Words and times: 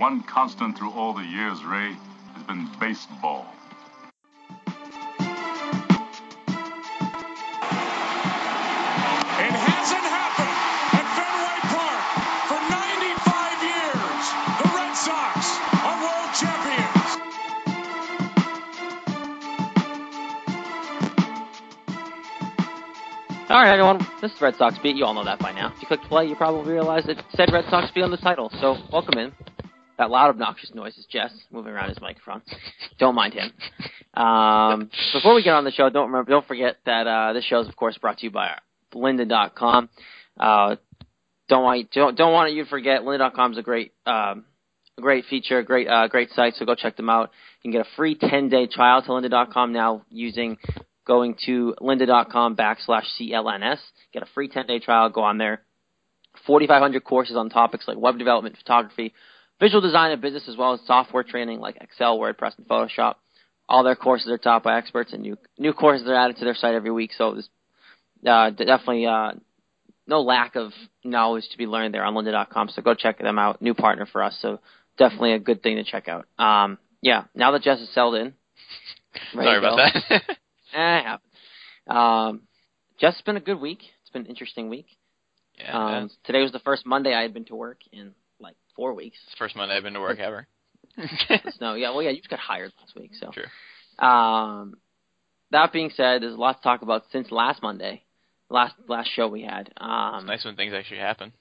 The 0.00 0.04
one 0.04 0.22
constant 0.22 0.78
through 0.78 0.92
all 0.92 1.12
the 1.12 1.26
years, 1.26 1.62
Ray, 1.62 1.94
has 2.32 2.42
been 2.44 2.66
baseball. 2.80 3.44
It 9.36 9.52
hasn't 9.60 10.06
happened 10.08 10.56
at 10.96 11.04
Fenway 11.20 11.60
Park 11.68 12.00
for 12.48 12.60
95 12.72 13.60
years. 13.60 14.24
The 14.56 14.72
Red 14.72 14.96
Sox 14.96 15.60
are 15.84 15.96
world 16.00 16.32
champions. 16.32 17.10
All 23.50 23.60
right, 23.60 23.68
everyone. 23.68 23.98
This 24.22 24.32
is 24.32 24.40
Red 24.40 24.56
Sox 24.56 24.78
Beat. 24.78 24.96
You 24.96 25.04
all 25.04 25.12
know 25.12 25.24
that 25.24 25.40
by 25.40 25.52
now. 25.52 25.74
If 25.76 25.82
you 25.82 25.88
clicked 25.88 26.04
play, 26.04 26.24
you 26.24 26.36
probably 26.36 26.72
realized 26.72 27.10
it 27.10 27.22
said 27.36 27.52
Red 27.52 27.66
Sox 27.68 27.90
Beat 27.90 28.00
on 28.00 28.10
the 28.10 28.16
title. 28.16 28.50
So 28.62 28.78
welcome 28.90 29.18
in. 29.18 29.34
That 30.00 30.08
loud, 30.08 30.30
obnoxious 30.30 30.74
noise 30.74 30.96
is 30.96 31.04
Jess 31.12 31.30
moving 31.50 31.74
around 31.74 31.90
his 31.90 32.00
microphone. 32.00 32.40
don't 32.98 33.14
mind 33.14 33.34
him. 33.34 33.52
Um, 34.14 34.90
before 35.12 35.34
we 35.34 35.42
get 35.42 35.52
on 35.52 35.64
the 35.64 35.72
show, 35.72 35.90
don't 35.90 36.06
remember, 36.10 36.30
don't 36.30 36.46
forget 36.46 36.78
that 36.86 37.06
uh, 37.06 37.34
this 37.34 37.44
show 37.44 37.60
is 37.60 37.68
of 37.68 37.76
course 37.76 37.98
brought 37.98 38.16
to 38.16 38.24
you 38.24 38.30
by 38.30 38.52
Lynda.com. 38.94 39.90
Uh, 40.38 40.76
don't 41.50 41.64
want 41.64 41.90
don't 41.90 42.16
don't 42.16 42.32
want 42.32 42.50
you 42.54 42.64
to 42.64 42.70
forget 42.70 43.02
Lynda.com 43.02 43.52
is 43.52 43.58
a 43.58 43.62
great 43.62 43.92
um, 44.06 44.46
a 44.96 45.02
great 45.02 45.26
feature, 45.26 45.62
great 45.62 45.86
uh, 45.86 46.08
great 46.08 46.30
site. 46.30 46.54
So 46.54 46.64
go 46.64 46.74
check 46.74 46.96
them 46.96 47.10
out. 47.10 47.30
You 47.60 47.70
can 47.70 47.78
get 47.78 47.86
a 47.86 47.96
free 47.96 48.14
10 48.14 48.48
day 48.48 48.68
trial 48.68 49.02
to 49.02 49.08
Lynda.com 49.08 49.74
now 49.74 50.06
using 50.08 50.56
going 51.06 51.36
to 51.44 51.74
lynda.com 51.78 52.56
backslash 52.56 53.04
CLNS. 53.20 53.80
Get 54.14 54.22
a 54.22 54.28
free 54.32 54.48
10 54.48 54.66
day 54.66 54.78
trial. 54.78 55.10
Go 55.10 55.24
on 55.24 55.36
there. 55.36 55.60
4,500 56.46 57.04
courses 57.04 57.36
on 57.36 57.50
topics 57.50 57.86
like 57.86 57.98
web 57.98 58.16
development, 58.16 58.56
photography, 58.56 59.12
visual 59.60 59.80
design, 59.80 60.10
and 60.10 60.20
business, 60.20 60.48
as 60.48 60.56
well 60.56 60.72
as 60.74 60.80
software 60.86 61.22
training 61.22 61.60
like 61.60 61.76
Excel, 61.80 62.18
WordPress, 62.18 62.58
and 62.58 62.66
Photoshop. 62.66 63.16
All 63.68 63.84
their 63.84 63.94
courses 63.94 64.28
are 64.28 64.38
taught 64.38 64.64
by 64.64 64.76
experts, 64.78 65.12
and 65.12 65.22
new 65.22 65.36
new 65.58 65.72
courses 65.72 66.08
are 66.08 66.14
added 66.16 66.36
to 66.38 66.44
their 66.44 66.54
site 66.56 66.74
every 66.74 66.90
week. 66.90 67.12
So 67.16 67.32
there's 67.34 67.48
uh, 68.26 68.50
definitely 68.50 69.06
uh, 69.06 69.32
no 70.06 70.22
lack 70.22 70.56
of 70.56 70.72
knowledge 71.04 71.44
to 71.52 71.58
be 71.58 71.66
learned 71.66 71.94
there 71.94 72.04
on 72.04 72.14
lynda.com. 72.14 72.70
So 72.70 72.82
go 72.82 72.94
check 72.94 73.18
them 73.18 73.38
out. 73.38 73.62
New 73.62 73.74
partner 73.74 74.06
for 74.10 74.22
us, 74.24 74.36
so 74.42 74.58
definitely 74.98 75.34
a 75.34 75.38
good 75.38 75.62
thing 75.62 75.76
to 75.76 75.84
check 75.84 76.08
out. 76.08 76.26
Um, 76.38 76.78
yeah, 77.00 77.24
now 77.34 77.52
that 77.52 77.62
Jess 77.62 77.78
is 77.78 77.92
settled 77.94 78.16
in. 78.16 78.34
Sorry 79.34 79.58
about 79.58 79.76
that. 79.76 80.22
Eh, 80.72 80.98
it 80.98 81.04
happens. 81.04 81.32
Um, 81.88 82.42
Jess, 83.00 83.14
it's 83.14 83.22
been 83.22 83.36
a 83.36 83.40
good 83.40 83.60
week. 83.60 83.80
It's 84.02 84.10
been 84.10 84.22
an 84.22 84.28
interesting 84.28 84.68
week. 84.68 84.86
yeah, 85.58 85.96
Um, 86.02 86.10
today 86.22 86.42
was 86.42 86.52
the 86.52 86.60
first 86.60 86.86
Monday 86.86 87.12
I 87.12 87.22
had 87.22 87.34
been 87.34 87.44
to 87.46 87.56
work 87.56 87.78
in 87.90 88.12
four 88.80 88.94
weeks. 88.94 89.18
It's 89.24 89.34
the 89.34 89.36
first 89.38 89.56
Monday 89.56 89.76
I've 89.76 89.82
been 89.82 89.92
to 89.92 90.00
work 90.00 90.18
ever. 90.18 90.46
No, 91.60 91.74
yeah, 91.74 91.90
well, 91.90 92.02
yeah, 92.02 92.10
you 92.10 92.16
just 92.16 92.30
got 92.30 92.38
hired 92.38 92.72
last 92.80 92.96
week, 92.96 93.10
so. 93.20 93.30
True. 93.30 94.06
Um, 94.06 94.74
that 95.50 95.70
being 95.72 95.90
said, 95.94 96.22
there's 96.22 96.32
a 96.34 96.38
lot 96.38 96.56
to 96.56 96.62
talk 96.62 96.80
about 96.80 97.02
since 97.12 97.30
last 97.30 97.62
Monday, 97.62 98.02
last 98.48 98.74
last 98.88 99.10
show 99.14 99.28
we 99.28 99.42
had. 99.42 99.70
Um, 99.76 100.20
It's 100.20 100.26
nice 100.26 100.44
when 100.46 100.56
things 100.56 100.72
actually 100.72 101.00
happen. 101.00 101.32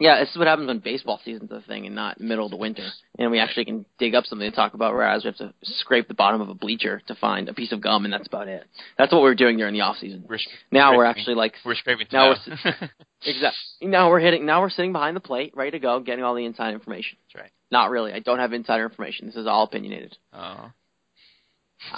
Yeah, 0.00 0.20
this 0.20 0.30
is 0.30 0.36
what 0.36 0.46
happens 0.46 0.68
when 0.68 0.78
baseball 0.78 1.20
season's 1.24 1.50
a 1.50 1.60
thing 1.66 1.84
and 1.84 1.94
not 1.96 2.20
middle 2.20 2.44
of 2.44 2.52
the 2.52 2.56
winter, 2.56 2.86
and 3.18 3.32
we 3.32 3.40
actually 3.40 3.64
can 3.64 3.84
dig 3.98 4.14
up 4.14 4.26
something 4.26 4.48
to 4.48 4.54
talk 4.54 4.74
about. 4.74 4.94
Whereas 4.94 5.24
we 5.24 5.28
have 5.28 5.36
to 5.38 5.52
scrape 5.62 6.06
the 6.06 6.14
bottom 6.14 6.40
of 6.40 6.48
a 6.48 6.54
bleacher 6.54 7.02
to 7.08 7.16
find 7.16 7.48
a 7.48 7.54
piece 7.54 7.72
of 7.72 7.80
gum, 7.80 8.04
and 8.04 8.12
that's 8.14 8.28
about 8.28 8.46
it. 8.46 8.64
That's 8.96 9.10
what 9.12 9.18
we 9.22 9.28
were 9.28 9.34
doing 9.34 9.56
during 9.56 9.74
the 9.74 9.80
off 9.80 9.96
season. 9.96 10.24
We're, 10.28 10.38
Now 10.70 10.96
we're 10.96 11.04
actually 11.04 11.34
like 11.34 11.54
we're 11.64 11.74
scraping 11.74 12.06
now 12.12 12.28
we're 12.30 12.36
exactly 13.24 13.88
now 13.88 14.08
we're 14.08 14.20
hitting 14.20 14.46
now 14.46 14.60
we're 14.60 14.70
sitting 14.70 14.92
behind 14.92 15.16
the 15.16 15.20
plate, 15.20 15.52
ready 15.56 15.72
to 15.72 15.80
go, 15.80 15.98
getting 15.98 16.24
all 16.24 16.36
the 16.36 16.44
inside 16.44 16.74
information. 16.74 17.18
That's 17.26 17.42
right. 17.42 17.52
Not 17.72 17.90
really. 17.90 18.12
I 18.12 18.20
don't 18.20 18.38
have 18.38 18.52
insider 18.52 18.84
information. 18.84 19.26
This 19.26 19.34
is 19.36 19.48
all 19.48 19.64
opinionated. 19.64 20.16
Oh, 20.32 20.70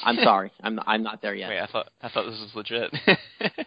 I'm 0.02 0.16
sorry. 0.24 0.52
I'm 0.62 0.76
not, 0.76 0.84
I'm 0.88 1.02
not 1.02 1.20
there 1.20 1.34
yet. 1.34 1.50
wait, 1.50 1.60
I 1.60 1.66
thought 1.66 1.90
I 2.00 2.08
thought 2.08 2.24
this 2.30 2.40
was 2.40 2.50
legit. 2.54 2.94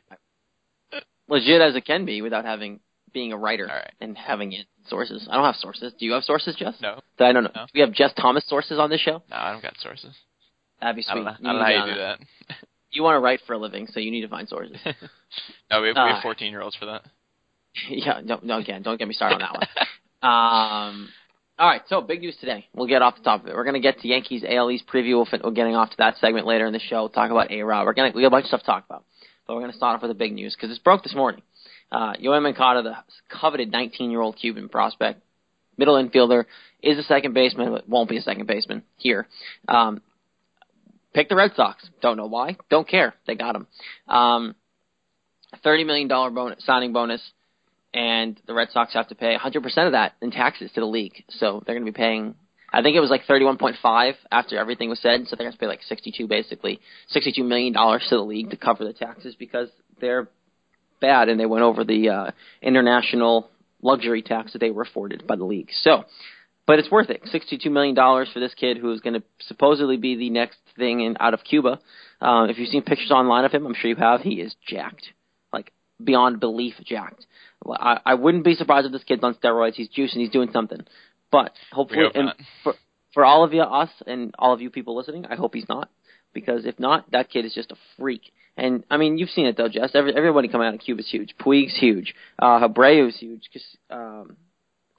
Legit 1.29 1.61
as 1.61 1.75
it 1.75 1.85
can 1.85 2.05
be 2.05 2.21
without 2.21 2.43
having 2.45 2.79
being 3.13 3.31
a 3.31 3.37
writer 3.37 3.65
right. 3.65 3.91
and 4.01 4.17
having 4.17 4.53
it 4.53 4.65
sources. 4.87 5.27
I 5.29 5.35
don't 5.35 5.45
have 5.45 5.55
sources. 5.55 5.93
Do 5.97 6.05
you 6.05 6.13
have 6.13 6.23
sources, 6.23 6.55
Jess? 6.55 6.75
no, 6.81 6.99
I 7.19 7.31
don't 7.31 7.43
know. 7.43 7.51
No. 7.55 7.65
Do 7.65 7.71
we 7.75 7.81
have 7.81 7.93
Jess 7.93 8.11
Thomas 8.19 8.43
sources 8.47 8.79
on 8.79 8.89
this 8.89 9.01
show? 9.01 9.23
no, 9.29 9.35
I 9.35 9.51
don't 9.51 9.61
got 9.61 9.75
sources. 9.79 10.15
That'd 10.81 10.97
be 10.97 11.05
I 11.07 11.15
don't 11.15 11.23
know, 11.23 11.31
You 11.39 11.49
I 11.49 11.51
don't 11.51 11.59
know 11.59 11.65
how 11.65 11.69
you 11.69 11.93
do 11.93 12.01
on 12.01 12.17
that. 12.19 12.19
You 12.91 13.03
want 13.03 13.15
to 13.15 13.19
write 13.19 13.39
for 13.47 13.53
a 13.53 13.57
living, 13.57 13.87
so 13.87 13.99
you 13.99 14.11
need 14.11 14.21
to 14.21 14.27
find 14.27 14.47
sources. 14.47 14.77
no, 14.85 15.81
we 15.81 15.87
have, 15.87 15.95
we 15.95 16.01
Uh, 16.01 16.13
have 16.15 16.21
14 16.21 16.51
year 16.51 16.61
olds 16.61 16.75
for 16.75 16.85
that. 16.85 17.03
yeah, 17.89 18.21
no, 18.23 18.39
no, 18.43 18.59
again, 18.59 18.83
don't 18.83 18.99
get 18.99 19.07
me 19.07 19.13
started 19.13 19.35
on 19.35 19.41
that 19.41 19.53
one. 19.53 19.87
Um, 20.23 21.09
all 21.59 21.67
right, 21.67 21.81
so 21.87 22.01
big 22.01 22.21
news 22.21 22.35
today. 22.39 22.67
We'll 22.73 22.87
get 22.87 23.01
off 23.01 23.15
the 23.17 23.23
top 23.23 23.41
of 23.41 23.47
it. 23.47 23.55
We're 23.55 23.63
going 23.63 23.75
to 23.75 23.79
get 23.79 23.99
to 23.99 24.07
Yankees 24.07 24.43
AL 24.47 24.71
East 24.71 24.85
preview. 24.91 25.25
We're 25.43 25.51
getting 25.51 25.75
off 25.75 25.89
to 25.91 25.97
that 25.97 26.17
segment 26.17 26.47
later 26.47 26.65
in 26.65 26.73
the 26.73 26.79
show. 26.79 27.01
We'll 27.01 27.09
talk 27.09 27.31
about 27.31 27.51
A 27.51 27.61
Rod. 27.61 27.85
We're 27.85 27.93
going 27.93 28.11
to 28.11 28.15
we 28.15 28.21
got 28.21 28.27
a 28.27 28.31
bunch 28.31 28.45
of 28.45 28.47
stuff 28.49 28.61
to 28.61 28.65
talk 28.65 28.85
about, 28.85 29.05
but 29.47 29.53
we're 29.55 29.61
going 29.61 29.71
to 29.71 29.77
start 29.77 29.95
off 29.95 30.01
with 30.01 30.09
the 30.09 30.15
big 30.15 30.33
news 30.33 30.55
because 30.55 30.69
this 30.69 30.79
broke 30.79 31.03
this 31.03 31.15
morning. 31.15 31.41
Uh, 31.93 32.13
Yoan 32.13 32.41
Moncada, 32.41 32.81
the 32.81 32.95
coveted 33.29 33.71
19-year-old 33.71 34.35
Cuban 34.35 34.67
prospect, 34.67 35.21
middle 35.77 35.93
infielder, 35.93 36.45
is 36.81 36.97
a 36.97 37.03
second 37.03 37.35
baseman, 37.35 37.71
but 37.71 37.87
won't 37.87 38.09
be 38.09 38.17
a 38.17 38.21
second 38.21 38.47
baseman 38.47 38.81
here. 38.97 39.27
Um, 39.67 40.01
pick 41.13 41.29
the 41.29 41.35
Red 41.35 41.51
Sox. 41.55 41.87
Don't 42.01 42.17
know 42.17 42.25
why. 42.25 42.57
Don't 42.71 42.87
care. 42.87 43.13
They 43.27 43.35
got 43.35 43.55
him. 43.55 43.67
Um, 44.07 44.55
$30 45.63 45.85
million 45.85 46.07
bonus, 46.07 46.65
signing 46.65 46.93
bonus, 46.93 47.21
and 47.93 48.41
the 48.47 48.55
Red 48.55 48.69
Sox 48.71 48.93
have 48.95 49.09
to 49.09 49.15
pay 49.15 49.37
100% 49.37 49.63
of 49.85 49.91
that 49.91 50.13
in 50.19 50.31
taxes 50.31 50.71
to 50.73 50.79
the 50.79 50.87
league. 50.87 51.23
So 51.29 51.61
they're 51.63 51.75
going 51.75 51.85
to 51.85 51.91
be 51.91 51.95
paying, 51.95 52.33
I 52.71 52.81
think 52.81 52.97
it 52.97 53.01
was 53.01 53.11
like 53.11 53.25
31.5 53.29 54.13
after 54.31 54.57
everything 54.57 54.89
was 54.89 54.99
said. 54.99 55.27
So 55.27 55.35
they're 55.35 55.45
going 55.45 55.53
to 55.53 55.59
pay 55.59 55.67
like 55.67 55.83
62 55.87 56.27
basically, 56.27 56.79
62 57.09 57.43
million 57.43 57.71
dollars 57.71 58.03
to 58.09 58.15
the 58.15 58.23
league 58.23 58.49
to 58.49 58.57
cover 58.57 58.83
the 58.83 58.93
taxes 58.93 59.35
because 59.37 59.69
they're 60.01 60.27
bad 61.03 61.29
and 61.29 61.39
they 61.39 61.45
went 61.45 61.63
over 61.63 61.83
the 61.83 62.09
uh, 62.09 62.31
international 62.61 63.49
luxury 63.81 64.21
tax 64.21 64.53
that 64.53 64.59
they 64.59 64.71
were 64.71 64.83
afforded 64.83 65.27
by 65.27 65.35
the 65.35 65.43
league. 65.43 65.69
So, 65.83 66.05
but 66.65 66.79
it's 66.79 66.89
worth 66.89 67.09
it. 67.09 67.21
$62 67.31 67.69
million 67.69 67.95
for 67.95 68.39
this 68.39 68.53
kid 68.53 68.77
who 68.77 68.91
is 68.93 69.01
going 69.01 69.15
to 69.15 69.23
supposedly 69.47 69.97
be 69.97 70.15
the 70.15 70.29
next 70.29 70.57
thing 70.77 71.01
in, 71.01 71.17
out 71.19 71.33
of 71.33 71.43
Cuba. 71.43 71.79
Uh, 72.21 72.47
if 72.49 72.57
you've 72.57 72.69
seen 72.69 72.83
pictures 72.83 73.11
online 73.11 73.43
of 73.43 73.51
him, 73.51 73.65
I'm 73.65 73.75
sure 73.75 73.89
you 73.89 73.97
have, 73.97 74.21
he 74.21 74.35
is 74.35 74.55
jacked. 74.65 75.07
Like, 75.51 75.73
beyond 76.01 76.39
belief 76.39 76.75
jacked. 76.85 77.25
I, 77.69 77.99
I 78.05 78.13
wouldn't 78.13 78.45
be 78.45 78.55
surprised 78.55 78.85
if 78.85 78.93
this 78.93 79.03
kid's 79.03 79.23
on 79.23 79.35
steroids. 79.35 79.75
He's 79.75 79.89
juicing, 79.89 80.21
he's 80.21 80.29
doing 80.29 80.51
something. 80.53 80.79
But 81.31 81.51
hopefully, 81.71 82.03
hope 82.03 82.15
and 82.15 82.33
for, 82.63 82.75
for 83.13 83.25
all 83.25 83.43
of 83.43 83.53
you, 83.53 83.61
us, 83.61 83.89
and 84.07 84.33
all 84.39 84.53
of 84.53 84.61
you 84.61 84.69
people 84.69 84.95
listening, 84.95 85.25
I 85.25 85.35
hope 85.35 85.53
he's 85.53 85.67
not. 85.67 85.89
Because 86.33 86.65
if 86.65 86.79
not, 86.79 87.11
that 87.11 87.29
kid 87.29 87.45
is 87.45 87.53
just 87.53 87.71
a 87.71 87.75
freak. 87.97 88.21
And 88.55 88.83
I 88.89 88.97
mean, 88.97 89.17
you've 89.17 89.29
seen 89.29 89.47
it 89.47 89.57
though, 89.57 89.69
Jess. 89.69 89.91
Every, 89.93 90.15
everybody 90.15 90.47
coming 90.47 90.67
out 90.67 90.75
of 90.75 90.79
Cuba's 90.79 91.09
huge. 91.09 91.35
Puig's 91.39 91.77
huge. 91.77 92.13
Uh, 92.37 92.67
Abreu's 92.67 93.17
huge. 93.17 93.49
Um, 93.89 94.37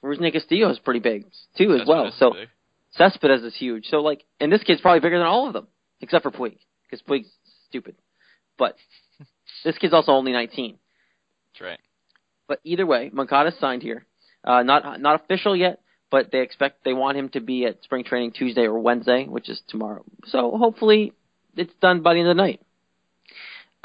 Rusney 0.03 0.31
Castillo 0.31 0.69
is 0.69 0.79
pretty 0.79 0.99
big 0.99 1.25
too, 1.57 1.71
as 1.73 1.79
That's 1.79 1.89
well. 1.89 2.13
So 2.17 2.31
big. 2.31 2.49
Cespedes 2.91 3.43
is 3.43 3.55
huge. 3.55 3.85
So 3.87 3.97
like, 3.97 4.23
and 4.39 4.51
this 4.51 4.63
kid's 4.63 4.81
probably 4.81 4.99
bigger 4.99 5.17
than 5.17 5.27
all 5.27 5.47
of 5.47 5.53
them, 5.53 5.67
except 6.01 6.23
for 6.23 6.31
Puig, 6.31 6.57
because 6.83 7.01
Puig's 7.01 7.29
stupid. 7.69 7.95
But 8.57 8.75
this 9.63 9.77
kid's 9.77 9.93
also 9.93 10.11
only 10.11 10.33
19. 10.33 10.77
That's 11.53 11.61
right. 11.61 11.79
But 12.47 12.59
either 12.63 12.85
way, 12.85 13.09
Moncada's 13.11 13.55
signed 13.59 13.81
here. 13.81 14.05
Uh, 14.43 14.61
not 14.63 15.01
not 15.01 15.23
official 15.23 15.55
yet, 15.55 15.81
but 16.11 16.31
they 16.31 16.41
expect 16.41 16.83
they 16.83 16.93
want 16.93 17.17
him 17.17 17.29
to 17.29 17.39
be 17.39 17.65
at 17.65 17.83
spring 17.83 18.03
training 18.03 18.33
Tuesday 18.33 18.63
or 18.63 18.79
Wednesday, 18.79 19.25
which 19.25 19.49
is 19.49 19.61
tomorrow. 19.67 20.03
So 20.27 20.55
hopefully 20.55 21.13
it's 21.55 21.73
done 21.81 22.01
by 22.01 22.13
the 22.13 22.19
end 22.19 22.29
of 22.29 22.37
the 22.37 22.43
night. 22.43 22.61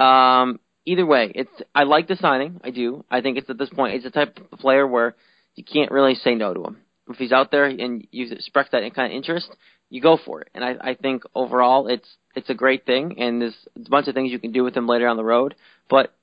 Um, 0.01 0.61
either 0.87 1.05
way, 1.05 1.31
it's 1.35 1.51
I 1.75 1.85
like 1.85 2.09
the 2.09 2.17
signing. 2.17 2.61
I 2.65 2.71
do. 2.71 3.05
I 3.11 3.21
think 3.21 3.39
it's 3.39 3.51
at 3.51 3.59
this 3.59 3.71
point 3.71 3.95
it's 3.95 4.05
the 4.05 4.11
type 4.11 4.39
of 4.53 4.59
player 4.59 4.87
where 4.87 5.15
you 5.55 5.65
can't 5.65 5.91
really 5.91 6.15
say 6.15 6.35
no 6.35 6.55
to 6.55 6.65
him. 6.65 6.79
If 7.09 7.17
he's 7.17 7.33
out 7.33 7.51
there 7.51 7.65
and 7.65 8.07
you 8.11 8.31
express 8.31 8.69
that 8.73 8.83
kind 8.95 9.13
of 9.13 9.17
interest, 9.17 9.49
you 9.91 10.01
go 10.01 10.17
for 10.25 10.43
it. 10.43 10.49
And 10.55 10.65
I, 10.65 10.77
I 10.81 10.95
think 10.95 11.25
overall 11.35 11.89
it's 11.89 12.09
it's 12.35 12.49
a 12.49 12.55
great 12.55 12.87
thing, 12.87 13.21
and 13.21 13.43
there's 13.43 13.57
a 13.77 13.91
bunch 13.91 14.09
of 14.09 14.15
things 14.15 14.31
you 14.31 14.39
can 14.39 14.53
do 14.53 14.65
with 14.65 14.77
him 14.77 14.87
later 14.87 15.09
on 15.09 15.17
the 15.17 15.25
road. 15.25 15.55
But 15.89 16.15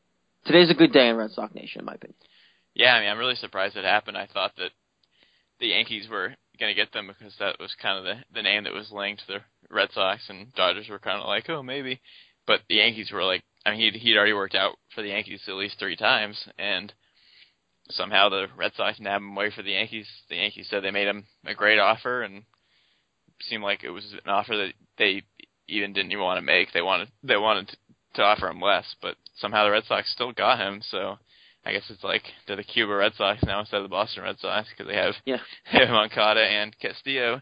today's 0.45 0.71
a 0.71 0.73
good 0.73 0.93
day 0.93 1.09
in 1.09 1.17
Red 1.17 1.31
Sox 1.31 1.53
Nation, 1.53 1.79
in 1.81 1.85
my 1.85 1.93
opinion. 1.93 2.15
Yeah, 2.73 2.93
I 2.93 3.01
mean, 3.01 3.09
I'm 3.09 3.17
really 3.17 3.35
surprised 3.35 3.75
it 3.75 3.83
happened. 3.83 4.17
I 4.17 4.27
thought 4.31 4.53
that 4.57 4.71
the 5.59 5.67
Yankees 5.67 6.07
were 6.09 6.35
going 6.59 6.73
to 6.73 6.79
get 6.79 6.93
them 6.93 7.07
because 7.07 7.33
that 7.39 7.59
was 7.59 7.75
kind 7.81 7.97
of 7.99 8.05
the 8.05 8.23
the 8.33 8.41
name 8.41 8.63
that 8.63 8.73
was 8.73 8.91
linked 8.91 9.21
to 9.27 9.33
the 9.33 9.75
Red 9.75 9.89
Sox, 9.91 10.23
and 10.29 10.53
Dodgers 10.53 10.89
were 10.89 10.99
kind 10.99 11.19
of 11.21 11.27
like, 11.27 11.49
oh, 11.49 11.61
maybe. 11.61 11.99
But 12.45 12.61
the 12.69 12.75
Yankees 12.75 13.11
were 13.11 13.25
like, 13.25 13.43
I 13.67 13.71
mean, 13.71 13.79
he'd 13.81 13.99
he'd 13.99 14.15
already 14.15 14.33
worked 14.33 14.55
out 14.55 14.77
for 14.95 15.01
the 15.01 15.09
Yankees 15.09 15.41
at 15.47 15.55
least 15.55 15.77
three 15.77 15.97
times, 15.97 16.47
and 16.57 16.93
somehow 17.89 18.29
the 18.29 18.47
Red 18.55 18.71
Sox 18.75 18.97
nabbed 18.99 19.23
him 19.23 19.35
away 19.35 19.51
for 19.53 19.61
the 19.61 19.71
Yankees. 19.71 20.07
The 20.29 20.37
Yankees 20.37 20.67
said 20.69 20.83
they 20.83 20.91
made 20.91 21.07
him 21.07 21.25
a 21.45 21.53
great 21.53 21.77
offer, 21.77 22.23
and 22.23 22.43
seemed 23.41 23.63
like 23.63 23.83
it 23.83 23.89
was 23.89 24.05
an 24.13 24.29
offer 24.29 24.55
that 24.55 24.73
they 24.97 25.23
even 25.67 25.91
didn't 25.91 26.13
even 26.13 26.23
want 26.23 26.37
to 26.37 26.45
make. 26.45 26.71
They 26.71 26.81
wanted 26.81 27.09
they 27.23 27.35
wanted 27.35 27.67
to, 27.67 27.77
to 28.15 28.23
offer 28.23 28.47
him 28.47 28.61
less, 28.61 28.95
but 29.01 29.15
somehow 29.35 29.65
the 29.65 29.71
Red 29.71 29.83
Sox 29.83 30.13
still 30.13 30.31
got 30.31 30.59
him. 30.59 30.81
So 30.89 31.17
I 31.65 31.73
guess 31.73 31.89
it's 31.89 32.05
like 32.05 32.23
they're 32.47 32.55
the 32.55 32.63
Cuba 32.63 32.95
Red 32.95 33.15
Sox 33.15 33.43
now 33.43 33.59
instead 33.59 33.77
of 33.77 33.83
the 33.83 33.89
Boston 33.89 34.23
Red 34.23 34.39
Sox 34.39 34.69
because 34.69 34.89
they 34.89 34.97
have 34.97 35.15
Yeah. 35.25 35.39
they 35.73 35.79
have 35.79 35.89
Moncada 35.89 36.41
and 36.41 36.73
Castillo. 36.79 37.41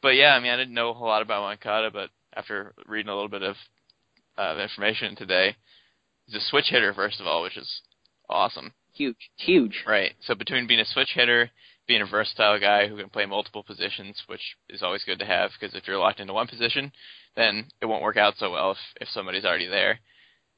But 0.00 0.14
yeah, 0.14 0.34
I 0.34 0.40
mean, 0.40 0.52
I 0.52 0.56
didn't 0.56 0.74
know 0.74 0.90
a 0.90 0.94
whole 0.94 1.08
lot 1.08 1.20
about 1.20 1.42
Moncada, 1.42 1.90
but 1.90 2.08
after 2.34 2.72
reading 2.86 3.10
a 3.10 3.14
little 3.14 3.28
bit 3.28 3.42
of 3.42 3.56
uh, 4.38 4.56
information 4.60 5.16
today, 5.16 5.56
he's 6.26 6.36
a 6.36 6.44
switch 6.46 6.66
hitter 6.70 6.92
first 6.94 7.20
of 7.20 7.26
all, 7.26 7.42
which 7.42 7.56
is 7.56 7.82
awesome. 8.28 8.72
Huge, 8.92 9.30
huge. 9.36 9.84
Right. 9.86 10.12
So 10.22 10.34
between 10.34 10.66
being 10.66 10.80
a 10.80 10.86
switch 10.86 11.10
hitter, 11.14 11.50
being 11.86 12.02
a 12.02 12.06
versatile 12.06 12.58
guy 12.58 12.88
who 12.88 12.96
can 12.96 13.10
play 13.10 13.26
multiple 13.26 13.62
positions, 13.62 14.22
which 14.26 14.40
is 14.68 14.82
always 14.82 15.04
good 15.04 15.18
to 15.18 15.26
have 15.26 15.50
because 15.58 15.74
if 15.74 15.86
you're 15.86 15.98
locked 15.98 16.20
into 16.20 16.32
one 16.32 16.48
position, 16.48 16.90
then 17.36 17.66
it 17.80 17.86
won't 17.86 18.02
work 18.02 18.16
out 18.16 18.34
so 18.38 18.50
well 18.50 18.72
if 18.72 18.78
if 19.00 19.08
somebody's 19.08 19.44
already 19.44 19.66
there. 19.68 20.00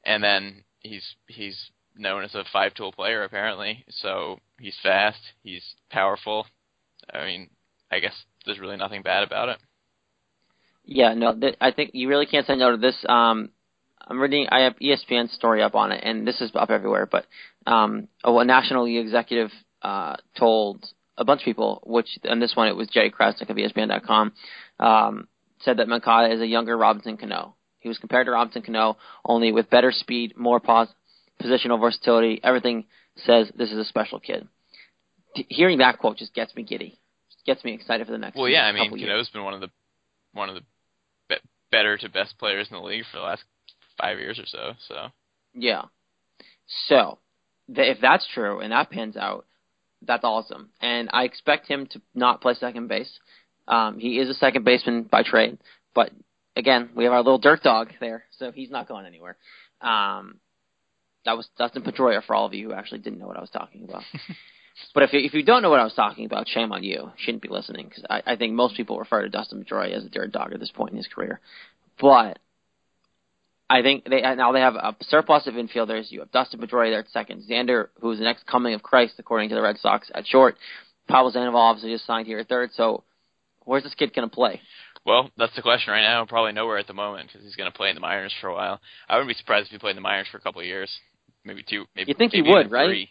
And 0.05 0.23
then 0.23 0.63
he's 0.79 1.03
he's 1.27 1.69
known 1.95 2.23
as 2.23 2.33
a 2.33 2.45
five 2.51 2.73
tool 2.73 2.91
player 2.91 3.23
apparently, 3.23 3.83
so 3.89 4.39
he's 4.59 4.77
fast, 4.81 5.19
he's 5.43 5.63
powerful. 5.89 6.45
I 7.13 7.25
mean, 7.25 7.49
I 7.91 7.99
guess 7.99 8.13
there's 8.45 8.59
really 8.59 8.77
nothing 8.77 9.01
bad 9.01 9.23
about 9.23 9.49
it. 9.49 9.57
Yeah, 10.85 11.13
no, 11.13 11.37
th- 11.37 11.57
I 11.61 11.71
think 11.71 11.91
you 11.93 12.07
really 12.07 12.25
can't 12.25 12.47
say 12.47 12.55
no 12.55 12.71
to 12.71 12.77
this. 12.77 12.95
Um, 13.07 13.49
I'm 14.07 14.19
reading, 14.19 14.47
I 14.51 14.61
have 14.61 14.75
ESPN 14.79 15.29
story 15.31 15.61
up 15.61 15.75
on 15.75 15.91
it, 15.91 16.01
and 16.03 16.27
this 16.27 16.41
is 16.41 16.51
up 16.55 16.69
everywhere. 16.69 17.05
But 17.05 17.25
um, 17.67 18.07
a 18.23 18.45
national 18.45 18.85
league 18.85 19.05
executive 19.05 19.51
uh, 19.81 20.15
told 20.37 20.85
a 21.17 21.25
bunch 21.25 21.41
of 21.41 21.45
people, 21.45 21.81
which 21.85 22.07
on 22.27 22.39
this 22.39 22.55
one 22.55 22.67
it 22.67 22.75
was 22.75 22.87
Jerry 22.87 23.11
Crasnick 23.11 23.49
of 23.49 23.57
ESPN.com, 23.57 24.33
um, 24.79 25.27
said 25.61 25.77
that 25.77 25.87
Moncada 25.87 26.33
is 26.33 26.41
a 26.41 26.47
younger 26.47 26.77
Robinson 26.77 27.17
Cano. 27.17 27.55
He 27.79 27.89
was 27.89 27.97
compared 27.97 28.25
to 28.25 28.31
Robinson 28.31 28.61
Cano, 28.61 28.97
only 29.25 29.51
with 29.51 29.69
better 29.69 29.91
speed, 29.91 30.37
more 30.37 30.59
pos- 30.59 30.89
positional 31.41 31.79
versatility. 31.79 32.39
Everything 32.43 32.85
says 33.25 33.49
this 33.55 33.71
is 33.71 33.77
a 33.77 33.85
special 33.85 34.19
kid. 34.19 34.47
T- 35.35 35.45
hearing 35.49 35.79
that 35.79 35.99
quote 35.99 36.17
just 36.17 36.33
gets 36.33 36.55
me 36.55 36.63
giddy. 36.63 36.99
Just 37.31 37.45
gets 37.45 37.63
me 37.63 37.73
excited 37.73 38.05
for 38.05 38.11
the 38.11 38.17
next. 38.17 38.37
Well, 38.37 38.49
yeah, 38.49 38.63
I 38.63 38.71
mean, 38.71 38.97
years. 38.97 39.09
Cano's 39.09 39.29
been 39.29 39.43
one 39.43 39.53
of 39.53 39.61
the 39.61 39.69
one 40.33 40.49
of 40.49 40.55
the 40.55 40.61
be- 41.29 41.35
better 41.71 41.97
to 41.97 42.09
best 42.09 42.37
players 42.37 42.67
in 42.69 42.77
the 42.77 42.83
league 42.83 43.03
for 43.11 43.19
the 43.19 43.23
last 43.23 43.43
five 43.99 44.19
years 44.19 44.39
or 44.39 44.45
so. 44.45 44.73
So 44.87 45.07
Yeah. 45.53 45.83
So, 46.87 47.19
th- 47.73 47.95
if 47.95 48.01
that's 48.01 48.27
true 48.33 48.59
and 48.59 48.71
that 48.71 48.89
pans 48.89 49.17
out, 49.17 49.45
that's 50.01 50.23
awesome. 50.23 50.69
And 50.81 51.09
I 51.11 51.23
expect 51.23 51.67
him 51.67 51.87
to 51.87 52.01
not 52.13 52.41
play 52.41 52.53
second 52.53 52.87
base. 52.87 53.11
Um, 53.67 53.99
he 53.99 54.19
is 54.19 54.29
a 54.29 54.33
second 54.33 54.65
baseman 54.65 55.03
by 55.03 55.23
trade, 55.23 55.57
but 55.93 56.11
again, 56.55 56.89
we 56.95 57.03
have 57.03 57.13
our 57.13 57.23
little 57.23 57.37
dirt 57.37 57.63
dog 57.63 57.89
there, 57.99 58.23
so 58.37 58.51
he's 58.51 58.71
not 58.71 58.87
going 58.87 59.05
anywhere. 59.05 59.37
Um, 59.81 60.39
that 61.25 61.37
was 61.37 61.47
Dustin 61.57 61.83
Pedroia 61.83 62.23
for 62.23 62.35
all 62.35 62.45
of 62.45 62.53
you 62.53 62.69
who 62.69 62.73
actually 62.73 62.99
didn't 62.99 63.19
know 63.19 63.27
what 63.27 63.37
I 63.37 63.41
was 63.41 63.49
talking 63.49 63.83
about. 63.83 64.03
but 64.93 65.03
if 65.03 65.13
you, 65.13 65.19
if 65.19 65.33
you 65.33 65.43
don't 65.43 65.61
know 65.61 65.69
what 65.69 65.79
I 65.79 65.83
was 65.83 65.93
talking 65.93 66.25
about, 66.25 66.47
shame 66.47 66.71
on 66.71 66.83
you. 66.83 66.91
You 66.91 67.11
Shouldn't 67.17 67.43
be 67.43 67.49
listening 67.49 67.87
because 67.87 68.05
I, 68.09 68.21
I 68.25 68.35
think 68.35 68.53
most 68.53 68.75
people 68.75 68.97
refer 68.97 69.21
to 69.21 69.29
Dustin 69.29 69.63
Pedroia 69.63 69.93
as 69.93 70.05
a 70.05 70.09
dirt 70.09 70.31
dog 70.31 70.53
at 70.53 70.59
this 70.59 70.71
point 70.71 70.91
in 70.91 70.97
his 70.97 71.07
career. 71.07 71.39
But 71.99 72.39
I 73.69 73.81
think 73.81 74.05
they 74.09 74.21
now 74.21 74.51
they 74.51 74.61
have 74.61 74.75
a 74.75 74.95
surplus 75.01 75.45
of 75.45 75.53
infielders. 75.53 76.11
You 76.11 76.21
have 76.21 76.31
Dustin 76.31 76.59
Pedroia 76.59 76.91
there 76.91 76.99
at 76.99 77.09
second, 77.09 77.43
Xander, 77.49 77.89
who's 78.01 78.17
the 78.17 78.23
next 78.23 78.45
coming 78.47 78.73
of 78.73 78.81
Christ 78.81 79.13
according 79.19 79.49
to 79.49 79.55
the 79.55 79.61
Red 79.61 79.77
Sox 79.77 80.09
at 80.13 80.25
short. 80.25 80.55
Pablo 81.07 81.31
Sandoval 81.31 81.59
obviously 81.59 81.91
just 81.91 82.05
signed 82.05 82.27
here 82.27 82.39
at 82.39 82.47
third. 82.47 82.71
So 82.73 83.03
where's 83.65 83.83
this 83.83 83.93
kid 83.95 84.13
going 84.13 84.27
to 84.27 84.33
play? 84.33 84.61
Well, 85.05 85.29
that's 85.37 85.55
the 85.55 85.61
question 85.61 85.91
right 85.93 86.01
now. 86.01 86.25
Probably 86.25 86.51
nowhere 86.51 86.77
at 86.77 86.87
the 86.87 86.93
moment 86.93 87.27
because 87.27 87.45
he's 87.45 87.55
going 87.55 87.71
to 87.71 87.75
play 87.75 87.89
in 87.89 87.95
the 87.95 88.01
minors 88.01 88.33
for 88.41 88.47
a 88.47 88.53
while. 88.53 88.81
I 89.07 89.15
wouldn't 89.15 89.29
be 89.29 89.33
surprised 89.35 89.67
if 89.67 89.71
he 89.71 89.77
played 89.77 89.91
in 89.91 89.95
the 89.97 90.01
minors 90.01 90.27
for 90.31 90.37
a 90.37 90.41
couple 90.41 90.61
of 90.61 90.67
years, 90.67 90.91
maybe 91.45 91.63
two. 91.67 91.85
Maybe 91.95 92.09
You 92.09 92.15
think 92.15 92.33
he 92.33 92.41
would, 92.41 92.71
right? 92.71 92.87
three. 92.87 93.09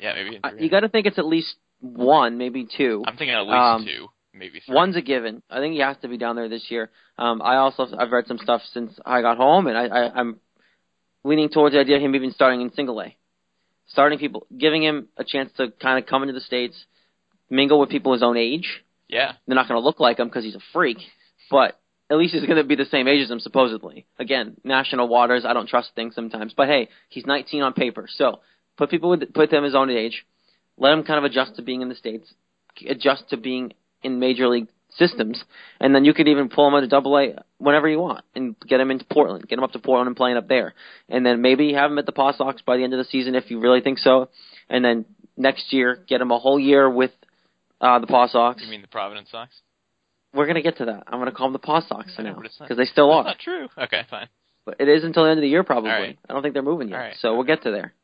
Yeah, 0.00 0.14
maybe. 0.14 0.38
Uh. 0.42 0.50
You 0.58 0.70
got 0.70 0.80
to 0.80 0.88
think 0.88 1.06
it's 1.06 1.18
at 1.18 1.26
least 1.26 1.54
one, 1.80 2.38
maybe 2.38 2.66
two. 2.76 3.02
I'm 3.06 3.16
thinking 3.16 3.34
at 3.34 3.42
least 3.42 3.54
um, 3.54 3.84
two, 3.84 4.06
maybe 4.34 4.60
three. 4.60 4.74
One's 4.74 4.96
a 4.96 5.02
given. 5.02 5.42
I 5.50 5.60
think 5.60 5.74
he 5.74 5.80
has 5.80 5.96
to 6.02 6.08
be 6.08 6.16
down 6.16 6.36
there 6.36 6.48
this 6.48 6.66
year. 6.68 6.90
Um, 7.18 7.42
I 7.42 7.56
also 7.56 7.86
I've 7.98 8.10
read 8.10 8.26
some 8.26 8.38
stuff 8.38 8.62
since 8.72 8.98
I 9.04 9.20
got 9.22 9.36
home, 9.36 9.66
and 9.66 9.76
I, 9.76 9.86
I, 9.86 10.12
I'm 10.14 10.40
leaning 11.24 11.48
towards 11.48 11.74
the 11.74 11.80
idea 11.80 11.96
of 11.96 12.02
him 12.02 12.14
even 12.14 12.32
starting 12.32 12.60
in 12.60 12.72
single 12.72 13.00
A, 13.00 13.16
starting 13.86 14.18
people, 14.18 14.46
giving 14.56 14.82
him 14.82 15.08
a 15.16 15.24
chance 15.24 15.50
to 15.56 15.70
kind 15.70 16.02
of 16.02 16.08
come 16.08 16.22
into 16.22 16.34
the 16.34 16.40
states, 16.40 16.76
mingle 17.50 17.80
with 17.80 17.90
people 17.90 18.12
his 18.12 18.22
own 18.22 18.36
age. 18.36 18.82
Yeah, 19.08 19.32
They're 19.46 19.54
not 19.54 19.68
going 19.68 19.80
to 19.80 19.84
look 19.84 20.00
like 20.00 20.18
him 20.18 20.28
because 20.28 20.44
he's 20.44 20.54
a 20.54 20.62
freak, 20.72 20.96
but 21.50 21.78
at 22.10 22.16
least 22.16 22.32
he's 22.32 22.46
going 22.46 22.56
to 22.56 22.64
be 22.64 22.76
the 22.76 22.86
same 22.86 23.08
age 23.08 23.22
as 23.22 23.30
him 23.30 23.40
supposedly. 23.40 24.06
Again, 24.18 24.56
national 24.64 25.08
waters. 25.08 25.44
I 25.46 25.52
don't 25.52 25.68
trust 25.68 25.90
things 25.94 26.14
sometimes, 26.14 26.54
but 26.56 26.68
hey, 26.68 26.88
he's 27.10 27.26
19 27.26 27.62
on 27.62 27.72
paper, 27.74 28.08
so 28.16 28.40
put 28.78 28.90
people 28.90 29.10
with 29.10 29.34
put 29.34 29.50
them 29.50 29.64
his 29.64 29.74
own 29.74 29.90
age, 29.90 30.24
let 30.78 30.92
him 30.94 31.04
kind 31.04 31.18
of 31.18 31.24
adjust 31.24 31.56
to 31.56 31.62
being 31.62 31.82
in 31.82 31.90
the 31.90 31.94
states, 31.94 32.32
adjust 32.88 33.28
to 33.30 33.36
being 33.36 33.74
in 34.02 34.18
major 34.18 34.48
league 34.48 34.68
systems, 34.96 35.42
and 35.80 35.94
then 35.94 36.04
you 36.04 36.12
could 36.12 36.28
even 36.28 36.48
pull 36.50 36.68
him 36.68 36.74
into 36.74 36.86
Double 36.88 37.16
A 37.18 37.42
whenever 37.58 37.88
you 37.88 37.98
want 37.98 38.24
and 38.34 38.54
get 38.60 38.78
him 38.80 38.90
into 38.90 39.04
Portland, 39.06 39.48
get 39.48 39.58
him 39.58 39.64
up 39.64 39.72
to 39.72 39.78
Portland 39.78 40.06
and 40.08 40.16
playing 40.16 40.36
up 40.36 40.48
there, 40.48 40.74
and 41.08 41.24
then 41.24 41.40
maybe 41.40 41.72
have 41.72 41.90
him 41.90 41.98
at 41.98 42.04
the 42.06 42.12
Paw 42.12 42.32
Sox 42.32 42.60
by 42.62 42.76
the 42.76 42.84
end 42.84 42.92
of 42.92 42.98
the 42.98 43.04
season 43.04 43.34
if 43.34 43.50
you 43.50 43.58
really 43.58 43.80
think 43.80 43.98
so, 43.98 44.28
and 44.68 44.84
then 44.84 45.04
next 45.36 45.72
year 45.72 45.98
get 46.08 46.20
him 46.20 46.30
a 46.30 46.38
whole 46.38 46.58
year 46.60 46.90
with 46.90 47.10
uh, 47.80 47.98
the 48.00 48.06
Paw 48.06 48.26
Sox. 48.28 48.62
you 48.62 48.68
mean 48.70 48.82
the 48.82 48.86
Providence 48.88 49.30
Sox? 49.30 49.50
We're 50.34 50.46
gonna 50.46 50.62
get 50.62 50.76
to 50.78 50.84
that. 50.86 51.04
I'm 51.06 51.18
gonna 51.18 51.32
call 51.32 51.46
them 51.46 51.52
the 51.54 51.58
Paw 51.58 51.80
Sox 51.80 52.12
know, 52.18 52.24
now 52.24 52.34
but 52.36 52.46
it's 52.46 52.60
not- 52.60 52.68
because 52.68 52.78
they 52.78 52.84
still 52.90 53.08
That's 53.08 53.18
are. 53.20 53.24
not 53.24 53.38
true. 53.38 53.68
Okay, 53.84 54.02
fine. 54.10 54.28
But 54.64 54.76
it 54.78 54.88
is 54.88 55.02
until 55.04 55.24
the 55.24 55.30
end 55.30 55.38
of 55.38 55.42
the 55.42 55.48
year 55.48 55.64
probably. 55.64 55.90
Right. 55.90 56.18
I 56.28 56.32
don't 56.32 56.42
think 56.42 56.52
they're 56.54 56.62
moving 56.62 56.88
yet. 56.88 56.96
Right. 56.96 57.16
So 57.18 57.34
we'll 57.34 57.44
get 57.44 57.62
to 57.62 57.70
there. 57.72 57.94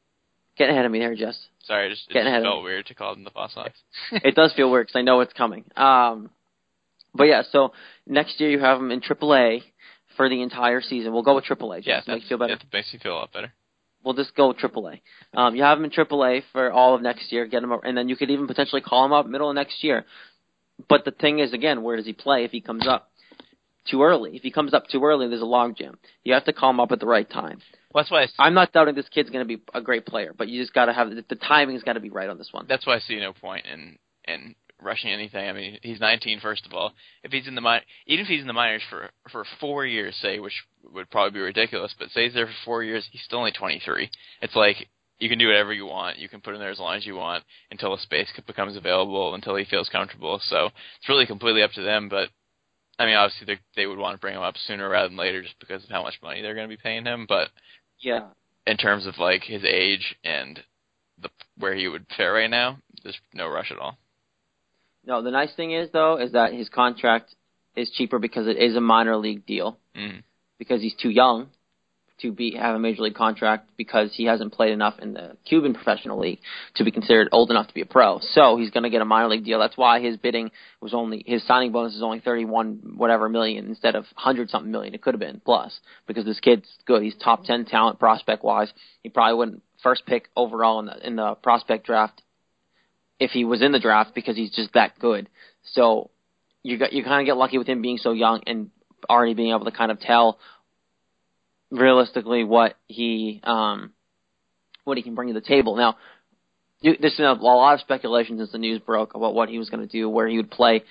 Getting 0.58 0.74
ahead 0.74 0.84
of 0.84 0.92
me 0.92 0.98
there, 0.98 1.14
Jess. 1.14 1.38
Sorry, 1.64 1.86
it 1.86 1.90
just, 1.90 2.10
it 2.10 2.14
just 2.14 2.26
ahead 2.26 2.38
of 2.38 2.44
felt 2.44 2.64
weird 2.64 2.86
to 2.86 2.94
call 2.94 3.14
them 3.14 3.24
the 3.24 3.30
Paw 3.30 3.48
Sox. 3.54 3.70
it 4.12 4.34
does 4.34 4.52
feel 4.54 4.70
weird 4.70 4.88
because 4.88 4.98
I 4.98 5.02
know 5.02 5.20
it's 5.20 5.32
coming. 5.32 5.64
Um, 5.76 6.30
but 7.14 7.24
yeah, 7.24 7.42
so 7.50 7.72
next 8.06 8.40
year 8.40 8.50
you 8.50 8.58
have 8.58 8.78
them 8.78 8.90
in 8.90 9.00
AAA 9.00 9.62
for 10.16 10.28
the 10.28 10.42
entire 10.42 10.80
season. 10.80 11.12
We'll 11.12 11.22
go 11.22 11.36
with 11.36 11.44
AAA. 11.44 11.82
Jess. 11.82 12.04
yeah, 12.06 12.14
Make 12.14 12.22
you 12.24 12.28
feel 12.28 12.38
better. 12.38 12.54
It 12.54 12.64
makes 12.72 12.92
you 12.92 12.98
feel 12.98 13.12
a 13.12 13.20
lot 13.20 13.32
better. 13.32 13.52
We'll 14.04 14.14
just 14.14 14.34
go 14.34 14.48
with 14.48 14.58
AAA. 14.58 15.00
Um, 15.34 15.54
you 15.56 15.62
have 15.62 15.78
him 15.78 15.84
in 15.84 15.90
AAA 15.90 16.42
for 16.52 16.70
all 16.72 16.94
of 16.94 17.02
next 17.02 17.32
year. 17.32 17.46
Get 17.46 17.62
him, 17.62 17.72
and 17.82 17.96
then 17.96 18.08
you 18.08 18.16
could 18.16 18.30
even 18.30 18.46
potentially 18.46 18.80
call 18.80 19.04
him 19.04 19.12
up 19.12 19.26
middle 19.26 19.50
of 19.50 19.54
next 19.54 19.82
year. 19.82 20.06
But 20.88 21.04
the 21.04 21.10
thing 21.10 21.40
is, 21.40 21.52
again, 21.52 21.82
where 21.82 21.96
does 21.96 22.06
he 22.06 22.12
play 22.12 22.44
if 22.44 22.52
he 22.52 22.60
comes 22.60 22.86
up 22.86 23.10
too 23.90 24.02
early? 24.02 24.36
If 24.36 24.42
he 24.42 24.50
comes 24.52 24.72
up 24.72 24.86
too 24.88 25.02
early, 25.04 25.28
there's 25.28 25.42
a 25.42 25.44
logjam. 25.44 25.94
You 26.24 26.34
have 26.34 26.44
to 26.44 26.52
call 26.52 26.70
him 26.70 26.80
up 26.80 26.92
at 26.92 27.00
the 27.00 27.06
right 27.06 27.28
time. 27.28 27.60
That's 27.98 28.10
why 28.10 28.22
I, 28.22 28.46
I'm 28.46 28.54
not 28.54 28.72
doubting 28.72 28.94
this 28.94 29.08
kid's 29.08 29.30
going 29.30 29.46
to 29.46 29.56
be 29.56 29.62
a 29.74 29.80
great 29.80 30.06
player, 30.06 30.34
but 30.36 30.48
you 30.48 30.60
just 30.60 30.74
got 30.74 30.86
to 30.86 30.92
have 30.92 31.10
the 31.10 31.36
timing's 31.36 31.82
got 31.82 31.94
to 31.94 32.00
be 32.00 32.10
right 32.10 32.28
on 32.28 32.38
this 32.38 32.48
one. 32.52 32.66
that's 32.68 32.86
why 32.86 32.96
I 32.96 33.00
see 33.00 33.18
no 33.18 33.32
point 33.32 33.66
in 33.66 33.98
in 34.26 34.54
rushing 34.82 35.10
anything. 35.10 35.48
I 35.48 35.52
mean, 35.52 35.78
he's 35.82 36.00
19 36.00 36.40
first 36.40 36.66
of 36.66 36.72
all. 36.72 36.92
If 37.22 37.32
he's 37.32 37.46
in 37.48 37.54
the 37.54 37.60
mi- 37.60 37.80
even 38.06 38.24
if 38.24 38.28
he's 38.28 38.40
in 38.40 38.46
the 38.46 38.52
minors 38.52 38.82
for 38.88 39.10
for 39.30 39.44
four 39.60 39.84
years, 39.84 40.16
say, 40.22 40.38
which 40.38 40.54
would 40.92 41.10
probably 41.10 41.32
be 41.32 41.40
ridiculous, 41.44 41.94
but 41.98 42.10
say 42.10 42.24
he's 42.24 42.34
there 42.34 42.46
for 42.46 42.52
four 42.64 42.84
years, 42.84 43.08
he's 43.10 43.22
still 43.22 43.38
only 43.38 43.52
23. 43.52 44.10
It's 44.42 44.56
like 44.56 44.88
you 45.18 45.28
can 45.28 45.38
do 45.38 45.48
whatever 45.48 45.72
you 45.72 45.86
want. 45.86 46.18
You 46.18 46.28
can 46.28 46.40
put 46.40 46.54
him 46.54 46.60
there 46.60 46.70
as 46.70 46.78
long 46.78 46.96
as 46.96 47.04
you 47.04 47.16
want 47.16 47.42
until 47.70 47.94
a 47.94 47.98
space 47.98 48.28
becomes 48.46 48.76
available, 48.76 49.34
until 49.34 49.56
he 49.56 49.64
feels 49.64 49.88
comfortable. 49.88 50.40
So 50.44 50.66
it's 50.66 51.08
really 51.08 51.26
completely 51.26 51.62
up 51.62 51.72
to 51.72 51.82
them. 51.82 52.08
But 52.08 52.28
I 52.98 53.06
mean, 53.06 53.16
obviously 53.16 53.46
they 53.46 53.58
they 53.74 53.86
would 53.86 53.98
want 53.98 54.14
to 54.14 54.20
bring 54.20 54.34
him 54.34 54.42
up 54.42 54.54
sooner 54.66 54.88
rather 54.88 55.08
than 55.08 55.16
later, 55.16 55.42
just 55.42 55.58
because 55.58 55.84
of 55.84 55.90
how 55.90 56.02
much 56.02 56.20
money 56.22 56.42
they're 56.42 56.54
going 56.54 56.68
to 56.68 56.76
be 56.76 56.80
paying 56.80 57.04
him. 57.04 57.26
But 57.28 57.48
Yeah, 58.00 58.28
in 58.66 58.76
terms 58.76 59.06
of 59.06 59.18
like 59.18 59.42
his 59.42 59.64
age 59.64 60.16
and 60.24 60.60
the 61.20 61.28
where 61.58 61.74
he 61.74 61.88
would 61.88 62.06
fare 62.16 62.32
right 62.34 62.50
now, 62.50 62.78
there's 63.02 63.18
no 63.34 63.48
rush 63.48 63.70
at 63.70 63.78
all. 63.78 63.98
No, 65.04 65.22
the 65.22 65.30
nice 65.30 65.54
thing 65.54 65.72
is 65.72 65.90
though 65.92 66.16
is 66.18 66.32
that 66.32 66.52
his 66.52 66.68
contract 66.68 67.34
is 67.76 67.90
cheaper 67.90 68.18
because 68.18 68.46
it 68.46 68.56
is 68.56 68.76
a 68.76 68.80
minor 68.80 69.16
league 69.16 69.46
deal 69.46 69.78
Mm. 69.96 70.22
because 70.58 70.80
he's 70.80 70.94
too 70.94 71.10
young 71.10 71.48
to 72.22 72.32
be 72.32 72.56
have 72.56 72.74
a 72.74 72.78
major 72.78 73.02
league 73.02 73.14
contract 73.14 73.70
because 73.76 74.12
he 74.14 74.24
hasn't 74.24 74.52
played 74.52 74.72
enough 74.72 74.98
in 74.98 75.14
the 75.14 75.36
Cuban 75.44 75.74
professional 75.74 76.18
league 76.18 76.40
to 76.74 76.84
be 76.84 76.90
considered 76.90 77.28
old 77.32 77.50
enough 77.50 77.68
to 77.68 77.74
be 77.74 77.80
a 77.80 77.86
pro. 77.86 78.18
So 78.20 78.56
he's 78.56 78.70
going 78.70 78.82
to 78.82 78.90
get 78.90 79.02
a 79.02 79.04
minor 79.04 79.28
league 79.28 79.44
deal. 79.44 79.58
That's 79.58 79.76
why 79.76 80.00
his 80.00 80.16
bidding 80.16 80.50
was 80.80 80.94
only 80.94 81.22
his 81.26 81.46
signing 81.46 81.72
bonus 81.72 81.94
is 81.94 82.02
only 82.02 82.20
31 82.20 82.94
whatever 82.96 83.28
million 83.28 83.66
instead 83.66 83.94
of 83.94 84.04
100 84.14 84.50
something 84.50 84.70
million. 84.70 84.94
It 84.94 85.02
could 85.02 85.14
have 85.14 85.20
been 85.20 85.40
plus 85.44 85.78
because 86.06 86.24
this 86.24 86.40
kid's 86.40 86.68
good. 86.86 87.02
He's 87.02 87.16
top 87.16 87.44
10 87.44 87.66
talent 87.66 87.98
prospect 87.98 88.42
wise. 88.42 88.72
He 89.02 89.08
probably 89.08 89.38
wouldn't 89.38 89.62
first 89.82 90.04
pick 90.06 90.28
overall 90.36 90.80
in 90.80 90.86
the 90.86 91.06
in 91.06 91.16
the 91.16 91.34
prospect 91.36 91.86
draft 91.86 92.22
if 93.20 93.30
he 93.30 93.44
was 93.44 93.62
in 93.62 93.72
the 93.72 93.80
draft 93.80 94.14
because 94.14 94.36
he's 94.36 94.54
just 94.54 94.72
that 94.74 94.98
good. 94.98 95.28
So 95.72 96.10
you 96.62 96.78
got 96.78 96.92
you 96.92 97.04
kind 97.04 97.20
of 97.20 97.26
get 97.26 97.36
lucky 97.36 97.58
with 97.58 97.68
him 97.68 97.82
being 97.82 97.98
so 97.98 98.12
young 98.12 98.42
and 98.46 98.70
already 99.08 99.34
being 99.34 99.50
able 99.50 99.64
to 99.64 99.70
kind 99.70 99.90
of 99.90 100.00
tell 100.00 100.38
realistically 101.70 102.44
what 102.44 102.76
he 102.86 103.40
um 103.44 103.92
what 104.84 104.96
he 104.96 105.02
can 105.02 105.14
bring 105.14 105.28
to 105.28 105.34
the 105.34 105.40
table. 105.40 105.76
Now, 105.76 105.96
there's 106.82 107.16
been 107.16 107.26
a, 107.26 107.32
lot 107.34 107.74
of 107.74 107.80
speculation 107.80 108.38
since 108.38 108.52
the 108.52 108.58
news 108.58 108.80
broke 108.80 109.14
about 109.14 109.34
what 109.34 109.48
he 109.48 109.58
was 109.58 109.68
going 109.68 109.86
to 109.86 109.92
do, 109.92 110.08
where 110.08 110.28
he 110.28 110.36
would 110.36 110.50
play. 110.50 110.84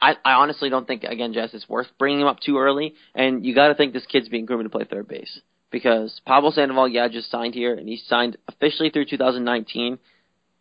I, 0.00 0.16
I 0.24 0.32
honestly 0.32 0.68
don't 0.68 0.86
think 0.86 1.04
again, 1.04 1.32
Jess, 1.32 1.54
it's 1.54 1.68
worth 1.68 1.86
bringing 1.98 2.20
him 2.20 2.26
up 2.26 2.40
too 2.40 2.58
early. 2.58 2.94
And 3.14 3.46
you 3.46 3.54
got 3.54 3.68
to 3.68 3.74
think 3.74 3.92
this 3.92 4.06
kid's 4.06 4.28
being 4.28 4.46
groomed 4.46 4.64
to 4.64 4.70
play 4.70 4.84
third 4.84 5.08
base 5.08 5.40
because 5.70 6.20
Pablo 6.26 6.50
Sandoval, 6.50 6.88
yeah, 6.88 7.08
just 7.08 7.30
signed 7.30 7.54
here 7.54 7.74
and 7.74 7.88
he's 7.88 8.04
signed 8.06 8.36
officially 8.48 8.90
through 8.90 9.06
2019. 9.06 9.98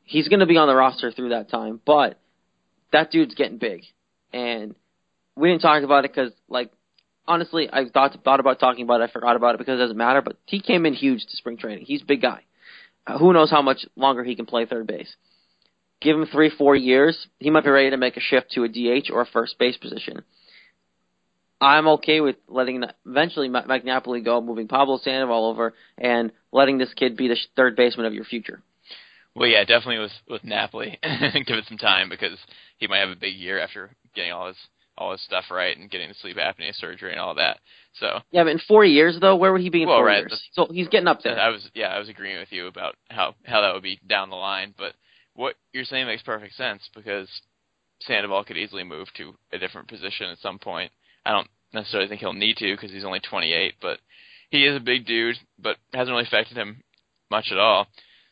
He's 0.03 0.27
going 0.27 0.39
to 0.39 0.45
be 0.45 0.57
on 0.57 0.67
the 0.67 0.75
roster 0.75 1.11
through 1.11 1.29
that 1.29 1.49
time, 1.49 1.79
but 1.85 2.19
that 2.91 3.11
dude's 3.11 3.35
getting 3.35 3.57
big, 3.57 3.83
and 4.33 4.75
we 5.35 5.49
didn't 5.49 5.61
talk 5.61 5.83
about 5.83 6.05
it 6.05 6.11
because, 6.13 6.31
like, 6.49 6.71
honestly, 7.31 7.69
I 7.71 7.85
thought 7.85 8.17
thought 8.23 8.39
about 8.39 8.59
talking 8.59 8.83
about 8.83 9.01
it. 9.01 9.09
I 9.09 9.13
forgot 9.13 9.35
about 9.35 9.55
it 9.55 9.59
because 9.59 9.75
it 9.75 9.83
doesn't 9.83 9.97
matter. 9.97 10.21
But 10.21 10.37
he 10.45 10.61
came 10.61 10.85
in 10.85 10.93
huge 10.93 11.25
to 11.25 11.37
spring 11.37 11.57
training. 11.57 11.85
He's 11.85 12.01
a 12.01 12.05
big 12.05 12.21
guy. 12.21 12.41
Uh, 13.07 13.17
who 13.17 13.33
knows 13.33 13.49
how 13.49 13.61
much 13.61 13.85
longer 13.95 14.23
he 14.23 14.35
can 14.35 14.45
play 14.45 14.65
third 14.65 14.85
base? 14.85 15.15
Give 16.01 16.17
him 16.17 16.25
three, 16.25 16.51
four 16.55 16.75
years, 16.75 17.27
he 17.39 17.51
might 17.51 17.63
be 17.63 17.69
ready 17.69 17.91
to 17.91 17.97
make 17.97 18.17
a 18.17 18.19
shift 18.19 18.51
to 18.51 18.63
a 18.63 18.67
DH 18.67 19.11
or 19.11 19.21
a 19.21 19.25
first 19.25 19.57
base 19.59 19.77
position. 19.77 20.23
I'm 21.61 21.87
okay 21.89 22.21
with 22.21 22.37
letting 22.47 22.83
eventually 23.05 23.47
Mike 23.47 23.85
Napoli 23.85 24.21
go, 24.21 24.41
moving 24.41 24.67
Pablo 24.67 24.97
Sandoval 24.97 25.45
over, 25.45 25.75
and 25.99 26.31
letting 26.51 26.79
this 26.79 26.91
kid 26.95 27.15
be 27.15 27.27
the 27.27 27.37
third 27.55 27.75
baseman 27.75 28.07
of 28.07 28.15
your 28.15 28.23
future. 28.23 28.63
Well, 29.35 29.47
yeah, 29.47 29.63
definitely 29.63 29.99
with 29.99 30.11
with 30.27 30.43
Napoli, 30.43 30.97
give 31.03 31.57
it 31.57 31.65
some 31.67 31.77
time 31.77 32.09
because 32.09 32.37
he 32.77 32.87
might 32.87 32.99
have 32.99 33.11
a 33.11 33.15
big 33.15 33.35
year 33.35 33.59
after 33.59 33.91
getting 34.15 34.31
all 34.31 34.47
his 34.47 34.57
all 35.01 35.11
his 35.11 35.21
stuff 35.23 35.45
right 35.49 35.77
and 35.77 35.89
getting 35.89 36.09
the 36.09 36.15
sleep 36.15 36.37
apnea 36.37 36.73
surgery 36.75 37.11
and 37.11 37.19
all 37.19 37.35
that. 37.35 37.59
So 37.99 38.19
yeah, 38.31 38.43
but 38.43 38.51
in 38.51 38.59
four 38.67 38.85
years 38.85 39.17
though, 39.19 39.35
where 39.35 39.51
would 39.51 39.61
he 39.61 39.69
be 39.69 39.83
in 39.83 39.87
well, 39.87 39.97
four 39.97 40.05
right, 40.05 40.19
years? 40.19 40.49
So 40.53 40.67
he's 40.71 40.87
getting 40.87 41.07
up 41.07 41.21
there. 41.23 41.39
I 41.39 41.49
was 41.49 41.69
yeah, 41.73 41.87
I 41.87 41.99
was 41.99 42.09
agreeing 42.09 42.39
with 42.39 42.51
you 42.51 42.67
about 42.67 42.95
how 43.09 43.35
how 43.43 43.61
that 43.61 43.73
would 43.73 43.83
be 43.83 43.99
down 44.07 44.29
the 44.29 44.35
line, 44.35 44.73
but 44.77 44.93
what 45.33 45.55
you're 45.73 45.85
saying 45.85 46.05
makes 46.05 46.23
perfect 46.23 46.55
sense 46.55 46.89
because 46.95 47.29
Sandoval 48.01 48.43
could 48.43 48.57
easily 48.57 48.83
move 48.83 49.07
to 49.17 49.33
a 49.51 49.57
different 49.57 49.87
position 49.87 50.29
at 50.29 50.39
some 50.39 50.59
point. 50.59 50.91
I 51.25 51.31
don't 51.31 51.47
necessarily 51.73 52.09
think 52.09 52.21
he'll 52.21 52.33
need 52.33 52.57
to 52.57 52.73
because 52.73 52.91
he's 52.91 53.05
only 53.05 53.19
28, 53.21 53.75
but 53.81 53.99
he 54.49 54.65
is 54.65 54.75
a 54.75 54.81
big 54.81 55.05
dude, 55.05 55.37
but 55.59 55.77
hasn't 55.93 56.11
really 56.11 56.27
affected 56.27 56.57
him 56.57 56.83
much 57.29 57.47
at 57.51 57.57
all. 57.57 57.87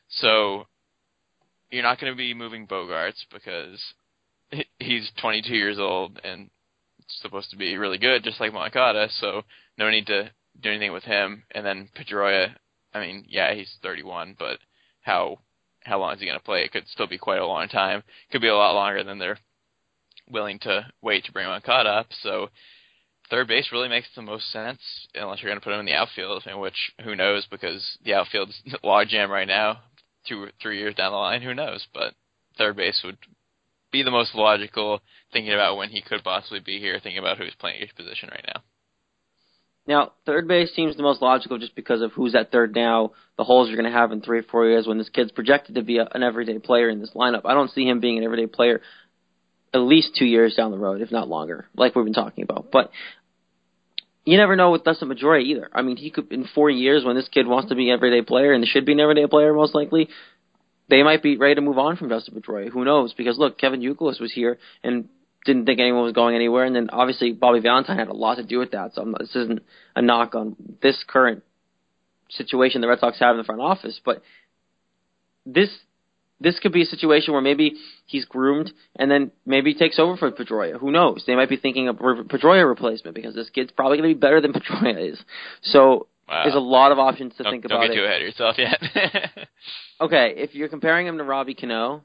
So 0.09 0.65
you're 1.71 1.83
not 1.83 1.99
going 1.99 2.11
to 2.11 2.17
be 2.17 2.33
moving 2.33 2.67
Bogaerts 2.67 3.25
because 3.31 3.79
he's 4.79 5.11
22 5.21 5.53
years 5.53 5.79
old 5.79 6.19
and 6.23 6.49
supposed 7.21 7.49
to 7.51 7.57
be 7.57 7.77
really 7.77 7.97
good, 7.97 8.23
just 8.23 8.39
like 8.39 8.53
Moncada. 8.53 9.07
So 9.19 9.43
no 9.77 9.89
need 9.89 10.07
to 10.07 10.31
do 10.61 10.69
anything 10.69 10.93
with 10.93 11.03
him. 11.03 11.43
And 11.51 11.65
then 11.65 11.89
Pedroia, 11.97 12.55
I 12.93 12.99
mean, 12.99 13.25
yeah, 13.27 13.53
he's 13.53 13.71
31, 13.81 14.35
but 14.37 14.59
how 15.01 15.39
how 15.81 15.99
long 15.99 16.13
is 16.13 16.19
he 16.19 16.25
going 16.25 16.37
to 16.37 16.43
play? 16.43 16.63
It 16.63 16.71
could 16.71 16.87
still 16.87 17.07
be 17.07 17.17
quite 17.17 17.39
a 17.39 17.47
long 17.47 17.67
time. 17.67 18.03
Could 18.31 18.41
be 18.41 18.47
a 18.47 18.55
lot 18.55 18.75
longer 18.75 19.03
than 19.03 19.17
they're 19.17 19.39
willing 20.29 20.59
to 20.59 20.85
wait 21.01 21.25
to 21.25 21.31
bring 21.31 21.47
Moncada 21.47 21.89
up. 21.89 22.07
So 22.21 22.49
third 23.29 23.47
base 23.47 23.69
really 23.71 23.87
makes 23.87 24.07
the 24.15 24.21
most 24.21 24.51
sense 24.51 24.79
unless 25.15 25.41
you're 25.41 25.49
going 25.49 25.59
to 25.59 25.63
put 25.63 25.73
him 25.73 25.79
in 25.79 25.85
the 25.85 25.93
outfield, 25.93 26.43
in 26.45 26.59
which 26.59 26.91
who 27.03 27.15
knows 27.15 27.47
because 27.49 27.97
the 28.03 28.13
outfield's 28.13 28.61
logjam 28.83 29.29
right 29.29 29.47
now. 29.47 29.79
Two 30.27 30.43
or 30.43 30.51
three 30.61 30.77
years 30.79 30.95
down 30.95 31.11
the 31.11 31.17
line, 31.17 31.41
who 31.41 31.53
knows? 31.53 31.87
But 31.93 32.13
third 32.57 32.75
base 32.75 33.01
would 33.05 33.17
be 33.91 34.03
the 34.03 34.11
most 34.11 34.35
logical, 34.35 35.01
thinking 35.31 35.53
about 35.53 35.77
when 35.77 35.89
he 35.89 36.01
could 36.01 36.23
possibly 36.23 36.59
be 36.59 36.79
here, 36.79 36.99
thinking 37.01 37.19
about 37.19 37.37
who's 37.37 37.55
playing 37.59 37.81
each 37.81 37.95
position 37.95 38.29
right 38.31 38.45
now. 38.47 38.61
Now, 39.87 40.11
third 40.25 40.47
base 40.47 40.73
seems 40.75 40.95
the 40.95 41.03
most 41.03 41.21
logical 41.21 41.57
just 41.57 41.75
because 41.75 42.01
of 42.01 42.11
who's 42.11 42.35
at 42.35 42.51
third 42.51 42.75
now, 42.75 43.13
the 43.37 43.43
holes 43.43 43.69
you're 43.69 43.77
going 43.77 43.91
to 43.91 43.97
have 43.97 44.11
in 44.11 44.21
three 44.21 44.39
or 44.39 44.43
four 44.43 44.67
years 44.67 44.85
when 44.85 44.99
this 44.99 45.09
kid's 45.09 45.31
projected 45.31 45.75
to 45.75 45.81
be 45.81 45.97
a, 45.97 46.07
an 46.13 46.21
everyday 46.21 46.59
player 46.59 46.89
in 46.89 46.99
this 46.99 47.11
lineup. 47.15 47.41
I 47.45 47.55
don't 47.55 47.71
see 47.71 47.85
him 47.85 47.99
being 47.99 48.19
an 48.19 48.23
everyday 48.23 48.45
player 48.45 48.81
at 49.73 49.79
least 49.79 50.15
two 50.17 50.25
years 50.25 50.55
down 50.55 50.71
the 50.71 50.77
road, 50.77 51.01
if 51.01 51.11
not 51.11 51.27
longer, 51.27 51.65
like 51.75 51.95
we've 51.95 52.05
been 52.05 52.13
talking 52.13 52.43
about. 52.43 52.67
But 52.71 52.91
you 54.25 54.37
never 54.37 54.55
know 54.55 54.69
with 54.69 54.83
Dustin 54.83 55.09
Pedroia 55.09 55.41
either. 55.41 55.69
I 55.73 55.81
mean, 55.81 55.97
he 55.97 56.11
could 56.11 56.31
in 56.31 56.47
four 56.53 56.69
years 56.69 57.03
when 57.03 57.15
this 57.15 57.27
kid 57.27 57.47
wants 57.47 57.69
to 57.69 57.75
be 57.75 57.89
an 57.89 57.95
everyday 57.95 58.21
player 58.21 58.53
and 58.53 58.65
should 58.67 58.85
be 58.85 58.91
an 58.91 58.99
everyday 58.99 59.25
player 59.25 59.53
most 59.53 59.73
likely, 59.73 60.09
they 60.89 61.03
might 61.03 61.21
be 61.21 61.37
ready 61.37 61.55
to 61.55 61.61
move 61.61 61.77
on 61.77 61.95
from 61.97 62.09
Dustin 62.09 62.39
Pedroia. 62.39 62.69
Who 62.69 62.83
knows? 62.83 63.13
Because 63.13 63.37
look, 63.37 63.57
Kevin 63.57 63.81
Youkilis 63.81 64.19
was 64.19 64.31
here 64.33 64.57
and 64.83 65.07
didn't 65.45 65.65
think 65.65 65.79
anyone 65.79 66.03
was 66.03 66.13
going 66.13 66.35
anywhere, 66.35 66.65
and 66.65 66.75
then 66.75 66.89
obviously 66.91 67.31
Bobby 67.31 67.61
Valentine 67.61 67.97
had 67.97 68.09
a 68.09 68.13
lot 68.13 68.35
to 68.35 68.43
do 68.43 68.59
with 68.59 68.71
that. 68.71 68.93
So 68.93 69.03
not, 69.03 69.19
this 69.19 69.35
isn't 69.35 69.61
a 69.95 70.01
knock 70.01 70.35
on 70.35 70.55
this 70.81 71.03
current 71.07 71.43
situation 72.29 72.81
the 72.81 72.87
Red 72.87 72.99
Sox 72.99 73.19
have 73.19 73.35
in 73.35 73.37
the 73.37 73.43
front 73.43 73.61
office, 73.61 73.99
but 74.03 74.21
this 75.45 75.69
this 76.41 76.57
could 76.59 76.71
be 76.71 76.81
a 76.81 76.85
situation 76.85 77.33
where 77.33 77.41
maybe 77.41 77.75
he's 78.05 78.25
groomed 78.25 78.71
and 78.95 79.11
then 79.11 79.31
maybe 79.45 79.73
takes 79.73 79.99
over 79.99 80.15
for 80.15 80.31
Pedroia. 80.31 80.79
Who 80.79 80.89
knows? 80.89 81.23
They 81.27 81.35
might 81.35 81.49
be 81.49 81.57
thinking 81.57 81.89
of 81.89 81.97
Pedroia 81.97 82.65
replacement 82.67 83.13
because 83.13 83.35
this 83.35 83.49
kid's 83.49 83.71
probably 83.71 83.97
going 83.97 84.09
to 84.09 84.15
be 84.15 84.19
better 84.19 84.39
than 84.39 84.53
Pedroia 84.53 85.11
is. 85.11 85.21
So 85.63 86.07
wow. 86.29 86.43
there's 86.43 86.55
a 86.55 86.59
lot 86.59 86.91
of 86.91 86.99
options 86.99 87.35
to 87.37 87.43
don't, 87.43 87.53
think 87.53 87.65
about. 87.65 87.81
Don't 87.81 87.87
get 87.87 87.91
it. 87.91 87.99
too 87.99 88.05
ahead 88.05 88.21
of 88.21 88.27
yourself 88.27 88.55
yet. 88.57 89.47
okay, 90.01 90.33
if 90.37 90.55
you're 90.55 90.69
comparing 90.69 91.07
him 91.07 91.17
to 91.17 91.23
Robbie 91.23 91.55
Cano, 91.55 92.03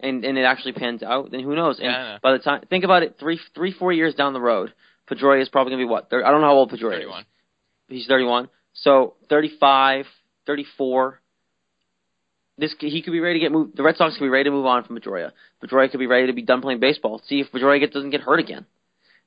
and 0.00 0.24
and 0.24 0.38
it 0.38 0.42
actually 0.42 0.72
pans 0.72 1.02
out, 1.02 1.30
then 1.30 1.40
who 1.40 1.54
knows? 1.54 1.78
And 1.78 1.86
yeah, 1.86 2.18
by 2.22 2.32
the 2.32 2.38
time 2.38 2.62
think 2.70 2.84
about 2.84 3.02
it, 3.02 3.16
three 3.18 3.40
three 3.54 3.72
four 3.72 3.92
years 3.92 4.14
down 4.14 4.32
the 4.32 4.40
road, 4.40 4.72
Pedroia 5.10 5.42
is 5.42 5.48
probably 5.48 5.72
going 5.72 5.80
to 5.80 5.86
be 5.86 5.90
what? 5.90 6.08
I 6.12 6.30
don't 6.30 6.40
know 6.40 6.46
how 6.46 6.54
old 6.54 6.70
Pedroia 6.70 6.98
31. 6.98 7.20
is. 7.20 7.26
He's 7.88 8.06
31. 8.06 8.48
So 8.72 9.14
35, 9.28 10.06
34 10.46 11.20
this 12.56 12.74
he 12.78 13.02
could 13.02 13.12
be 13.12 13.20
ready 13.20 13.38
to 13.40 13.44
get 13.44 13.52
moved. 13.52 13.76
The 13.76 13.82
Red 13.82 13.96
Sox 13.96 14.16
could 14.16 14.24
be 14.24 14.28
ready 14.28 14.44
to 14.44 14.50
move 14.50 14.66
on 14.66 14.84
from 14.84 14.98
Pedroia. 14.98 15.32
Pedroia 15.62 15.90
could 15.90 15.98
be 15.98 16.06
ready 16.06 16.28
to 16.28 16.32
be 16.32 16.42
done 16.42 16.62
playing 16.62 16.80
baseball. 16.80 17.20
See 17.26 17.40
if 17.40 17.50
Pedroia 17.50 17.90
doesn't 17.90 18.10
get 18.10 18.20
hurt 18.20 18.38
again. 18.38 18.66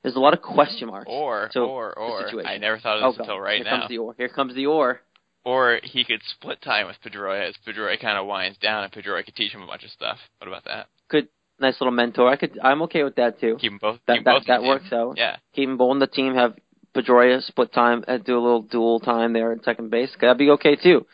There's 0.02 0.16
a 0.16 0.20
lot 0.20 0.32
of 0.32 0.42
question 0.42 0.88
marks. 0.88 1.08
Or 1.10 1.48
to 1.52 1.60
or 1.60 1.98
or 1.98 2.46
I 2.46 2.58
never 2.58 2.78
thought 2.78 2.98
of 2.98 3.04
oh, 3.04 3.10
this 3.12 3.20
until 3.20 3.40
right 3.40 3.56
Here 3.56 3.64
now. 3.64 3.78
Comes 3.78 3.88
the 3.88 3.98
or. 3.98 4.14
Here 4.16 4.28
comes 4.28 4.54
the 4.54 4.66
or. 4.66 5.00
Or 5.44 5.80
he 5.82 6.04
could 6.04 6.20
split 6.36 6.60
time 6.62 6.86
with 6.86 6.96
Pedroia 7.04 7.48
as 7.48 7.54
Pedroia 7.66 8.00
kind 8.00 8.18
of 8.18 8.26
winds 8.26 8.58
down, 8.58 8.84
and 8.84 8.92
Pedroia 8.92 9.24
could 9.24 9.34
teach 9.34 9.52
him 9.52 9.62
a 9.62 9.66
bunch 9.66 9.84
of 9.84 9.90
stuff. 9.90 10.18
What 10.38 10.48
about 10.48 10.64
that? 10.64 10.88
Could 11.08 11.28
nice 11.58 11.80
little 11.80 11.92
mentor. 11.92 12.28
I 12.28 12.36
could. 12.36 12.58
I'm 12.62 12.82
okay 12.82 13.02
with 13.02 13.16
that 13.16 13.40
too. 13.40 13.56
Keep 13.60 13.72
them 13.72 13.78
both. 13.80 14.00
That 14.06 14.24
that, 14.24 14.34
both 14.34 14.46
that 14.46 14.62
works 14.62 14.92
out. 14.92 15.16
Yeah. 15.16 15.36
Keep 15.54 15.68
them 15.68 15.76
both 15.78 15.92
in 15.92 15.98
the 15.98 16.06
team. 16.06 16.34
Have 16.34 16.54
Pedroia 16.94 17.42
split 17.42 17.72
time. 17.72 18.04
and 18.06 18.24
do 18.24 18.38
a 18.38 18.42
little 18.42 18.62
dual 18.62 19.00
time 19.00 19.32
there 19.32 19.52
at 19.52 19.64
second 19.64 19.90
base. 19.90 20.10
That'd 20.20 20.38
be 20.38 20.50
okay 20.50 20.76
too. 20.76 21.06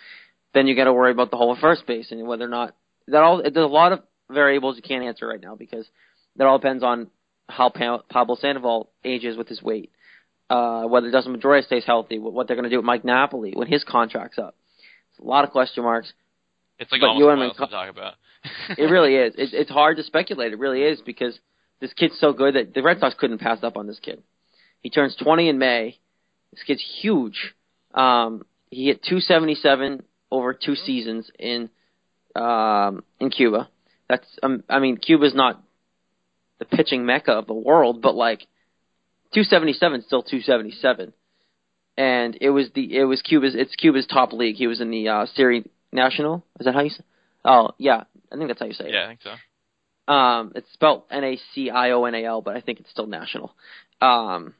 Then 0.53 0.67
you 0.67 0.77
got 0.77 0.85
to 0.85 0.93
worry 0.93 1.11
about 1.11 1.31
the 1.31 1.37
whole 1.37 1.57
first 1.61 1.87
base 1.87 2.13
and 2.13 2.27
whether 2.27 2.45
or 2.45 2.49
not 2.49 2.75
that 3.09 3.23
all 3.23 3.43
there's 3.43 3.57
a 3.57 3.61
lot 3.61 3.93
of 3.93 4.01
variables 4.31 4.77
you 4.77 4.83
can't 4.83 5.05
answer 5.05 5.27
right 5.27 5.41
now 5.41 5.55
because 5.57 5.87
that 6.37 6.47
all 6.47 6.59
depends 6.59 6.83
on 6.83 7.09
how 7.49 7.69
Pablo 7.69 8.37
Sandoval 8.37 8.91
ages 9.05 9.37
with 9.37 9.49
his 9.49 9.63
weight, 9.63 9.91
uh, 10.51 10.85
whether 10.85 11.11
Dustin 11.11 11.37
Pedroia 11.37 11.65
stays 11.65 11.85
healthy, 11.85 12.19
what 12.19 12.47
they're 12.47 12.57
going 12.57 12.65
to 12.65 12.71
do 12.71 12.77
with 12.77 12.85
Mike 12.85 13.05
Napoli 13.05 13.53
when 13.55 13.69
his 13.69 13.85
contract's 13.85 14.39
up. 14.39 14.57
It's 15.11 15.25
a 15.25 15.29
lot 15.29 15.45
of 15.45 15.51
question 15.51 15.85
marks. 15.85 16.13
It's 16.79 16.91
like 16.91 17.01
but 17.01 17.09
almost 17.09 17.21
you 17.21 17.27
wild 17.27 17.41
and 17.41 17.53
to 17.53 17.67
talk 17.67 17.89
about. 17.89 18.15
it 18.79 18.91
really 18.91 19.15
is. 19.15 19.35
It, 19.37 19.55
it's 19.55 19.71
hard 19.71 19.97
to 19.99 20.03
speculate. 20.03 20.53
It 20.53 20.59
really 20.59 20.83
is 20.83 21.01
because 21.01 21.39
this 21.81 21.93
kid's 21.93 22.19
so 22.19 22.33
good 22.33 22.55
that 22.55 22.75
the 22.75 22.83
Red 22.83 22.99
Sox 22.99 23.15
couldn't 23.19 23.39
pass 23.39 23.63
up 23.63 23.77
on 23.77 23.87
this 23.87 23.99
kid. 24.01 24.23
He 24.81 24.91
turns 24.91 25.17
20 25.17 25.49
in 25.49 25.59
May. 25.59 25.99
This 26.53 26.63
kid's 26.67 26.85
huge. 27.01 27.55
Um, 27.95 28.45
he 28.71 28.87
hit 28.87 29.03
277 29.03 30.03
over 30.31 30.53
two 30.53 30.75
seasons 30.75 31.31
in 31.39 31.71
um, 32.35 33.05
in 33.21 33.31
Cuba. 33.31 33.69
That's 34.09 34.27
um, 34.43 34.65
I 34.69 34.81
mean 34.81 34.97
Cuba's 34.97 35.35
not 35.35 35.63
the 36.71 36.77
pitching 36.77 37.07
mecca 37.07 37.33
of 37.33 37.47
the 37.47 37.55
world, 37.55 38.03
but 38.03 38.15
like 38.15 38.41
277 39.35 40.01
is 40.01 40.07
still 40.07 40.23
277. 40.23 41.13
And 41.97 42.37
it 42.41 42.51
was 42.51 42.71
the 42.75 42.97
it 42.97 43.05
was 43.05 43.23
Cuba's 43.23 43.55
it's 43.55 43.75
Cuba's 43.77 44.07
top 44.07 44.33
league. 44.33 44.57
He 44.57 44.67
was 44.67 44.81
in 44.81 44.91
the 44.91 45.09
uh, 45.09 45.27
Serie 45.35 45.65
National. 45.93 46.45
Is 46.59 46.67
that 46.67 46.75
how 46.75 46.81
you 46.81 46.91
say? 46.91 47.05
Oh 47.45 47.71
yeah, 47.79 48.05
I 48.33 48.37
think 48.37 48.49
that's 48.49 48.59
how 48.59 48.67
you 48.67 48.73
say 48.73 48.87
it. 48.87 48.95
Yeah, 48.95 49.05
I 49.05 49.09
think 49.09 49.21
so. 49.23 50.13
Um, 50.13 50.53
it's 50.57 50.73
spelled 50.73 51.05
N 51.11 51.23
A 51.23 51.39
C 51.55 51.71
I 51.71 51.93
O 51.93 52.05
N 52.05 52.15
A 52.15 52.25
L, 52.25 52.43
but 52.43 52.57
I 52.57 52.61
think 52.61 52.81
it's 52.81 52.91
still 52.91 53.07
national. 53.07 53.55
Um, 54.01 54.55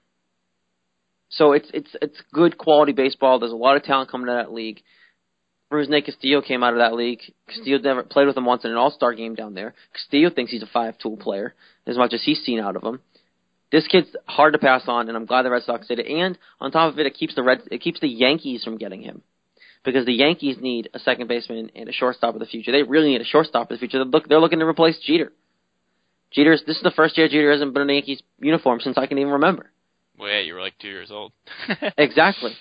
so 1.29 1.53
it's 1.53 1.69
it's 1.75 1.91
it's 2.01 2.17
good 2.33 2.57
quality 2.57 2.93
baseball. 2.93 3.41
There's 3.41 3.53
a 3.53 3.57
lot 3.57 3.77
of 3.77 3.83
talent 3.83 4.11
coming 4.11 4.29
to 4.29 4.35
that 4.35 4.53
league. 4.53 4.81
Rusney 5.75 6.05
Castillo 6.05 6.41
came 6.41 6.63
out 6.63 6.73
of 6.73 6.79
that 6.79 6.95
league. 6.95 7.21
Castillo 7.49 7.79
never 7.79 8.03
played 8.03 8.27
with 8.27 8.37
him 8.37 8.45
once 8.45 8.65
in 8.65 8.71
an 8.71 8.77
All 8.77 8.91
Star 8.91 9.15
game 9.15 9.35
down 9.35 9.55
there. 9.55 9.75
Castillo 9.93 10.31
thinks 10.31 10.53
he's 10.53 10.63
a 10.63 10.67
five 10.67 10.99
tool 10.99 11.17
player 11.17 11.55
as 11.87 11.97
much 11.97 12.13
as 12.13 12.23
he's 12.25 12.43
seen 12.43 12.61
out 12.61 12.77
of 12.77 12.83
him. 12.83 13.01
This 13.71 13.87
kid's 13.89 14.15
hard 14.27 14.53
to 14.53 14.59
pass 14.59 14.83
on, 14.87 15.09
and 15.09 15.17
I'm 15.17 15.27
glad 15.27 15.43
the 15.43 15.51
Red 15.51 15.65
Sox 15.65 15.89
did 15.89 15.99
it. 15.99 16.07
And 16.07 16.39
on 16.61 16.71
top 16.71 16.93
of 16.93 16.99
it, 16.99 17.07
it 17.07 17.15
keeps 17.15 17.35
the 17.35 17.43
Red 17.43 17.63
it 17.71 17.81
keeps 17.81 18.01
the 18.01 18.09
Yankees 18.09 18.63
from 18.63 18.79
getting 18.79 19.03
him 19.03 19.23
because 19.85 20.07
the 20.07 20.13
Yankees 20.13 20.57
need 20.61 20.89
a 20.95 20.99
second 20.99 21.29
baseman 21.29 21.71
and 21.75 21.89
a 21.89 21.93
shortstop 21.93 22.35
of 22.35 22.41
the 22.41 22.47
future. 22.47 22.73
They 22.73 22.83
really 22.83 23.09
need 23.09 23.21
a 23.21 23.25
shortstop 23.25 23.71
of 23.71 23.77
the 23.77 23.79
future. 23.79 23.99
They're, 23.99 24.07
look, 24.07 24.29
they're 24.29 24.41
looking 24.41 24.61
to 24.61 24.67
replace 24.67 24.99
Jeter. 25.05 25.33
Jeter's 26.31 26.63
this 26.67 26.77
is 26.77 26.83
the 26.83 26.91
first 26.91 27.17
year 27.17 27.29
Jeter 27.29 27.53
hasn't 27.53 27.75
been 27.75 27.83
in 27.83 27.91
a 27.91 27.95
Yankees 27.95 28.23
uniform 28.39 28.81
since 28.81 28.99
I 28.99 29.07
can 29.07 29.19
even 29.19 29.33
remember. 29.35 29.71
Well, 30.19 30.31
yeah, 30.31 30.41
you 30.41 30.55
were 30.55 30.61
like 30.61 30.79
two 30.79 30.89
years 30.89 31.11
old. 31.11 31.33
Exactly. 31.99 32.53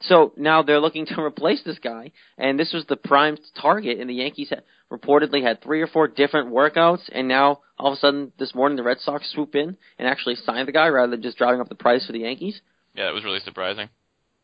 So 0.00 0.32
now 0.36 0.62
they're 0.62 0.80
looking 0.80 1.06
to 1.06 1.20
replace 1.20 1.62
this 1.64 1.78
guy, 1.78 2.12
and 2.36 2.58
this 2.58 2.72
was 2.72 2.84
the 2.86 2.96
prime 2.96 3.38
target. 3.60 3.98
And 3.98 4.10
the 4.10 4.14
Yankees 4.14 4.50
had, 4.50 4.62
reportedly 4.90 5.42
had 5.42 5.62
three 5.62 5.80
or 5.80 5.86
four 5.86 6.08
different 6.08 6.48
workouts, 6.52 7.08
and 7.12 7.28
now 7.28 7.60
all 7.78 7.92
of 7.92 7.96
a 7.96 8.00
sudden 8.00 8.32
this 8.38 8.54
morning 8.54 8.76
the 8.76 8.82
Red 8.82 8.98
Sox 9.00 9.30
swoop 9.32 9.54
in 9.54 9.76
and 9.98 10.08
actually 10.08 10.36
sign 10.36 10.66
the 10.66 10.72
guy 10.72 10.88
rather 10.88 11.10
than 11.10 11.22
just 11.22 11.38
driving 11.38 11.60
up 11.60 11.68
the 11.68 11.74
price 11.74 12.06
for 12.06 12.12
the 12.12 12.20
Yankees. 12.20 12.60
Yeah, 12.94 13.06
that 13.06 13.14
was 13.14 13.24
really 13.24 13.40
surprising. 13.40 13.88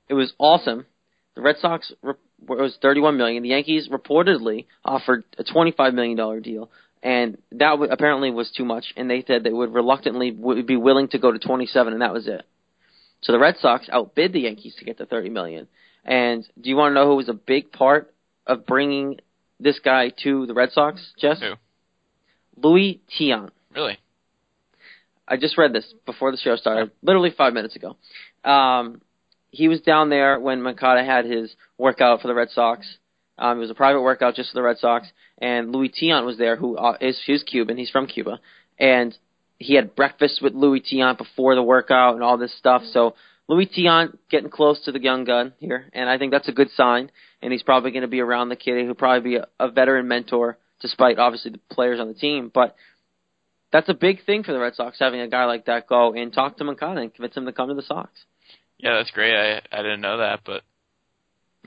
It 0.09 0.15
was 0.15 0.33
awesome. 0.39 0.87
The 1.35 1.43
Red 1.43 1.57
Sox 1.59 1.93
re- 2.03 2.15
it 2.43 2.49
was 2.49 2.77
31 2.83 3.17
million. 3.17 3.43
The 3.43 3.51
Yankees 3.51 3.89
reportedly 3.89 4.67
offered 4.85 5.25
a 5.39 5.45
25 5.45 5.95
million 5.95 6.17
dollar 6.17 6.41
deal, 6.41 6.71
and 7.03 7.39
that 7.53 7.71
w- 7.71 7.91
apparently 7.91 8.31
was 8.31 8.51
too 8.51 8.65
much. 8.65 8.87
And 8.97 9.09
they 9.09 9.25
said 9.27 9.45
they 9.45 9.53
would 9.53 9.73
reluctantly 9.73 10.33
would 10.33 10.67
be 10.67 10.77
willing 10.77 11.09
to 11.09 11.19
go 11.19 11.33
to 11.33 11.39
27, 11.39 11.93
and 11.93 12.03
that 12.03 12.13
was 12.13 12.27
it. 12.27 12.45
So 13.23 13.33
the 13.33 13.39
Red 13.39 13.57
Sox 13.59 13.89
outbid 13.91 14.33
the 14.33 14.41
Yankees 14.41 14.75
to 14.79 14.85
get 14.85 14.99
the 14.99 15.07
30 15.07 15.31
million. 15.31 15.69
And 16.05 16.47
do 16.61 16.69
you 16.69 16.77
want 16.77 16.91
to 16.91 16.95
know 16.95 17.07
who 17.07 17.17
was 17.17 17.29
a 17.29 17.35
big 17.35 17.73
part 17.73 18.13
of 18.47 18.67
bringing 18.67 19.21
this 19.61 19.79
guy 19.79 20.13
to 20.25 20.47
the 20.47 20.55
Red 20.55 20.73
Sox, 20.73 21.13
Jess? 21.19 21.41
Who? 21.41 21.55
Louis 22.57 23.01
Tiant. 23.19 23.51
Really? 23.75 23.99
I 25.27 25.37
just 25.37 25.57
read 25.57 25.73
this 25.73 25.95
before 26.05 26.33
the 26.33 26.37
show 26.37 26.57
started, 26.57 26.91
literally 27.03 27.31
five 27.31 27.55
minutes 27.55 27.77
ago. 27.77 27.97
Um, 28.45 29.01
he 29.51 29.69
was 29.69 29.81
down 29.81 30.11
there 30.11 30.41
when 30.41 30.63
Moncada 30.63 31.05
had 31.05 31.25
his 31.25 31.55
workout 31.79 32.21
for 32.21 32.29
the 32.29 32.35
Red 32.35 32.51
Sox. 32.51 32.87
Um, 33.39 33.59
it 33.59 33.61
was 33.61 33.71
a 33.71 33.75
private 33.75 34.03
workout 34.03 34.35
just 34.35 34.51
for 34.51 34.55
the 34.57 34.63
Red 34.63 34.79
Sox, 34.79 35.07
and 35.39 35.73
Louis 35.73 35.91
Tiant 35.91 36.27
was 36.27 36.39
there, 36.39 36.57
who 36.57 36.77
uh, 36.77 36.97
is 37.01 37.21
he's 37.25 37.43
Cuban. 37.43 37.77
He's 37.77 37.91
from 37.91 38.07
Cuba, 38.07 38.41
and 38.79 39.17
he 39.63 39.75
had 39.75 39.95
breakfast 39.95 40.41
with 40.43 40.55
Louis 40.55 40.81
Tiant 40.81 41.19
before 41.19 41.55
the 41.55 41.63
workout 41.63 42.15
and 42.15 42.23
all 42.23 42.37
this 42.39 42.57
stuff. 42.57 42.83
So 42.93 43.15
Louis 43.49 43.67
Tiant 43.67 44.19
getting 44.31 44.51
close 44.51 44.83
to 44.85 44.93
the 44.93 45.01
young 45.01 45.25
gun 45.25 45.53
here, 45.59 45.89
and 45.93 46.09
I 46.09 46.19
think 46.19 46.33
that's 46.33 46.49
a 46.49 46.53
good 46.53 46.71
sign. 46.77 47.11
And 47.41 47.53
he's 47.53 47.63
probably 47.63 47.91
going 47.91 48.03
to 48.03 48.09
be 48.09 48.21
around 48.21 48.51
the 48.51 48.57
kid. 48.57 48.85
He'll 48.85 48.95
probably 48.95 49.31
be 49.31 49.37
a, 49.37 49.47
a 49.59 49.71
veteran 49.71 50.07
mentor, 50.07 50.59
despite 50.81 51.19
obviously 51.19 51.51
the 51.51 51.61
players 51.75 51.99
on 51.99 52.09
the 52.09 52.15
team. 52.15 52.51
But 52.53 52.77
that's 53.73 53.89
a 53.89 53.95
big 53.95 54.25
thing 54.25 54.45
for 54.45 54.53
the 54.53 54.61
Red 54.61 54.75
Sox 54.75 54.99
having 54.99 55.21
a 55.21 55.29
guy 55.29 55.47
like 55.47 55.67
that 55.67 55.89
go 55.89 56.13
and 56.13 56.33
talk 56.33 56.59
to 56.59 56.65
Moncada 56.65 57.01
and 57.01 57.13
convince 57.13 57.37
him 57.37 57.47
to 57.47 57.53
come 57.53 57.69
to 57.69 57.75
the 57.75 57.83
Sox. 57.83 58.11
Yeah, 58.79 58.97
that's 58.97 59.11
great. 59.11 59.35
I 59.35 59.63
I 59.73 59.83
didn't 59.83 60.01
know 60.01 60.19
that, 60.19 60.41
but 60.45 60.63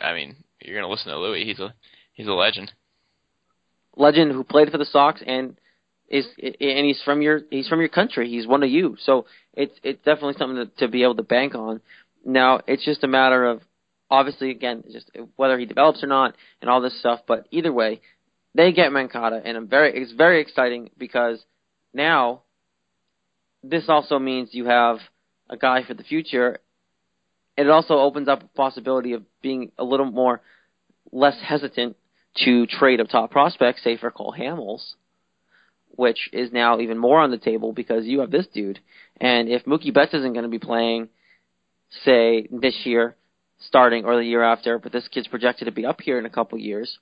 I 0.01 0.13
mean, 0.13 0.37
you're 0.61 0.79
gonna 0.79 0.91
listen 0.91 1.11
to 1.11 1.19
Louis. 1.19 1.45
He's 1.45 1.59
a 1.59 1.73
he's 2.13 2.27
a 2.27 2.33
legend. 2.33 2.71
Legend 3.97 4.31
who 4.31 4.43
played 4.43 4.71
for 4.71 4.77
the 4.77 4.85
Sox 4.85 5.21
and 5.25 5.57
is 6.07 6.25
and 6.38 6.85
he's 6.85 7.01
from 7.03 7.21
your 7.21 7.41
he's 7.50 7.67
from 7.67 7.79
your 7.79 7.89
country. 7.89 8.29
He's 8.29 8.47
one 8.47 8.63
of 8.63 8.69
you. 8.69 8.95
So 9.01 9.25
it's 9.53 9.74
it's 9.83 10.03
definitely 10.03 10.35
something 10.38 10.67
to, 10.67 10.85
to 10.85 10.88
be 10.88 11.03
able 11.03 11.15
to 11.15 11.24
bank 11.24 11.55
on. 11.55 11.81
Now 12.24 12.62
it's 12.67 12.85
just 12.85 13.03
a 13.03 13.07
matter 13.07 13.45
of 13.45 13.62
obviously 14.09 14.51
again 14.51 14.83
just 14.91 15.09
whether 15.35 15.57
he 15.57 15.65
develops 15.65 16.03
or 16.03 16.07
not 16.07 16.35
and 16.62 16.69
all 16.69 16.81
this 16.81 17.00
stuff. 17.00 17.21
But 17.27 17.47
either 17.51 17.74
way, 17.74 18.01
they 18.53 18.71
get 18.71 18.91
Moncada, 18.91 19.41
and 19.43 19.57
I'm 19.57 19.67
very 19.67 20.00
it's 20.00 20.12
very 20.12 20.41
exciting 20.41 20.91
because 20.97 21.43
now 21.93 22.41
this 23.63 23.85
also 23.88 24.19
means 24.19 24.50
you 24.51 24.65
have 24.65 24.97
a 25.50 25.57
guy 25.57 25.83
for 25.83 25.93
the 25.93 26.03
future. 26.03 26.59
It 27.57 27.69
also 27.69 27.95
opens 27.95 28.27
up 28.27 28.43
a 28.43 28.47
possibility 28.47 29.13
of 29.13 29.24
being 29.41 29.71
a 29.77 29.83
little 29.83 30.12
more 30.12 30.41
less 31.12 31.38
hesitant 31.41 31.95
to 32.43 32.67
trade 32.67 33.00
up 33.00 33.07
top 33.07 33.31
prospects, 33.31 33.83
say 33.83 33.97
for 33.97 34.12
Cole 34.12 34.35
Hamels, 34.38 34.95
which 35.95 36.29
is 36.33 36.51
now 36.51 36.79
even 36.79 36.97
more 36.97 37.19
on 37.19 37.31
the 37.31 37.37
table 37.37 37.73
because 37.73 38.05
you 38.05 38.19
have 38.19 38.31
this 38.31 38.47
dude. 38.47 38.79
And 39.19 39.49
if 39.49 39.65
Mookie 39.65 39.93
Betts 39.93 40.13
isn't 40.13 40.33
going 40.33 40.43
to 40.43 40.49
be 40.49 40.59
playing, 40.59 41.09
say 42.03 42.47
this 42.51 42.75
year, 42.84 43.15
starting 43.60 44.05
or 44.05 44.15
the 44.15 44.23
year 44.23 44.43
after, 44.43 44.79
but 44.79 44.91
this 44.91 45.08
kid's 45.08 45.27
projected 45.27 45.65
to 45.65 45.71
be 45.71 45.86
up 45.86 46.01
here 46.01 46.19
in 46.19 46.25
a 46.25 46.29
couple 46.29 46.58
years, 46.58 46.99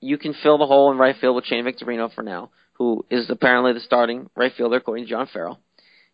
you 0.00 0.18
can 0.18 0.34
fill 0.42 0.58
the 0.58 0.66
hole 0.66 0.90
in 0.90 0.98
right 0.98 1.16
field 1.20 1.36
with 1.36 1.44
Shane 1.44 1.64
Victorino 1.64 2.12
for 2.12 2.22
now, 2.22 2.50
who 2.74 3.04
is 3.10 3.28
apparently 3.28 3.72
the 3.72 3.80
starting 3.80 4.30
right 4.34 4.52
fielder 4.56 4.76
according 4.76 5.04
to 5.04 5.10
John 5.10 5.28
Farrell. 5.32 5.60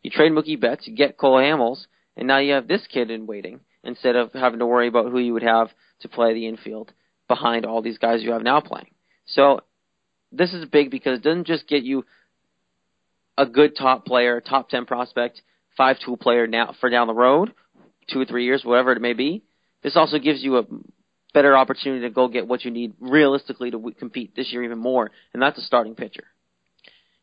You 0.03 0.11
trade 0.11 0.33
Mookie 0.33 0.61
Betts, 0.61 0.87
you 0.87 0.97
get 0.97 1.17
Cole 1.17 1.39
Hamels, 1.39 1.87
and 2.17 2.27
now 2.27 2.39
you 2.39 2.55
have 2.55 2.69
this 2.69 2.87
kid 2.93 3.11
in 3.11 3.27
waiting 3.27 3.61
instead 3.85 4.17
of 4.17 4.33
having 4.33 4.59
to 4.59 4.67
worry 4.67 4.89
about 4.89 5.11
who 5.11 5.19
you 5.19 5.33
would 5.33 5.43
have 5.43 5.69
to 6.01 6.09
play 6.09 6.35
the 6.35 6.47
infield 6.47 6.93
behind 7.29 7.65
all 7.65 7.83
these 7.83 7.99
guys 7.99 8.23
you 8.23 8.33
have 8.33 8.43
now 8.43 8.61
playing. 8.61 8.91
So 9.27 9.61
this 10.37 10.53
is 10.53 10.65
big 10.67 10.91
because 10.91 11.19
it 11.19 11.23
doesn't 11.23 11.47
just 11.47 11.69
get 11.69 11.83
you 11.83 12.05
a 13.39 13.47
good 13.47 13.77
top 13.77 14.07
player, 14.07 14.41
top 14.41 14.69
10 14.69 14.87
prospect, 14.87 15.43
five 15.77 15.97
tool 16.05 16.17
player 16.17 16.47
now 16.47 16.75
for 16.81 16.91
down 16.91 17.07
the 17.07 17.15
road, 17.15 17.53
two 18.09 18.21
or 18.21 18.25
three 18.25 18.45
years, 18.45 18.65
whatever 18.65 18.93
it 18.93 19.01
may 19.01 19.13
be. 19.13 19.43
This 19.83 19.97
also 19.97 20.19
gives 20.19 20.43
you 20.43 20.59
a 20.59 20.65
better 21.35 21.57
opportunity 21.57 22.03
to 22.03 22.11
go 22.11 22.29
get 22.29 22.49
what 22.49 22.65
you 22.65 22.71
need 22.71 22.95
realistically 22.99 23.71
to 23.71 23.77
w- 23.77 23.95
compete 23.95 24.35
this 24.35 24.53
year 24.53 24.65
even 24.65 24.79
more, 24.79 25.11
and 25.35 25.43
that's 25.43 25.59
a 25.59 25.63
starting 25.63 25.95
pitcher. 25.95 26.25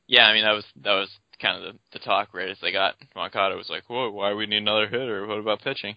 Yeah, 0.08 0.26
I 0.26 0.34
mean 0.34 0.44
that 0.44 0.52
was 0.52 0.66
that 0.84 0.94
was 0.94 1.10
kind 1.42 1.58
of 1.58 1.74
the, 1.74 1.80
the 1.94 2.06
talk 2.06 2.34
right 2.34 2.50
as 2.50 2.58
they 2.62 2.72
got 2.72 2.96
Moncada 3.16 3.56
was 3.56 3.70
like, 3.70 3.84
whoa, 3.88 4.12
why 4.12 4.30
do 4.30 4.36
we 4.36 4.46
need 4.46 4.58
another 4.58 4.88
hitter? 4.88 5.26
What 5.26 5.40
about 5.40 5.62
pitching? 5.62 5.96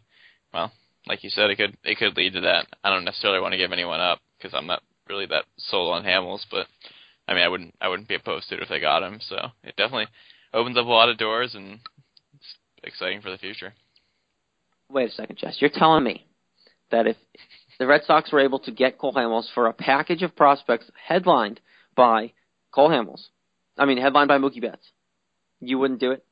Well, 0.53 0.73
like 1.07 1.25
you 1.25 1.31
said, 1.31 1.51
it 1.51 1.57
could 1.57 1.77
it 1.85 1.99
could 1.99 2.17
lead 2.17 2.33
to 2.35 2.41
that. 2.43 2.67
I 2.83 2.91
don't 2.91 3.05
necessarily 3.05 3.41
want 3.41 3.53
to 3.53 3.59
give 3.59 3.73
anyone 3.73 4.01
up 4.01 4.21
because 4.39 4.55
I'm 4.55 4.67
not 4.67 4.83
really 5.09 5.27
that 5.27 5.45
sold 5.59 5.95
on 5.95 6.05
Hamels, 6.05 6.47
but 6.51 6.67
I 7.29 7.35
mean 7.35 7.43
I 7.43 7.49
wouldn't 7.49 7.75
I 7.81 7.89
wouldn't 7.89 8.09
be 8.09 8.15
opposed 8.15 8.49
to 8.49 8.57
it 8.57 8.63
if 8.63 8.69
they 8.69 8.81
got 8.81 9.03
him. 9.03 9.21
So 9.21 9.37
it 9.65 9.77
definitely 9.77 10.09
opens 10.53 10.79
up 10.79 10.87
a 10.87 10.91
lot 10.91 11.09
of 11.09 11.19
doors 11.19 11.55
and 11.55 11.81
it's 12.35 12.55
exciting 12.83 13.21
for 13.21 13.31
the 13.31 13.39
future. 13.39 13.75
Wait 14.91 15.11
a 15.11 15.13
second, 15.13 15.37
Jess. 15.39 15.57
You're 15.61 15.71
telling 15.71 16.05
me 16.05 16.27
that 16.91 17.07
if 17.07 17.17
the 17.79 17.87
Red 17.87 18.03
Sox 18.05 18.33
were 18.33 18.41
able 18.41 18.61
to 18.61 18.71
get 18.71 18.99
Cole 18.99 19.13
Hamels 19.13 19.53
for 19.53 19.67
a 19.67 19.73
package 19.73 20.23
of 20.23 20.37
prospects 20.37 20.91
headlined 21.07 21.61
by 21.95 22.33
Cole 22.73 22.91
Hamels, 22.91 23.27
I 23.77 23.85
mean 23.85 23.99
headlined 23.99 24.29
by 24.29 24.39
Mookie 24.39 24.63
Betts, 24.63 24.87
you 25.61 25.79
wouldn't 25.79 26.01
do 26.01 26.13
it? 26.13 26.25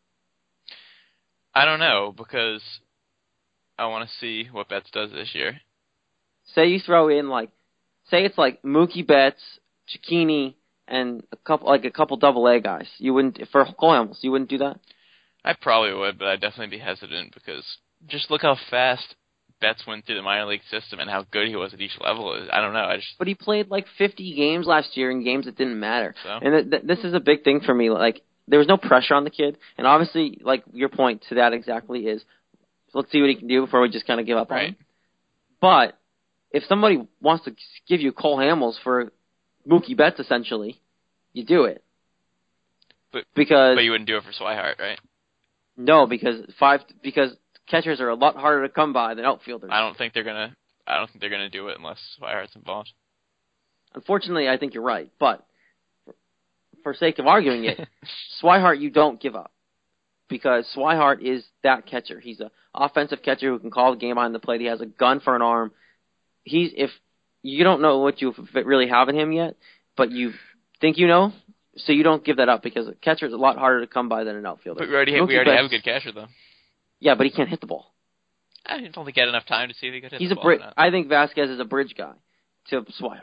I 1.55 1.65
don't 1.65 1.81
know 1.81 2.13
because 2.17 2.63
I 3.79 3.87
want 3.87 4.09
to 4.09 4.17
see 4.21 4.49
what 4.51 4.69
Betts 4.69 4.91
does 4.93 5.11
this 5.11 5.31
year. 5.35 5.61
Say 6.55 6.67
you 6.67 6.79
throw 6.79 7.09
in 7.09 7.29
like, 7.29 7.51
say 8.11 8.25
it's 8.25 8.39
like 8.39 8.63
Mookie 8.63 9.07
Betts, 9.07 9.43
Cecchini, 9.89 10.55
and 10.89 11.23
a 11.33 11.37
couple 11.37 11.69
like 11.69 11.85
a 11.85 11.91
couple 11.91 12.17
double 12.17 12.47
A 12.47 12.61
guys. 12.61 12.87
You 12.99 13.15
wouldn't 13.15 13.41
for 13.51 13.65
Cole 13.79 13.91
Hamels. 13.91 14.19
You 14.23 14.31
wouldn't 14.31 14.51
do 14.51 14.59
that. 14.59 14.79
I 15.45 15.55
probably 15.61 15.93
would, 15.93 16.19
but 16.19 16.29
I'd 16.29 16.41
definitely 16.41 16.77
be 16.77 16.83
hesitant 16.83 17.35
because 17.35 17.65
just 18.07 18.31
look 18.31 18.43
how 18.43 18.57
fast 18.71 19.15
Betts 19.61 19.87
went 19.87 20.05
through 20.05 20.17
the 20.17 20.23
minor 20.23 20.47
league 20.47 20.63
system 20.71 20.99
and 21.01 21.09
how 21.09 21.25
good 21.31 21.49
he 21.49 21.57
was 21.57 21.73
at 21.75 21.81
each 21.81 21.99
level. 22.01 22.49
I 22.53 22.61
don't 22.61 22.73
know. 22.73 22.85
I 22.85 22.97
just 22.97 23.15
But 23.19 23.29
he 23.29 23.35
played 23.35 23.69
like 23.69 23.87
50 23.99 24.35
games 24.35 24.67
last 24.67 24.97
year 24.97 25.11
in 25.11 25.25
games 25.25 25.45
that 25.47 25.57
didn't 25.57 25.79
matter. 25.79 26.15
So? 26.23 26.31
And 26.31 26.53
th- 26.53 26.71
th- 26.71 26.83
this 26.85 27.05
is 27.05 27.15
a 27.15 27.21
big 27.21 27.45
thing 27.45 27.61
for 27.61 27.75
me. 27.75 27.91
Like 27.91 28.23
there 28.49 28.59
was 28.59 28.69
no 28.69 28.77
pressure 28.77 29.15
on 29.15 29.25
the 29.25 29.31
kid, 29.31 29.57
and 29.79 29.87
obviously, 29.87 30.39
like 30.43 30.65
your 30.73 30.89
point 30.89 31.25
to 31.29 31.37
that 31.37 31.53
exactly 31.53 32.01
is, 32.01 32.23
let's 32.93 33.11
see 33.11 33.21
what 33.21 33.31
he 33.31 33.37
can 33.37 33.49
do 33.49 33.65
before 33.65 33.81
we 33.81 33.89
just 33.89 34.07
kind 34.07 34.21
of 34.21 34.27
give 34.27 34.37
up 34.37 34.51
on 34.51 34.59
him. 34.61 34.77
But 35.61 35.99
if 36.51 36.65
somebody 36.65 37.07
wants 37.21 37.45
to 37.47 37.55
give 37.89 38.01
you 38.01 38.13
Cole 38.13 38.39
Hamels 38.39 38.75
for 38.83 39.13
Mookie 39.69 39.97
Betts, 39.97 40.21
essentially, 40.21 40.81
you 41.33 41.45
do 41.45 41.65
it. 41.65 41.83
But- 43.13 43.25
because 43.35 43.77
but 43.77 43.85
you 43.85 43.93
wouldn't 43.93 44.09
do 44.09 44.17
it 44.17 44.25
for 44.25 44.33
Swihart, 44.33 44.79
right? 44.79 44.99
no, 45.77 46.07
because 46.07 46.41
five 46.59 46.81
because 47.03 47.31
catchers 47.69 48.01
are 48.01 48.09
a 48.09 48.15
lot 48.15 48.37
harder 48.37 48.67
to 48.67 48.73
come 48.73 48.93
by 48.93 49.15
than 49.15 49.25
outfielders. 49.25 49.71
I 49.73 49.81
don't 49.81 49.97
think 49.97 50.15
they're 50.15 50.25
gonna. 50.25 50.55
I 50.87 50.99
don't 50.99 51.09
think 51.09 51.21
they're 51.21 51.31
gonna 51.31 51.51
do 51.51 51.69
it 51.69 51.79
unless 51.79 51.99
Swihart's 52.21 52.55
involved. 52.57 52.93
Unfortunately, 53.95 54.49
I 54.49 54.59
think 54.59 54.75
you're 54.75 54.83
right, 54.83 55.11
but 55.19 55.47
for, 56.83 56.95
sake 56.95 57.19
of 57.19 57.27
arguing 57.27 57.65
it, 57.65 57.81
Swihart 58.43 58.81
you 58.81 58.91
don't 58.91 59.21
give 59.21 59.37
up 59.37 59.53
because 60.29 60.67
Swihart 60.77 61.23
is 61.23 61.45
that 61.63 61.87
catcher. 61.87 62.21
He's 62.21 62.41
an 62.41 62.51
offensive 62.75 63.23
catcher 63.23 63.51
who 63.51 63.59
can 63.59 63.71
call 63.71 63.93
the 63.93 63.99
game 63.99 64.19
on 64.19 64.33
the 64.33 64.41
plate. 64.41 64.61
He 64.61 64.67
has 64.67 64.81
a 64.81 64.87
gun 64.87 65.21
for 65.21 65.37
an 65.37 65.43
arm. 65.43 65.73
He's 66.43 66.73
if 66.77 66.91
you 67.45 67.63
don't 67.63 67.83
know 67.83 67.99
what 67.99 68.23
you 68.23 68.35
really 68.55 68.89
have 68.89 69.09
in 69.11 69.15
him 69.15 69.31
yet, 69.31 69.57
but 69.97 70.11
you 70.11 70.33
think 70.81 70.97
you 70.97 71.07
know, 71.07 71.33
so 71.77 71.93
you 71.93 72.03
don't 72.03 72.25
give 72.25 72.39
that 72.39 72.49
up 72.49 72.63
because 72.63 72.89
a 72.89 72.95
catcher 72.95 73.27
is 73.27 73.35
a 73.35 73.37
lot 73.37 73.59
harder 73.59 73.83
to 73.83 73.87
come 73.87 74.09
by 74.09 74.25
than 74.25 74.35
an 74.35 74.47
outfielder. 74.47 74.81
But 74.81 74.89
we 74.89 74.95
already 74.95 75.15
have, 75.15 75.29
we 75.29 75.37
already 75.37 75.51
have 75.51 75.67
a 75.67 75.69
good 75.69 75.85
catcher 75.85 76.11
though. 76.11 76.27
Yeah, 77.01 77.15
but 77.15 77.27
he 77.27 77.33
can't 77.33 77.49
hit 77.49 77.61
the 77.61 77.67
ball. 77.67 77.93
I 78.65 78.81
don't 78.81 79.05
think 79.05 79.15
he 79.15 79.21
had 79.21 79.29
enough 79.29 79.47
time 79.47 79.69
to 79.69 79.75
see 79.75 79.89
if 79.89 79.95
he 79.95 80.01
could 80.01 80.13
hit 80.13 80.21
He's 80.23 80.31
the 80.31 80.41
a 80.41 80.43
ball 80.43 80.59
not. 80.59 80.73
I 80.77 80.91
think 80.91 81.09
Vazquez 81.09 81.53
is 81.53 81.61
a 81.61 81.67
bridge 81.67 81.95
guy 81.97 82.15
to 82.71 82.81
Swihart. 83.01 83.21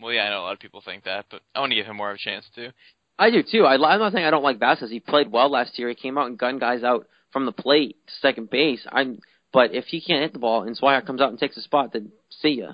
Well, 0.00 0.12
yeah, 0.12 0.22
I 0.22 0.30
know 0.30 0.40
a 0.40 0.44
lot 0.44 0.54
of 0.54 0.58
people 0.58 0.80
think 0.82 1.04
that, 1.04 1.26
but 1.30 1.42
I 1.54 1.60
want 1.60 1.72
to 1.72 1.76
give 1.76 1.86
him 1.86 1.96
more 1.96 2.10
of 2.10 2.14
a 2.14 2.18
chance 2.18 2.46
too. 2.54 2.70
I 3.18 3.30
do 3.30 3.42
too. 3.42 3.64
I, 3.66 3.74
I'm 3.74 4.00
not 4.00 4.14
saying 4.14 4.24
I 4.24 4.30
don't 4.30 4.42
like 4.42 4.58
Vazquez. 4.58 4.88
He 4.88 4.98
played 4.98 5.30
well 5.30 5.50
last 5.50 5.78
year. 5.78 5.90
He 5.90 5.94
came 5.94 6.16
out 6.16 6.28
and 6.28 6.38
gunned 6.38 6.60
guys 6.60 6.82
out 6.82 7.06
from 7.32 7.44
the 7.44 7.52
plate 7.52 7.96
to 8.06 8.12
second 8.22 8.48
base. 8.48 8.86
I'm, 8.90 9.18
but 9.52 9.74
if 9.74 9.84
he 9.84 10.00
can't 10.00 10.22
hit 10.22 10.32
the 10.32 10.38
ball 10.38 10.62
and 10.62 10.78
Swihart 10.78 11.06
comes 11.06 11.20
out 11.20 11.28
and 11.28 11.38
takes 11.38 11.58
a 11.58 11.60
spot, 11.60 11.92
then 11.92 12.12
see 12.30 12.60
ya. 12.60 12.72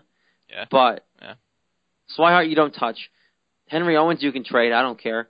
Yeah. 0.50 0.64
But 0.70 1.04
Yeah. 1.20 1.34
Swihart 2.16 2.48
you 2.48 2.56
don't 2.56 2.72
touch. 2.74 3.10
Henry 3.68 3.96
Owens 3.96 4.22
you 4.22 4.32
can 4.32 4.44
trade. 4.44 4.72
I 4.72 4.82
don't 4.82 4.98
care. 5.00 5.28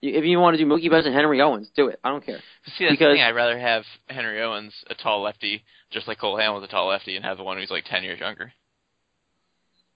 If 0.00 0.24
you 0.24 0.38
want 0.38 0.56
to 0.56 0.62
do 0.62 0.68
Mookie 0.70 0.90
Betts 0.90 1.06
and 1.06 1.14
Henry 1.14 1.40
Owens, 1.40 1.68
do 1.74 1.88
it. 1.88 1.98
I 2.04 2.10
don't 2.10 2.24
care. 2.24 2.38
See, 2.76 2.84
that's 2.84 2.92
Because- 2.92 3.08
the 3.12 3.14
thing. 3.14 3.22
I'd 3.22 3.34
rather 3.34 3.58
have 3.58 3.84
Henry 4.08 4.40
Owens, 4.40 4.72
a 4.88 4.94
tall 4.94 5.22
lefty, 5.22 5.64
just 5.90 6.06
like 6.06 6.18
Cole 6.18 6.36
Hamels, 6.36 6.62
a 6.62 6.68
tall 6.68 6.86
lefty, 6.88 7.16
and 7.16 7.24
have 7.24 7.36
the 7.36 7.42
one 7.42 7.56
who's 7.58 7.70
like 7.70 7.84
ten 7.84 8.04
years 8.04 8.20
younger. 8.20 8.52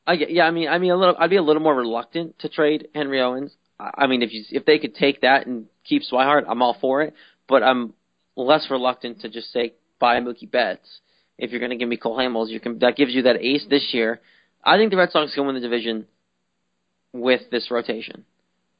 I 0.06 0.16
get, 0.16 0.30
yeah, 0.30 0.44
I 0.46 0.50
mean, 0.50 0.68
I 0.68 0.78
mean, 0.78 0.90
a 0.90 0.96
little, 0.96 1.14
I'd 1.18 1.30
be 1.30 1.36
a 1.36 1.42
little 1.42 1.62
more 1.62 1.76
reluctant 1.76 2.38
to 2.40 2.48
trade 2.48 2.88
Henry 2.94 3.20
Owens. 3.20 3.54
I 3.78 3.90
I 3.98 4.06
mean, 4.08 4.22
if 4.22 4.32
you 4.32 4.42
if 4.50 4.64
they 4.64 4.78
could 4.78 4.94
take 4.96 5.20
that 5.20 5.46
and 5.46 5.66
keep 5.84 6.02
Swihart, 6.02 6.44
I'm 6.48 6.62
all 6.62 6.74
for 6.80 7.02
it. 7.02 7.14
But 7.48 7.62
I'm 7.62 7.94
less 8.34 8.68
reluctant 8.70 9.20
to 9.20 9.28
just 9.28 9.52
say 9.52 9.74
buy 10.00 10.18
Mookie 10.20 10.50
Betts. 10.50 11.00
If 11.38 11.50
you're 11.50 11.60
going 11.60 11.70
to 11.70 11.76
give 11.76 11.88
me 11.88 11.96
Cole 11.96 12.16
Hamels, 12.16 12.48
you 12.48 12.58
can 12.58 12.78
that 12.80 12.96
gives 12.96 13.14
you 13.14 13.22
that 13.22 13.36
ace 13.40 13.64
this 13.70 13.92
year. 13.94 14.20
I 14.64 14.76
think 14.76 14.90
the 14.90 14.96
Red 14.96 15.10
Sox 15.10 15.34
can 15.34 15.46
win 15.46 15.54
the 15.54 15.60
division 15.60 16.06
with 17.12 17.42
this 17.50 17.70
rotation. 17.70 18.24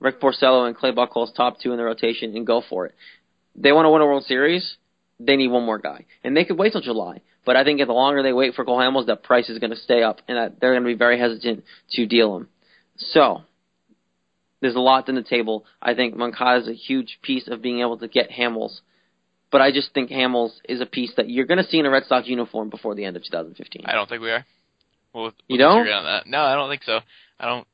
Rick 0.00 0.20
Porcello 0.20 0.66
and 0.66 0.76
Clay 0.76 0.92
Buchholz 0.92 1.34
top 1.34 1.60
two 1.60 1.72
in 1.72 1.76
the 1.76 1.84
rotation 1.84 2.36
and 2.36 2.46
go 2.46 2.62
for 2.68 2.86
it. 2.86 2.94
They 3.54 3.72
want 3.72 3.86
to 3.86 3.90
win 3.90 4.02
a 4.02 4.06
World 4.06 4.24
Series. 4.24 4.76
They 5.20 5.36
need 5.36 5.48
one 5.48 5.64
more 5.64 5.78
guy, 5.78 6.06
and 6.24 6.36
they 6.36 6.44
could 6.44 6.58
wait 6.58 6.72
till 6.72 6.80
July. 6.80 7.20
But 7.44 7.56
I 7.56 7.64
think 7.64 7.80
the 7.80 7.92
longer 7.92 8.22
they 8.22 8.32
wait 8.32 8.54
for 8.54 8.64
Cole 8.64 8.78
Hamels, 8.78 9.06
the 9.06 9.16
price 9.16 9.48
is 9.48 9.58
going 9.58 9.70
to 9.70 9.76
stay 9.76 10.02
up, 10.02 10.20
and 10.26 10.36
that 10.36 10.60
they're 10.60 10.72
going 10.72 10.82
to 10.82 10.88
be 10.88 10.98
very 10.98 11.18
hesitant 11.18 11.64
to 11.92 12.06
deal 12.06 12.36
him. 12.36 12.48
So 12.96 13.42
there's 14.60 14.74
a 14.74 14.80
lot 14.80 15.08
on 15.08 15.14
the 15.14 15.22
table. 15.22 15.64
I 15.80 15.94
think 15.94 16.16
Moncada 16.16 16.62
is 16.62 16.68
a 16.68 16.72
huge 16.72 17.18
piece 17.22 17.48
of 17.48 17.62
being 17.62 17.80
able 17.80 17.98
to 17.98 18.08
get 18.08 18.30
Hamels, 18.30 18.80
but 19.50 19.60
I 19.60 19.70
just 19.70 19.92
think 19.92 20.10
Hamels 20.10 20.52
is 20.68 20.80
a 20.80 20.86
piece 20.86 21.12
that 21.16 21.28
you're 21.28 21.46
going 21.46 21.62
to 21.62 21.68
see 21.68 21.78
in 21.78 21.86
a 21.86 21.90
Red 21.90 22.04
Sox 22.06 22.26
uniform 22.26 22.70
before 22.70 22.94
the 22.94 23.04
end 23.04 23.16
of 23.16 23.22
2015. 23.22 23.82
I 23.84 23.92
don't 23.92 24.08
think 24.08 24.22
we 24.22 24.30
are. 24.30 24.46
We'll, 25.14 25.24
we'll 25.24 25.32
You 25.48 25.58
don't? 25.58 25.88
on 25.88 26.04
that. 26.04 26.26
No, 26.26 26.42
I 26.42 26.54
don't 26.54 26.70
think 26.70 26.84
so. 26.84 27.00
I 27.38 27.46
don't. 27.46 27.66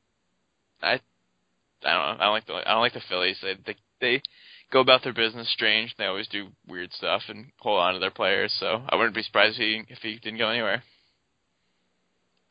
I. 0.81 0.99
I 1.83 1.93
don't 1.93 2.17
know. 2.17 2.17
I 2.19 2.25
don't 2.25 2.33
like 2.33 2.45
the. 2.45 2.53
I 2.53 2.71
don't 2.71 2.81
like 2.81 2.93
the 2.93 3.01
Phillies. 3.07 3.37
They 3.41 3.55
they, 3.65 3.75
they 4.01 4.21
go 4.71 4.79
about 4.81 5.03
their 5.03 5.13
business 5.13 5.51
strange. 5.51 5.95
They 5.97 6.05
always 6.05 6.27
do 6.27 6.47
weird 6.67 6.91
stuff 6.93 7.23
and 7.29 7.51
hold 7.59 7.79
on 7.79 7.93
to 7.93 7.99
their 7.99 8.11
players. 8.11 8.53
So 8.59 8.83
I 8.87 8.95
wouldn't 8.95 9.15
be 9.15 9.23
surprised 9.23 9.59
if 9.59 9.61
he 9.61 9.93
if 9.93 9.99
he 9.99 10.19
didn't 10.19 10.39
go 10.39 10.49
anywhere. 10.49 10.83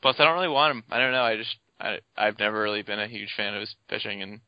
Plus, 0.01 0.15
I 0.19 0.25
don't 0.25 0.35
really 0.35 0.47
want 0.47 0.71
him. 0.71 0.83
I 0.89 0.97
don't 0.99 1.11
know. 1.11 1.23
I 1.23 1.35
just 1.35 1.55
I 1.79 1.99
I've 2.17 2.39
never 2.39 2.61
really 2.61 2.81
been 2.81 2.99
a 2.99 3.07
huge 3.07 3.33
fan 3.35 3.53
of 3.53 3.61
his 3.61 3.75
pitching, 3.87 4.21
and 4.21 4.39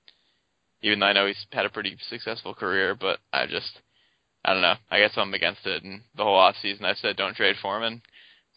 even 0.82 1.00
though 1.00 1.08
I 1.08 1.14
know 1.14 1.28
he's 1.28 1.46
had 1.52 1.66
a 1.66 1.70
pretty 1.70 1.98
successful 2.10 2.54
career, 2.54 2.96
but 2.96 3.20
I 3.32 3.46
just 3.46 3.80
I 4.44 4.54
don't 4.54 4.62
know. 4.62 4.76
I 4.90 5.00
guess 5.00 5.12
I'm 5.16 5.34
against 5.34 5.66
it. 5.66 5.84
And 5.84 6.02
the 6.16 6.24
whole 6.24 6.36
off 6.36 6.56
season, 6.62 6.86
I've 6.86 6.98
said 6.98 7.16
don't 7.16 7.36
trade 7.36 7.58
for 7.62 7.78
him, 7.78 7.84
and 7.84 8.02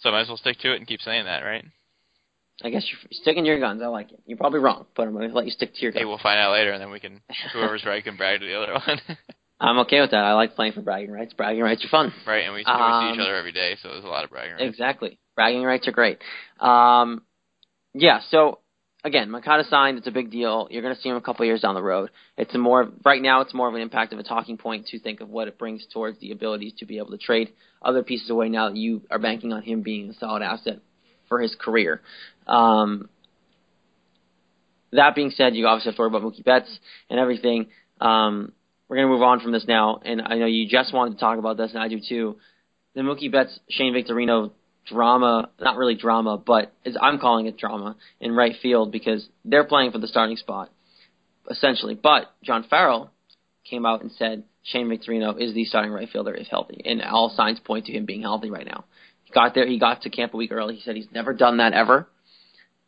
so 0.05 0.11
I 0.11 0.13
might 0.13 0.21
as 0.21 0.29
well 0.29 0.37
stick 0.37 0.59
to 0.61 0.73
it 0.73 0.77
and 0.77 0.87
keep 0.87 1.01
saying 1.01 1.25
that, 1.25 1.41
right? 1.43 1.65
I 2.63 2.71
guess 2.71 2.85
you're 2.89 3.01
sticking 3.11 3.43
to 3.43 3.49
your 3.49 3.59
guns. 3.59 3.83
I 3.83 3.87
like 3.89 4.13
it. 4.13 4.21
You're 4.27 4.39
probably 4.39 4.61
wrong, 4.61 4.87
but 4.95 5.09
I'm 5.09 5.13
going 5.15 5.29
to 5.29 5.35
let 5.35 5.47
you 5.47 5.51
stick 5.51 5.75
to 5.75 5.81
your 5.83 5.91
guns. 5.91 6.01
Hey, 6.03 6.05
we'll 6.05 6.19
find 6.23 6.39
out 6.39 6.53
later, 6.53 6.71
and 6.71 6.81
then 6.81 6.91
we 6.93 7.01
can 7.01 7.21
whoever's 7.53 7.85
right 7.85 8.05
can 8.05 8.17
brag 8.17 8.41
to 8.41 8.47
the 8.47 8.55
other 8.55 8.75
one, 8.75 9.01
I'm 9.61 9.79
okay 9.81 10.01
with 10.01 10.11
that. 10.11 10.23
I 10.23 10.35
like 10.35 10.55
playing 10.55 10.73
for 10.73 10.83
bragging 10.83 11.11
rights. 11.11 11.33
Bragging 11.33 11.63
rights 11.63 11.85
are 11.85 11.89
fun. 11.89 12.13
right? 12.27 12.45
And 12.45 12.53
we, 12.53 12.61
we 12.61 12.65
Um, 12.67 13.09
see 13.09 13.15
each 13.15 13.21
other 13.25 13.35
every 13.35 13.53
day, 13.53 13.77
so 13.83 13.89
there's 13.89 14.05
a 14.05 14.09
lot 14.09 14.23
of 14.25 14.31
bragging. 14.31 14.53
Rights. 14.53 14.65
Exactly. 14.65 15.19
Bragging 15.37 15.63
rights 15.63 15.89
are 15.89 15.93
great. 15.93 16.19
Um, 16.61 17.23
yeah. 17.95 18.21
So 18.31 18.59
again, 19.05 19.31
Moncada 19.31 19.65
signed. 19.69 19.99
It's 19.99 20.07
a 20.07 20.13
big 20.13 20.31
deal. 20.31 20.67
You're 20.71 20.83
going 20.83 20.95
to 20.95 21.01
see 21.01 21.11
him 21.11 21.17
a 21.17 21.21
couple 21.21 21.45
years 21.45 21.61
down 21.61 21.75
the 21.75 21.83
road. 21.83 22.11
It's 22.37 22.55
a 22.55 22.59
more 22.59 22.89
right 23.05 23.23
now. 23.23 23.43
It's 23.43 23.55
more 23.55 23.69
of 23.69 23.75
an 23.75 23.83
impact 23.83 24.13
of 24.13 24.19
a 24.19 24.23
talking 24.23 24.57
point 24.57 24.87
to 24.89 24.99
think 24.99 25.21
of 25.21 25.29
what 25.29 25.47
it 25.47 25.59
brings 25.59 25.87
towards 25.93 26.19
the 26.21 26.33
ability 26.33 26.75
to 26.79 26.87
be 26.87 26.99
able 26.99 27.11
to 27.11 27.19
trade 27.19 27.53
other 27.83 28.03
pieces 28.03 28.31
away. 28.31 28.49
Now 28.49 28.71
that 28.71 28.77
you 28.77 29.03
are 29.11 29.19
banking 29.19 29.53
on 29.53 29.63
him 29.63 29.83
being 29.83 30.11
a 30.11 30.15
solid 30.15 30.43
asset 30.43 30.81
for 31.29 31.41
his 31.41 31.55
career. 31.55 32.01
Um, 32.47 33.09
that 34.93 35.15
being 35.15 35.31
said, 35.31 35.55
you 35.55 35.67
obviously 35.67 35.91
have 35.91 35.97
to 35.97 36.03
worry 36.03 36.09
about 36.09 36.23
Mookie 36.23 36.45
Betts 36.45 36.79
and 37.11 37.19
everything. 37.19 37.67
Um, 38.01 38.53
we're 38.89 38.97
going 38.97 39.09
to 39.09 39.13
move 39.13 39.23
on 39.23 39.41
from 39.41 39.53
this 39.53 39.65
now, 39.67 40.01
and 40.05 40.23
I 40.23 40.37
know 40.37 40.47
you 40.47 40.69
just 40.69 40.93
wanted 40.93 41.15
to 41.15 41.21
talk 41.21 41.39
about 41.39 41.57
this, 41.57 41.73
and 41.73 41.83
I 41.83 41.89
do 41.89 42.01
too. 42.07 42.37
The 42.95 43.01
Mookie 43.01 43.33
Betts 43.33 43.59
Shane 43.69 43.93
Victorino 43.93 44.53
drama, 44.87 45.51
not 45.61 45.77
really 45.77 45.95
drama, 45.95 46.39
but 46.39 46.73
as 46.85 46.97
I'm 47.01 47.19
calling 47.19 47.47
it 47.47 47.57
drama 47.57 47.97
in 48.21 48.33
right 48.33 48.55
field 48.63 48.93
because 48.93 49.27
they're 49.45 49.65
playing 49.65 49.93
for 49.93 49.99
the 49.99 50.09
starting 50.09 50.37
spot, 50.37 50.71
essentially. 51.51 51.95
But 51.95 52.33
John 52.43 52.65
Farrell 52.69 53.11
came 53.69 53.87
out 53.87 54.03
and 54.03 54.13
said 54.13 54.45
Shane 54.63 54.89
Victorino 54.89 55.41
is 55.41 55.55
the 55.55 55.65
starting 55.65 55.93
right 55.93 56.09
fielder 56.09 56.35
if 56.35 56.47
healthy, 56.49 56.83
and 56.85 57.03
all 57.03 57.33
signs 57.35 57.61
point 57.61 57.87
to 57.87 57.93
him 57.93 58.05
being 58.05 58.23
healthy 58.23 58.51
right 58.51 58.67
now. 58.67 58.85
He 59.25 59.33
got 59.33 59.55
there, 59.55 59.67
he 59.67 59.79
got 59.79 60.03
to 60.03 60.11
camp 60.11 60.35
a 60.35 60.37
week 60.37 60.53
early. 60.53 60.77
He 60.77 60.83
said 60.83 60.97
he's 60.97 61.09
never 61.13 61.33
done 61.33 61.59
that 61.59 61.73
ever 61.73 62.09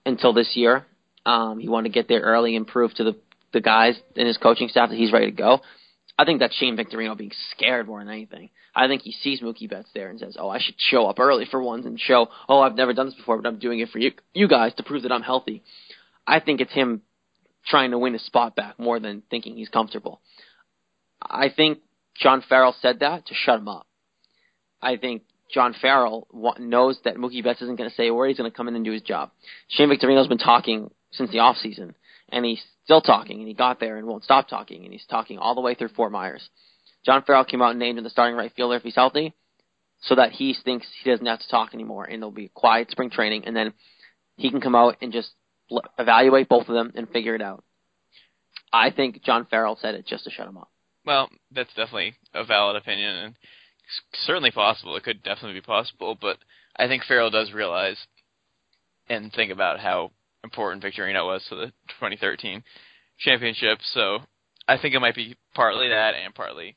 until 0.04 0.32
this 0.32 0.52
year. 0.54 0.86
Um, 1.24 1.58
he 1.58 1.68
wanted 1.68 1.88
to 1.88 1.94
get 1.94 2.08
there 2.08 2.20
early 2.20 2.56
and 2.56 2.66
prove 2.66 2.94
to 2.94 3.04
the 3.04 3.16
the 3.52 3.60
guys 3.60 3.98
in 4.14 4.26
his 4.26 4.36
coaching 4.36 4.68
staff 4.68 4.90
that 4.90 4.96
he's 4.96 5.12
ready 5.12 5.26
to 5.26 5.32
go. 5.32 5.60
I 6.18 6.24
think 6.24 6.40
that's 6.40 6.54
Shane 6.56 6.76
Victorino 6.76 7.16
being 7.16 7.32
scared 7.52 7.86
more 7.86 8.00
than 8.00 8.08
anything. 8.08 8.50
I 8.76 8.88
think 8.88 9.02
he 9.02 9.12
sees 9.12 9.40
Mookie 9.40 9.70
Betts 9.70 9.88
there 9.94 10.10
and 10.10 10.20
says, 10.20 10.36
"Oh, 10.38 10.50
I 10.50 10.58
should 10.58 10.74
show 10.78 11.06
up 11.06 11.18
early 11.18 11.46
for 11.46 11.62
once 11.62 11.86
and 11.86 11.98
show, 11.98 12.28
oh, 12.46 12.60
I've 12.60 12.74
never 12.74 12.92
done 12.92 13.06
this 13.06 13.14
before, 13.14 13.40
but 13.40 13.48
I'm 13.48 13.58
doing 13.58 13.80
it 13.80 13.88
for 13.88 13.98
you, 13.98 14.12
you 14.34 14.46
guys 14.46 14.74
to 14.74 14.82
prove 14.82 15.02
that 15.02 15.12
I'm 15.12 15.22
healthy." 15.22 15.62
I 16.26 16.40
think 16.40 16.60
it's 16.60 16.72
him 16.72 17.00
trying 17.66 17.92
to 17.92 17.98
win 17.98 18.12
his 18.12 18.24
spot 18.26 18.54
back 18.54 18.78
more 18.78 19.00
than 19.00 19.22
thinking 19.30 19.56
he's 19.56 19.70
comfortable. 19.70 20.20
I 21.22 21.48
think 21.48 21.78
John 22.14 22.42
Farrell 22.48 22.76
said 22.80 23.00
that 23.00 23.26
to 23.26 23.34
shut 23.34 23.58
him 23.58 23.68
up. 23.68 23.86
I 24.82 24.96
think 24.96 25.22
John 25.52 25.74
Farrell 25.80 26.26
knows 26.58 26.98
that 27.04 27.16
Mookie 27.16 27.42
Betts 27.42 27.62
isn't 27.62 27.76
going 27.76 27.88
to 27.88 27.96
say 27.96 28.08
a 28.08 28.14
word. 28.14 28.28
He's 28.28 28.36
going 28.36 28.50
to 28.50 28.56
come 28.56 28.68
in 28.68 28.76
and 28.76 28.84
do 28.84 28.92
his 28.92 29.02
job. 29.02 29.30
Shane 29.68 29.88
Victorino's 29.88 30.28
been 30.28 30.38
talking 30.38 30.90
since 31.12 31.30
the 31.30 31.38
off 31.38 31.56
season, 31.56 31.94
and 32.30 32.44
he's 32.44 32.62
still 32.84 33.00
talking, 33.00 33.38
and 33.38 33.48
he 33.48 33.54
got 33.54 33.80
there 33.80 33.96
and 33.96 34.06
won't 34.06 34.24
stop 34.24 34.48
talking, 34.48 34.84
and 34.84 34.92
he's 34.92 35.06
talking 35.08 35.38
all 35.38 35.54
the 35.54 35.60
way 35.60 35.74
through 35.74 35.88
Fort 35.88 36.12
Myers. 36.12 36.48
John 37.06 37.22
Farrell 37.22 37.44
came 37.44 37.62
out 37.62 37.70
and 37.70 37.78
named 37.78 37.98
him 37.98 38.04
the 38.04 38.10
starting 38.10 38.36
right 38.36 38.52
fielder 38.54 38.76
if 38.76 38.82
he's 38.82 38.96
healthy, 38.96 39.32
so 40.02 40.16
that 40.16 40.32
he 40.32 40.54
thinks 40.64 40.86
he 41.02 41.10
doesn't 41.10 41.24
have 41.24 41.38
to 41.38 41.48
talk 41.48 41.72
anymore, 41.72 42.04
and 42.04 42.20
there'll 42.20 42.32
be 42.32 42.50
quiet 42.52 42.90
spring 42.90 43.10
training, 43.10 43.44
and 43.46 43.56
then 43.56 43.72
he 44.36 44.50
can 44.50 44.60
come 44.60 44.74
out 44.74 44.96
and 45.00 45.12
just 45.12 45.30
evaluate 45.98 46.48
both 46.48 46.68
of 46.68 46.74
them 46.74 46.92
and 46.96 47.08
figure 47.08 47.36
it 47.36 47.42
out. 47.42 47.64
I 48.72 48.90
think 48.90 49.22
John 49.22 49.46
Farrell 49.46 49.78
said 49.80 49.94
it 49.94 50.06
just 50.06 50.24
to 50.24 50.30
shut 50.30 50.48
him 50.48 50.58
up. 50.58 50.68
Well, 51.04 51.28
that's 51.52 51.70
definitely 51.70 52.14
a 52.34 52.44
valid 52.44 52.76
opinion 52.76 53.14
and 53.14 53.34
certainly 54.26 54.50
possible. 54.50 54.96
It 54.96 55.04
could 55.04 55.22
definitely 55.22 55.60
be 55.60 55.64
possible, 55.64 56.18
but 56.20 56.38
I 56.76 56.88
think 56.88 57.04
Farrell 57.04 57.30
does 57.30 57.52
realize 57.52 57.96
and 59.08 59.32
think 59.32 59.52
about 59.52 59.78
how 59.78 60.10
important 60.42 60.82
Victorino 60.82 61.24
was 61.24 61.44
to 61.48 61.54
the 61.54 61.66
2013 62.00 62.64
championship. 63.20 63.78
So 63.94 64.18
I 64.66 64.76
think 64.76 64.94
it 64.94 65.00
might 65.00 65.14
be 65.14 65.36
partly 65.54 65.88
that 65.88 66.14
and 66.14 66.34
partly 66.34 66.76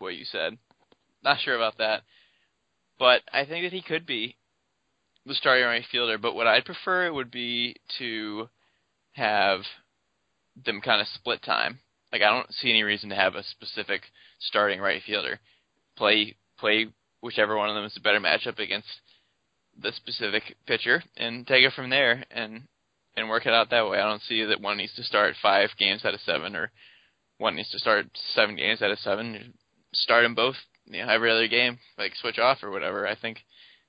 what 0.00 0.16
you 0.16 0.24
said. 0.24 0.58
Not 1.22 1.40
sure 1.40 1.54
about 1.54 1.78
that, 1.78 2.02
but 2.98 3.22
I 3.32 3.44
think 3.44 3.64
that 3.64 3.72
he 3.72 3.82
could 3.82 4.06
be 4.06 4.36
the 5.26 5.34
starting 5.34 5.64
right 5.64 5.84
fielder. 5.90 6.18
But 6.18 6.34
what 6.34 6.46
I'd 6.46 6.64
prefer 6.64 7.12
would 7.12 7.30
be 7.30 7.76
to 7.98 8.48
have 9.12 9.60
them 10.64 10.80
kind 10.80 11.00
of 11.00 11.06
split 11.08 11.42
time. 11.42 11.80
Like 12.12 12.22
I 12.22 12.30
don't 12.30 12.52
see 12.54 12.70
any 12.70 12.82
reason 12.82 13.10
to 13.10 13.16
have 13.16 13.34
a 13.34 13.44
specific 13.44 14.02
starting 14.38 14.80
right 14.80 15.02
fielder. 15.06 15.38
Play 15.96 16.36
play 16.58 16.88
whichever 17.20 17.56
one 17.56 17.68
of 17.68 17.74
them 17.74 17.84
is 17.84 17.96
a 17.96 18.00
better 18.00 18.20
matchup 18.20 18.58
against 18.58 18.88
the 19.80 19.92
specific 19.92 20.56
pitcher 20.66 21.02
and 21.16 21.46
take 21.46 21.64
it 21.64 21.72
from 21.72 21.90
there 21.90 22.24
and 22.30 22.62
and 23.16 23.28
work 23.28 23.46
it 23.46 23.52
out 23.52 23.70
that 23.70 23.88
way. 23.88 23.98
I 23.98 24.08
don't 24.08 24.22
see 24.22 24.44
that 24.44 24.60
one 24.60 24.76
needs 24.76 24.94
to 24.94 25.02
start 25.02 25.34
five 25.40 25.70
games 25.78 26.04
out 26.04 26.14
of 26.14 26.20
seven 26.20 26.56
or 26.56 26.70
one 27.38 27.56
needs 27.56 27.70
to 27.70 27.78
start 27.78 28.06
seven 28.34 28.56
games 28.56 28.82
out 28.82 28.90
of 28.90 28.98
seven. 28.98 29.54
Start 29.92 30.24
them 30.24 30.34
both, 30.34 30.56
you 30.86 31.04
know, 31.04 31.12
every 31.12 31.30
other 31.30 31.48
game, 31.48 31.78
like 31.98 32.12
switch 32.14 32.38
off 32.38 32.62
or 32.62 32.70
whatever. 32.70 33.06
I 33.06 33.14
think 33.16 33.38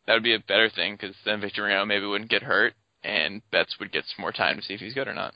that 0.08 0.14
would 0.14 0.24
be 0.24 0.36
a 0.36 0.40
better 0.40 0.70
thing 0.70 0.96
because 0.96 1.16
then 1.26 1.42
Victorino 1.42 1.86
maybe 1.86 2.06
wouldn't 2.06 2.30
get 2.30 2.44
hurt 2.44 2.74
and 3.04 3.42
Betts 3.52 3.78
would 3.80 3.92
get 3.92 4.06
some 4.06 4.22
more 4.22 4.32
time 4.32 4.58
to 4.58 4.62
see 4.64 4.74
if 4.74 4.80
he's 4.80 4.94
good 4.94 5.08
or 5.08 5.14
not. 5.14 5.34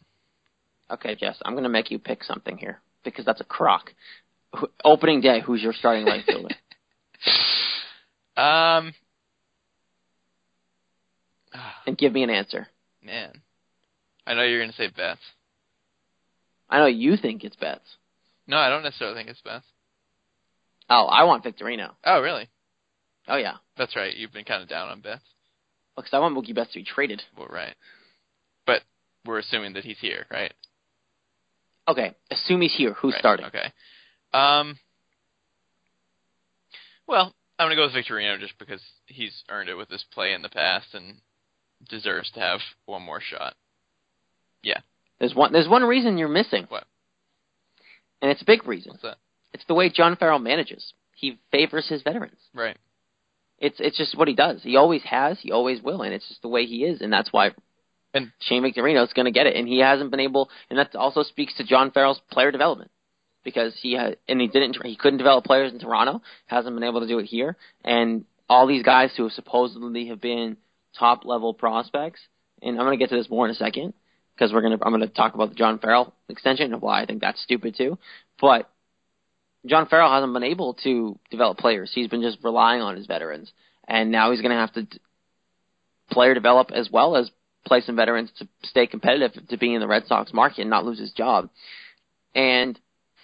Okay, 0.90 1.16
Jess, 1.16 1.38
I'm 1.44 1.54
going 1.54 1.64
to 1.64 1.70
make 1.70 1.92
you 1.92 2.00
pick 2.00 2.24
something 2.24 2.58
here 2.58 2.80
because 3.04 3.26
that's 3.26 3.42
a 3.42 3.46
crock. 3.46 3.92
Opening 4.84 5.22
day, 5.22 5.42
who's 5.42 5.62
your 5.62 5.74
starting 5.74 6.06
right 6.06 6.24
fielder? 6.26 6.50
Um, 8.38 8.94
and 11.88 11.98
give 11.98 12.12
me 12.12 12.24
an 12.24 12.30
answer. 12.30 12.68
man, 13.02 13.42
I 14.28 14.34
know 14.34 14.44
you're 14.44 14.60
gonna 14.60 14.74
say 14.74 14.90
Betts. 14.90 15.22
I 16.70 16.80
know 16.80 16.88
you 16.88 17.16
think 17.16 17.46
it's 17.46 17.56
Betts. 17.56 17.96
No, 18.46 18.58
I 18.58 18.70
don't 18.70 18.84
necessarily 18.84 19.16
think 19.16 19.30
it's 19.30 19.40
Betts. 19.40 19.66
Oh, 20.90 21.06
I 21.06 21.24
want 21.24 21.44
Victorino. 21.44 21.92
Oh, 22.04 22.22
really? 22.22 22.48
Oh 23.28 23.38
yeah, 23.38 23.56
That's 23.78 23.96
right. 23.96 24.16
You've 24.16 24.32
been 24.34 24.46
kind 24.46 24.62
of 24.62 24.70
down 24.70 24.88
on 24.90 25.02
Betts. 25.02 25.24
because 25.96 26.12
I 26.14 26.20
want 26.20 26.38
Mookie 26.38 26.54
Betts 26.54 26.74
to 26.74 26.80
be 26.80 26.86
traded. 26.86 27.24
Well, 27.38 27.48
right. 27.50 27.74
But 28.68 28.84
we're 29.26 29.40
assuming 29.40 29.74
that 29.74 29.84
he's 29.84 29.98
here, 30.00 30.26
right? 30.30 30.54
Okay, 31.88 32.14
assume 32.32 32.62
he's 32.62 32.76
here. 32.76 32.94
Who's 32.94 33.14
Right, 33.14 33.20
starting? 33.20 33.46
Okay. 33.48 33.72
Um. 34.34 34.78
Well, 37.08 37.34
I'm 37.58 37.66
gonna 37.66 37.76
go 37.76 37.84
with 37.86 37.94
Victorino 37.96 38.40
just 38.40 38.58
because 38.60 38.82
he's 39.08 39.44
earned 39.50 39.70
it 39.70 39.76
with 39.76 39.90
his 39.90 40.04
play 40.14 40.34
in 40.34 40.42
the 40.42 40.50
past 40.50 40.94
and 40.94 41.16
deserves 41.90 42.30
to 42.32 42.40
have 42.40 42.60
one 42.86 43.02
more 43.02 43.22
shot. 43.22 43.56
Yeah. 44.64 44.80
There's 45.20 45.34
one. 45.36 45.52
There's 45.52 45.68
one 45.70 45.84
reason 45.84 46.18
you're 46.18 46.28
missing. 46.28 46.66
What? 46.70 46.86
and 48.22 48.32
it's 48.32 48.42
a 48.42 48.46
big 48.46 48.66
reason. 48.68 48.92
What's 48.92 49.04
that? 49.04 49.18
It's 49.56 49.64
the 49.70 49.74
way 49.74 49.90
John 49.90 50.18
Farrell 50.18 50.40
manages. 50.40 50.94
He 51.16 51.40
favors 51.50 51.88
his 51.88 52.02
veterans. 52.02 52.38
Right. 52.54 52.78
It's 53.58 53.78
it's 53.80 53.98
just 53.98 54.18
what 54.18 54.28
he 54.28 54.36
does. 54.36 54.62
He 54.62 54.76
always 54.76 55.02
has. 55.04 55.40
He 55.40 55.54
always 55.54 55.82
will, 55.82 56.02
and 56.02 56.14
it's 56.14 56.28
just 56.28 56.42
the 56.42 56.50
way 56.50 56.66
he 56.66 56.84
is, 56.84 57.00
and 57.00 57.12
that's 57.12 57.32
why. 57.32 57.52
And- 58.14 58.34
Shane 58.42 58.64
Victorino 58.64 59.06
is 59.06 59.14
going 59.14 59.28
to 59.28 59.32
get 59.32 59.48
it, 59.48 59.56
and 59.56 59.66
he 59.66 59.80
hasn't 59.80 60.12
been 60.12 60.20
able, 60.20 60.50
and 60.70 60.78
that 60.78 60.94
also 60.94 61.24
speaks 61.24 61.56
to 61.56 61.64
John 61.64 61.92
Farrell's 61.92 62.20
player 62.30 62.52
development 62.52 62.92
because 63.46 63.74
he 63.82 63.94
had, 63.94 64.18
and 64.28 64.42
he 64.42 64.48
didn't, 64.48 64.78
he 64.84 64.98
couldn't 64.98 65.20
develop 65.20 65.46
players 65.46 65.72
in 65.72 65.80
Toronto, 65.80 66.22
hasn't 66.48 66.76
been 66.76 66.84
able 66.84 67.00
to 67.00 67.08
do 67.08 67.20
it 67.20 67.26
here, 67.26 67.56
and 67.86 68.26
all 68.50 68.68
these 68.68 68.84
guys 68.84 69.12
who 69.16 69.30
supposedly 69.30 70.08
have 70.08 70.20
been 70.20 70.58
top 71.00 71.24
level 71.24 71.54
prospects, 71.54 72.20
and 72.62 72.78
I'm 72.78 72.86
going 72.86 72.98
to 72.98 73.02
get 73.02 73.10
to 73.12 73.16
this 73.16 73.30
more 73.30 73.46
in 73.46 73.52
a 73.52 73.56
second 73.56 73.94
because 74.34 74.52
we're 74.52 74.62
going 74.62 74.78
to, 74.78 74.86
I'm 74.86 74.92
going 74.92 75.08
to 75.08 75.14
talk 75.14 75.34
about 75.34 75.50
the 75.50 75.56
John 75.56 75.80
Farrell 75.80 76.14
extension 76.28 76.74
and 76.74 76.82
why 76.82 77.02
I 77.02 77.06
think 77.06 77.22
that's 77.22 77.42
stupid 77.42 77.76
too, 77.78 77.98
but 78.42 78.70
John 79.66 79.88
Farrell 79.88 80.12
hasn't 80.12 80.34
been 80.34 80.44
able 80.44 80.76
to 80.84 81.20
develop 81.32 81.58
players. 81.58 81.92
He's 81.94 82.08
been 82.08 82.22
just 82.22 82.38
relying 82.44 82.82
on 82.82 82.96
his 82.96 83.08
veterans, 83.08 83.52
and 83.88 84.12
now 84.12 84.32
he's 84.32 84.42
going 84.42 84.52
to 84.52 84.58
have 84.58 84.74
to 84.74 84.84
d- 84.84 85.00
player 86.12 86.34
develop 86.34 86.72
as 86.72 86.90
well 86.92 87.16
as 87.16 87.32
play 87.66 87.82
some 87.82 87.96
veterans 87.96 88.30
to 88.38 88.48
stay 88.64 88.86
competitive 88.86 89.48
to 89.48 89.58
be 89.58 89.74
in 89.74 89.80
the 89.80 89.88
Red 89.88 90.06
Sox 90.06 90.32
market 90.34 90.62
and 90.62 90.70
not 90.70 90.86
lose 90.86 91.00
his 91.00 91.12
job. 91.12 91.50
And 92.36 92.80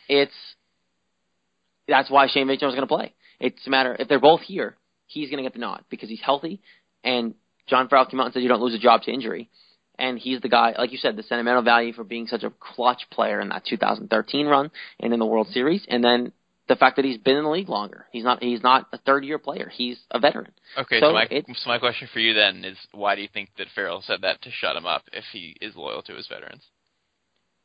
it's 0.09 0.33
that's 1.87 2.09
why 2.09 2.27
Shane 2.27 2.47
Victor 2.47 2.67
is 2.67 2.73
going 2.73 2.87
to 2.87 2.87
play. 2.87 3.13
It's 3.39 3.65
a 3.67 3.69
matter 3.69 3.95
if 3.99 4.07
they're 4.07 4.19
both 4.19 4.41
here, 4.41 4.77
he's 5.07 5.29
going 5.29 5.37
to 5.37 5.43
get 5.43 5.53
the 5.53 5.59
nod 5.59 5.83
because 5.89 6.09
he's 6.09 6.21
healthy, 6.21 6.61
and 7.03 7.35
John 7.67 7.87
Farrell 7.87 8.05
came 8.05 8.19
out 8.19 8.25
and 8.25 8.33
said 8.33 8.43
you 8.43 8.49
don't 8.49 8.61
lose 8.61 8.75
a 8.75 8.79
job 8.79 9.03
to 9.03 9.11
injury. 9.11 9.49
And 10.01 10.17
he's 10.17 10.41
the 10.41 10.49
guy, 10.49 10.73
like 10.75 10.91
you 10.91 10.97
said, 10.97 11.15
the 11.15 11.21
sentimental 11.21 11.61
value 11.61 11.93
for 11.93 12.03
being 12.03 12.25
such 12.25 12.41
a 12.43 12.51
clutch 12.59 13.03
player 13.11 13.39
in 13.39 13.49
that 13.49 13.65
2013 13.65 14.47
run 14.47 14.71
and 14.99 15.13
in 15.13 15.19
the 15.19 15.25
World 15.27 15.47
Series, 15.49 15.85
and 15.87 16.03
then 16.03 16.31
the 16.67 16.75
fact 16.75 16.95
that 16.95 17.05
he's 17.05 17.19
been 17.19 17.37
in 17.37 17.43
the 17.43 17.49
league 17.51 17.69
longer. 17.69 18.07
He's 18.11 18.23
not 18.23 18.41
he's 18.41 18.63
not 18.63 18.87
a 18.93 18.97
third 18.97 19.23
year 19.23 19.37
player. 19.37 19.69
He's 19.71 19.99
a 20.09 20.19
veteran. 20.19 20.53
Okay, 20.75 20.99
so, 20.99 21.09
So 21.09 21.13
my 21.13 21.23
it's- 21.25 21.63
so 21.63 21.69
my 21.69 21.77
question 21.77 22.07
for 22.11 22.19
you 22.19 22.33
then 22.33 22.65
is 22.65 22.77
why 22.93 23.15
do 23.15 23.21
you 23.21 23.27
think 23.31 23.49
that 23.59 23.67
Farrell 23.75 24.01
said 24.01 24.21
that 24.21 24.41
to 24.41 24.49
shut 24.51 24.75
him 24.75 24.87
up 24.87 25.03
if 25.13 25.25
he 25.31 25.55
is 25.61 25.75
loyal 25.75 26.01
to 26.03 26.15
his 26.15 26.27
veterans? 26.27 26.63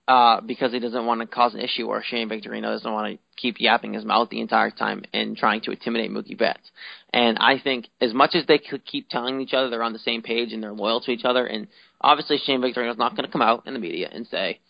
uh, 0.09 0.41
because 0.41 0.73
he 0.73 0.79
doesn't 0.79 1.05
want 1.07 1.21
to 1.21 1.27
cause 1.27 1.55
an 1.55 1.61
issue, 1.61 1.87
or 1.87 2.03
Shane 2.03 2.29
Victorino 2.29 2.73
doesn't 2.73 2.93
want 2.93 3.13
to 3.13 3.19
keep 3.37 3.57
yapping 3.59 3.93
his 3.93 4.05
mouth 4.05 4.29
the 4.31 4.41
entire 4.41 4.71
time 4.71 5.03
and 5.13 5.37
trying 5.37 5.61
to 5.63 5.73
intimidate 5.73 6.11
Mookie 6.11 6.39
Betts. 6.39 6.71
And 7.13 7.39
I 7.39 7.59
think 7.59 7.89
as 8.01 8.15
much 8.15 8.35
as 8.35 8.47
they 8.47 8.59
could 8.59 8.85
keep 8.85 9.09
telling 9.09 9.41
each 9.41 9.53
other 9.53 9.69
they're 9.69 9.83
on 9.83 9.93
the 9.93 9.99
same 9.99 10.23
page 10.23 10.53
and 10.53 10.63
they're 10.63 10.73
loyal 10.73 11.01
to 11.03 11.11
each 11.11 11.25
other, 11.25 11.45
and 11.47 11.67
obviously 12.01 12.39
Shane 12.39 12.61
Victorino 12.61 12.93
Victorino's 12.93 12.99
not 12.99 13.17
going 13.17 13.27
to 13.27 13.33
come 13.33 13.43
out 13.43 13.67
in 13.67 13.75
the 13.75 13.81
media 13.81 14.09
and 14.11 14.27
say, 14.27 14.61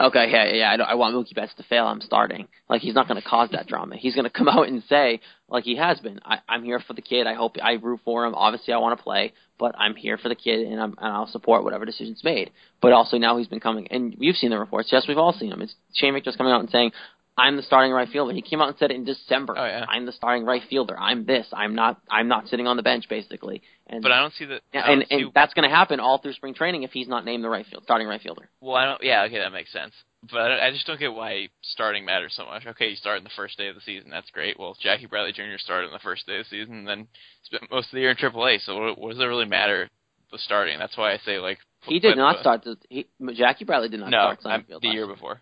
"Okay, 0.00 0.30
yeah, 0.30 0.52
yeah, 0.52 0.84
I, 0.84 0.92
I 0.92 0.94
want 0.94 1.14
Mookie 1.14 1.34
Betts 1.34 1.54
to 1.56 1.62
fail. 1.64 1.86
I'm 1.86 2.00
starting." 2.00 2.48
Like 2.68 2.82
he's 2.82 2.94
not 2.94 3.08
going 3.08 3.20
to 3.20 3.28
cause 3.28 3.50
that 3.52 3.66
drama. 3.66 3.96
He's 3.96 4.14
going 4.14 4.24
to 4.24 4.30
come 4.30 4.48
out 4.54 4.68
and 4.68 4.82
say, 4.88 5.20
like 5.48 5.64
he 5.64 5.76
has 5.76 5.98
been, 6.00 6.20
I, 6.24 6.38
"I'm 6.48 6.64
here 6.64 6.80
for 6.80 6.92
the 6.92 7.02
kid. 7.02 7.26
I 7.26 7.34
hope 7.34 7.56
I 7.62 7.72
root 7.72 8.00
for 8.04 8.24
him. 8.24 8.34
Obviously, 8.34 8.74
I 8.74 8.78
want 8.78 8.98
to 8.98 9.02
play, 9.02 9.32
but 9.58 9.74
I'm 9.78 9.94
here 9.94 10.18
for 10.18 10.28
the 10.28 10.34
kid, 10.34 10.66
and, 10.66 10.80
I'm, 10.80 10.94
and 10.98 11.12
I'll 11.12 11.28
support 11.28 11.64
whatever 11.64 11.84
decision's 11.84 12.24
made." 12.24 12.50
But 12.80 12.92
also 12.92 13.18
now 13.18 13.36
he's 13.38 13.48
been 13.48 13.60
coming, 13.60 13.88
and 13.88 14.14
you've 14.18 14.36
seen 14.36 14.50
the 14.50 14.58
reports. 14.58 14.90
Yes, 14.92 15.06
we've 15.08 15.18
all 15.18 15.32
seen 15.32 15.50
them. 15.50 15.62
It's 15.62 15.74
Shane 15.94 16.14
Victor's 16.14 16.36
coming 16.36 16.52
out 16.52 16.60
and 16.60 16.70
saying, 16.70 16.92
"I'm 17.36 17.56
the 17.56 17.62
starting 17.62 17.92
right 17.92 18.08
fielder." 18.08 18.32
He 18.32 18.42
came 18.42 18.60
out 18.60 18.68
and 18.68 18.76
said 18.78 18.90
it 18.90 18.94
in 18.94 19.04
December. 19.04 19.54
Oh, 19.56 19.64
yeah. 19.64 19.84
I'm 19.88 20.06
the 20.06 20.12
starting 20.12 20.44
right 20.44 20.62
fielder. 20.68 20.96
I'm 20.98 21.24
this. 21.26 21.46
I'm 21.52 21.74
not. 21.74 22.00
I'm 22.10 22.28
not 22.28 22.48
sitting 22.48 22.66
on 22.66 22.76
the 22.76 22.82
bench, 22.82 23.08
basically. 23.08 23.62
And 23.86 24.02
But 24.02 24.12
I 24.12 24.20
don't 24.20 24.32
see 24.34 24.46
that. 24.46 24.62
and, 24.72 25.04
and 25.10 25.26
see- 25.26 25.30
that's 25.34 25.52
going 25.54 25.68
to 25.68 25.74
happen 25.74 26.00
all 26.00 26.18
through 26.18 26.32
spring 26.34 26.54
training 26.54 26.84
if 26.84 26.92
he's 26.92 27.08
not 27.08 27.24
named 27.24 27.44
the 27.44 27.48
right 27.48 27.66
field 27.66 27.82
starting 27.84 28.08
right 28.08 28.20
fielder. 28.20 28.48
Well, 28.60 28.76
I 28.76 28.86
don't. 28.86 29.02
Yeah, 29.02 29.24
okay, 29.24 29.38
that 29.38 29.52
makes 29.52 29.72
sense. 29.72 29.92
But 30.30 30.52
I, 30.52 30.68
I 30.68 30.70
just 30.70 30.86
don't 30.86 30.98
get 30.98 31.12
why 31.12 31.48
starting 31.60 32.04
matters 32.06 32.32
so 32.34 32.46
much. 32.46 32.64
Okay, 32.66 32.88
you 32.90 32.96
start 32.96 33.18
in 33.18 33.24
the 33.24 33.30
first 33.36 33.58
day 33.58 33.68
of 33.68 33.74
the 33.74 33.82
season. 33.82 34.08
That's 34.10 34.30
great. 34.30 34.58
Well, 34.58 34.74
Jackie 34.80 35.04
Bradley 35.06 35.32
Jr. 35.32 35.58
started 35.58 35.88
in 35.88 35.92
the 35.92 35.98
first 35.98 36.26
day 36.26 36.38
of 36.38 36.46
the 36.46 36.50
season, 36.50 36.76
and 36.78 36.88
then 36.88 37.08
spent 37.42 37.70
most 37.70 37.88
of 37.88 37.92
the 37.92 38.00
year 38.00 38.10
in 38.10 38.16
AAA. 38.16 38.64
So 38.64 38.80
what, 38.80 38.98
what 38.98 39.10
does 39.10 39.20
it 39.20 39.24
really 39.24 39.44
matter? 39.44 39.90
The 40.32 40.38
starting. 40.38 40.78
That's 40.78 40.96
why 40.96 41.12
I 41.12 41.18
say 41.18 41.38
like 41.38 41.58
He 41.82 42.00
did 42.00 42.16
not 42.16 42.36
but- 42.36 42.40
start 42.40 42.64
the. 42.64 42.76
He, 42.88 43.06
Jackie 43.34 43.64
Bradley 43.66 43.90
did 43.90 44.00
not 44.00 44.08
No, 44.10 44.18
start 44.18 44.42
center 44.42 44.64
field 44.66 44.82
the 44.82 44.88
year 44.88 45.06
before. 45.06 45.40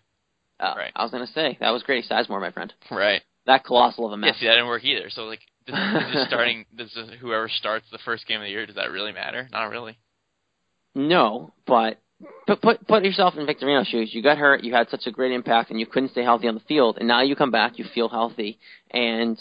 Oh, 0.62 0.74
right. 0.76 0.92
I 0.94 1.02
was 1.02 1.10
going 1.10 1.26
to 1.26 1.32
say 1.32 1.58
that 1.60 1.70
was 1.70 1.82
Grady 1.82 2.06
Sizemore, 2.08 2.40
my 2.40 2.52
friend. 2.52 2.72
Right. 2.90 3.20
That 3.46 3.64
colossal 3.64 4.06
of 4.06 4.12
a 4.12 4.14
Yeah, 4.14 4.30
mess. 4.30 4.36
see, 4.38 4.46
that 4.46 4.52
didn't 4.52 4.68
work 4.68 4.84
either. 4.84 5.10
So 5.10 5.22
like, 5.24 5.40
does, 5.66 5.74
does 5.74 6.26
starting 6.28 6.64
does 6.76 6.96
whoever 7.20 7.48
starts 7.48 7.86
the 7.90 7.98
first 8.04 8.26
game 8.28 8.36
of 8.40 8.44
the 8.44 8.50
year 8.50 8.64
does 8.66 8.76
that 8.76 8.90
really 8.92 9.12
matter? 9.12 9.48
Not 9.50 9.70
really. 9.70 9.98
No, 10.94 11.52
but 11.66 11.98
put 12.46 12.60
put 12.62 12.86
put 12.86 13.04
yourself 13.04 13.34
in 13.36 13.46
Victorino's 13.46 13.88
shoes. 13.88 14.10
You 14.14 14.22
got 14.22 14.38
hurt. 14.38 14.62
You 14.62 14.72
had 14.74 14.88
such 14.90 15.06
a 15.06 15.10
great 15.10 15.32
impact, 15.32 15.70
and 15.70 15.80
you 15.80 15.86
couldn't 15.86 16.10
stay 16.10 16.22
healthy 16.22 16.48
on 16.48 16.54
the 16.54 16.60
field. 16.60 16.98
And 16.98 17.08
now 17.08 17.22
you 17.22 17.34
come 17.34 17.50
back. 17.50 17.78
You 17.78 17.84
feel 17.94 18.08
healthy, 18.08 18.58
and 18.90 19.38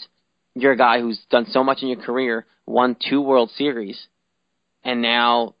you're 0.54 0.72
a 0.72 0.76
guy 0.76 1.00
who's 1.00 1.20
done 1.30 1.46
so 1.50 1.62
much 1.62 1.82
in 1.82 1.88
your 1.88 2.00
career, 2.02 2.46
won 2.66 2.96
two 3.08 3.20
World 3.20 3.50
Series, 3.56 4.06
and 4.82 5.00
now 5.02 5.54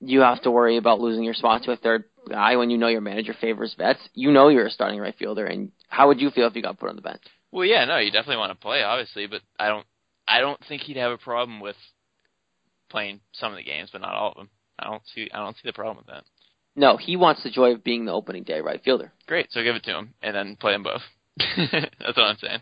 you 0.00 0.20
have 0.20 0.42
to 0.42 0.50
worry 0.50 0.76
about 0.76 1.00
losing 1.00 1.24
your 1.24 1.34
spot 1.34 1.62
to 1.64 1.72
a 1.72 1.76
third 1.76 2.04
guy 2.28 2.56
when 2.56 2.70
you 2.70 2.78
know 2.78 2.88
your 2.88 3.00
manager 3.00 3.34
favors 3.40 3.74
vets. 3.76 4.00
You 4.14 4.32
know 4.32 4.48
you're 4.48 4.66
a 4.66 4.70
starting 4.70 5.00
right 5.00 5.14
fielder, 5.16 5.46
and 5.46 5.72
how 5.88 6.08
would 6.08 6.20
you 6.20 6.30
feel 6.30 6.46
if 6.46 6.56
you 6.56 6.62
got 6.62 6.78
put 6.78 6.88
on 6.88 6.96
the 6.96 7.02
bench? 7.02 7.22
Well, 7.52 7.64
yeah, 7.64 7.84
no, 7.84 7.98
you 7.98 8.10
definitely 8.10 8.38
want 8.38 8.52
to 8.52 8.62
play, 8.62 8.82
obviously, 8.82 9.26
but 9.26 9.42
I 9.58 9.68
don't. 9.68 9.86
I 10.28 10.40
don't 10.40 10.60
think 10.68 10.82
he'd 10.82 10.96
have 10.96 11.12
a 11.12 11.18
problem 11.18 11.60
with 11.60 11.76
playing 12.90 13.20
some 13.32 13.52
of 13.52 13.56
the 13.56 13.64
games, 13.64 13.90
but 13.92 14.00
not 14.00 14.14
all 14.14 14.30
of 14.30 14.36
them. 14.36 14.50
I 14.78 14.90
don't 14.90 15.02
see. 15.14 15.28
I 15.32 15.38
don't 15.38 15.54
see 15.54 15.62
the 15.64 15.72
problem 15.72 15.98
with 15.98 16.06
that. 16.06 16.24
No, 16.74 16.98
he 16.98 17.16
wants 17.16 17.42
the 17.42 17.50
joy 17.50 17.72
of 17.72 17.82
being 17.82 18.04
the 18.04 18.12
opening 18.12 18.42
day 18.42 18.60
right 18.60 18.82
fielder. 18.82 19.12
Great, 19.26 19.50
so 19.50 19.62
give 19.62 19.76
it 19.76 19.84
to 19.84 19.96
him 19.96 20.14
and 20.22 20.36
then 20.36 20.56
play 20.56 20.72
them 20.72 20.82
both. 20.82 21.00
That's 21.38 22.16
what 22.16 22.18
I'm 22.18 22.36
saying. 22.36 22.60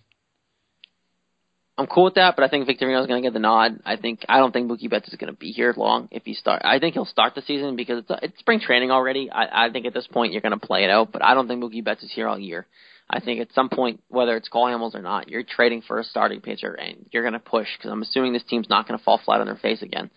I'm 1.77 1.87
cool 1.89 2.05
with 2.05 2.15
that, 2.15 2.37
but 2.37 2.45
I 2.45 2.49
think 2.49 2.69
Victorino's 2.69 3.09
going 3.09 3.21
to 3.21 3.27
get 3.27 3.33
the 3.33 3.41
nod. 3.41 3.81
I 3.85 3.97
think 3.97 4.25
I 4.29 4.39
don't 4.39 4.53
think 4.53 4.71
Mookie 4.71 4.89
Betts 4.89 5.09
is 5.09 5.17
going 5.17 5.33
to 5.33 5.39
be 5.39 5.51
here 5.51 5.75
long 5.77 6.09
if 6.13 6.23
he 6.25 6.35
start. 6.35 6.63
I 6.65 6.79
think 6.79 6.95
he'll 6.95 7.05
start 7.05 7.35
the 7.35 7.43
season 7.43 7.75
because 7.75 8.05
it's 8.09 8.21
it's 8.23 8.39
spring 8.39 8.61
training 8.61 8.93
already. 8.93 9.29
I, 9.31 9.67
I 9.67 9.71
think 9.71 9.85
at 9.87 9.93
this 9.95 10.07
point 10.07 10.33
you're 10.33 10.41
going 10.41 10.59
to 10.59 10.67
play 10.67 10.85
it 10.85 10.91
out, 10.91 11.11
but 11.11 11.25
I 11.25 11.35
don't 11.35 11.49
think 11.49 11.63
Mookie 11.63 11.83
Betts 11.83 12.05
is 12.05 12.13
here 12.13 12.29
all 12.29 12.39
year. 12.39 12.67
I 13.11 13.21
think 13.21 13.41
at 13.41 13.53
some 13.55 13.69
point, 13.69 14.01
whether 14.09 14.37
it's 14.37 14.49
Cole 14.49 14.67
Hamels 14.67 14.95
or 14.95 15.03
not, 15.03 15.29
you're 15.29 15.43
trading 15.43 15.83
for 15.83 15.99
a 15.99 16.05
starting 16.05 16.41
pitcher 16.41 16.73
and 16.73 17.07
you're 17.13 17.23
going 17.23 17.35
to 17.35 17.39
push 17.39 17.69
because 17.77 17.91
I'm 17.91 18.01
assuming 18.03 18.33
this 18.33 18.45
team's 18.49 18.71
not 18.71 18.87
going 18.89 18.99
to 18.99 19.05
fall 19.05 19.21
flat 19.23 19.41
on 19.41 19.47
their 19.47 19.57
face 19.57 19.83
again. 19.83 20.11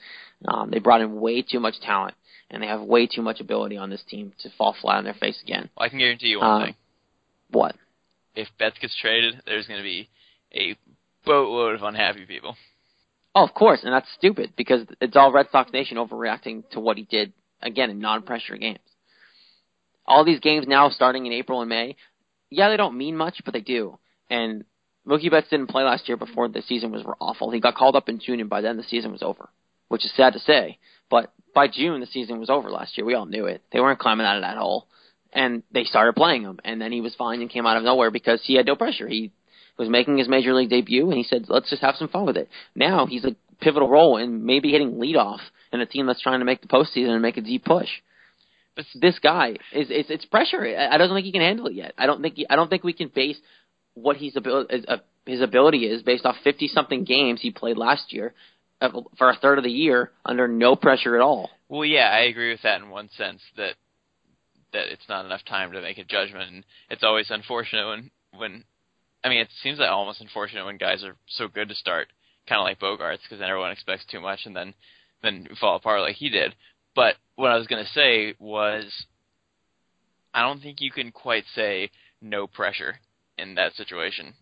Um, 0.48 0.70
they 0.72 0.80
brought 0.80 1.02
in 1.02 1.20
way 1.20 1.42
too 1.42 1.60
much 1.60 1.82
talent 1.82 2.14
and 2.50 2.64
they 2.64 2.68
have 2.68 2.82
way 2.82 3.08
too 3.08 3.22
much 3.22 3.42
ability 3.42 3.76
on 3.78 3.90
this 3.90 4.04
team 4.08 4.32
to 4.44 4.50
fall 4.58 4.74
flat 4.80 5.00
on 5.00 5.04
their 5.04 5.16
face 5.16 5.42
again. 5.44 5.70
Well, 5.76 5.86
I 5.86 5.90
can 5.90 6.00
guarantee 6.00 6.28
you 6.28 6.40
one 6.40 6.50
Um, 6.50 6.64
thing: 6.68 6.76
What? 7.52 7.76
if 8.36 8.48
Betts 8.58 8.78
gets 8.80 8.96
traded, 9.02 9.42
there's 9.46 9.68
going 9.68 9.80
to 9.80 9.84
be 9.84 10.08
a 10.56 10.78
boatload 11.28 11.76
of 11.76 11.84
unhappy 11.84 12.26
people. 12.26 12.56
Oh, 13.36 13.44
of 13.44 13.54
course, 13.54 13.82
and 13.84 13.94
that's 13.94 14.08
stupid 14.18 14.54
because 14.58 14.88
it's 15.00 15.16
all 15.16 15.32
Red 15.32 15.48
Sox 15.52 15.72
Nation 15.72 15.98
overreacting 15.98 16.68
to 16.72 16.80
what 16.80 16.98
he 16.98 17.04
did 17.04 17.34
again 17.62 17.90
in 17.90 18.00
non-pressure 18.00 18.58
games. 18.58 18.80
All 20.08 20.26
these 20.26 20.40
games 20.40 20.66
now 20.68 20.90
starting 20.90 21.26
in 21.26 21.34
April 21.34 21.62
and 21.62 21.70
May, 21.70 21.98
yeah, 22.50 22.70
they 22.70 22.78
don't 22.78 22.98
mean 22.98 23.16
much, 23.16 23.42
but 23.46 23.54
they 23.54 23.62
do. 23.62 24.00
And 24.30 24.64
Mookie 25.08 25.30
Betts 25.30 25.50
didn't 25.50 25.68
play 25.68 25.84
last 25.84 26.08
year 26.08 26.18
before 26.18 26.48
the 26.48 26.62
season 26.62 26.92
was 26.92 27.04
awful. 27.20 27.52
He 27.52 27.60
got 27.60 27.76
called 27.76 27.96
up 27.96 28.10
in 28.10 28.20
June, 28.20 28.40
and 28.40 28.50
by 28.50 28.62
then 28.62 28.78
the 28.78 28.84
season 28.84 29.12
was 29.12 29.22
over, 29.22 29.50
which 29.90 30.06
is 30.06 30.12
sad 30.16 30.34
to 30.34 30.40
say. 30.40 30.80
But 31.10 31.32
by 31.54 31.68
June, 31.68 32.00
the 32.00 32.08
season 32.08 32.40
was 32.40 32.50
over 32.50 32.70
last 32.70 32.98
year. 32.98 33.06
We 33.06 33.14
all 33.14 33.26
knew 33.26 33.46
it. 33.46 33.62
They 33.72 33.80
weren't 33.80 34.00
climbing 34.00 34.26
out 34.26 34.38
of 34.38 34.44
that 34.44 34.58
hole, 34.58 34.88
and 35.32 35.64
they 35.72 35.84
started 35.84 36.16
playing 36.16 36.44
him. 36.44 36.60
And 36.64 36.82
then 36.82 36.92
he 36.92 37.02
was 37.02 37.16
fine 37.16 37.42
and 37.42 37.50
came 37.50 37.66
out 37.66 37.78
of 37.78 37.84
nowhere 37.84 38.12
because 38.12 38.42
he 38.44 38.56
had 38.56 38.66
no 38.66 38.76
pressure. 38.76 39.08
He 39.08 39.32
was 39.78 39.90
making 39.90 40.18
his 40.18 40.28
major 40.28 40.54
league 40.54 40.70
debut, 40.70 41.10
and 41.10 41.18
he 41.18 41.24
said, 41.24 41.46
"Let's 41.50 41.70
just 41.70 41.82
have 41.82 41.96
some 41.96 42.08
fun 42.08 42.26
with 42.26 42.38
it." 42.38 42.50
Now 42.76 43.06
he's 43.06 43.26
a 43.26 43.36
pivotal 43.62 43.90
role 43.90 44.18
in 44.18 44.46
maybe 44.46 44.72
hitting 44.72 44.94
leadoff 44.94 45.40
in 45.72 45.82
a 45.82 45.86
team 45.86 46.06
that's 46.06 46.22
trying 46.22 46.40
to 46.40 46.46
make 46.46 46.62
the 46.62 46.68
postseason 46.68 47.10
and 47.10 47.22
make 47.22 47.38
a 47.38 47.42
deep 47.42 47.66
push. 47.66 47.90
But 48.76 48.86
This 48.94 49.18
guy 49.20 49.58
is 49.74 49.88
it's, 49.90 50.10
it's 50.10 50.26
pressure. 50.26 50.64
I 50.64 50.98
don't 50.98 51.10
think 51.10 51.26
he 51.26 51.32
can 51.32 51.42
handle 51.42 51.68
it 51.68 51.74
yet. 51.74 51.94
I 51.98 52.06
don't 52.06 52.22
think 52.22 52.36
he, 52.36 52.46
I 52.50 52.56
don't 52.56 52.70
think 52.70 52.84
we 52.84 52.94
can 52.94 53.10
base 53.14 53.38
what 53.96 54.18
he's 54.18 54.38
abil- 54.38 54.68
is- 54.70 54.86
uh, 54.88 54.98
his 55.26 55.42
ability 55.42 55.86
is 55.86 56.04
based 56.04 56.26
off 56.26 56.36
fifty 56.44 56.68
something 56.68 57.04
games 57.04 57.42
he 57.42 57.52
played 57.52 57.78
last 57.78 58.14
year 58.14 58.34
uh, 58.80 58.90
for 59.18 59.30
a 59.30 59.36
third 59.36 59.58
of 59.58 59.64
the 59.64 59.72
year 59.72 60.12
under 60.24 60.48
no 60.48 60.76
pressure 60.76 61.16
at 61.16 61.22
all. 61.22 61.50
Well, 61.70 61.86
yeah, 61.86 62.10
I 62.14 62.20
agree 62.22 62.52
with 62.52 62.62
that 62.62 62.80
in 62.82 62.90
one 62.90 63.10
sense 63.18 63.42
that 63.58 63.74
that 64.74 64.88
it's 64.92 65.10
not 65.10 65.26
enough 65.26 65.44
time 65.46 65.72
to 65.72 65.82
make 65.82 65.98
a 65.98 66.04
judgment, 66.04 66.64
it's 66.90 67.04
always 67.04 67.30
unfortunate 67.32 67.88
when 67.88 68.12
when 68.38 68.64
I 69.28 69.30
mean 69.30 69.40
it 69.40 69.50
seems 69.62 69.78
like 69.78 69.90
almost 69.90 70.22
unfortunate 70.22 70.66
when 70.66 70.78
guys 70.78 71.04
are 71.04 71.16
so 71.28 71.50
good 71.50 71.68
to 71.68 71.76
start, 71.76 72.08
kind 72.48 72.60
of 72.60 72.64
like 72.64 72.80
Bogaerts, 72.80 73.22
because 73.24 73.40
then 73.40 73.50
everyone 73.50 73.72
expects 73.72 74.06
too 74.10 74.22
much 74.22 74.46
and 74.46 74.56
then 74.56 74.74
then 75.22 75.48
fall 75.60 75.76
apart 75.76 76.02
like 76.02 76.16
he 76.16 76.30
did. 76.30 76.56
But 76.96 77.16
what 77.36 77.52
I 77.52 77.58
was 77.58 77.68
going 77.68 77.84
to 77.84 77.92
say 77.92 78.36
was, 78.40 78.86
I 80.34 80.42
don't 80.44 80.62
think 80.62 80.80
you 80.80 80.92
can 80.92 81.12
quite 81.12 81.44
say 81.56 81.92
no 82.22 82.48
pressure 82.48 83.00
in 83.38 83.56
that 83.56 83.74
situation, 83.74 84.34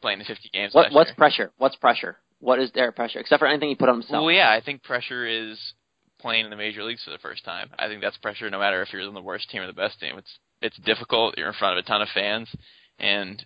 playing 0.00 0.18
the 0.18 0.24
50 0.24 0.48
games. 0.52 0.74
What 0.74 0.92
what's 0.92 1.10
year. 1.10 1.16
pressure? 1.16 1.52
What's 1.58 1.76
pressure? 1.76 2.16
What 2.40 2.58
is 2.58 2.70
their 2.72 2.92
pressure 2.92 3.18
except 3.18 3.40
for 3.40 3.46
anything 3.46 3.68
he 3.68 3.74
put 3.74 3.88
on 3.88 3.96
himself? 3.96 4.24
Well, 4.24 4.32
yeah, 4.32 4.50
I 4.50 4.62
think 4.64 4.82
pressure 4.82 5.26
is 5.26 5.58
playing 6.18 6.44
in 6.44 6.50
the 6.50 6.56
major 6.56 6.82
leagues 6.84 7.04
for 7.04 7.10
the 7.10 7.18
first 7.18 7.44
time. 7.44 7.68
I 7.78 7.86
think 7.86 8.00
that's 8.00 8.16
pressure 8.16 8.48
no 8.48 8.58
matter 8.58 8.80
if 8.80 8.92
you're 8.92 9.06
on 9.06 9.14
the 9.14 9.20
worst 9.20 9.50
team 9.50 9.60
or 9.60 9.66
the 9.66 9.72
best 9.72 10.00
team. 10.00 10.16
It's 10.16 10.38
it's 10.62 10.76
difficult. 10.78 11.36
You're 11.36 11.48
in 11.48 11.54
front 11.54 11.78
of 11.78 11.84
a 11.84 11.86
ton 11.86 12.00
of 12.00 12.08
fans, 12.14 12.48
and 12.98 13.44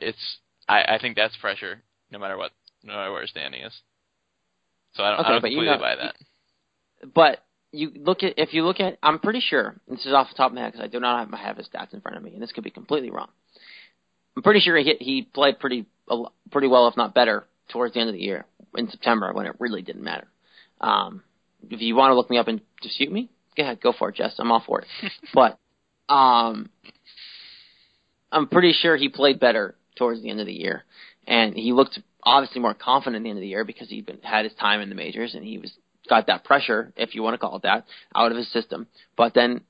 it's 0.00 0.38
I, 0.68 0.82
I 0.96 0.98
think 1.00 1.16
that's 1.16 1.36
pressure 1.36 1.82
no 2.10 2.18
matter 2.18 2.36
what 2.36 2.52
no 2.82 2.94
matter 2.94 3.12
where 3.12 3.26
standing 3.26 3.62
is. 3.62 3.72
So 4.94 5.04
I 5.04 5.10
don't, 5.10 5.20
Okay, 5.20 5.28
I 5.28 5.32
don't 5.32 5.42
but 5.42 5.50
you 5.50 5.56
completely 5.58 5.76
know- 5.76 5.80
buy 5.82 5.96
that. 5.96 6.16
But 7.14 7.44
you 7.72 7.92
look 7.94 8.22
at 8.22 8.34
if 8.36 8.52
you 8.52 8.64
look 8.64 8.80
at, 8.80 8.98
I'm 9.02 9.18
pretty 9.20 9.40
sure 9.40 9.76
this 9.88 10.04
is 10.04 10.12
off 10.12 10.28
the 10.28 10.34
top 10.34 10.50
of 10.50 10.54
my 10.54 10.62
head 10.62 10.72
because 10.72 10.84
I 10.84 10.88
do 10.88 11.00
not 11.00 11.30
have, 11.30 11.38
have 11.38 11.56
his 11.56 11.66
stats 11.68 11.94
in 11.94 12.00
front 12.00 12.16
of 12.16 12.22
me, 12.22 12.32
and 12.34 12.42
this 12.42 12.52
could 12.52 12.64
be 12.64 12.70
completely 12.70 13.10
wrong. 13.10 13.28
I'm 14.36 14.42
pretty 14.42 14.60
sure 14.60 14.76
he 14.76 14.84
hit, 14.84 15.00
he 15.00 15.22
played 15.22 15.58
pretty 15.58 15.86
pretty 16.50 16.66
well, 16.68 16.88
if 16.88 16.96
not 16.96 17.14
better, 17.14 17.44
towards 17.70 17.94
the 17.94 18.00
end 18.00 18.08
of 18.10 18.14
the 18.14 18.20
year 18.22 18.44
in 18.76 18.88
September 18.90 19.32
when 19.32 19.46
it 19.46 19.54
really 19.60 19.82
didn't 19.82 20.02
matter. 20.02 20.26
Um, 20.80 21.22
if 21.70 21.80
you 21.80 21.94
want 21.94 22.10
to 22.10 22.14
look 22.16 22.28
me 22.30 22.38
up 22.38 22.48
and 22.48 22.60
dispute 22.82 23.12
me, 23.12 23.30
go 23.56 23.62
ahead, 23.62 23.80
go 23.80 23.92
for 23.96 24.08
it, 24.10 24.16
Jess. 24.16 24.34
I'm 24.38 24.50
all 24.50 24.62
for 24.66 24.80
it. 24.80 24.88
but 25.34 25.58
um, 26.12 26.68
I'm 28.32 28.48
pretty 28.48 28.72
sure 28.72 28.96
he 28.96 29.08
played 29.08 29.38
better 29.40 29.74
towards 29.96 30.22
the 30.22 30.30
end 30.30 30.40
of 30.40 30.46
the 30.46 30.52
year, 30.52 30.84
and 31.26 31.54
he 31.54 31.72
looked 31.72 31.98
obviously 32.22 32.60
more 32.60 32.74
confident 32.74 33.16
at 33.16 33.24
the 33.24 33.30
end 33.30 33.38
of 33.38 33.42
the 33.42 33.48
year 33.48 33.64
because 33.64 33.88
he'd 33.88 34.06
been 34.06 34.20
had 34.22 34.44
his 34.44 34.54
time 34.54 34.80
in 34.80 34.88
the 34.88 34.94
majors 34.94 35.34
and 35.34 35.44
he 35.44 35.58
was 35.58 35.72
got 36.08 36.26
that 36.26 36.44
pressure, 36.44 36.92
if 36.96 37.14
you 37.14 37.22
want 37.22 37.34
to 37.34 37.38
call 37.38 37.56
it 37.56 37.62
that, 37.62 37.84
out 38.14 38.30
of 38.30 38.36
his 38.36 38.50
system. 38.52 38.86
But 39.16 39.34
then 39.34 39.62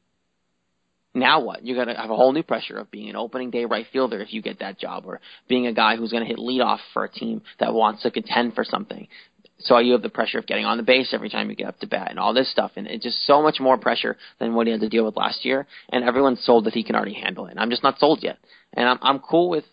now 1.15 1.43
what? 1.43 1.65
You're 1.65 1.77
gonna 1.77 2.01
have 2.01 2.11
a 2.11 2.17
whole 2.17 2.33
new 2.33 2.43
pressure 2.43 2.79
of 2.79 2.91
being 2.91 3.11
an 3.11 3.17
opening 3.17 3.51
day 3.51 3.65
right 3.65 3.87
fielder 3.93 4.21
if 4.21 4.33
you 4.33 4.43
get 4.43 4.61
that 4.61 4.79
job, 4.79 5.05
or 5.07 5.21
being 5.49 5.67
a 5.67 5.73
guy 5.73 5.97
who's 5.97 6.13
gonna 6.13 6.25
hit 6.25 6.39
leadoff 6.39 6.79
for 6.93 7.05
a 7.05 7.11
team 7.11 7.43
that 7.59 7.75
wants 7.75 8.03
to 8.03 8.11
contend 8.11 8.55
for 8.55 8.65
something. 8.65 9.09
So 9.63 9.77
you 9.79 9.93
have 9.93 10.03
the 10.03 10.09
pressure 10.09 10.39
of 10.39 10.47
getting 10.47 10.65
on 10.65 10.79
the 10.79 10.83
base 10.83 11.13
every 11.13 11.29
time 11.29 11.51
you 11.51 11.57
get 11.57 11.67
up 11.67 11.79
to 11.81 11.87
bat 11.87 12.09
and 12.11 12.19
all 12.19 12.33
this 12.33 12.51
stuff, 12.51 12.73
and 12.77 12.87
it's 12.87 13.05
just 13.05 13.27
so 13.27 13.43
much 13.43 13.61
more 13.61 13.77
pressure 13.77 14.17
than 14.39 14.55
what 14.55 14.67
he 14.67 14.73
had 14.73 14.81
to 14.81 14.89
deal 14.89 15.05
with 15.05 15.17
last 15.17 15.45
year. 15.45 15.67
And 15.91 16.05
everyone's 16.05 16.43
sold 16.45 16.65
that 16.65 16.75
he 16.75 16.83
can 16.83 16.97
already 16.97 17.15
handle 17.15 17.47
it. 17.47 17.51
And 17.51 17.61
I'm 17.61 17.71
just 17.71 17.83
not 17.83 17.99
sold 17.99 18.23
yet. 18.23 18.39
And 18.73 18.89
I'm 18.89 18.99
I'm 19.03 19.19
cool 19.19 19.51
with. 19.51 19.65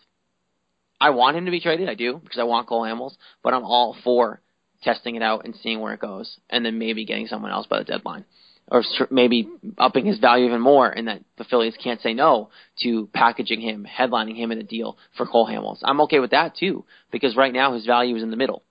I 1.00 1.12
want 1.12 1.38
him 1.38 1.46
to 1.46 1.52
be 1.52 1.60
traded, 1.60 1.90
I 1.90 1.94
do, 1.94 2.20
because 2.24 2.40
I 2.40 2.44
want 2.44 2.68
Cole 2.68 2.82
Hamels, 2.82 3.16
but 3.44 3.54
I'm 3.54 3.64
all 3.64 3.96
for 4.04 4.42
testing 4.84 5.16
it 5.16 5.22
out 5.22 5.46
and 5.46 5.56
seeing 5.56 5.80
where 5.80 5.94
it 5.94 6.00
goes, 6.00 6.38
and 6.50 6.66
then 6.66 6.80
maybe 6.80 7.06
getting 7.06 7.28
someone 7.28 7.52
else 7.52 7.68
by 7.68 7.80
the 7.80 7.84
deadline, 7.84 8.26
or 8.72 8.84
maybe 9.10 9.50
upping 9.78 10.06
his 10.06 10.20
value 10.20 10.46
even 10.46 10.62
more, 10.62 10.90
and 10.90 11.08
that 11.08 11.22
the 11.38 11.44
Phillies 11.44 11.76
can't 11.82 12.02
say 12.02 12.14
no 12.14 12.50
to 12.84 13.08
packaging 13.14 13.62
him, 13.62 13.86
headlining 13.90 14.36
him 14.36 14.52
in 14.52 14.60
a 14.60 14.64
deal 14.64 14.98
for 15.16 15.26
Cole 15.26 15.48
Hamels. 15.48 15.80
I'm 15.84 16.02
okay 16.02 16.20
with 16.20 16.32
that 16.32 16.56
too, 16.56 16.86
because 17.12 17.36
right 17.36 17.54
now 17.54 17.74
his 17.74 17.86
value 17.86 18.16
is 18.16 18.24
in 18.24 18.32
the 18.32 18.38
middle. 18.38 18.64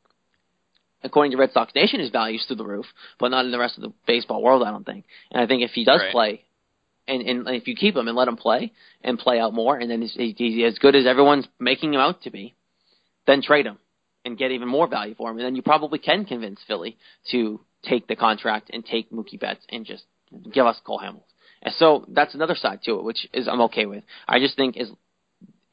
According 1.03 1.33
to 1.33 1.37
Red 1.37 1.53
Sox 1.53 1.75
Nation, 1.75 2.01
his 2.01 2.11
value's 2.11 2.45
through 2.47 2.57
the 2.57 2.65
roof, 2.65 2.87
but 3.21 3.29
not 3.29 3.45
in 3.45 3.53
the 3.53 3.59
rest 3.59 3.77
of 3.77 3.83
the 3.83 3.93
baseball 4.07 4.43
world, 4.43 4.65
I 4.65 4.71
don't 4.71 4.87
think. 4.87 5.05
And 5.31 5.41
I 5.41 5.47
think 5.47 5.63
if 5.63 5.71
he 5.73 5.85
does 5.85 6.01
Right. 6.01 6.11
play, 6.11 6.45
and, 7.09 7.23
and 7.23 7.49
if 7.49 7.67
you 7.69 7.77
keep 7.77 7.97
him 7.97 8.09
and 8.09 8.17
let 8.17 8.29
him 8.29 8.37
play 8.37 8.73
and 9.03 9.19
play 9.19 9.39
out 9.39 9.55
more, 9.55 9.79
and 9.79 9.91
then 9.91 10.03
he's, 10.03 10.15
he's 10.15 10.65
as 10.65 10.79
good 10.79 10.95
as 10.97 11.07
everyone's 11.07 11.47
making 11.59 11.95
him 11.95 12.01
out 12.01 12.23
to 12.23 12.31
be, 12.31 12.55
then 13.27 13.43
trade 13.43 13.67
him 13.67 13.79
and 14.25 14.37
get 14.37 14.51
even 14.51 14.69
more 14.69 14.89
value 14.89 15.15
for 15.15 15.31
him, 15.31 15.39
and 15.39 15.47
then 15.47 15.55
you 15.55 15.63
probably 15.63 15.99
can 15.99 16.25
convince 16.25 16.61
Philly 16.67 16.97
to 17.31 17.61
take 17.85 18.09
the 18.09 18.17
contract 18.17 18.71
and 18.73 18.85
take 18.85 19.11
Mookie 19.13 19.39
Betts 19.39 19.65
and 19.69 19.87
just 19.87 20.05
give 20.53 20.67
us 20.67 20.77
Cole 20.85 21.01
Hamels. 21.03 21.23
And 21.63 21.73
so 21.79 22.05
that's 22.09 22.35
another 22.35 22.57
side 22.57 22.81
to 22.85 22.97
it, 22.97 23.05
which 23.05 23.29
is 23.33 23.49
I'm 23.49 23.61
okay 23.63 23.87
with. 23.87 24.05
I 24.27 24.41
just 24.41 24.57
think 24.57 24.77
is 24.77 24.91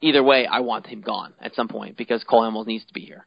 either 0.02 0.22
way, 0.22 0.46
I 0.46 0.60
want 0.60 0.86
him 0.86 1.02
gone 1.02 1.34
at 1.42 1.56
some 1.56 1.68
point 1.68 1.98
because 1.98 2.24
Cole 2.24 2.44
Hamels 2.44 2.68
needs 2.68 2.86
to 2.86 2.94
be 2.94 3.02
here. 3.02 3.26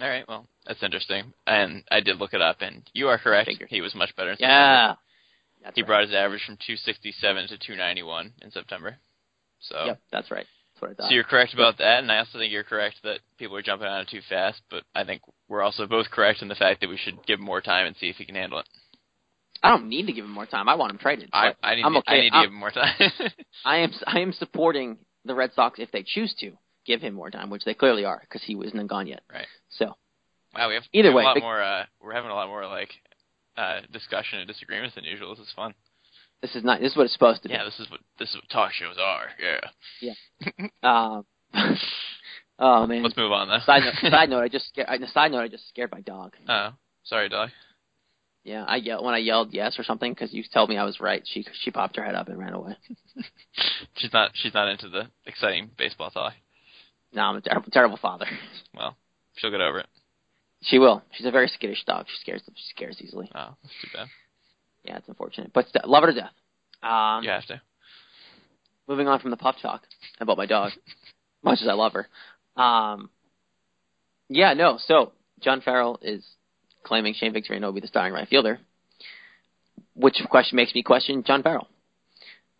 All 0.00 0.08
right, 0.08 0.26
well, 0.26 0.46
that's 0.66 0.82
interesting. 0.82 1.32
And 1.46 1.84
I 1.90 2.00
did 2.00 2.18
look 2.18 2.34
it 2.34 2.40
up, 2.40 2.56
and 2.60 2.82
you 2.92 3.08
are 3.08 3.18
correct. 3.18 3.50
He 3.68 3.80
was 3.80 3.94
much 3.94 4.14
better. 4.16 4.30
In 4.30 4.36
September. 4.36 4.98
That's 5.62 5.74
He 5.76 5.82
right. 5.82 5.86
brought 5.86 6.02
his 6.04 6.14
average 6.14 6.42
from 6.44 6.56
267 6.56 7.48
to 7.48 7.58
291 7.58 8.32
in 8.42 8.50
September. 8.50 8.96
So, 9.60 9.84
Yep, 9.86 10.00
that's 10.10 10.30
right. 10.30 10.46
That's 10.74 10.82
what 10.82 10.90
I 10.90 10.94
thought. 10.94 11.08
so 11.08 11.14
you're 11.14 11.24
correct 11.24 11.54
about 11.54 11.78
that, 11.78 12.00
and 12.02 12.10
I 12.10 12.18
also 12.18 12.38
think 12.38 12.52
you're 12.52 12.64
correct 12.64 12.96
that 13.04 13.20
people 13.38 13.56
are 13.56 13.62
jumping 13.62 13.86
on 13.86 14.00
it 14.02 14.08
too 14.08 14.20
fast. 14.28 14.60
But 14.70 14.82
I 14.94 15.04
think 15.04 15.22
we're 15.48 15.62
also 15.62 15.86
both 15.86 16.10
correct 16.10 16.42
in 16.42 16.48
the 16.48 16.54
fact 16.56 16.80
that 16.80 16.88
we 16.90 16.96
should 16.96 17.24
give 17.26 17.38
him 17.38 17.44
more 17.44 17.60
time 17.60 17.86
and 17.86 17.94
see 17.96 18.08
if 18.08 18.16
he 18.16 18.24
can 18.24 18.34
handle 18.34 18.58
it. 18.58 18.68
I 19.62 19.68
don't 19.70 19.88
need 19.88 20.06
to 20.06 20.12
give 20.12 20.24
him 20.24 20.32
more 20.32 20.46
time. 20.46 20.68
I 20.68 20.74
want 20.74 20.90
him 20.90 20.98
traded. 20.98 21.30
I, 21.32 21.54
I 21.62 21.76
need, 21.76 21.84
I'm 21.84 21.92
to, 21.92 21.98
okay. 22.00 22.12
I 22.16 22.20
need 22.22 22.30
to 22.30 22.36
I'm- 22.36 22.44
give 22.46 22.52
him 22.52 22.58
more 22.58 22.70
time. 22.72 22.94
I 23.64 23.76
am 23.78 23.92
I 24.06 24.18
am 24.20 24.32
supporting 24.32 24.98
the 25.24 25.34
Red 25.36 25.52
Sox 25.54 25.78
if 25.78 25.92
they 25.92 26.02
choose 26.04 26.34
to 26.40 26.50
give 26.84 27.00
him 27.00 27.14
more 27.14 27.30
time, 27.30 27.48
which 27.48 27.64
they 27.64 27.74
clearly 27.74 28.04
are 28.04 28.18
because 28.20 28.42
he 28.42 28.56
wasn't 28.56 28.88
gone 28.88 29.06
yet. 29.06 29.22
Right. 29.32 29.46
So 29.68 29.94
wow, 30.56 30.66
we 30.68 30.74
have 30.74 30.82
Either 30.92 31.10
we 31.14 31.14
have 31.14 31.14
way, 31.14 31.22
a 31.22 31.26
lot 31.26 31.34
big- 31.34 31.42
more. 31.44 31.62
Uh, 31.62 31.84
we're 32.00 32.12
having 32.14 32.30
a 32.32 32.34
lot 32.34 32.48
more 32.48 32.66
like 32.66 32.90
uh, 33.56 33.80
discussion 33.92 34.38
and 34.38 34.48
disagreements 34.48 34.94
than 34.94 35.04
usual. 35.04 35.34
This 35.34 35.46
is 35.46 35.52
fun. 35.54 35.74
this 36.40 36.54
is 36.54 36.64
not 36.64 36.80
this 36.80 36.92
is 36.92 36.96
what 36.96 37.04
it's 37.04 37.12
supposed 37.12 37.42
to 37.42 37.48
be. 37.48 37.54
Yeah, 37.54 37.64
this 37.64 37.78
is 37.80 37.90
what 37.90 38.00
this 38.18 38.28
is 38.30 38.36
what 38.36 38.48
talk 38.50 38.72
shows 38.72 38.96
are. 39.00 39.26
Yeah. 40.00 40.14
Yeah. 40.50 40.66
um, 40.82 41.24
oh 42.58 42.86
man. 42.86 43.02
Let's 43.02 43.16
move 43.16 43.32
on 43.32 43.48
though. 43.48 43.58
Side 43.64 43.82
note, 43.84 44.10
side 44.10 44.30
note, 44.30 44.42
I 44.42 44.48
just 44.48 44.68
scared. 44.68 44.88
I- 44.88 44.98
Side 45.12 45.32
note, 45.32 45.40
I 45.42 45.48
just 45.48 45.68
scared 45.68 45.90
my 45.92 46.00
dog. 46.00 46.34
Oh, 46.48 46.70
sorry, 47.04 47.28
dog. 47.28 47.50
Yeah, 48.44 48.64
I 48.66 48.76
yelled 48.76 49.04
when 49.04 49.14
I 49.14 49.18
yelled 49.18 49.52
yes 49.52 49.78
or 49.78 49.84
something 49.84 50.12
because 50.12 50.32
you 50.32 50.42
told 50.52 50.68
me 50.68 50.76
I 50.76 50.84
was 50.84 50.98
right. 50.98 51.22
She 51.24 51.46
she 51.62 51.70
popped 51.70 51.96
her 51.96 52.04
head 52.04 52.16
up 52.16 52.28
and 52.28 52.38
ran 52.38 52.54
away. 52.54 52.76
She's 53.96 54.12
not. 54.12 54.32
She's 54.34 54.54
not 54.54 54.68
into 54.68 54.88
the 54.88 55.08
exciting 55.26 55.70
baseball 55.78 56.10
talk. 56.10 56.32
No, 57.14 57.22
I'm 57.22 57.36
a 57.36 57.40
terrible, 57.40 57.70
terrible 57.70 57.98
father. 57.98 58.26
Well, 58.76 58.96
she'll 59.36 59.50
get 59.52 59.60
over 59.60 59.78
it. 59.80 59.86
She 60.62 60.78
will. 60.78 61.02
She's 61.12 61.26
a 61.26 61.30
very 61.30 61.48
skittish 61.48 61.84
dog. 61.84 62.06
She 62.08 62.16
scares 62.20 62.42
she 62.54 62.74
scares 62.74 62.96
easily. 63.00 63.30
Oh, 63.34 63.54
that's 63.62 63.74
too 63.82 63.88
bad. 63.92 64.06
Yeah, 64.84 64.96
it's 64.98 65.08
unfortunate, 65.08 65.52
but 65.52 65.66
st- 65.68 65.88
love 65.88 66.02
her 66.04 66.12
to 66.12 66.20
death. 66.20 66.32
Um, 66.82 67.22
You 67.24 67.30
have 67.30 67.46
to. 67.46 67.60
moving 68.88 69.06
on 69.08 69.20
from 69.20 69.30
the 69.30 69.36
pup 69.36 69.56
talk 69.62 69.82
about 70.20 70.36
my 70.36 70.46
dog, 70.46 70.72
much 71.42 71.60
as 71.62 71.68
I 71.68 71.72
love 71.74 71.92
her. 71.94 72.08
Um, 72.62 73.10
yeah, 74.28 74.54
no. 74.54 74.78
So 74.86 75.12
John 75.40 75.60
Farrell 75.60 75.98
is 76.02 76.24
claiming 76.84 77.14
Shane 77.14 77.32
Victorino 77.32 77.62
will 77.66 77.72
be 77.72 77.80
the 77.80 77.86
starting 77.86 78.12
right 78.12 78.28
fielder, 78.28 78.58
which 79.94 80.16
question 80.30 80.56
makes 80.56 80.74
me 80.74 80.82
question 80.82 81.22
John 81.24 81.42
Farrell. 81.42 81.68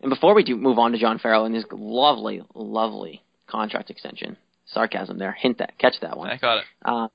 And 0.01 0.09
before 0.09 0.33
we 0.35 0.43
do 0.43 0.55
move 0.55 0.79
on 0.79 0.91
to 0.91 0.97
John 0.97 1.19
Farrell 1.19 1.45
and 1.45 1.55
his 1.55 1.65
lovely, 1.71 2.41
lovely 2.53 3.21
contract 3.47 3.89
extension, 3.89 4.37
sarcasm 4.65 5.17
there, 5.17 5.31
hint 5.33 5.57
that, 5.59 5.77
catch 5.77 5.95
that 6.01 6.17
one. 6.17 6.29
I 6.29 6.37
got 6.37 6.57
it. 6.59 6.63
Uh, 6.83 7.07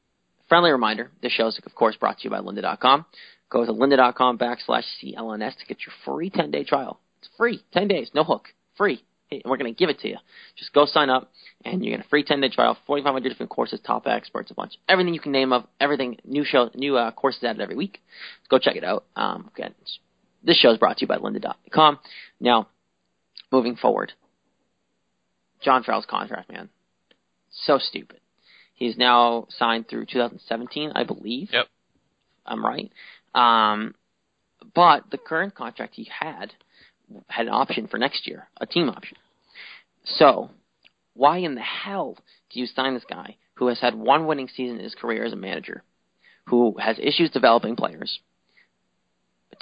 friendly 0.49 0.71
reminder, 0.71 1.11
this 1.23 1.33
show 1.33 1.47
is, 1.47 1.61
of 1.65 1.75
course, 1.75 1.97
brought 1.97 2.19
to 2.19 2.25
you 2.25 2.31
by 2.31 2.39
lynda.com. 2.41 3.07
Go 3.51 3.65
to 3.65 3.73
lynda.com 3.73 4.39
backslash 4.39 4.85
CLNS 5.03 5.57
to 5.59 5.67
get 5.67 5.79
your 5.87 5.95
free 6.05 6.31
10-day 6.31 6.65
trial. 6.65 7.01
It's 7.21 7.31
free, 7.37 7.63
10 7.73 7.89
days, 7.89 8.11
no 8.15 8.25
hook, 8.25 8.49
free. 8.77 9.03
And 9.31 9.43
we're 9.45 9.59
going 9.59 9.73
to 9.73 9.79
give 9.79 9.91
it 9.91 10.01
to 10.01 10.09
you. 10.09 10.17
Just 10.57 10.73
go 10.73 10.87
sign 10.87 11.11
up, 11.11 11.31
and 11.65 11.85
you're 11.85 11.97
get 11.97 12.05
a 12.05 12.09
free 12.09 12.25
10-day 12.25 12.51
trial, 12.51 12.77
4,500 12.87 13.29
different 13.29 13.51
courses, 13.51 13.81
top 13.85 14.07
experts, 14.07 14.51
a 14.51 14.55
bunch, 14.55 14.73
everything 14.89 15.15
you 15.15 15.21
can 15.21 15.33
name 15.33 15.53
of, 15.53 15.65
everything, 15.81 16.19
new 16.25 16.45
show, 16.45 16.71
new 16.75 16.97
uh, 16.97 17.11
courses 17.11 17.45
added 17.45 17.61
every 17.61 17.77
week. 17.77 18.01
Go 18.49 18.59
check 18.59 18.77
it 18.77 18.85
out. 18.85 19.05
Um, 19.17 19.51
again, 19.55 19.75
this 20.43 20.59
show 20.59 20.71
is 20.71 20.79
brought 20.79 20.99
to 20.99 21.03
you 21.03 21.09
by 21.09 21.19
lynda.com. 21.19 21.99
Now, 22.41 22.69
moving 23.53 23.77
forward, 23.77 24.13
John 25.63 25.83
Farrell's 25.83 26.07
contract, 26.07 26.51
man, 26.51 26.71
so 27.51 27.79
stupid. 27.79 28.21
He's 28.79 28.97
now 28.97 29.49
signed 29.51 29.89
through 29.89 30.07
2017, 30.07 30.93
I 30.95 31.03
believe. 31.03 31.49
Yep. 31.53 31.67
I'm 32.47 32.65
right. 32.65 32.93
Um, 33.35 33.97
but 34.73 35.11
the 35.11 35.19
current 35.19 35.57
contract 35.57 35.97
he 35.97 36.09
had 36.21 36.53
had 37.27 37.49
an 37.49 37.53
option 37.53 37.89
for 37.89 37.99
next 37.99 38.29
year, 38.29 38.47
a 38.61 38.67
team 38.67 38.89
option. 38.89 39.17
So, 40.05 40.51
why 41.15 41.39
in 41.39 41.57
the 41.57 41.61
hell 41.61 42.17
do 42.51 42.61
you 42.61 42.67
sign 42.67 42.95
this 42.95 43.03
guy 43.11 43.35
who 43.55 43.67
has 43.67 43.81
had 43.81 43.97
one 43.97 44.29
winning 44.29 44.47
season 44.47 44.77
in 44.77 44.85
his 44.85 44.95
career 44.95 45.25
as 45.25 45.33
a 45.33 45.37
manager, 45.37 45.83
who 46.47 46.77
has 46.79 47.01
issues 47.01 47.31
developing 47.31 47.75
players, 47.75 48.21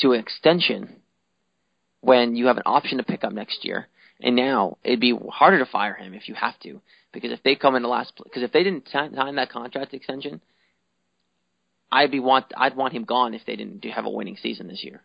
to 0.01 0.13
an 0.13 0.21
extension 0.21 0.97
when 2.03 2.37
you 2.37 2.49
have 2.49 2.59
an 2.59 2.65
option 2.67 2.99
to 2.99 3.05
pick 3.05 3.25
up 3.25 3.33
next 3.33 3.65
year? 3.65 3.89
And 4.21 4.37
now 4.37 4.77
it'd 4.85 5.01
be 5.01 5.19
harder 5.31 5.59
to 5.61 5.67
fire 5.67 5.95
him 5.95 6.13
if 6.13 6.29
you 6.29 6.35
have 6.35 6.59
to, 6.61 6.83
because 7.17 7.33
if 7.33 7.43
they 7.43 7.55
come 7.55 7.75
in 7.77 7.83
the 7.83 7.89
last, 7.89 8.13
because 8.23 8.43
if 8.43 8.53
they 8.53 8.63
didn't 8.63 8.89
sign, 8.89 9.13
that 9.37 9.51
contract 9.51 9.95
extension, 9.95 10.41
I'd 11.91 12.11
be 12.11 12.21
want 12.21 12.47
I'd 12.57 12.77
want 12.77 12.93
him 12.93 13.05
gone 13.05 13.35
if 13.35 13.43
they 13.47 13.57
didn't 13.57 13.85
have 13.87 14.05
a 14.05 14.11
winning 14.11 14.37
season 14.43 14.69
this 14.69 14.85
year. 14.85 15.03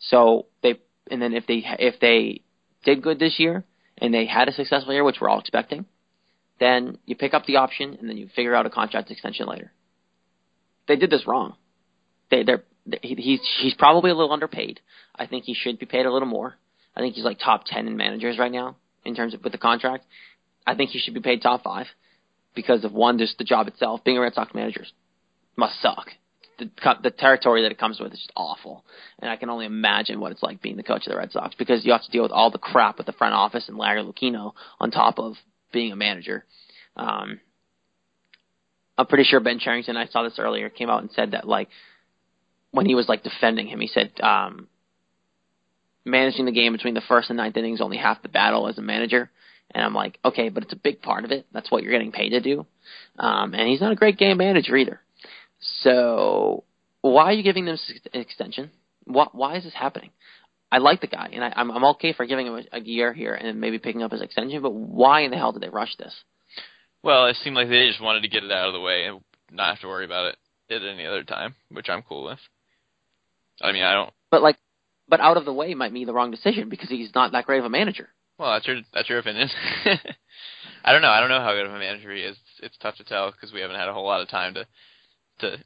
So 0.00 0.46
they 0.62 0.80
and 1.10 1.22
then 1.22 1.34
if 1.34 1.46
they 1.46 1.62
if 1.78 2.00
they 2.00 2.42
did 2.84 3.02
good 3.02 3.18
this 3.18 3.38
year 3.38 3.64
and 3.98 4.12
they 4.12 4.26
had 4.26 4.48
a 4.48 4.52
successful 4.52 4.92
year, 4.92 5.04
which 5.04 5.16
we're 5.20 5.28
all 5.28 5.40
expecting, 5.40 5.86
then 6.58 6.98
you 7.06 7.14
pick 7.14 7.32
up 7.32 7.46
the 7.46 7.56
option 7.56 7.96
and 7.98 8.08
then 8.08 8.16
you 8.16 8.28
figure 8.34 8.54
out 8.54 8.66
a 8.66 8.70
contract 8.70 9.10
extension 9.10 9.46
later. 9.46 9.72
They 10.88 10.96
did 10.96 11.10
this 11.10 11.26
wrong. 11.26 11.54
They 12.30 12.42
they're 12.42 12.64
he, 13.02 13.14
he's 13.14 13.40
he's 13.60 13.74
probably 13.74 14.10
a 14.10 14.14
little 14.14 14.32
underpaid. 14.32 14.80
I 15.14 15.26
think 15.26 15.44
he 15.44 15.54
should 15.54 15.78
be 15.78 15.86
paid 15.86 16.06
a 16.06 16.12
little 16.12 16.28
more. 16.28 16.56
I 16.96 17.00
think 17.00 17.14
he's 17.14 17.24
like 17.24 17.38
top 17.38 17.64
ten 17.66 17.86
in 17.86 17.96
managers 17.96 18.38
right 18.38 18.50
now 18.50 18.76
in 19.04 19.14
terms 19.14 19.34
of 19.34 19.44
with 19.44 19.52
the 19.52 19.58
contract. 19.58 20.04
I 20.68 20.74
think 20.74 20.90
he 20.90 20.98
should 20.98 21.14
be 21.14 21.20
paid 21.20 21.40
top 21.40 21.62
five 21.62 21.86
because 22.54 22.84
of 22.84 22.92
one, 22.92 23.18
just 23.18 23.38
the 23.38 23.44
job 23.44 23.68
itself. 23.68 24.04
Being 24.04 24.18
a 24.18 24.20
Red 24.20 24.34
Sox 24.34 24.52
manager 24.54 24.84
must 25.56 25.80
suck. 25.80 26.10
the 26.58 26.68
the 27.02 27.10
territory 27.10 27.62
that 27.62 27.72
it 27.72 27.78
comes 27.78 27.98
with 27.98 28.12
is 28.12 28.18
just 28.18 28.32
awful. 28.36 28.84
And 29.18 29.30
I 29.30 29.36
can 29.36 29.48
only 29.48 29.64
imagine 29.64 30.20
what 30.20 30.30
it's 30.30 30.42
like 30.42 30.60
being 30.60 30.76
the 30.76 30.82
coach 30.82 31.06
of 31.06 31.12
the 31.12 31.16
Red 31.16 31.32
Sox 31.32 31.54
because 31.58 31.86
you 31.86 31.92
have 31.92 32.04
to 32.04 32.10
deal 32.10 32.22
with 32.22 32.32
all 32.32 32.50
the 32.50 32.58
crap 32.58 32.98
with 32.98 33.06
the 33.06 33.12
front 33.12 33.32
office 33.32 33.68
and 33.68 33.78
Larry 33.78 34.02
Lucchino 34.02 34.52
on 34.78 34.90
top 34.90 35.18
of 35.18 35.36
being 35.72 35.90
a 35.90 35.96
manager. 35.96 36.44
Um, 36.96 37.40
I'm 38.98 39.06
pretty 39.06 39.24
sure 39.24 39.40
Ben 39.40 39.60
Cherington, 39.60 39.96
I 39.96 40.06
saw 40.06 40.22
this 40.22 40.38
earlier, 40.38 40.68
came 40.68 40.90
out 40.90 41.00
and 41.00 41.10
said 41.12 41.30
that 41.30 41.48
like 41.48 41.68
when 42.72 42.84
he 42.84 42.94
was 42.94 43.08
like 43.08 43.22
defending 43.22 43.68
him, 43.68 43.80
he 43.80 43.86
said 43.86 44.12
um, 44.20 44.68
managing 46.04 46.44
the 46.44 46.52
game 46.52 46.72
between 46.72 46.94
the 46.94 47.08
first 47.08 47.30
and 47.30 47.38
ninth 47.38 47.56
innings 47.56 47.80
only 47.80 47.96
half 47.96 48.20
the 48.20 48.28
battle 48.28 48.68
as 48.68 48.76
a 48.76 48.82
manager. 48.82 49.30
And 49.74 49.84
I'm 49.84 49.94
like, 49.94 50.18
okay, 50.24 50.48
but 50.48 50.62
it's 50.62 50.72
a 50.72 50.76
big 50.76 51.02
part 51.02 51.24
of 51.24 51.30
it. 51.30 51.46
That's 51.52 51.70
what 51.70 51.82
you're 51.82 51.92
getting 51.92 52.12
paid 52.12 52.30
to 52.30 52.40
do. 52.40 52.66
Um, 53.18 53.54
and 53.54 53.68
he's 53.68 53.80
not 53.80 53.92
a 53.92 53.96
great 53.96 54.18
game 54.18 54.38
manager 54.38 54.76
either. 54.76 55.00
So 55.82 56.64
why 57.02 57.24
are 57.24 57.32
you 57.32 57.42
giving 57.42 57.66
them 57.66 57.78
an 58.12 58.20
extension? 58.20 58.70
Why, 59.04 59.26
why 59.32 59.56
is 59.56 59.64
this 59.64 59.74
happening? 59.74 60.10
I 60.70 60.78
like 60.78 61.00
the 61.00 61.06
guy, 61.06 61.30
and 61.32 61.42
I, 61.42 61.52
I'm 61.56 61.70
I'm 61.70 61.84
okay 61.84 62.12
for 62.12 62.26
giving 62.26 62.46
him 62.46 62.54
a, 62.54 62.76
a 62.76 62.80
year 62.80 63.14
here 63.14 63.32
and 63.32 63.58
maybe 63.58 63.78
picking 63.78 64.02
up 64.02 64.12
his 64.12 64.20
extension. 64.20 64.60
But 64.60 64.74
why 64.74 65.22
in 65.22 65.30
the 65.30 65.38
hell 65.38 65.52
did 65.52 65.62
they 65.62 65.70
rush 65.70 65.96
this? 65.96 66.14
Well, 67.02 67.26
it 67.26 67.36
seemed 67.42 67.56
like 67.56 67.68
they 67.68 67.86
just 67.86 68.02
wanted 68.02 68.22
to 68.22 68.28
get 68.28 68.44
it 68.44 68.52
out 68.52 68.68
of 68.68 68.74
the 68.74 68.80
way 68.80 69.06
and 69.06 69.20
not 69.50 69.70
have 69.70 69.80
to 69.80 69.86
worry 69.86 70.04
about 70.04 70.26
it 70.26 70.74
at 70.74 70.82
any 70.82 71.06
other 71.06 71.22
time, 71.22 71.54
which 71.70 71.88
I'm 71.88 72.02
cool 72.02 72.24
with. 72.24 72.38
I 73.62 73.72
mean, 73.72 73.82
I 73.82 73.94
don't. 73.94 74.12
But 74.30 74.42
like, 74.42 74.56
but 75.08 75.20
out 75.20 75.38
of 75.38 75.46
the 75.46 75.52
way 75.52 75.72
might 75.74 75.94
be 75.94 76.04
the 76.04 76.12
wrong 76.12 76.30
decision 76.30 76.68
because 76.68 76.90
he's 76.90 77.14
not 77.14 77.32
that 77.32 77.46
great 77.46 77.60
of 77.60 77.64
a 77.64 77.70
manager. 77.70 78.10
Well, 78.38 78.52
that's 78.52 78.66
your 78.66 78.76
that's 78.94 79.08
your 79.08 79.18
opinion. 79.18 79.48
I 80.84 80.92
don't 80.92 81.02
know. 81.02 81.10
I 81.10 81.20
don't 81.20 81.28
know 81.28 81.40
how 81.40 81.52
good 81.52 81.66
of 81.66 81.74
a 81.74 81.78
manager 81.78 82.14
he 82.14 82.22
is. 82.22 82.36
It's, 82.36 82.60
it's 82.64 82.78
tough 82.78 82.96
to 82.96 83.04
tell 83.04 83.32
because 83.32 83.52
we 83.52 83.60
haven't 83.60 83.76
had 83.76 83.88
a 83.88 83.92
whole 83.92 84.06
lot 84.06 84.20
of 84.20 84.28
time 84.28 84.54
to 84.54 84.66
to 85.40 85.56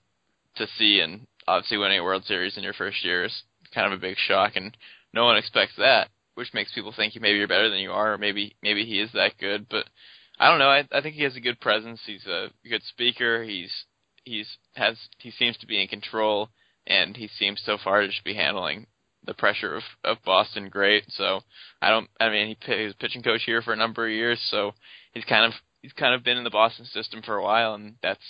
to 0.56 0.66
see, 0.78 1.00
and 1.00 1.26
obviously 1.46 1.76
winning 1.78 1.98
a 2.00 2.04
World 2.04 2.24
Series 2.24 2.56
in 2.56 2.62
your 2.62 2.72
first 2.72 3.04
year 3.04 3.24
is 3.24 3.42
kind 3.74 3.86
of 3.92 3.98
a 3.98 4.00
big 4.00 4.16
shock, 4.16 4.52
and 4.56 4.76
no 5.12 5.24
one 5.24 5.36
expects 5.36 5.74
that, 5.78 6.08
which 6.34 6.54
makes 6.54 6.72
people 6.74 6.92
think 6.96 7.14
maybe 7.20 7.38
you're 7.38 7.48
better 7.48 7.68
than 7.70 7.78
you 7.78 7.92
are, 7.92 8.14
or 8.14 8.18
maybe 8.18 8.56
maybe 8.62 8.84
he 8.84 9.00
is 9.00 9.10
that 9.12 9.38
good. 9.38 9.66
But 9.68 9.84
I 10.38 10.48
don't 10.48 10.58
know. 10.58 10.70
I 10.70 10.88
I 10.92 11.02
think 11.02 11.14
he 11.16 11.24
has 11.24 11.36
a 11.36 11.40
good 11.40 11.60
presence. 11.60 12.00
He's 12.06 12.26
a 12.26 12.48
good 12.68 12.82
speaker. 12.84 13.44
He's 13.44 13.72
he's 14.24 14.48
has 14.74 14.96
he 15.18 15.30
seems 15.30 15.58
to 15.58 15.66
be 15.66 15.80
in 15.80 15.88
control, 15.88 16.48
and 16.86 17.16
he 17.16 17.28
seems 17.38 17.62
so 17.64 17.76
far 17.82 18.00
to 18.00 18.08
just 18.08 18.24
be 18.24 18.34
handling 18.34 18.86
the 19.24 19.34
pressure 19.34 19.76
of 19.76 19.82
of 20.04 20.18
Boston 20.24 20.68
great. 20.68 21.04
So 21.10 21.40
I 21.80 21.90
don't. 21.90 22.08
I 22.20 22.28
mean, 22.28 22.48
he, 22.48 22.74
he 22.74 22.84
was 22.84 22.94
pitching 22.98 23.22
coach 23.22 23.42
here 23.44 23.62
for 23.62 23.72
a 23.72 23.76
number 23.76 24.06
of 24.06 24.12
years, 24.12 24.40
so 24.50 24.72
he's 25.12 25.24
kind 25.24 25.46
of 25.46 25.52
he's 25.82 25.92
kind 25.92 26.14
of 26.14 26.24
been 26.24 26.38
in 26.38 26.44
the 26.44 26.50
Boston 26.50 26.86
system 26.86 27.22
for 27.22 27.36
a 27.36 27.42
while, 27.42 27.74
and 27.74 27.94
that's 28.02 28.20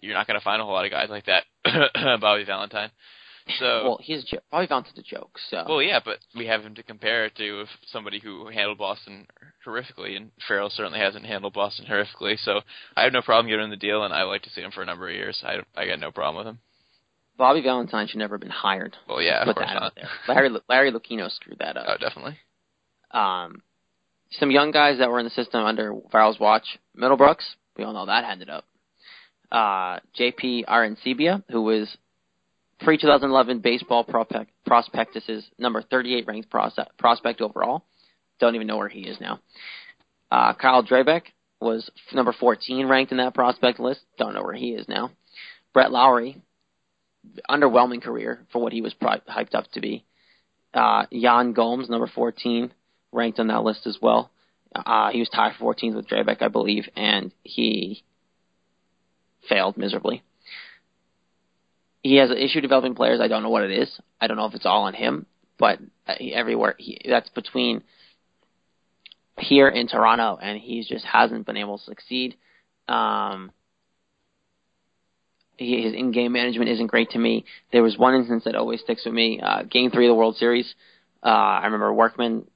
you're 0.00 0.14
not 0.14 0.26
going 0.26 0.38
to 0.38 0.44
find 0.44 0.60
a 0.60 0.64
whole 0.64 0.74
lot 0.74 0.84
of 0.84 0.90
guys 0.90 1.10
like 1.10 1.26
that. 1.26 1.44
Bobby 2.20 2.44
Valentine. 2.44 2.90
So 3.58 3.82
well, 3.84 3.98
he's 4.02 4.24
a 4.24 4.26
joke. 4.26 4.42
Bobby 4.50 4.66
Valentine's 4.66 4.98
a 4.98 5.02
joke. 5.02 5.38
So 5.50 5.64
well, 5.66 5.82
yeah, 5.82 6.00
but 6.04 6.18
we 6.36 6.46
have 6.46 6.62
him 6.62 6.74
to 6.74 6.82
compare 6.82 7.24
it 7.24 7.36
to 7.36 7.64
somebody 7.90 8.20
who 8.20 8.48
handled 8.48 8.78
Boston 8.78 9.26
horrifically, 9.66 10.16
and 10.16 10.30
Farrell 10.46 10.70
certainly 10.70 10.98
hasn't 10.98 11.24
handled 11.24 11.54
Boston 11.54 11.86
horrifically. 11.90 12.38
So 12.38 12.60
I 12.96 13.04
have 13.04 13.12
no 13.12 13.22
problem 13.22 13.48
giving 13.48 13.64
him 13.64 13.70
the 13.70 13.76
deal, 13.76 14.04
and 14.04 14.12
I 14.12 14.24
like 14.24 14.42
to 14.42 14.50
see 14.50 14.60
him 14.60 14.70
for 14.70 14.82
a 14.82 14.86
number 14.86 15.08
of 15.08 15.14
years. 15.14 15.42
I 15.44 15.58
I 15.74 15.86
got 15.86 16.00
no 16.00 16.10
problem 16.10 16.44
with 16.44 16.54
him. 16.54 16.60
Bobby 17.38 17.62
Valentine 17.62 18.06
should 18.08 18.18
never 18.18 18.34
have 18.34 18.40
been 18.40 18.50
hired. 18.50 18.96
Well, 19.08 19.22
yeah, 19.22 19.40
Put 19.44 19.50
of 19.50 19.54
course 19.56 19.68
that 19.68 19.74
not. 19.74 19.82
out 19.84 19.92
there. 19.94 20.08
Larry 20.28 20.50
Larry 20.68 20.92
Lucchino 20.92 21.30
screwed 21.30 21.58
that 21.60 21.76
up. 21.76 21.86
Oh, 21.88 21.96
definitely. 21.98 22.36
Um, 23.12 23.62
some 24.32 24.50
young 24.50 24.72
guys 24.72 24.98
that 24.98 25.08
were 25.10 25.18
in 25.20 25.24
the 25.24 25.30
system 25.30 25.64
under 25.64 25.94
Farrell's 26.12 26.38
watch. 26.38 26.78
Middlebrooks, 27.00 27.44
we 27.78 27.84
all 27.84 27.92
know 27.94 28.06
that 28.06 28.24
ended 28.24 28.50
up. 28.50 28.64
Uh, 29.50 30.00
JP 30.18 30.66
Arencibia, 30.66 31.42
who 31.50 31.62
was 31.62 31.96
pre 32.80 32.98
2011 32.98 33.60
baseball 33.60 34.04
prospect, 34.04 34.50
prospectus's 34.66 35.46
number 35.58 35.80
38 35.80 36.26
ranked 36.26 36.50
pros- 36.50 36.78
prospect 36.98 37.40
overall. 37.40 37.84
Don't 38.40 38.54
even 38.54 38.66
know 38.66 38.76
where 38.76 38.88
he 38.88 39.00
is 39.00 39.18
now. 39.20 39.40
Uh, 40.30 40.52
Kyle 40.52 40.82
Drabek 40.84 41.22
was 41.60 41.90
number 42.12 42.32
14 42.38 42.86
ranked 42.86 43.10
in 43.12 43.18
that 43.18 43.34
prospect 43.34 43.80
list. 43.80 44.00
Don't 44.18 44.34
know 44.34 44.42
where 44.42 44.54
he 44.54 44.70
is 44.70 44.86
now. 44.88 45.10
Brett 45.72 45.90
Lawrie, 45.90 46.36
underwhelming 47.48 48.02
career 48.02 48.46
for 48.52 48.62
what 48.62 48.72
he 48.72 48.82
was 48.82 48.94
pri- 48.94 49.20
hyped 49.28 49.54
up 49.54 49.70
to 49.72 49.80
be. 49.80 50.04
Uh, 50.74 51.06
Yan 51.10 51.52
Gomes, 51.52 51.88
number 51.88 52.06
14, 52.06 52.72
ranked 53.12 53.38
on 53.38 53.48
that 53.48 53.62
list 53.62 53.86
as 53.86 53.98
well. 54.00 54.30
Uh, 54.74 55.10
he 55.10 55.18
was 55.20 55.28
tied 55.28 55.54
for 55.58 55.74
14th 55.74 55.96
with 55.96 56.08
Drabek, 56.08 56.42
I 56.42 56.48
believe, 56.48 56.88
and 56.94 57.32
he 57.42 58.04
failed 59.48 59.76
miserably. 59.76 60.22
He 62.02 62.16
has 62.16 62.30
an 62.30 62.36
issue 62.36 62.60
developing 62.60 62.94
players. 62.94 63.20
I 63.20 63.28
don't 63.28 63.42
know 63.42 63.50
what 63.50 63.64
it 63.64 63.72
is. 63.72 64.00
I 64.20 64.26
don't 64.26 64.36
know 64.36 64.46
if 64.46 64.54
it's 64.54 64.66
all 64.66 64.84
on 64.84 64.94
him, 64.94 65.26
but 65.58 65.78
he, 66.18 66.32
everywhere 66.34 66.74
he, 66.78 67.00
that's 67.08 67.28
between 67.30 67.82
here 69.38 69.68
in 69.68 69.88
Toronto, 69.88 70.38
and 70.40 70.58
he 70.58 70.84
just 70.88 71.04
hasn't 71.04 71.46
been 71.46 71.56
able 71.56 71.78
to 71.78 71.84
succeed. 71.84 72.36
Um, 72.88 73.52
his 75.58 75.92
in-game 75.92 76.32
management 76.32 76.70
isn't 76.70 76.86
great 76.86 77.10
to 77.10 77.18
me. 77.18 77.44
There 77.72 77.82
was 77.82 77.98
one 77.98 78.14
instance 78.14 78.44
that 78.44 78.54
always 78.54 78.80
sticks 78.80 79.04
with 79.04 79.14
me. 79.14 79.40
Uh, 79.40 79.64
game 79.64 79.90
three 79.90 80.06
of 80.06 80.10
the 80.10 80.14
World 80.14 80.36
Series. 80.36 80.72
Uh, 81.22 81.28
I 81.28 81.64
remember 81.64 81.92
Workman 81.92 82.46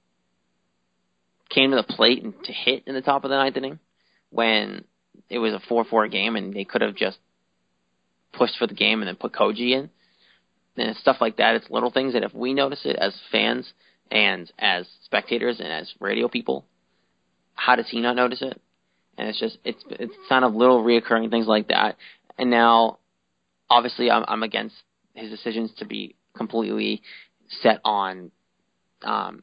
came 1.50 1.70
to 1.70 1.76
the 1.76 1.82
plate 1.82 2.22
and 2.22 2.32
to 2.44 2.53
hit 2.53 2.84
in 2.86 2.94
the 2.94 3.03
top 3.03 3.24
of 3.24 3.30
the 3.30 3.36
ninth 3.36 3.57
inning 3.57 3.78
when 4.30 4.84
it 5.28 5.38
was 5.38 5.53
a 5.53 5.61
four-four 5.68 6.09
game, 6.09 6.36
and 6.36 6.55
they 6.55 6.64
could 6.64 6.80
have 6.80 6.94
just 6.94 7.18
pushed 8.32 8.57
for 8.59 8.66
the 8.66 8.74
game 8.74 9.00
and 9.00 9.09
then 9.09 9.16
put 9.16 9.32
Koji 9.32 9.72
in. 9.72 9.90
And 10.76 10.90
it's 10.90 11.00
stuff 11.00 11.18
like 11.20 11.36
that. 11.36 11.57
It's 11.57 11.68
little 11.68 11.90
things 11.90 12.14
that 12.14 12.22
if 12.22 12.32
we 12.32 12.55
notice 12.55 12.80
it 12.84 12.96
as 12.96 13.14
fans 13.30 13.70
and 14.11 14.50
as 14.59 14.86
spectators 15.05 15.61
and 15.61 15.68
as 15.68 15.92
radio 16.00 16.28
people, 16.28 16.64
how 17.55 17.76
does 17.76 17.88
he 17.90 18.00
not 18.00 18.16
notice 18.16 18.40
it? 18.42 18.61
And 19.18 19.28
it's 19.28 19.38
just 19.38 19.59
it's 19.64 19.82
it's 19.90 20.14
kind 20.28 20.44
of 20.44 20.55
little 20.55 20.82
reoccurring 20.82 21.28
things 21.30 21.46
like 21.46 21.68
that. 21.68 21.96
And 22.39 22.51
now, 22.51 22.99
obviously, 23.68 24.11
I'm 24.11 24.24
I'm 24.26 24.43
against 24.43 24.76
his 25.14 25.30
decisions 25.30 25.72
to 25.78 25.85
be 25.85 26.16
completely 26.37 27.03
set 27.62 27.80
on 27.85 28.30
um, 29.03 29.43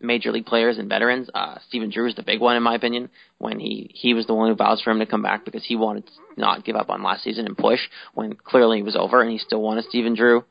major 0.00 0.32
league 0.32 0.46
players 0.46 0.78
and 0.78 0.88
veterans. 0.88 1.28
Uh, 1.34 1.56
Stephen 1.68 1.90
Drew 1.90 2.08
is 2.08 2.14
the 2.14 2.22
big 2.22 2.40
one 2.40 2.56
in 2.56 2.62
my 2.62 2.74
opinion. 2.74 3.08
When 3.38 3.58
he 3.58 3.90
he 3.94 4.14
was 4.14 4.26
the 4.26 4.34
one 4.34 4.48
who 4.50 4.56
vouched 4.56 4.84
for 4.84 4.90
him 4.90 4.98
to 4.98 5.06
come 5.06 5.22
back 5.22 5.44
because 5.44 5.64
he 5.64 5.76
wanted 5.76 6.06
to 6.06 6.12
not 6.36 6.64
give 6.64 6.76
up 6.76 6.90
on 6.90 7.02
last 7.02 7.24
season 7.24 7.46
and 7.46 7.56
push 7.56 7.80
when 8.14 8.34
clearly 8.34 8.78
it 8.80 8.84
was 8.84 8.96
over, 8.96 9.22
and 9.22 9.30
he 9.30 9.38
still 9.38 9.62
wanted 9.62 9.84
Stephen 9.84 10.14
Drew. 10.14 10.44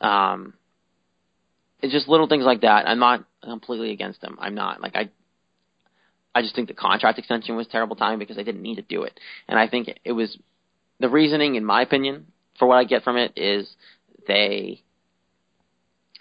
Um, 0.00 0.54
it's 1.80 1.92
just 1.92 2.08
little 2.08 2.28
things 2.28 2.44
like 2.44 2.60
that. 2.60 2.88
I'm 2.88 2.98
not 2.98 3.24
completely 3.42 3.92
against 3.92 4.22
him. 4.22 4.36
I'm 4.40 4.54
not 4.54 4.80
like 4.80 4.94
I. 4.94 5.10
I 6.34 6.40
just 6.40 6.54
think 6.54 6.68
the 6.68 6.74
contract 6.74 7.18
extension 7.18 7.56
was 7.56 7.66
terrible 7.66 7.94
time 7.94 8.18
because 8.18 8.36
they 8.36 8.44
didn't 8.44 8.62
need 8.62 8.76
to 8.76 8.82
do 8.82 9.02
it, 9.02 9.18
and 9.48 9.58
I 9.58 9.68
think 9.68 9.90
it 10.02 10.12
was 10.12 10.38
the 11.02 11.10
reasoning, 11.10 11.56
in 11.56 11.64
my 11.64 11.82
opinion, 11.82 12.28
for 12.58 12.66
what 12.66 12.76
I 12.76 12.84
get 12.84 13.02
from 13.02 13.16
it 13.16 13.32
is 13.36 13.68
they 14.26 14.82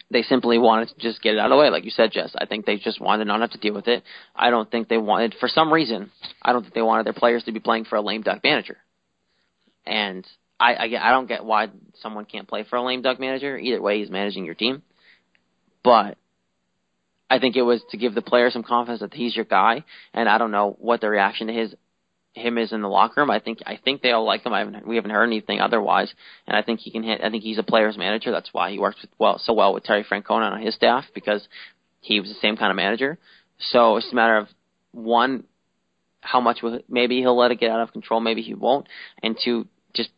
they 0.10 0.24
simply 0.24 0.58
wanted 0.58 0.90
to 0.90 0.96
just 0.98 1.22
get 1.22 1.36
it 1.36 1.40
out 1.40 1.46
of 1.46 1.52
the 1.52 1.58
way, 1.58 1.70
like 1.70 1.86
you 1.86 1.92
said, 1.92 2.12
Jess. 2.12 2.36
I 2.38 2.46
think 2.46 2.66
they 2.66 2.76
just 2.76 3.00
wanted 3.00 3.24
to 3.24 3.28
not 3.28 3.40
have 3.40 3.52
to 3.52 3.58
deal 3.58 3.74
with 3.74 3.88
it. 3.88 4.04
I 4.36 4.50
don't 4.50 4.70
think 4.70 4.90
they 4.90 4.98
wanted, 4.98 5.36
for 5.40 5.48
some 5.48 5.72
reason, 5.72 6.12
I 6.42 6.52
don't 6.52 6.64
think 6.64 6.74
they 6.74 6.82
wanted 6.82 7.06
their 7.06 7.14
players 7.14 7.46
to 7.46 7.54
be 7.54 7.62
playing 7.62 7.86
for 7.86 7.96
a 7.96 8.02
lame 8.02 8.22
duck 8.22 8.42
manager. 8.44 8.78
And 9.86 10.28
I, 10.60 10.74
I, 10.74 11.10
I 11.10 11.12
don't 11.12 11.28
get 11.28 11.46
why 11.46 11.70
someone 12.02 12.26
can't 12.26 12.48
play 12.48 12.66
for 12.70 12.76
a 12.76 12.84
lame 12.84 13.02
duck 13.02 13.22
manager. 13.22 13.58
Either 13.58 13.82
way, 13.82 14.00
he's 14.00 14.10
managing 14.10 14.44
your 14.44 14.56
team. 14.56 14.82
But 15.82 16.18
I 17.30 17.40
think 17.40 17.56
it 17.56 17.62
was 17.62 17.82
to 17.92 17.98
give 17.98 18.14
the 18.14 18.22
player 18.22 18.50
some 18.52 18.64
confidence 18.64 19.00
that 19.00 19.14
he's 19.14 19.34
your 19.34 19.46
guy. 19.46 19.86
And 20.14 20.28
I 20.28 20.38
don't 20.40 20.52
know 20.52 20.76
what 20.78 21.00
the 21.00 21.10
reaction 21.10 21.48
to 21.48 21.54
his 21.54 21.74
him 22.34 22.58
is 22.58 22.72
in 22.72 22.82
the 22.82 22.88
locker 22.88 23.22
room. 23.22 23.30
I 23.30 23.40
think 23.40 23.60
I 23.66 23.78
think 23.84 24.02
they 24.02 24.12
all 24.12 24.26
like 24.26 24.46
him. 24.46 24.54
I 24.54 24.60
haven't 24.60 24.88
we 24.88 24.96
haven't 24.96 25.12
heard 25.12 25.26
anything 25.26 25.60
otherwise, 25.60 26.14
and 26.48 26.56
I 26.56 26.62
think 26.62 26.80
he 26.80 26.92
can 26.92 27.04
hit. 27.04 27.22
I 27.24 27.30
think 27.30 27.44
he's 27.44 27.58
a 27.58 27.64
player's 27.64 27.98
manager. 27.98 28.32
That's 28.32 28.54
why 28.54 28.72
he 28.72 28.80
works 28.80 28.98
with 29.02 29.12
well 29.20 29.38
so 29.38 29.54
well 29.54 29.74
with 29.74 29.84
Terry 29.84 30.04
Francona 30.04 30.52
on 30.52 30.62
his 30.62 30.76
staff 30.76 31.06
because 31.14 31.48
he 32.02 32.20
was 32.20 32.30
the 32.30 32.36
same 32.36 32.58
kind 32.58 32.72
of 32.72 32.76
manager. 32.76 33.18
So 33.60 33.98
it's 33.98 34.12
a 34.12 34.16
matter 34.16 34.38
of 34.38 34.48
one, 34.92 35.46
how 36.22 36.42
much 36.42 36.62
will, 36.62 36.82
maybe 36.90 37.20
he'll 37.20 37.38
let 37.38 37.52
it 37.52 37.60
get 37.60 37.72
out 37.72 37.82
of 37.82 37.92
control, 37.92 38.20
maybe 38.20 38.42
he 38.42 38.54
won't, 38.54 38.88
and 39.22 39.38
two, 39.42 39.68
just 39.94 40.10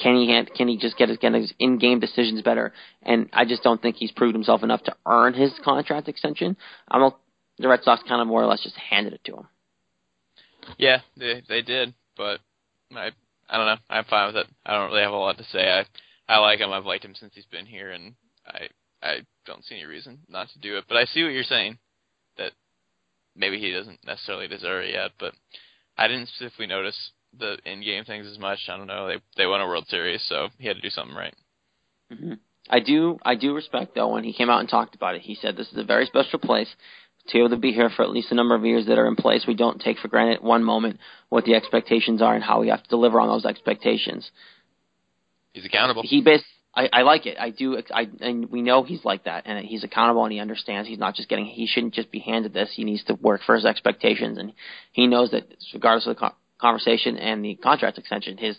can 0.00 0.16
he 0.16 0.28
hand, 0.28 0.50
can 0.56 0.68
he 0.68 0.78
just 0.78 0.96
get 0.96 1.08
his, 1.08 1.18
get 1.18 1.34
his 1.34 1.52
in-game 1.58 2.00
decisions 2.00 2.40
better? 2.42 2.72
And 3.02 3.28
I 3.32 3.44
just 3.44 3.62
don't 3.62 3.82
think 3.82 3.96
he's 3.96 4.12
proved 4.12 4.34
himself 4.34 4.62
enough 4.62 4.82
to 4.84 4.96
earn 5.06 5.34
his 5.34 5.52
contract 5.64 6.08
extension. 6.08 6.56
I'm 6.88 7.02
a, 7.02 7.16
the 7.58 7.68
Red 7.68 7.82
Sox 7.82 8.02
kind 8.08 8.22
of 8.22 8.28
more 8.28 8.42
or 8.42 8.46
less 8.46 8.62
just 8.62 8.76
handed 8.76 9.12
it 9.12 9.24
to 9.24 9.36
him. 9.38 9.48
Yeah, 10.78 11.00
they 11.16 11.42
they 11.48 11.62
did, 11.62 11.94
but 12.16 12.40
I 12.94 13.10
I 13.48 13.56
don't 13.56 13.66
know. 13.66 13.76
I'm 13.90 14.04
fine 14.04 14.26
with 14.28 14.36
it. 14.36 14.46
I 14.66 14.72
don't 14.74 14.90
really 14.90 15.02
have 15.02 15.12
a 15.12 15.16
lot 15.16 15.38
to 15.38 15.44
say. 15.44 15.70
I 15.70 15.84
I 16.32 16.38
like 16.38 16.60
him. 16.60 16.72
I've 16.72 16.86
liked 16.86 17.04
him 17.04 17.14
since 17.14 17.34
he's 17.34 17.46
been 17.46 17.66
here, 17.66 17.90
and 17.90 18.14
I 18.46 18.68
I 19.02 19.20
don't 19.46 19.64
see 19.64 19.76
any 19.76 19.86
reason 19.86 20.18
not 20.28 20.48
to 20.50 20.58
do 20.58 20.76
it. 20.76 20.84
But 20.88 20.96
I 20.98 21.04
see 21.04 21.22
what 21.22 21.32
you're 21.32 21.44
saying 21.44 21.78
that 22.36 22.52
maybe 23.36 23.58
he 23.58 23.72
doesn't 23.72 24.04
necessarily 24.04 24.48
deserve 24.48 24.84
it 24.84 24.92
yet. 24.92 25.12
But 25.18 25.34
I 25.96 26.08
didn't 26.08 26.28
specifically 26.28 26.66
notice 26.66 27.12
the 27.38 27.58
in-game 27.64 28.04
things 28.04 28.26
as 28.26 28.38
much. 28.38 28.60
I 28.68 28.76
don't 28.76 28.86
know. 28.86 29.08
They 29.08 29.18
they 29.36 29.46
won 29.46 29.60
a 29.60 29.66
World 29.66 29.86
Series, 29.88 30.22
so 30.28 30.48
he 30.58 30.66
had 30.68 30.76
to 30.76 30.82
do 30.82 30.90
something 30.90 31.16
right. 31.16 31.34
hmm 32.10 32.34
I 32.70 32.80
do 32.80 33.18
I 33.24 33.34
do 33.34 33.54
respect 33.54 33.94
though 33.94 34.12
when 34.12 34.24
he 34.24 34.34
came 34.34 34.50
out 34.50 34.60
and 34.60 34.68
talked 34.68 34.94
about 34.94 35.14
it. 35.14 35.22
He 35.22 35.34
said 35.34 35.56
this 35.56 35.72
is 35.72 35.78
a 35.78 35.84
very 35.84 36.04
special 36.06 36.38
place. 36.38 36.68
To 37.28 37.34
be 37.34 37.38
able 37.40 37.50
to 37.50 37.56
be 37.56 37.72
here 37.72 37.90
for 37.94 38.02
at 38.02 38.10
least 38.10 38.32
a 38.32 38.34
number 38.34 38.54
of 38.54 38.64
years 38.64 38.86
that 38.86 38.98
are 38.98 39.06
in 39.06 39.16
place, 39.16 39.44
we 39.46 39.54
don't 39.54 39.80
take 39.80 39.98
for 39.98 40.08
granted 40.08 40.42
one 40.42 40.64
moment 40.64 40.98
what 41.28 41.44
the 41.44 41.54
expectations 41.54 42.22
are 42.22 42.34
and 42.34 42.42
how 42.42 42.60
we 42.60 42.68
have 42.68 42.82
to 42.82 42.88
deliver 42.88 43.20
on 43.20 43.28
those 43.28 43.44
expectations. 43.44 44.30
He's 45.52 45.66
accountable. 45.66 46.02
He 46.04 46.22
bas 46.22 46.42
I, 46.78 46.88
I 46.92 47.02
like 47.02 47.26
it. 47.26 47.36
I 47.40 47.50
do. 47.50 47.76
I 47.92 48.06
and 48.20 48.50
we 48.50 48.62
know 48.62 48.84
he's 48.84 49.04
like 49.04 49.24
that, 49.24 49.44
and 49.46 49.66
he's 49.66 49.82
accountable, 49.82 50.22
and 50.24 50.32
he 50.32 50.38
understands. 50.38 50.88
He's 50.88 50.98
not 50.98 51.16
just 51.16 51.28
getting. 51.28 51.46
He 51.46 51.66
shouldn't 51.66 51.94
just 51.94 52.12
be 52.12 52.20
handed 52.20 52.52
this. 52.52 52.72
He 52.72 52.84
needs 52.84 53.02
to 53.04 53.14
work 53.14 53.40
for 53.44 53.56
his 53.56 53.64
expectations, 53.64 54.38
and 54.38 54.52
he 54.92 55.08
knows 55.08 55.32
that 55.32 55.52
regardless 55.74 56.06
of 56.06 56.14
the 56.14 56.20
co- 56.20 56.34
conversation 56.60 57.16
and 57.16 57.44
the 57.44 57.56
contract 57.56 57.98
extension, 57.98 58.36
his 58.36 58.56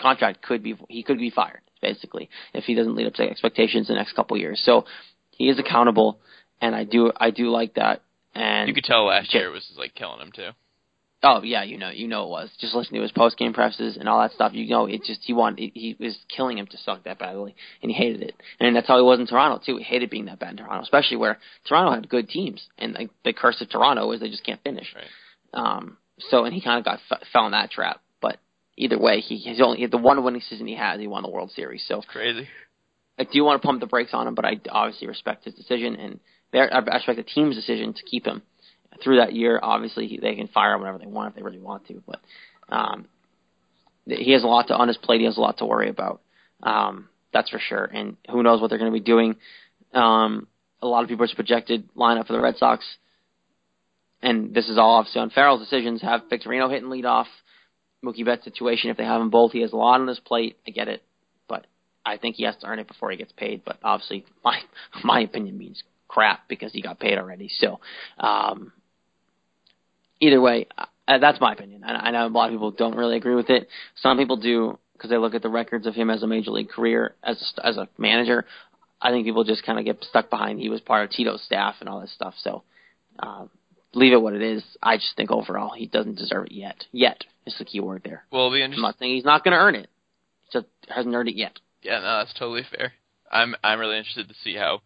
contract 0.00 0.40
could 0.40 0.62
be. 0.62 0.76
He 0.88 1.02
could 1.02 1.18
be 1.18 1.30
fired 1.30 1.60
basically 1.82 2.30
if 2.54 2.64
he 2.64 2.74
doesn't 2.74 2.94
lead 2.94 3.06
up 3.06 3.14
to 3.14 3.22
expectations 3.22 3.90
in 3.90 3.96
the 3.96 4.00
next 4.00 4.14
couple 4.14 4.38
years. 4.38 4.62
So 4.64 4.86
he 5.30 5.50
is 5.50 5.58
accountable, 5.58 6.20
and 6.60 6.74
I 6.74 6.84
do. 6.84 7.12
I 7.16 7.30
do 7.30 7.50
like 7.50 7.74
that. 7.74 8.02
And 8.34 8.68
you 8.68 8.74
could 8.74 8.84
tell 8.84 9.06
last 9.06 9.32
year 9.34 9.50
was 9.50 9.66
like 9.76 9.94
killing 9.94 10.20
him 10.20 10.32
too. 10.32 10.50
Oh 11.22 11.42
yeah, 11.42 11.64
you 11.64 11.78
know, 11.78 11.90
you 11.90 12.06
know 12.06 12.24
it 12.24 12.28
was. 12.28 12.50
Just 12.60 12.74
listening 12.74 13.00
to 13.00 13.02
his 13.02 13.12
post 13.12 13.38
game 13.38 13.54
presses 13.54 13.96
and 13.96 14.08
all 14.08 14.20
that 14.20 14.32
stuff, 14.32 14.52
you 14.54 14.68
know, 14.68 14.86
it 14.86 15.02
just 15.02 15.22
he 15.24 15.32
wanted 15.32 15.72
he 15.74 15.96
was 15.98 16.16
killing 16.28 16.58
him 16.58 16.66
to 16.66 16.76
suck 16.78 17.04
that 17.04 17.18
badly, 17.18 17.56
and 17.82 17.90
he 17.90 17.96
hated 17.96 18.22
it. 18.22 18.34
And 18.60 18.76
that's 18.76 18.86
how 18.86 18.98
he 18.98 19.02
was 19.02 19.18
in 19.18 19.26
Toronto 19.26 19.60
too. 19.64 19.78
He 19.78 19.82
hated 19.82 20.10
being 20.10 20.26
that 20.26 20.38
bad 20.38 20.50
in 20.50 20.56
Toronto, 20.58 20.82
especially 20.82 21.16
where 21.16 21.38
Toronto 21.66 21.94
had 21.94 22.08
good 22.08 22.28
teams, 22.28 22.62
and 22.78 22.92
like, 22.92 23.10
the 23.24 23.32
curse 23.32 23.60
of 23.60 23.70
Toronto 23.70 24.12
is 24.12 24.20
they 24.20 24.28
just 24.28 24.44
can't 24.44 24.62
finish. 24.62 24.94
Right. 24.94 25.04
Um, 25.54 25.96
so 26.18 26.44
and 26.44 26.54
he 26.54 26.60
kind 26.60 26.78
of 26.78 26.84
got 26.84 27.00
f- 27.10 27.26
fell 27.32 27.46
in 27.46 27.52
that 27.52 27.70
trap. 27.70 28.02
But 28.20 28.38
either 28.76 28.98
way, 28.98 29.20
he 29.20 29.38
he's 29.38 29.60
only 29.60 29.86
the 29.86 29.96
one 29.96 30.22
winning 30.22 30.42
season 30.42 30.66
he 30.66 30.76
has, 30.76 31.00
he 31.00 31.06
won 31.06 31.22
the 31.22 31.30
World 31.30 31.50
Series. 31.52 31.84
So 31.88 32.02
Crazy. 32.02 32.46
I 33.18 33.24
do 33.24 33.42
want 33.42 33.60
to 33.60 33.66
pump 33.66 33.80
the 33.80 33.86
brakes 33.86 34.10
on 34.12 34.28
him, 34.28 34.34
but 34.34 34.44
I 34.44 34.60
obviously 34.68 35.08
respect 35.08 35.44
his 35.46 35.54
decision, 35.54 35.96
and 35.96 36.20
I 36.54 36.78
respect 36.78 37.16
the 37.16 37.22
team's 37.22 37.56
decision 37.56 37.94
to 37.94 38.02
keep 38.02 38.26
him 38.26 38.42
through 39.02 39.16
that 39.16 39.34
year. 39.34 39.58
Obviously, 39.62 40.06
he- 40.06 40.18
they 40.18 40.34
can 40.34 40.48
fire 40.48 40.74
him 40.74 40.80
whenever 40.80 40.98
they 40.98 41.06
want 41.06 41.30
if 41.30 41.34
they 41.36 41.42
really 41.42 41.58
want 41.58 41.86
to, 41.88 42.02
but 42.06 42.20
um, 42.68 43.06
he 44.06 44.32
has 44.32 44.42
a 44.44 44.46
lot 44.46 44.68
to 44.68 44.74
on 44.74 44.88
his 44.88 44.96
plate. 44.96 45.20
He 45.20 45.26
has 45.26 45.36
a 45.36 45.40
lot 45.40 45.58
to 45.58 45.66
worry 45.66 45.88
about. 45.88 46.20
Um, 46.62 47.08
that's 47.32 47.50
for 47.50 47.58
sure. 47.58 47.84
And 47.84 48.16
who 48.30 48.42
knows 48.42 48.60
what 48.60 48.70
they're 48.70 48.78
going 48.78 48.92
to 48.92 48.98
be 48.98 49.04
doing? 49.04 49.36
Um, 49.92 50.46
a 50.80 50.86
lot 50.86 51.02
of 51.02 51.08
people's 51.08 51.34
projected 51.34 51.88
lineup 51.94 52.26
for 52.26 52.32
the 52.32 52.40
Red 52.40 52.56
Sox, 52.56 52.84
and 54.22 54.54
this 54.54 54.68
is 54.68 54.78
all 54.78 54.96
obviously 54.96 55.20
on 55.20 55.30
Farrell's 55.30 55.60
decisions. 55.60 56.02
Have 56.02 56.22
Victorino 56.30 56.70
hitting 56.70 56.88
leadoff, 56.88 57.26
Mookie 58.04 58.24
Betts 58.24 58.44
situation. 58.44 58.90
If 58.90 58.96
they 58.96 59.04
have 59.04 59.20
them 59.20 59.30
both, 59.30 59.52
he 59.52 59.60
has 59.60 59.72
a 59.72 59.76
lot 59.76 60.00
on 60.00 60.06
his 60.06 60.20
plate. 60.20 60.56
I 60.66 60.70
get 60.70 60.88
it, 60.88 61.02
but 61.48 61.66
I 62.04 62.16
think 62.16 62.36
he 62.36 62.44
has 62.44 62.56
to 62.56 62.66
earn 62.66 62.78
it 62.78 62.88
before 62.88 63.10
he 63.10 63.16
gets 63.16 63.32
paid. 63.32 63.62
But 63.64 63.78
obviously, 63.82 64.24
my 64.44 64.60
my 65.04 65.20
opinion 65.20 65.58
means 65.58 65.82
crap 66.08 66.48
because 66.48 66.72
he 66.72 66.82
got 66.82 66.98
paid 66.98 67.18
already. 67.18 67.48
So, 67.58 67.80
um, 68.18 68.72
either 70.20 70.40
way, 70.40 70.66
uh, 70.76 71.18
that's 71.18 71.40
my 71.40 71.52
opinion. 71.52 71.84
I, 71.84 71.94
I 71.94 72.10
know 72.10 72.26
a 72.26 72.28
lot 72.28 72.48
of 72.48 72.54
people 72.54 72.70
don't 72.70 72.96
really 72.96 73.16
agree 73.16 73.34
with 73.34 73.50
it. 73.50 73.68
Some 73.96 74.18
people 74.18 74.36
do 74.36 74.78
because 74.92 75.10
they 75.10 75.18
look 75.18 75.34
at 75.34 75.42
the 75.42 75.48
records 75.50 75.86
of 75.86 75.94
him 75.94 76.08
as 76.08 76.22
a 76.22 76.26
major 76.26 76.50
league 76.50 76.70
career 76.70 77.14
as 77.22 77.52
a, 77.58 77.66
as 77.66 77.76
a 77.76 77.88
manager. 77.98 78.46
I 79.00 79.10
think 79.10 79.26
people 79.26 79.44
just 79.44 79.64
kind 79.64 79.78
of 79.78 79.84
get 79.84 80.02
stuck 80.04 80.30
behind 80.30 80.58
he 80.58 80.70
was 80.70 80.80
part 80.80 81.04
of 81.04 81.10
Tito's 81.10 81.42
staff 81.42 81.74
and 81.80 81.88
all 81.88 82.00
this 82.00 82.14
stuff. 82.14 82.34
So, 82.38 82.62
um, 83.18 83.50
leave 83.94 84.12
it 84.12 84.22
what 84.22 84.34
it 84.34 84.42
is. 84.42 84.64
I 84.82 84.96
just 84.96 85.16
think 85.16 85.30
overall 85.30 85.72
he 85.74 85.86
doesn't 85.86 86.16
deserve 86.16 86.46
it 86.46 86.52
yet. 86.52 86.84
Yet 86.92 87.24
is 87.46 87.56
the 87.58 87.64
key 87.64 87.80
word 87.80 88.02
there. 88.04 88.24
Well, 88.30 88.46
it'll 88.46 88.52
be 88.52 88.62
I'm 88.62 88.80
not 88.80 88.98
saying 88.98 89.14
he's 89.14 89.24
not 89.24 89.44
going 89.44 89.52
to 89.52 89.58
earn 89.58 89.74
it. 89.74 89.88
He 90.44 90.58
just 90.58 90.66
hasn't 90.88 91.14
earned 91.14 91.28
it 91.28 91.36
yet. 91.36 91.58
Yeah, 91.82 92.00
no, 92.00 92.18
that's 92.18 92.34
totally 92.38 92.62
fair. 92.74 92.92
I'm 93.30 93.54
I'm 93.62 93.78
really 93.78 93.98
interested 93.98 94.28
to 94.28 94.34
see 94.44 94.54
how 94.54 94.80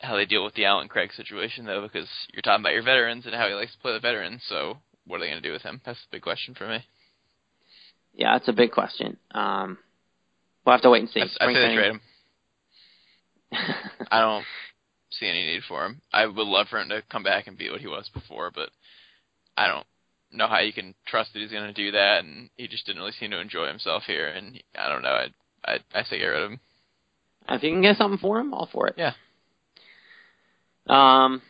how 0.00 0.16
they 0.16 0.26
deal 0.26 0.44
with 0.44 0.54
the 0.54 0.64
Allen 0.64 0.88
Craig 0.88 1.12
situation 1.12 1.64
though, 1.66 1.82
because 1.82 2.08
you're 2.32 2.42
talking 2.42 2.62
about 2.62 2.72
your 2.72 2.82
veterans 2.82 3.26
and 3.26 3.34
how 3.34 3.48
he 3.48 3.54
likes 3.54 3.72
to 3.72 3.78
play 3.78 3.92
the 3.92 4.00
veterans. 4.00 4.42
So 4.48 4.78
what 5.06 5.16
are 5.16 5.20
they 5.20 5.30
going 5.30 5.42
to 5.42 5.48
do 5.48 5.52
with 5.52 5.62
him? 5.62 5.80
That's 5.84 5.98
the 5.98 6.16
big 6.16 6.22
question 6.22 6.54
for 6.54 6.66
me. 6.66 6.84
Yeah, 8.14 8.32
that's 8.32 8.48
a 8.48 8.52
big 8.52 8.72
question. 8.72 9.18
Um, 9.32 9.78
we'll 10.64 10.74
have 10.74 10.82
to 10.82 10.90
wait 10.90 11.02
and 11.02 11.10
see. 11.10 11.20
I, 11.20 11.44
I 11.44 11.52
say 11.52 11.68
they 11.68 11.74
trade 11.74 11.90
him. 11.92 12.00
I 14.10 14.20
don't 14.20 14.44
see 15.10 15.26
any 15.26 15.46
need 15.46 15.62
for 15.68 15.84
him. 15.84 16.00
I 16.12 16.26
would 16.26 16.36
love 16.36 16.68
for 16.68 16.80
him 16.80 16.88
to 16.88 17.02
come 17.10 17.22
back 17.22 17.46
and 17.46 17.58
be 17.58 17.70
what 17.70 17.80
he 17.80 17.86
was 17.86 18.10
before, 18.12 18.50
but 18.54 18.70
I 19.56 19.68
don't 19.68 19.86
know 20.32 20.48
how 20.48 20.60
you 20.60 20.72
can 20.72 20.94
trust 21.06 21.32
that 21.32 21.40
he's 21.40 21.50
going 21.50 21.66
to 21.66 21.72
do 21.72 21.92
that. 21.92 22.24
And 22.24 22.50
he 22.56 22.68
just 22.68 22.86
didn't 22.86 23.00
really 23.00 23.12
seem 23.12 23.30
to 23.32 23.40
enjoy 23.40 23.66
himself 23.66 24.04
here. 24.06 24.28
And 24.28 24.62
I 24.78 24.88
don't 24.88 25.02
know. 25.02 25.08
I 25.08 25.26
I 25.64 25.78
I 25.94 26.02
say 26.04 26.18
get 26.18 26.26
rid 26.26 26.42
of 26.42 26.50
him. 26.52 26.60
If 27.48 27.62
you 27.62 27.70
can 27.70 27.82
get 27.82 27.96
something 27.96 28.18
for 28.18 28.38
him, 28.38 28.54
all 28.54 28.68
for 28.72 28.86
it. 28.86 28.94
Yeah. 28.96 29.12
Um, 30.86 31.42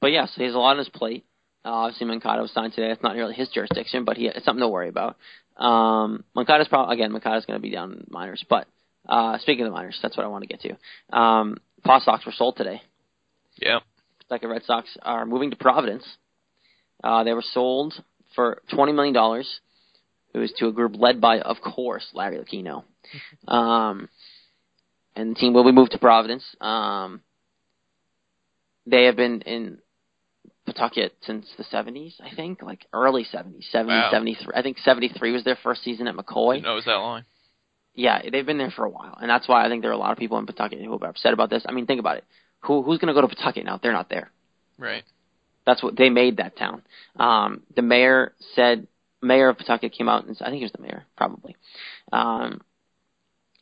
but 0.00 0.12
yeah, 0.12 0.26
so 0.26 0.32
he 0.36 0.44
has 0.44 0.54
a 0.54 0.58
lot 0.58 0.72
on 0.72 0.78
his 0.78 0.88
plate. 0.88 1.24
Uh, 1.64 1.70
obviously, 1.70 2.06
Moncada 2.06 2.40
was 2.40 2.52
signed 2.52 2.72
today. 2.72 2.90
It's 2.90 3.02
not 3.02 3.14
really 3.14 3.34
his 3.34 3.48
jurisdiction, 3.50 4.04
but 4.04 4.16
he 4.16 4.26
it's 4.26 4.44
something 4.44 4.62
to 4.62 4.68
worry 4.68 4.88
about. 4.88 5.16
Um, 5.56 6.24
Moncada's 6.34 6.68
probably 6.68 6.94
again, 6.94 7.12
Moncada's 7.12 7.44
going 7.44 7.58
to 7.58 7.62
be 7.62 7.70
down 7.70 7.92
in 7.92 8.06
minors. 8.08 8.44
But 8.48 8.66
uh, 9.08 9.38
speaking 9.38 9.64
of 9.66 9.70
the 9.70 9.76
minors, 9.76 9.98
that's 10.02 10.16
what 10.16 10.24
I 10.24 10.28
want 10.30 10.42
to 10.42 10.48
get 10.48 10.62
to. 10.62 11.16
Um, 11.16 11.58
Paw 11.84 12.00
Sox 12.00 12.24
were 12.24 12.32
sold 12.32 12.56
today. 12.56 12.80
Yeah. 13.60 13.80
Like 14.30 14.40
the 14.40 14.48
Red 14.48 14.62
Sox 14.64 14.88
are 15.02 15.26
moving 15.26 15.50
to 15.50 15.56
Providence. 15.56 16.04
Uh, 17.04 17.24
they 17.24 17.32
were 17.32 17.44
sold 17.52 17.94
for 18.34 18.62
twenty 18.72 18.92
million 18.92 19.12
dollars. 19.12 19.60
It 20.32 20.38
was 20.38 20.52
to 20.58 20.68
a 20.68 20.72
group 20.72 20.94
led 20.96 21.20
by, 21.20 21.40
of 21.40 21.56
course, 21.60 22.06
Larry 22.14 22.38
Lucchino. 22.38 22.84
Um, 23.48 24.08
and 25.16 25.34
the 25.34 25.34
team 25.34 25.52
will 25.52 25.64
be 25.64 25.72
moved 25.72 25.90
to 25.92 25.98
Providence. 25.98 26.44
Um, 26.60 27.22
they 28.86 29.04
have 29.04 29.16
been 29.16 29.42
in 29.42 29.78
Pawtucket 30.66 31.14
since 31.22 31.46
the 31.56 31.64
70s, 31.64 32.14
I 32.20 32.34
think, 32.34 32.62
like 32.62 32.86
early 32.92 33.24
70s, 33.24 33.70
70, 33.70 33.92
Wow. 33.92 34.08
73. 34.10 34.52
I 34.54 34.62
think 34.62 34.78
73 34.78 35.32
was 35.32 35.44
their 35.44 35.58
first 35.62 35.82
season 35.82 36.06
at 36.06 36.14
McCoy. 36.14 36.56
Didn't 36.56 36.70
it 36.70 36.74
was 36.74 36.84
that 36.84 36.94
long. 36.94 37.24
Yeah, 37.94 38.22
they've 38.30 38.46
been 38.46 38.58
there 38.58 38.70
for 38.70 38.84
a 38.84 38.90
while, 38.90 39.18
and 39.20 39.28
that's 39.28 39.48
why 39.48 39.64
I 39.64 39.68
think 39.68 39.82
there 39.82 39.90
are 39.90 39.94
a 39.94 39.98
lot 39.98 40.12
of 40.12 40.18
people 40.18 40.38
in 40.38 40.46
Pawtucket 40.46 40.80
who 40.80 40.98
are 40.98 41.08
upset 41.08 41.32
about 41.32 41.50
this. 41.50 41.64
I 41.68 41.72
mean, 41.72 41.86
think 41.86 41.98
about 42.00 42.18
it. 42.18 42.24
Who 42.60 42.82
who's 42.82 42.98
going 42.98 43.12
to 43.12 43.20
go 43.20 43.26
to 43.26 43.34
Pawtucket 43.34 43.64
now? 43.64 43.80
They're 43.82 43.92
not 43.92 44.08
there. 44.08 44.30
Right. 44.78 45.02
That's 45.66 45.82
what 45.82 45.96
they 45.96 46.08
made 46.08 46.36
that 46.38 46.56
town. 46.56 46.82
Um, 47.16 47.62
the 47.74 47.82
mayor 47.82 48.32
said, 48.54 48.86
mayor 49.20 49.48
of 49.48 49.58
Pawtucket 49.58 49.92
came 49.92 50.08
out 50.08 50.24
and 50.24 50.36
I 50.40 50.46
think 50.46 50.58
he 50.58 50.64
was 50.64 50.72
the 50.72 50.82
mayor, 50.82 51.04
probably. 51.16 51.56
Um, 52.12 52.62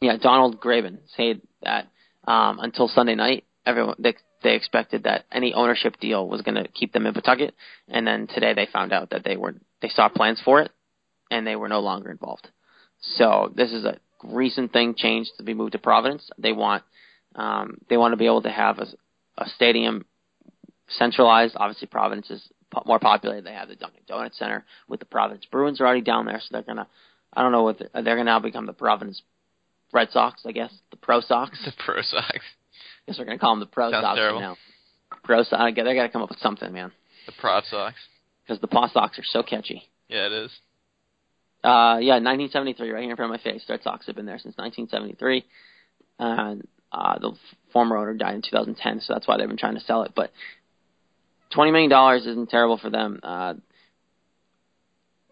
yeah, 0.00 0.16
Donald 0.16 0.60
Grebien 0.60 0.98
said 1.16 1.40
that 1.62 1.88
um, 2.26 2.60
until 2.60 2.88
Sunday 2.88 3.14
night, 3.14 3.44
everyone 3.66 3.96
they 3.98 4.14
they 4.42 4.54
expected 4.54 5.04
that 5.04 5.24
any 5.32 5.52
ownership 5.54 5.98
deal 6.00 6.28
was 6.28 6.42
going 6.42 6.54
to 6.54 6.68
keep 6.68 6.92
them 6.92 7.06
in 7.06 7.14
Pawtucket, 7.14 7.54
and 7.88 8.06
then 8.06 8.26
today 8.26 8.54
they 8.54 8.66
found 8.72 8.92
out 8.92 9.10
that 9.10 9.24
they 9.24 9.36
were 9.36 9.54
they 9.82 9.88
saw 9.88 10.08
plans 10.08 10.40
for 10.44 10.60
it, 10.60 10.70
and 11.30 11.46
they 11.46 11.56
were 11.56 11.68
no 11.68 11.80
longer 11.80 12.10
involved. 12.10 12.48
So 13.00 13.52
this 13.54 13.72
is 13.72 13.84
a 13.84 13.98
recent 14.22 14.72
thing 14.72 14.94
changed 14.96 15.30
to 15.38 15.44
be 15.44 15.54
moved 15.54 15.72
to 15.72 15.78
Providence. 15.78 16.28
They 16.38 16.52
want 16.52 16.82
um, 17.34 17.78
they 17.88 17.96
want 17.96 18.12
to 18.12 18.16
be 18.16 18.26
able 18.26 18.42
to 18.42 18.50
have 18.50 18.78
a, 18.78 18.86
a 19.36 19.48
stadium 19.48 20.04
centralized. 20.88 21.54
Obviously, 21.56 21.88
Providence 21.88 22.30
is 22.30 22.42
po- 22.70 22.82
more 22.86 22.98
populated. 22.98 23.44
They 23.44 23.52
have 23.52 23.68
the 23.68 23.76
Dunkin' 23.76 24.02
Donuts 24.06 24.38
Center 24.38 24.64
with 24.88 25.00
the 25.00 25.06
Providence 25.06 25.44
Bruins 25.50 25.80
are 25.80 25.86
already 25.86 26.02
down 26.02 26.26
there, 26.26 26.40
so 26.40 26.48
they're 26.52 26.62
gonna. 26.62 26.88
I 27.32 27.42
don't 27.42 27.52
know 27.52 27.62
what 27.62 27.78
the, 27.78 27.90
they're 27.92 28.16
gonna 28.16 28.24
now 28.24 28.40
become 28.40 28.66
the 28.66 28.72
Providence 28.72 29.22
Red 29.92 30.10
Sox, 30.10 30.42
I 30.46 30.52
guess, 30.52 30.72
the 30.90 30.96
Pro 30.96 31.20
Sox. 31.20 31.58
The 31.64 31.72
Pro 31.84 32.02
Sox. 32.02 32.38
I 33.08 33.10
guess 33.10 33.18
we're 33.18 33.24
gonna 33.24 33.38
call 33.38 33.52
them 33.52 33.60
the 33.60 33.66
Pro 33.66 33.90
Sounds 33.90 34.04
Sox 34.04 34.18
terrible. 34.18 34.40
now. 34.40 34.56
Pro 35.24 35.42
Sox. 35.42 35.54
I 35.58 35.70
they 35.70 35.94
gotta 35.94 36.10
come 36.10 36.20
up 36.20 36.28
with 36.28 36.40
something, 36.40 36.70
man, 36.72 36.92
The 37.24 37.32
Prop 37.40 37.64
Sox. 37.64 37.96
because 38.46 38.60
the 38.60 38.66
Paw 38.66 38.88
Sox 38.88 39.18
are 39.18 39.24
so 39.24 39.42
catchy. 39.42 39.82
Yeah, 40.08 40.26
it 40.26 40.32
is. 40.32 40.50
Uh, 41.64 41.98
yeah, 42.00 42.20
1973, 42.20 42.90
right 42.90 43.00
here 43.02 43.10
in 43.10 43.16
front 43.16 43.32
of 43.34 43.40
my 43.40 43.42
face. 43.42 43.64
Red 43.66 43.82
Sox 43.82 44.06
have 44.06 44.14
been 44.14 44.26
there 44.26 44.38
since 44.38 44.56
1973. 44.58 45.44
And 46.18 46.68
uh, 46.92 47.18
the 47.18 47.32
former 47.72 47.96
owner 47.96 48.14
died 48.14 48.34
in 48.34 48.42
2010, 48.42 49.00
so 49.00 49.14
that's 49.14 49.26
why 49.26 49.38
they've 49.38 49.48
been 49.48 49.56
trying 49.56 49.74
to 49.74 49.80
sell 49.80 50.02
it. 50.02 50.12
But 50.14 50.30
20 51.54 51.72
million 51.72 51.90
dollars 51.90 52.26
isn't 52.26 52.50
terrible 52.50 52.76
for 52.76 52.90
them. 52.90 53.20
Uh, 53.22 53.54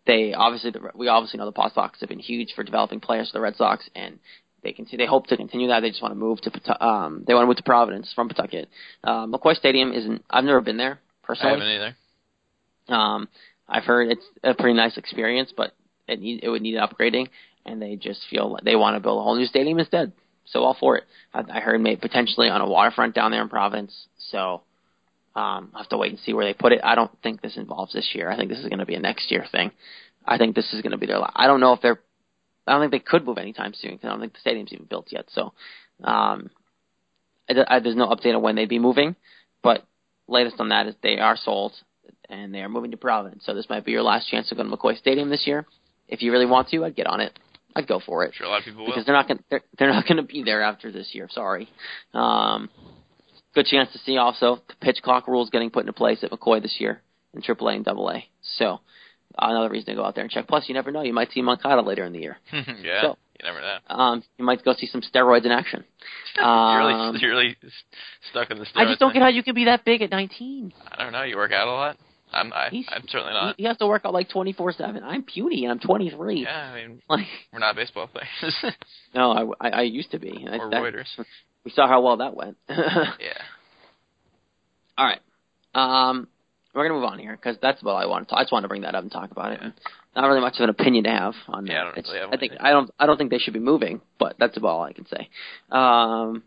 they 0.07 0.33
obviously, 0.33 0.71
the, 0.71 0.81
we 0.95 1.09
obviously 1.09 1.39
know 1.39 1.47
the 1.47 1.53
Paw 1.53 1.71
Sox 1.73 2.01
have 2.01 2.09
been 2.09 2.19
huge 2.21 2.55
for 2.55 2.65
developing 2.65 3.01
players 3.01 3.29
for 3.31 3.39
the 3.39 3.43
Red 3.43 3.57
Sox, 3.57 3.89
and 3.95 4.19
they 4.63 4.73
can 4.73 4.87
see 4.87 4.97
they 4.97 5.07
hope 5.07 5.27
to 5.29 5.37
continue 5.37 5.69
that. 5.69 5.81
They 5.81 5.91
just 5.91 6.03
want 6.03 6.13
to 6.13 6.19
move 6.19 6.41
to 6.43 6.85
um, 6.85 7.25
they 7.27 7.35
want 7.35 7.45
to 7.45 7.47
move 7.49 7.57
to 7.57 7.63
Providence 7.63 8.13
from 8.15 8.29
Pawtucket. 8.29 8.69
Uh, 9.05 9.27
McCoy 9.27 9.55
Stadium 9.55 9.93
isn't. 9.93 10.25
I've 10.31 10.45
never 10.45 10.61
been 10.61 10.77
there 10.77 11.01
I 11.23 11.27
personally. 11.27 11.53
haven't 11.53 11.69
either. 11.69 11.97
Um, 12.89 13.29
I've 13.69 13.85
heard 13.85 14.11
it's 14.11 14.25
a 14.45 14.55
pretty 14.55 14.75
nice 14.77 14.97
experience, 14.97 15.53
but 15.57 15.75
it 16.09 16.21
need, 16.21 16.43
it 16.43 16.49
would 16.49 16.63
need 16.63 16.77
upgrading, 16.77 17.29
and 17.65 17.81
they 17.83 17.97
just 17.97 18.21
feel 18.31 18.53
like 18.53 18.65
they 18.65 18.77
want 18.77 18.97
to 18.97 19.01
build 19.01 19.19
a 19.19 19.23
whole 19.23 19.37
new 19.37 19.47
stadium 19.47 19.79
instead. 19.79 20.13
So 20.47 20.63
all 20.63 20.77
for 20.79 20.97
it. 20.97 21.05
I, 21.35 21.43
I 21.51 21.61
heard 21.61 21.81
maybe 21.81 22.01
potentially 22.01 22.49
on 22.49 22.61
a 22.61 22.69
waterfront 22.69 23.15
down 23.15 23.33
there 23.33 23.43
in 23.43 23.49
Providence. 23.49 24.07
So 24.31 24.63
um, 25.35 25.71
I'll 25.75 25.83
have 25.83 25.89
to 25.91 25.97
wait 25.97 26.13
and 26.13 26.21
see 26.21 26.33
where 26.33 26.47
they 26.47 26.55
put 26.55 26.73
it. 26.73 26.81
I 26.83 26.95
don't 26.95 27.11
think 27.23 27.43
this 27.43 27.57
involves 27.57 27.93
this 27.93 28.11
year. 28.15 28.31
I 28.31 28.37
think 28.37 28.51
this 28.51 28.61
is 28.61 28.69
going 28.69 28.79
to 28.79 28.87
be 28.87 28.95
a 28.95 29.01
next 29.01 29.31
year 29.31 29.45
thing. 29.51 29.73
I 30.25 30.39
think 30.39 30.55
this 30.55 30.73
is 30.73 30.83
going 30.83 30.93
to 30.93 30.99
be 30.99 31.07
their. 31.07 31.21
I 31.35 31.47
don't 31.47 31.61
know 31.61 31.73
if 31.73 31.81
they're. 31.81 32.01
I 32.67 32.73
don't 32.73 32.81
think 32.83 32.93
they 32.93 33.11
could 33.11 33.25
move 33.25 33.39
anytime 33.39 33.75
soon. 33.75 33.93
'cause 33.99 34.05
I 34.05 34.09
don't 34.09 34.21
think 34.21 34.33
the 34.35 34.41
stadium's 34.41 34.73
even 34.73 34.87
built 34.87 35.07
yet. 35.11 35.27
So, 35.31 35.53
um, 36.05 36.51
I, 37.49 37.55
I, 37.69 37.79
there's 37.81 37.97
no 37.97 38.09
update 38.09 38.35
on 38.35 38.43
when 38.43 38.57
they'd 38.57 38.69
be 38.69 38.79
moving, 38.79 39.15
but 39.63 39.85
latest 40.29 40.57
on 40.59 40.71
that 40.71 40.87
is 40.87 40.95
they 41.03 41.19
are 41.19 41.37
sold 41.37 41.73
and 42.29 42.53
they 42.55 42.61
are 42.61 42.69
moving 42.69 42.91
to 42.91 42.97
Providence. 42.97 43.45
So 43.47 43.55
this 43.55 43.69
might 43.71 43.85
be 43.85 43.93
your 43.93 44.03
last 44.03 44.29
chance 44.29 44.49
to 44.49 44.55
go 44.55 44.63
to 44.65 44.69
McCoy 44.69 44.97
Stadium 44.99 45.31
this 45.31 45.47
year. 45.47 45.65
If 46.09 46.23
you 46.23 46.33
really 46.33 46.47
want 46.47 46.69
to, 46.71 46.85
I'd 46.85 46.97
get 46.97 47.07
on 47.07 47.21
it. 47.21 47.39
I'd 47.77 47.87
go 47.87 48.01
for 48.05 48.25
it 48.25 48.35
sure 48.35 48.47
a 48.47 48.51
lot 48.51 48.61
of 48.61 48.65
people 48.65 48.81
will. 48.85 48.87
because 48.91 49.05
they're 49.05 49.15
not 49.15 49.29
going 49.29 49.43
they're, 49.51 49.63
they're 49.79 49.93
not 49.93 50.05
going 50.07 50.17
to 50.17 50.23
be 50.23 50.43
there 50.43 50.63
after 50.63 50.91
this 50.91 51.11
year. 51.15 51.29
Sorry. 51.31 51.69
Um, 52.15 52.71
good 53.55 53.67
chance 53.67 53.93
to 53.93 53.99
see 53.99 54.17
also 54.17 54.61
the 54.69 54.75
pitch 54.81 55.01
clock 55.03 55.29
rules 55.29 55.51
getting 55.51 55.71
put 55.71 55.81
into 55.81 55.93
place 55.93 56.25
at 56.25 56.31
McCoy 56.31 56.63
this 56.63 56.77
year 56.81 57.03
in 57.35 57.43
AAA 57.43 57.77
and 57.77 57.89
AA. 57.89 58.21
So 58.59 58.81
another 59.39 59.69
reason 59.69 59.87
to 59.87 59.95
go 59.95 60.05
out 60.05 60.15
there 60.15 60.23
and 60.25 60.31
check. 60.31 60.47
Plus, 60.47 60.65
you 60.69 60.75
never 60.75 60.91
know, 60.91 61.03
you 61.03 61.13
might 61.13 61.31
see 61.33 61.43
Moncada 61.43 61.83
later 61.83 62.05
in 62.05 62.13
the 62.13 62.21
year. 62.21 62.37
yeah, 62.53 63.03
So- 63.03 63.19
you 63.39 63.45
never 63.47 63.61
know. 63.61 63.77
Um, 63.95 64.23
you 64.39 64.45
might 64.47 64.65
go 64.65 64.73
see 64.75 64.87
some 64.87 65.03
steroids 65.03 65.45
in 65.45 65.53
action. 65.53 65.85
you're 66.37 66.45
Um, 66.45 66.79
really, 66.79 67.21
you're 67.21 67.31
really 67.33 67.57
stuck 68.31 68.51
in 68.51 68.59
the. 68.59 68.67
I 68.75 68.87
just 68.87 68.99
don't 68.99 69.11
steroids 69.11 69.13
get 69.13 69.23
how 69.23 69.29
you 69.29 69.43
can 69.43 69.55
be 69.55 69.67
that 69.67 69.85
big 69.85 70.01
at 70.01 70.11
19. 70.11 70.73
I 70.91 71.03
don't 71.03 71.13
know. 71.13 71.23
You 71.23 71.37
work 71.37 71.53
out 71.53 71.69
a 71.69 71.71
lot. 71.71 71.97
I'm. 72.33 72.51
I, 72.55 72.71
He's- 72.71 72.87
I'm 72.91 73.03
certainly 73.09 73.35
not. 73.35 73.57
he 73.59 73.65
has 73.65 73.77
to 73.77 73.87
work 73.87 74.03
out 74.07 74.15
like 74.15 74.31
24/7. 74.31 75.03
I'm 75.03 75.23
puny 75.23 75.65
and 75.67 75.73
I'm 75.73 75.79
23. 75.81 76.43
Yeah, 76.45 76.49
I 76.51 76.75
mean, 76.87 77.03
Like, 77.11 77.27
we're 77.53 77.59
not 77.59 77.77
baseball 77.77 78.07
players. 78.09 78.75
no, 79.15 79.55
I, 79.61 79.69
I, 79.69 79.71
I 79.71 79.83
used 79.83 80.13
to 80.13 80.19
be. 80.19 80.47
Or 80.51 80.71
that- 80.71 80.83
Reuters. 80.83 81.25
we 81.63 81.71
saw 81.73 81.87
how 81.87 82.01
well 82.01 82.17
that 82.17 82.35
went. 82.35 82.57
Yeah. 82.71 83.13
All 84.99 85.05
right. 85.07 85.21
Um, 85.75 86.29
we're 86.77 86.87
gonna 86.89 87.01
move 87.01 87.11
on 87.11 87.19
here 87.19 87.33
because 87.35 87.57
that's 87.61 87.83
what 87.83 87.95
I 87.95 88.07
want 88.07 88.29
to. 88.29 88.37
I 88.37 88.43
just 88.43 88.53
wanted 88.53 88.65
to 88.65 88.69
bring 88.69 88.83
that 88.83 88.95
up 88.95 89.03
and 89.03 89.11
talk 89.11 89.31
about 89.31 89.53
it. 89.53 89.61
Yeah. 89.63 89.71
Not 90.15 90.29
really 90.29 90.41
much 90.41 90.55
of 90.59 90.65
an 90.65 90.71
opinion 90.71 91.05
to 91.05 91.11
have 91.11 91.35
on 91.49 91.67
Yeah, 91.67 91.73
that. 91.73 91.81
I 91.81 91.85
don't 92.03 92.15
really 92.15 92.33
I 92.33 92.37
think. 92.39 92.53
I 92.61 92.71
don't. 92.71 92.91
I 92.99 93.07
don't 93.07 93.17
think 93.19 93.31
they 93.31 93.39
should 93.39 93.55
be 93.55 93.61
moving, 93.61 94.01
but 94.19 94.37
that's 94.39 94.57
about 94.57 94.69
all 94.69 94.83
I 94.83 94.93
can 94.93 95.07
say. 95.07 95.29
Um, 95.71 96.43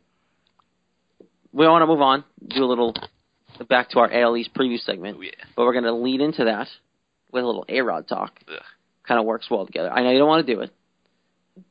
we 1.51 1.67
want 1.67 1.81
to 1.83 1.87
move 1.87 2.01
on. 2.01 2.23
Do 2.47 2.63
a 2.63 2.65
little 2.65 2.95
back 3.67 3.89
to 3.91 3.99
our 3.99 4.11
AL 4.11 4.37
East 4.37 4.53
preview 4.53 4.79
segment, 4.79 5.17
Oh, 5.19 5.21
yeah. 5.21 5.31
but 5.55 5.63
we're 5.65 5.73
gonna 5.73 5.93
lead 5.93 6.21
into 6.21 6.45
that 6.45 6.67
with 7.31 7.43
a 7.43 7.45
little 7.47 7.65
A 7.67 7.81
Rod 7.81 8.07
talk. 8.07 8.39
Ugh. 8.47 8.61
Kind 9.07 9.19
of 9.19 9.25
works 9.25 9.47
well 9.49 9.65
together. 9.65 9.91
I 9.91 10.03
know 10.03 10.11
you 10.11 10.19
don't 10.19 10.27
want 10.27 10.45
to 10.45 10.53
do 10.55 10.61
it, 10.61 10.71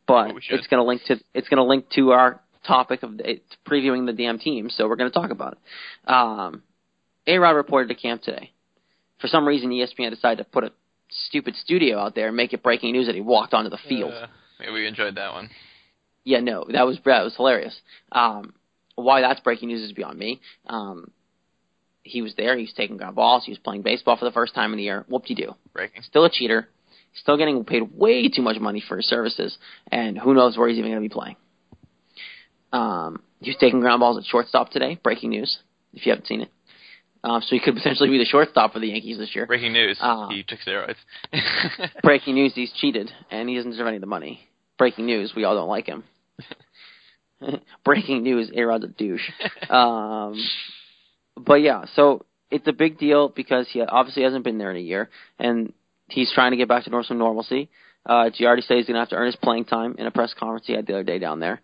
but 0.06 0.28
Well, 0.28 0.38
it's 0.50 0.66
gonna 0.66 0.84
link 0.84 1.02
to 1.06 1.16
it's 1.34 1.48
gonna 1.48 1.64
link 1.64 1.88
to 1.90 2.10
our 2.12 2.40
topic 2.66 3.02
of 3.02 3.16
the, 3.16 3.30
it's 3.30 3.56
previewing 3.66 4.06
the 4.06 4.12
damn 4.12 4.38
team. 4.38 4.68
So 4.70 4.88
we're 4.88 4.96
gonna 4.96 5.10
talk 5.10 5.30
about 5.30 5.52
it. 5.54 6.10
Um, 6.12 6.62
a 7.28 7.38
Rod 7.38 7.52
reported 7.52 7.88
to 7.88 7.94
camp 7.94 8.22
today. 8.22 8.50
For 9.20 9.28
some 9.28 9.46
reason, 9.46 9.70
ESPN 9.70 10.10
decided 10.10 10.38
to 10.38 10.44
put 10.44 10.64
a 10.64 10.72
stupid 11.26 11.54
studio 11.56 11.98
out 11.98 12.14
there 12.14 12.28
and 12.28 12.36
make 12.36 12.52
it 12.52 12.62
breaking 12.62 12.92
news 12.92 13.06
that 13.06 13.14
he 13.14 13.20
walked 13.20 13.54
onto 13.54 13.70
the 13.70 13.78
field. 13.88 14.12
Uh, 14.12 14.26
maybe 14.58 14.72
we 14.72 14.86
enjoyed 14.86 15.14
that 15.16 15.32
one. 15.32 15.50
Yeah, 16.24 16.40
no, 16.40 16.66
that 16.72 16.86
was 16.86 16.98
that 17.04 17.22
was 17.22 17.36
hilarious. 17.36 17.78
Um, 18.12 18.54
why 18.94 19.20
that's 19.20 19.40
breaking 19.40 19.68
news 19.68 19.82
is 19.82 19.92
beyond 19.92 20.18
me. 20.18 20.40
Um, 20.66 21.10
he 22.02 22.22
was 22.22 22.34
there. 22.36 22.56
He 22.56 22.64
was 22.64 22.72
taking 22.76 22.96
ground 22.96 23.16
balls. 23.16 23.44
He 23.44 23.52
was 23.52 23.58
playing 23.58 23.82
baseball 23.82 24.16
for 24.16 24.24
the 24.24 24.32
first 24.32 24.54
time 24.54 24.72
in 24.72 24.78
the 24.78 24.84
year. 24.84 25.04
Whoop 25.08 25.24
de 25.24 25.34
doo. 25.34 25.54
Breaking. 25.72 26.02
Still 26.02 26.24
a 26.24 26.30
cheater. 26.30 26.68
Still 27.14 27.36
getting 27.36 27.64
paid 27.64 27.96
way 27.96 28.28
too 28.28 28.42
much 28.42 28.58
money 28.60 28.82
for 28.86 28.96
his 28.96 29.06
services, 29.06 29.56
and 29.90 30.18
who 30.18 30.34
knows 30.34 30.56
where 30.56 30.68
he's 30.68 30.78
even 30.78 30.90
going 30.90 31.02
to 31.02 31.08
be 31.08 31.12
playing. 31.12 31.36
Um, 32.72 33.22
he 33.40 33.50
was 33.50 33.56
taking 33.58 33.80
ground 33.80 34.00
balls 34.00 34.18
at 34.18 34.24
shortstop 34.24 34.70
today. 34.70 34.98
Breaking 35.02 35.30
news, 35.30 35.58
if 35.94 36.04
you 36.04 36.12
haven't 36.12 36.26
seen 36.26 36.42
it. 36.42 36.50
Um, 37.24 37.40
so 37.42 37.48
he 37.50 37.60
could 37.60 37.74
potentially 37.74 38.10
be 38.10 38.18
the 38.18 38.24
shortstop 38.24 38.72
for 38.72 38.78
the 38.78 38.88
Yankees 38.88 39.18
this 39.18 39.34
year. 39.34 39.46
Breaking 39.46 39.72
news. 39.72 39.98
Uh, 40.00 40.28
he 40.28 40.44
took 40.44 40.60
steroids. 40.60 40.96
Breaking 42.02 42.34
news: 42.34 42.52
He's 42.54 42.72
cheated, 42.72 43.10
and 43.30 43.48
he 43.48 43.56
doesn't 43.56 43.72
deserve 43.72 43.88
any 43.88 43.96
of 43.96 44.00
the 44.00 44.06
money. 44.06 44.40
Breaking 44.78 45.06
news: 45.06 45.32
We 45.34 45.44
all 45.44 45.56
don't 45.56 45.68
like 45.68 45.86
him. 45.86 46.04
Breaking 47.84 48.22
news: 48.22 48.50
A 48.54 48.62
Rod's 48.62 48.84
a 48.84 48.88
douche. 48.88 49.28
Um, 49.70 50.40
but 51.36 51.56
yeah, 51.56 51.84
so 51.94 52.24
it's 52.50 52.66
a 52.66 52.72
big 52.72 52.98
deal 52.98 53.28
because 53.28 53.68
he 53.70 53.80
obviously 53.82 54.22
hasn't 54.22 54.44
been 54.44 54.58
there 54.58 54.70
in 54.70 54.76
a 54.76 54.80
year, 54.80 55.10
and 55.38 55.72
he's 56.08 56.32
trying 56.32 56.52
to 56.52 56.56
get 56.56 56.68
back 56.68 56.84
to 56.84 57.04
some 57.04 57.18
normalcy. 57.18 57.68
Uh, 58.06 58.30
Girardi 58.30 58.62
said 58.62 58.78
he's 58.78 58.86
going 58.86 58.94
to 58.94 59.00
have 59.00 59.10
to 59.10 59.16
earn 59.16 59.26
his 59.26 59.36
playing 59.36 59.66
time 59.66 59.96
in 59.98 60.06
a 60.06 60.10
press 60.10 60.32
conference 60.38 60.66
he 60.66 60.72
had 60.72 60.86
the 60.86 60.94
other 60.94 61.04
day 61.04 61.18
down 61.18 61.40
there. 61.40 61.60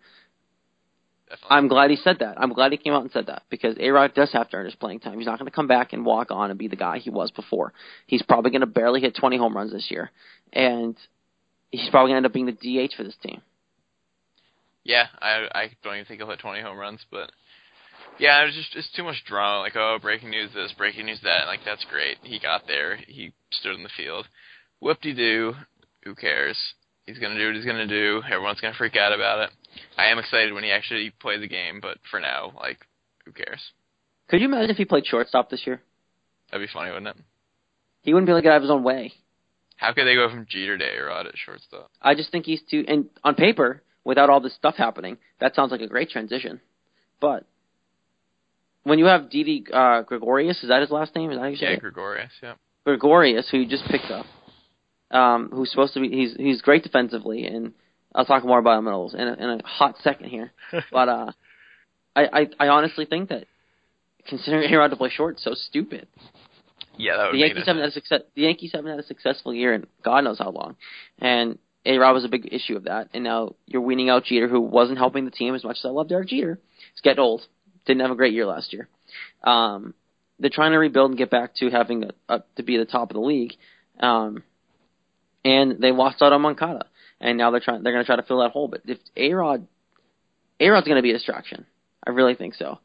Definitely. 1.29 1.57
I'm 1.57 1.67
glad 1.67 1.89
he 1.89 1.95
said 1.97 2.19
that. 2.19 2.39
I'm 2.39 2.53
glad 2.53 2.71
he 2.71 2.77
came 2.77 2.93
out 2.93 3.01
and 3.01 3.11
said 3.11 3.27
that 3.27 3.43
because 3.49 3.75
A 3.79 3.89
Rod 3.89 4.13
does 4.13 4.31
have 4.33 4.49
to 4.49 4.57
earn 4.57 4.65
his 4.65 4.75
playing 4.75 4.99
time. 4.99 5.17
He's 5.17 5.25
not 5.25 5.39
going 5.39 5.49
to 5.49 5.55
come 5.55 5.67
back 5.67 5.91
and 5.91 6.05
walk 6.05 6.29
on 6.29 6.51
and 6.51 6.59
be 6.59 6.67
the 6.67 6.75
guy 6.75 6.99
he 6.99 7.09
was 7.09 7.31
before. 7.31 7.73
He's 8.05 8.21
probably 8.21 8.51
going 8.51 8.61
to 8.61 8.67
barely 8.67 9.01
hit 9.01 9.15
20 9.15 9.37
home 9.37 9.55
runs 9.55 9.71
this 9.71 9.89
year, 9.89 10.11
and 10.53 10.95
he's 11.71 11.89
probably 11.89 12.11
going 12.11 12.15
to 12.15 12.17
end 12.17 12.25
up 12.27 12.33
being 12.33 12.45
the 12.45 12.51
DH 12.87 12.93
for 12.95 13.03
this 13.03 13.15
team. 13.23 13.41
Yeah, 14.83 15.07
I 15.19 15.47
I 15.53 15.71
don't 15.83 15.95
even 15.95 16.05
think 16.05 16.19
he'll 16.19 16.29
hit 16.29 16.39
20 16.39 16.61
home 16.61 16.77
runs, 16.77 17.03
but 17.09 17.31
yeah, 18.19 18.43
it's 18.43 18.55
just 18.55 18.75
it's 18.75 18.91
too 18.95 19.03
much 19.03 19.23
drama. 19.25 19.59
Like, 19.59 19.75
oh, 19.75 19.97
breaking 19.99 20.29
news 20.29 20.51
this, 20.53 20.71
breaking 20.77 21.07
news 21.07 21.19
that. 21.23 21.47
Like, 21.47 21.61
that's 21.65 21.85
great. 21.85 22.17
He 22.21 22.39
got 22.39 22.67
there. 22.67 22.97
He 23.07 23.33
stood 23.51 23.75
in 23.75 23.83
the 23.83 23.89
field. 23.97 24.27
Whoop 24.79 25.01
de 25.01 25.13
doo. 25.13 25.53
Who 26.03 26.13
cares? 26.13 26.57
He's 27.05 27.17
gonna 27.17 27.37
do 27.37 27.47
what 27.47 27.55
he's 27.55 27.65
gonna 27.65 27.87
do. 27.87 28.21
Everyone's 28.25 28.61
gonna 28.61 28.75
freak 28.77 28.95
out 28.95 29.11
about 29.11 29.39
it. 29.39 29.49
I 29.97 30.07
am 30.07 30.19
excited 30.19 30.53
when 30.53 30.63
he 30.63 30.71
actually 30.71 31.11
plays 31.19 31.41
the 31.41 31.47
game, 31.47 31.79
but 31.81 31.97
for 32.09 32.19
now, 32.19 32.53
like, 32.55 32.79
who 33.25 33.31
cares? 33.31 33.61
Could 34.29 34.41
you 34.41 34.47
imagine 34.47 34.71
if 34.71 34.77
he 34.77 34.85
played 34.85 35.05
shortstop 35.05 35.49
this 35.49 35.65
year? 35.65 35.81
That'd 36.51 36.67
be 36.67 36.71
funny, 36.71 36.91
wouldn't 36.91 37.07
it? 37.07 37.23
He 38.01 38.13
wouldn't 38.13 38.27
be 38.27 38.31
able 38.31 38.39
to 38.39 38.43
get 38.43 38.51
out 38.51 38.57
of 38.57 38.63
his 38.63 38.71
own 38.71 38.83
way. 38.83 39.13
How 39.77 39.93
could 39.93 40.05
they 40.05 40.15
go 40.15 40.29
from 40.29 40.45
Jeter 40.49 40.77
to 40.77 40.83
A-Rod 40.83 41.27
at 41.27 41.33
shortstop? 41.37 41.91
I 42.01 42.15
just 42.15 42.31
think 42.31 42.45
he's 42.45 42.61
too. 42.69 42.85
And 42.87 43.09
on 43.23 43.35
paper, 43.35 43.81
without 44.03 44.29
all 44.29 44.39
this 44.39 44.55
stuff 44.55 44.75
happening, 44.75 45.17
that 45.39 45.55
sounds 45.55 45.71
like 45.71 45.81
a 45.81 45.87
great 45.87 46.09
transition. 46.09 46.61
But 47.19 47.45
when 48.83 48.99
you 48.99 49.05
have 49.05 49.29
Didi 49.29 49.65
uh, 49.73 50.03
Gregorius, 50.03 50.61
is 50.63 50.69
that 50.69 50.81
his 50.81 50.91
last 50.91 51.15
name? 51.15 51.31
Is 51.31 51.37
that 51.37 51.41
how 51.41 51.47
you 51.47 51.57
say 51.57 51.71
Yeah. 51.71 51.79
Gregorius. 51.79 52.31
Yeah. 52.41 52.53
Gregorius, 52.85 53.49
who 53.49 53.57
you 53.57 53.67
just 53.67 53.83
picked 53.85 54.11
up, 54.11 54.25
um, 55.11 55.49
who's 55.51 55.71
supposed 55.71 55.93
to 55.95 55.99
be 55.99 56.09
he's 56.09 56.35
he's 56.37 56.61
great 56.61 56.83
defensively, 56.83 57.45
and 57.45 57.73
I'll 58.15 58.25
talk 58.25 58.45
more 58.45 58.59
about 58.59 58.79
him 58.79 58.87
in 58.87 58.93
a, 58.93 59.33
in 59.33 59.59
a, 59.59 59.67
hot 59.67 59.95
second 60.01 60.29
here. 60.29 60.53
but 60.91 61.09
uh, 61.09 61.31
I, 62.15 62.25
I 62.25 62.47
I 62.59 62.67
honestly 62.69 63.05
think 63.05 63.29
that 63.29 63.45
considering 64.27 64.73
A 64.73 64.77
Rod 64.77 64.89
to 64.89 64.95
play 64.95 65.09
short 65.09 65.39
so 65.39 65.53
stupid. 65.53 66.07
Yeah, 66.97 67.17
that 67.17 67.25
would 67.25 67.33
The 67.33 67.39
Yankees 67.39 67.65
haven't 67.65 67.81
had 67.81 67.89
a 67.89 67.93
success. 67.93 68.21
The 68.35 68.43
Yankees 68.43 68.71
haven't 68.73 68.89
had 68.89 68.99
a 68.99 69.05
successful 69.05 69.53
year 69.53 69.73
in 69.73 69.85
God 70.03 70.23
knows 70.23 70.39
how 70.39 70.49
long, 70.49 70.77
and 71.19 71.59
A 71.85 71.97
Rod 71.97 72.13
was 72.13 72.23
a 72.23 72.29
big 72.29 72.47
issue 72.51 72.77
of 72.77 72.85
that. 72.85 73.09
And 73.13 73.23
now 73.23 73.55
you're 73.65 73.81
weaning 73.81 74.09
out 74.09 74.23
Jeter, 74.23 74.47
who 74.47 74.61
wasn't 74.61 74.97
helping 74.97 75.25
the 75.25 75.31
team 75.31 75.55
as 75.55 75.63
much 75.63 75.77
as 75.79 75.85
I 75.85 75.89
love 75.89 76.07
Derek 76.07 76.29
Jeter. 76.29 76.57
He's 76.93 77.01
getting 77.01 77.19
old. 77.19 77.41
Didn't 77.85 78.01
have 78.01 78.11
a 78.11 78.15
great 78.15 78.33
year 78.33 78.45
last 78.45 78.73
year. 78.73 78.87
Um, 79.43 79.93
they're 80.39 80.49
trying 80.49 80.71
to 80.71 80.77
rebuild 80.77 81.11
and 81.11 81.17
get 81.17 81.29
back 81.29 81.55
to 81.55 81.69
having 81.69 82.05
a, 82.05 82.33
a 82.33 82.43
to 82.55 82.63
be 82.63 82.77
the 82.77 82.85
top 82.85 83.09
of 83.09 83.15
the 83.15 83.21
league. 83.21 83.53
Um, 83.99 84.43
and 85.43 85.79
they 85.79 85.91
lost 85.91 86.21
out 86.21 86.33
on 86.33 86.41
Moncada, 86.41 86.87
and 87.19 87.37
now 87.37 87.51
they're 87.51 87.59
trying. 87.59 87.83
They're 87.83 87.93
going 87.93 88.03
to 88.03 88.07
try 88.07 88.15
to 88.15 88.23
fill 88.23 88.39
that 88.39 88.51
hole. 88.51 88.67
But 88.67 88.81
if 88.85 88.99
A 89.15 89.33
Rod, 89.33 89.67
A 90.59 90.69
Rod's 90.69 90.87
going 90.87 90.97
to 90.97 91.03
be 91.03 91.11
a 91.11 91.13
distraction. 91.13 91.65
I 92.05 92.11
really 92.11 92.35
think 92.35 92.55
so. 92.55 92.79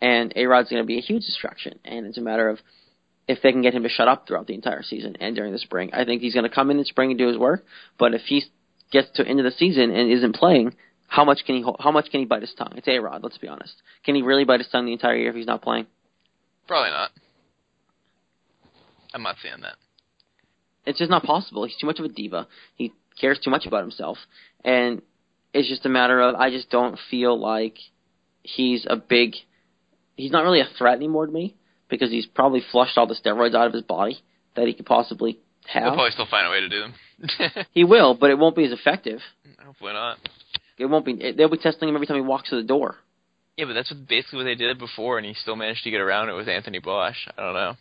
And 0.00 0.32
A 0.36 0.46
Rod's 0.46 0.70
going 0.70 0.82
to 0.82 0.86
be 0.86 0.98
a 0.98 1.02
huge 1.02 1.24
distraction. 1.24 1.78
And 1.84 2.06
it's 2.06 2.18
a 2.18 2.22
matter 2.22 2.48
of 2.48 2.58
if 3.26 3.40
they 3.42 3.52
can 3.52 3.62
get 3.62 3.74
him 3.74 3.82
to 3.82 3.88
shut 3.88 4.08
up 4.08 4.26
throughout 4.26 4.46
the 4.46 4.54
entire 4.54 4.82
season 4.82 5.16
and 5.20 5.34
during 5.34 5.52
the 5.52 5.58
spring. 5.58 5.90
I 5.92 6.04
think 6.04 6.22
he's 6.22 6.34
going 6.34 6.48
to 6.48 6.54
come 6.54 6.70
in 6.70 6.78
in 6.78 6.84
spring 6.84 7.10
and 7.10 7.18
do 7.18 7.28
his 7.28 7.38
work. 7.38 7.64
But 7.98 8.14
if 8.14 8.22
he 8.22 8.44
gets 8.92 9.10
to 9.14 9.26
end 9.26 9.40
of 9.40 9.44
the 9.44 9.50
season 9.52 9.90
and 9.90 10.10
isn't 10.10 10.36
playing, 10.36 10.74
how 11.06 11.24
much 11.24 11.40
can 11.46 11.56
he 11.56 11.64
how 11.78 11.90
much 11.90 12.10
can 12.10 12.20
he 12.20 12.26
bite 12.26 12.42
his 12.42 12.54
tongue? 12.54 12.72
It's 12.76 12.88
A 12.88 12.98
Rod. 12.98 13.22
Let's 13.22 13.38
be 13.38 13.48
honest. 13.48 13.74
Can 14.04 14.14
he 14.14 14.22
really 14.22 14.44
bite 14.44 14.60
his 14.60 14.68
tongue 14.68 14.86
the 14.86 14.92
entire 14.92 15.16
year 15.16 15.30
if 15.30 15.36
he's 15.36 15.46
not 15.46 15.62
playing? 15.62 15.86
Probably 16.66 16.90
not. 16.90 17.10
I'm 19.12 19.22
not 19.22 19.36
saying 19.42 19.60
that. 19.62 19.76
It's 20.86 20.98
just 20.98 21.10
not 21.10 21.22
possible. 21.22 21.64
He's 21.64 21.76
too 21.76 21.86
much 21.86 21.98
of 21.98 22.04
a 22.04 22.08
diva. 22.08 22.46
He 22.74 22.92
cares 23.20 23.38
too 23.38 23.50
much 23.50 23.66
about 23.66 23.82
himself, 23.82 24.18
and 24.64 25.02
it's 25.52 25.68
just 25.68 25.86
a 25.86 25.88
matter 25.88 26.20
of 26.20 26.34
I 26.34 26.50
just 26.50 26.70
don't 26.70 26.98
feel 27.10 27.38
like 27.38 27.78
he's 28.42 28.86
a 28.88 28.96
big. 28.96 29.34
He's 30.16 30.30
not 30.30 30.44
really 30.44 30.60
a 30.60 30.68
threat 30.78 30.96
anymore 30.96 31.26
to 31.26 31.32
me 31.32 31.56
because 31.88 32.10
he's 32.10 32.26
probably 32.26 32.62
flushed 32.72 32.96
all 32.96 33.06
the 33.06 33.14
steroids 33.14 33.54
out 33.54 33.66
of 33.66 33.72
his 33.72 33.82
body 33.82 34.18
that 34.56 34.66
he 34.66 34.74
could 34.74 34.86
possibly 34.86 35.38
have. 35.66 35.84
He'll 35.84 35.94
probably 35.94 36.10
still 36.12 36.26
find 36.30 36.46
a 36.46 36.50
way 36.50 36.60
to 36.60 36.68
do 36.68 36.80
them. 36.80 36.94
He 37.72 37.84
will, 37.84 38.14
but 38.14 38.30
it 38.30 38.38
won't 38.38 38.56
be 38.56 38.64
as 38.64 38.72
effective. 38.72 39.20
Hopefully 39.64 39.92
not. 39.92 40.18
It 40.78 40.86
won't 40.86 41.04
be. 41.04 41.12
It, 41.12 41.36
they'll 41.36 41.48
be 41.48 41.58
testing 41.58 41.88
him 41.88 41.94
every 41.94 42.06
time 42.06 42.16
he 42.16 42.22
walks 42.22 42.48
through 42.48 42.62
the 42.62 42.68
door. 42.68 42.96
Yeah, 43.56 43.66
but 43.66 43.74
that's 43.74 43.90
what, 43.90 44.08
basically 44.08 44.38
what 44.38 44.44
they 44.44 44.56
did 44.56 44.78
before, 44.78 45.18
and 45.18 45.26
he 45.26 45.34
still 45.34 45.56
managed 45.56 45.84
to 45.84 45.90
get 45.90 46.00
around 46.00 46.28
it 46.28 46.34
with 46.34 46.48
Anthony 46.48 46.80
Bosch. 46.80 47.16
I 47.38 47.42
don't 47.42 47.54
know. 47.54 47.74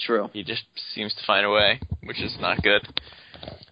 True. 0.00 0.30
He 0.32 0.42
just 0.42 0.62
seems 0.94 1.14
to 1.14 1.20
find 1.26 1.44
a 1.46 1.50
way, 1.50 1.80
which 2.02 2.20
is 2.20 2.36
not 2.40 2.62
good. 2.62 2.82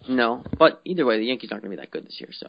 No, 0.07 0.43
but 0.57 0.81
either 0.85 1.05
way, 1.05 1.17
the 1.19 1.25
Yankees 1.25 1.51
aren't 1.51 1.63
going 1.63 1.71
to 1.71 1.77
be 1.77 1.81
that 1.81 1.91
good 1.91 2.05
this 2.05 2.17
year. 2.19 2.29
So 2.31 2.47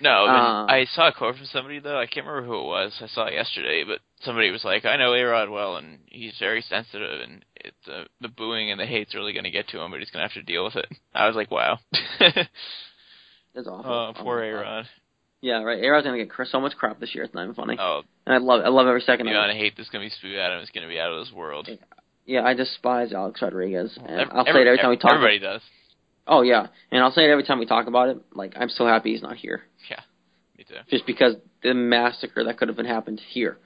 No, 0.00 0.24
I, 0.24 0.36
Uh. 0.36 0.66
I 0.68 0.84
saw 0.94 1.08
a 1.08 1.12
quote 1.12 1.36
from 1.36 1.46
somebody 1.46 1.78
though. 1.78 1.98
I 1.98 2.06
can't 2.06 2.26
remember 2.26 2.46
who 2.48 2.58
it 2.60 2.64
was. 2.66 2.92
I 3.00 3.06
saw 3.08 3.26
it 3.26 3.34
yesterday, 3.34 3.84
but 3.86 4.00
somebody 4.22 4.50
was 4.50 4.64
like, 4.64 4.84
"I 4.84 4.96
know 4.96 5.10
Arod 5.12 5.50
well, 5.50 5.76
and 5.76 5.98
he's 6.06 6.36
very 6.38 6.62
sensitive, 6.62 7.20
and 7.20 7.44
it's 7.56 7.88
uh, 7.88 8.04
the 8.20 8.28
booing 8.28 8.70
and 8.70 8.80
the 8.80 8.86
hate's 8.86 9.14
really 9.14 9.32
going 9.32 9.44
to 9.44 9.50
get 9.50 9.68
to 9.68 9.80
him, 9.80 9.90
but 9.90 10.00
he's 10.00 10.10
going 10.10 10.26
to 10.26 10.28
have 10.34 10.44
to 10.44 10.50
deal 10.52 10.64
with 10.64 10.76
it." 10.76 10.86
I 11.14 11.26
was 11.26 11.36
like, 11.36 11.50
"Wow." 11.50 11.78
That's 13.54 13.68
awful. 13.68 13.90
oh, 13.92 14.12
poor 14.16 14.40
God. 14.40 14.64
Arod. 14.66 14.84
Yeah, 15.40 15.62
right. 15.62 15.82
Arod's 15.84 16.04
gonna 16.06 16.16
get 16.16 16.30
cr- 16.30 16.44
so 16.44 16.58
much 16.60 16.72
crap 16.76 16.98
this 17.00 17.14
year. 17.14 17.22
It's 17.24 17.34
not 17.34 17.42
even 17.42 17.54
funny. 17.54 17.76
Oh, 17.78 18.02
And 18.26 18.34
I 18.34 18.38
love, 18.38 18.62
I 18.64 18.68
love 18.68 18.86
every 18.86 19.02
second 19.02 19.26
of 19.28 19.32
amount 19.32 19.50
it. 19.50 19.54
of 19.56 19.60
hate 19.60 19.74
that's 19.76 19.90
going 19.90 20.02
to 20.02 20.06
be 20.06 20.14
spewed 20.18 20.36
at 20.38 20.50
him 20.52 20.60
is 20.60 20.70
going 20.70 20.82
to 20.82 20.88
be 20.88 20.98
out 20.98 21.12
of 21.12 21.24
this 21.24 21.34
world. 21.34 21.68
Yeah, 22.26 22.42
I 22.42 22.54
despise 22.54 23.12
Alex 23.12 23.42
Rodriguez, 23.42 23.96
and 23.98 24.20
Ev- 24.22 24.28
I'll 24.32 24.44
say 24.44 24.52
it 24.62 24.66
every 24.66 24.78
time 24.78 24.90
we 24.90 24.96
talk. 24.96 25.12
Everybody 25.14 25.38
does. 25.38 25.60
Oh 26.26 26.40
yeah, 26.42 26.68
and 26.90 27.02
I'll 27.02 27.12
say 27.12 27.24
it 27.24 27.30
every 27.30 27.44
time 27.44 27.58
we 27.58 27.66
talk 27.66 27.86
about 27.86 28.08
it. 28.08 28.18
Like 28.34 28.54
I'm 28.56 28.70
so 28.70 28.86
happy 28.86 29.12
he's 29.12 29.22
not 29.22 29.36
here, 29.36 29.62
Yeah, 29.90 30.00
me 30.56 30.64
too. 30.64 30.74
just 30.90 31.06
because 31.06 31.34
the 31.62 31.74
massacre 31.74 32.44
that 32.44 32.56
could 32.56 32.68
have 32.68 32.76
been 32.78 32.86
happened 32.86 33.20
here, 33.30 33.58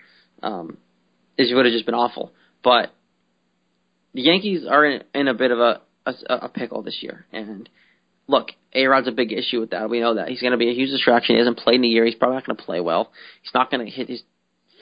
um, 0.42 0.76
is 1.36 1.52
would 1.54 1.66
have 1.66 1.72
just 1.72 1.86
been 1.86 1.94
awful. 1.94 2.32
But 2.64 2.92
the 4.12 4.22
Yankees 4.22 4.66
are 4.68 4.84
in, 4.84 5.04
in 5.14 5.28
a 5.28 5.34
bit 5.34 5.52
of 5.52 5.60
a, 5.60 5.82
a 6.06 6.14
a 6.28 6.48
pickle 6.48 6.82
this 6.82 6.98
year, 7.00 7.26
and 7.32 7.68
look, 8.26 8.48
A 8.74 8.86
Rod's 8.86 9.06
a 9.06 9.12
big 9.12 9.30
issue 9.32 9.60
with 9.60 9.70
that. 9.70 9.88
We 9.88 10.00
know 10.00 10.14
that 10.14 10.28
he's 10.28 10.40
going 10.40 10.50
to 10.50 10.58
be 10.58 10.68
a 10.68 10.74
huge 10.74 10.90
distraction. 10.90 11.36
He 11.36 11.38
hasn't 11.38 11.58
played 11.58 11.76
in 11.76 11.84
a 11.84 11.88
year. 11.88 12.04
He's 12.04 12.16
probably 12.16 12.36
not 12.38 12.46
going 12.46 12.56
to 12.56 12.62
play 12.64 12.80
well. 12.80 13.12
He's 13.42 13.54
not 13.54 13.70
going 13.70 13.84
to 13.86 13.90
hit 13.90 14.08
his 14.08 14.22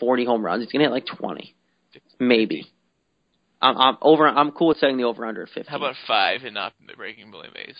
40 0.01 0.25
home 0.25 0.45
runs. 0.45 0.63
He's 0.65 0.73
going 0.73 0.81
to 0.81 0.87
hit 0.87 0.93
like 0.93 1.07
20, 1.19 1.55
maybe. 2.19 2.73
I'm, 3.67 3.79
I'm 3.79 3.97
over. 4.03 4.29
I'm 4.29 4.53
cool 4.53 4.69
with 4.69 4.79
setting 4.79 4.97
the 4.97 5.05
over 5.05 5.25
under 5.25 5.43
at 5.43 5.49
50. 5.49 5.71
How 5.71 5.77
about 5.77 5.95
five 6.07 6.43
and 6.45 6.55
not 6.55 6.73
breaking 6.97 7.31
Willie 7.31 7.49
Mays? 7.55 7.77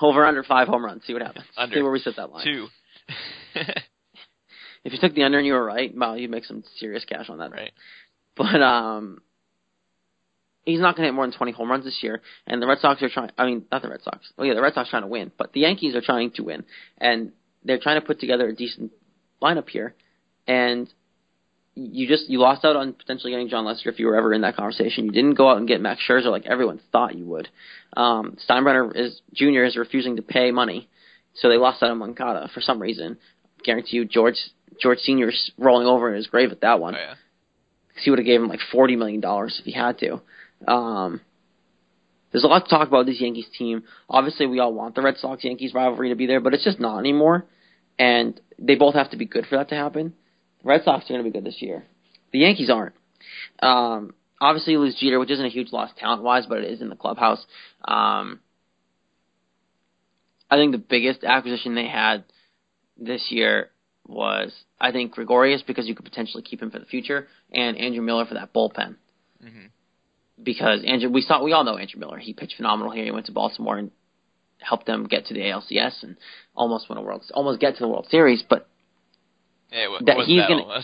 over 0.00 0.24
under 0.26 0.42
five 0.42 0.68
home 0.68 0.84
runs? 0.84 1.02
See 1.06 1.12
what 1.12 1.22
happens. 1.22 1.46
Under. 1.56 1.74
See 1.74 1.82
where 1.82 1.92
we 1.92 1.98
set 2.00 2.16
that 2.16 2.30
line. 2.30 2.44
Two. 2.44 2.66
If 4.84 4.92
you 4.92 4.98
took 5.00 5.14
the 5.14 5.24
under 5.24 5.38
and 5.38 5.46
you 5.46 5.54
were 5.54 5.64
right, 5.64 5.96
wow, 5.96 6.14
you'd 6.14 6.30
make 6.30 6.44
some 6.44 6.62
serious 6.78 7.04
cash 7.06 7.30
on 7.30 7.38
that. 7.38 7.50
right. 7.50 7.72
But 8.36 8.60
um, 8.60 9.22
he's 10.64 10.80
not 10.80 10.94
going 10.96 11.04
to 11.04 11.08
hit 11.08 11.14
more 11.14 11.26
than 11.26 11.36
20 11.36 11.52
home 11.52 11.70
runs 11.70 11.84
this 11.84 12.00
year. 12.02 12.20
And 12.46 12.60
the 12.60 12.66
Red 12.66 12.78
Sox 12.80 13.02
are 13.02 13.08
trying. 13.08 13.30
I 13.38 13.46
mean, 13.46 13.64
not 13.72 13.80
the 13.80 13.88
Red 13.88 14.02
Sox. 14.02 14.18
Oh 14.36 14.44
yeah, 14.44 14.54
the 14.54 14.60
Red 14.60 14.74
Sox 14.74 14.88
are 14.88 14.90
trying 14.90 15.02
to 15.02 15.08
win, 15.08 15.32
but 15.38 15.52
the 15.52 15.60
Yankees 15.60 15.94
are 15.94 16.02
trying 16.02 16.32
to 16.32 16.42
win, 16.42 16.64
and 16.98 17.32
they're 17.64 17.80
trying 17.80 18.00
to 18.00 18.06
put 18.06 18.20
together 18.20 18.46
a 18.48 18.54
decent 18.54 18.92
lineup 19.42 19.68
here. 19.70 19.94
And 20.46 20.92
you 21.76 22.06
just 22.06 22.28
you 22.28 22.38
lost 22.38 22.64
out 22.64 22.76
on 22.76 22.92
potentially 22.92 23.32
getting 23.32 23.48
Jon 23.48 23.64
Lester 23.64 23.90
if 23.90 23.98
you 23.98 24.06
were 24.06 24.16
ever 24.16 24.32
in 24.32 24.42
that 24.42 24.56
conversation. 24.56 25.06
You 25.06 25.12
didn't 25.12 25.34
go 25.34 25.48
out 25.48 25.58
and 25.58 25.66
get 25.66 25.80
Max 25.80 26.00
Scherzer 26.08 26.30
like 26.30 26.46
everyone 26.46 26.80
thought 26.92 27.16
you 27.16 27.26
would. 27.26 27.48
Um, 27.96 28.36
Steinbrenner 28.48 28.94
is 28.94 29.20
Jr. 29.34 29.64
is 29.64 29.76
refusing 29.76 30.16
to 30.16 30.22
pay 30.22 30.50
money, 30.52 30.88
so 31.34 31.48
they 31.48 31.56
lost 31.56 31.82
out 31.82 31.90
on 31.90 31.98
Moncada 31.98 32.48
for 32.54 32.60
some 32.60 32.80
reason. 32.80 33.18
Guarantee 33.64 33.96
you, 33.96 34.04
George 34.04 34.36
George 34.80 34.98
Senior 34.98 35.30
is 35.30 35.52
rolling 35.58 35.86
over 35.86 36.10
in 36.10 36.16
his 36.16 36.26
grave 36.26 36.52
at 36.52 36.60
that 36.60 36.80
one 36.80 36.94
Oh 36.94 36.98
yeah. 36.98 37.14
he 38.02 38.10
would 38.10 38.18
have 38.18 38.26
gave 38.26 38.40
him 38.40 38.48
like 38.48 38.60
forty 38.72 38.94
million 38.96 39.20
dollars 39.20 39.56
if 39.58 39.64
he 39.64 39.72
had 39.72 39.98
to. 39.98 40.20
Um, 40.70 41.20
there's 42.30 42.44
a 42.44 42.48
lot 42.48 42.64
to 42.64 42.70
talk 42.70 42.88
about 42.88 43.06
this 43.06 43.20
Yankees 43.20 43.46
team. 43.56 43.84
Obviously, 44.10 44.46
we 44.46 44.58
all 44.58 44.74
want 44.74 44.96
the 44.96 45.02
Red 45.02 45.16
Sox 45.18 45.44
Yankees 45.44 45.72
rivalry 45.72 46.08
to 46.08 46.16
be 46.16 46.26
there, 46.26 46.40
but 46.40 46.52
it's 46.52 46.64
just 46.64 46.80
not 46.80 46.98
anymore. 46.98 47.46
And 47.96 48.40
they 48.58 48.74
both 48.74 48.94
have 48.94 49.10
to 49.12 49.16
be 49.16 49.24
good 49.24 49.46
for 49.46 49.56
that 49.56 49.68
to 49.68 49.76
happen. 49.76 50.14
Red 50.64 50.82
Sox 50.82 51.04
are 51.04 51.12
going 51.12 51.22
to 51.24 51.30
be 51.30 51.32
good 51.32 51.44
this 51.44 51.62
year. 51.62 51.84
The 52.32 52.40
Yankees 52.40 52.70
aren't. 52.70 52.94
Um, 53.60 54.14
obviously, 54.40 54.72
you 54.72 54.80
lose 54.80 54.96
Jeter, 54.98 55.20
which 55.20 55.30
isn't 55.30 55.44
a 55.44 55.50
huge 55.50 55.72
loss 55.72 55.90
talent 55.96 56.22
wise, 56.22 56.46
but 56.46 56.58
it 56.58 56.72
is 56.72 56.80
in 56.80 56.88
the 56.88 56.96
clubhouse. 56.96 57.44
Um, 57.86 58.40
I 60.50 60.56
think 60.56 60.72
the 60.72 60.78
biggest 60.78 61.22
acquisition 61.22 61.74
they 61.74 61.86
had 61.86 62.24
this 62.96 63.26
year 63.30 63.70
was 64.06 64.52
I 64.80 64.92
think 64.92 65.12
Gregorius 65.12 65.62
because 65.62 65.86
you 65.86 65.94
could 65.94 66.04
potentially 66.04 66.42
keep 66.42 66.60
him 66.60 66.70
for 66.70 66.78
the 66.78 66.86
future, 66.86 67.28
and 67.52 67.76
Andrew 67.76 68.02
Miller 68.02 68.26
for 68.26 68.34
that 68.34 68.52
bullpen. 68.52 68.96
Mhm. 69.42 69.70
Because 70.42 70.82
Andrew, 70.84 71.10
we 71.10 71.22
saw, 71.22 71.42
we 71.42 71.52
all 71.52 71.64
know 71.64 71.76
Andrew 71.76 72.00
Miller. 72.00 72.18
He 72.18 72.34
pitched 72.34 72.56
phenomenal 72.56 72.92
here. 72.92 73.04
He 73.04 73.10
went 73.10 73.26
to 73.26 73.32
Baltimore 73.32 73.78
and 73.78 73.90
helped 74.60 74.86
them 74.86 75.04
get 75.04 75.26
to 75.26 75.34
the 75.34 75.40
ALCS 75.40 76.02
and 76.02 76.16
almost 76.54 76.88
win 76.88 76.98
a 76.98 77.02
world, 77.02 77.22
almost 77.32 77.60
get 77.60 77.74
to 77.74 77.80
the 77.80 77.88
World 77.88 78.08
Series. 78.10 78.42
But 78.42 78.68
Yeah, 79.74 79.98
That 80.06 80.16
he's 80.26 80.40
gonna- 80.48 80.82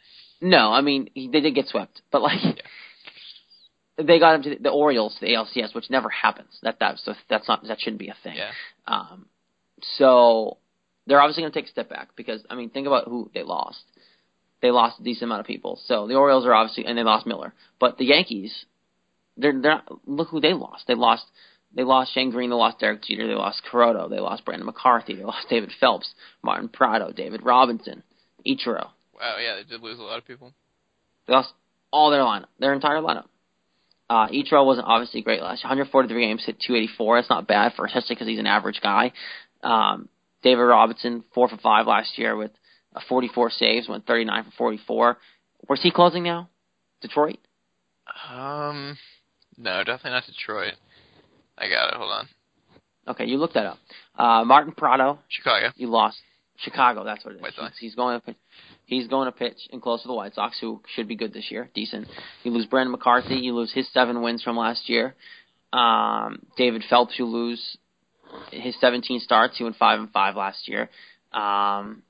no, 0.40 0.70
I 0.72 0.80
mean 0.82 1.08
he, 1.14 1.28
they 1.28 1.40
did 1.40 1.54
get 1.54 1.68
swept. 1.68 2.02
But 2.10 2.22
like 2.22 2.40
they 3.96 4.18
got 4.18 4.34
him 4.36 4.42
to 4.42 4.50
the, 4.50 4.56
the 4.64 4.70
Orioles, 4.70 5.16
the 5.20 5.28
ALCS, 5.28 5.74
which 5.74 5.90
never 5.90 6.08
happens. 6.10 6.58
That 6.62 6.78
that 6.80 6.98
so 6.98 7.14
that's 7.28 7.48
not 7.48 7.66
that 7.66 7.80
shouldn't 7.80 8.00
be 8.00 8.08
a 8.08 8.16
thing. 8.22 8.36
yeah. 8.36 8.50
Um, 8.86 9.26
so 9.96 10.58
they're 11.06 11.20
obviously 11.20 11.42
going 11.42 11.52
to 11.52 11.58
take 11.58 11.66
a 11.68 11.72
step 11.72 11.88
back 11.88 12.10
because 12.16 12.40
I 12.48 12.54
mean, 12.54 12.70
think 12.70 12.86
about 12.86 13.06
who 13.08 13.30
they 13.34 13.42
lost. 13.42 13.82
They 14.60 14.70
lost 14.70 15.00
a 15.00 15.02
decent 15.02 15.24
amount 15.24 15.40
of 15.40 15.46
people. 15.46 15.80
So 15.86 16.06
the 16.06 16.14
Orioles 16.14 16.46
are 16.46 16.54
obviously, 16.54 16.86
and 16.86 16.96
they 16.96 17.02
lost 17.02 17.26
Miller. 17.26 17.52
But 17.80 17.98
the 17.98 18.04
Yankees, 18.04 18.64
they're 19.36 19.52
they're 19.60 19.72
not, 19.74 19.88
look 20.06 20.28
who 20.28 20.40
they 20.40 20.52
lost. 20.52 20.84
They 20.86 20.94
lost 20.94 21.24
they 21.74 21.84
lost 21.84 22.12
Shane 22.12 22.30
Greene. 22.30 22.50
They 22.50 22.56
lost 22.56 22.78
Derek 22.78 23.02
Jeter. 23.02 23.26
They 23.26 23.34
lost 23.34 23.62
Kuroda. 23.70 24.08
They 24.08 24.20
lost 24.20 24.44
Brandon 24.44 24.66
McCarthy. 24.66 25.14
They 25.14 25.24
lost 25.24 25.46
David 25.48 25.72
Phelps, 25.80 26.14
Martin 26.42 26.68
Prado, 26.68 27.12
David 27.12 27.42
Robertson, 27.42 28.02
Ichiro. 28.46 28.88
Wow. 29.14 29.36
Yeah, 29.40 29.56
they 29.56 29.64
did 29.64 29.80
lose 29.82 29.98
a 29.98 30.02
lot 30.02 30.18
of 30.18 30.26
people. 30.26 30.52
They 31.26 31.34
lost 31.34 31.52
all 31.90 32.10
their 32.10 32.20
lineup, 32.20 32.46
their 32.58 32.72
entire 32.72 33.00
lineup. 33.00 33.26
Uh, 34.10 34.28
Ichiro 34.28 34.66
wasn't 34.66 34.86
obviously 34.86 35.22
great 35.22 35.40
last 35.40 35.62
year. 35.62 35.70
143 35.70 36.26
games, 36.26 36.44
hit 36.44 36.60
284. 36.60 37.18
That's 37.18 37.30
not 37.30 37.46
bad 37.46 37.72
for 37.74 37.86
especially 37.86 38.16
because 38.16 38.28
he's 38.28 38.38
an 38.38 38.46
average 38.46 38.80
guy. 38.82 39.12
Um, 39.62 40.08
David 40.42 40.62
Robertson, 40.62 41.24
four 41.34 41.48
for 41.48 41.56
five 41.56 41.86
last 41.86 42.18
year 42.18 42.36
with 42.36 42.50
a 42.94 43.00
44 43.08 43.50
saves, 43.50 43.88
went 43.88 44.06
39 44.06 44.44
for 44.44 44.50
44. 44.58 45.18
Where's 45.66 45.82
he 45.82 45.90
closing 45.90 46.24
now? 46.24 46.50
Detroit. 47.00 47.38
Um, 48.30 48.98
no, 49.56 49.78
definitely 49.84 50.10
not 50.10 50.26
Detroit. 50.26 50.74
I 51.62 51.68
got 51.68 51.88
it. 51.90 51.94
Hold 51.94 52.10
on. 52.10 52.28
Okay, 53.08 53.26
you 53.26 53.38
look 53.38 53.52
that 53.52 53.66
up. 53.66 53.78
Uh, 54.18 54.44
Martin 54.44 54.72
Prado, 54.72 55.20
Chicago. 55.28 55.68
you 55.76 55.88
lost. 55.88 56.18
Chicago, 56.58 57.04
that's 57.04 57.24
what 57.24 57.34
it 57.34 57.36
is. 57.36 57.42
White 57.42 57.54
Sox. 57.54 57.72
He's, 57.78 57.90
he's 57.90 57.94
going 57.94 58.20
to 58.20 58.26
pitch. 58.26 58.36
He's 58.86 59.08
going 59.08 59.26
to 59.26 59.32
pitch 59.32 59.56
and 59.70 59.80
close 59.80 60.02
to 60.02 60.08
the 60.08 60.14
White 60.14 60.34
Sox, 60.34 60.58
who 60.60 60.80
should 60.94 61.08
be 61.08 61.16
good 61.16 61.32
this 61.32 61.50
year, 61.50 61.70
decent. 61.74 62.08
You 62.42 62.50
lose 62.50 62.66
Brandon 62.66 62.92
McCarthy. 62.92 63.36
You 63.36 63.54
lose 63.54 63.72
his 63.72 63.90
seven 63.92 64.22
wins 64.22 64.42
from 64.42 64.56
last 64.56 64.88
year. 64.88 65.14
Um, 65.72 66.40
David 66.56 66.84
Phelps, 66.90 67.14
you 67.18 67.26
lose 67.26 67.78
his 68.50 68.78
17 68.80 69.20
starts. 69.20 69.56
He 69.56 69.64
went 69.64 69.76
five 69.76 70.00
and 70.00 70.10
five 70.10 70.36
last 70.36 70.68
year. 70.68 70.90
Um, 71.32 72.02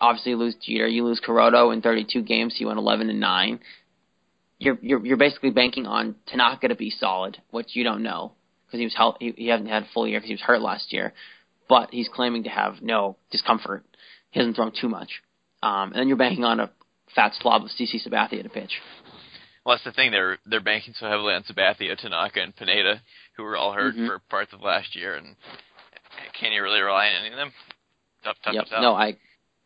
obviously, 0.00 0.32
you 0.32 0.38
lose 0.38 0.56
Jeter. 0.60 0.86
You 0.86 1.04
lose 1.04 1.20
Kuroda 1.20 1.72
in 1.72 1.82
32 1.82 2.22
games. 2.22 2.54
He 2.56 2.64
went 2.64 2.78
11 2.78 3.10
and 3.10 3.20
nine. 3.20 3.60
You're 4.58 4.78
you're 4.80 5.04
you're 5.04 5.16
basically 5.16 5.50
banking 5.50 5.86
on 5.86 6.14
Tanaka 6.26 6.68
to 6.68 6.76
be 6.76 6.90
solid, 6.90 7.38
which 7.50 7.74
you 7.74 7.82
don't 7.82 8.02
know 8.02 8.32
because 8.72 8.80
he 8.80 8.86
was 8.86 8.94
hel- 8.96 9.16
he, 9.20 9.34
he 9.36 9.48
hasn't 9.48 9.68
had 9.68 9.82
a 9.82 9.88
full 9.92 10.08
year 10.08 10.18
because 10.18 10.28
he 10.28 10.34
was 10.34 10.40
hurt 10.40 10.62
last 10.62 10.92
year 10.92 11.12
but 11.72 11.88
he's 11.90 12.08
claiming 12.12 12.42
to 12.44 12.50
have 12.50 12.82
no 12.82 13.16
discomfort. 13.30 13.82
He 14.30 14.38
hasn't 14.40 14.56
thrown 14.56 14.72
too 14.78 14.90
much. 14.90 15.08
Um, 15.62 15.92
and 15.92 15.94
then 15.94 16.08
you're 16.08 16.18
banking 16.18 16.44
on 16.44 16.60
a 16.60 16.70
fat 17.14 17.32
slob 17.40 17.62
of 17.62 17.70
CC 17.70 18.06
Sabathia 18.06 18.42
to 18.42 18.50
pitch. 18.50 18.72
Well, 19.64 19.76
that's 19.76 19.84
the 19.84 19.92
thing. 19.92 20.10
They're 20.10 20.36
they're 20.44 20.60
banking 20.60 20.92
so 20.98 21.06
heavily 21.08 21.32
on 21.32 21.44
Sabathia, 21.44 21.96
Tanaka, 21.96 22.42
and 22.42 22.54
Pineda, 22.54 23.00
who 23.38 23.44
were 23.44 23.56
all 23.56 23.72
hurt 23.72 23.94
Mhm. 23.94 24.06
for 24.06 24.18
parts 24.18 24.52
of 24.52 24.60
last 24.60 24.94
year, 24.94 25.14
and 25.14 25.34
can 26.38 26.52
you 26.52 26.62
really 26.62 26.80
rely 26.80 27.08
on 27.08 27.24
any 27.24 27.30
of 27.30 27.36
them? 27.36 27.52
Tough, 28.22 28.36
tough 28.44 28.54
yep. 28.54 28.64
to 28.64 28.70
tell. 28.70 28.82
No, 28.82 28.94
I 28.94 29.16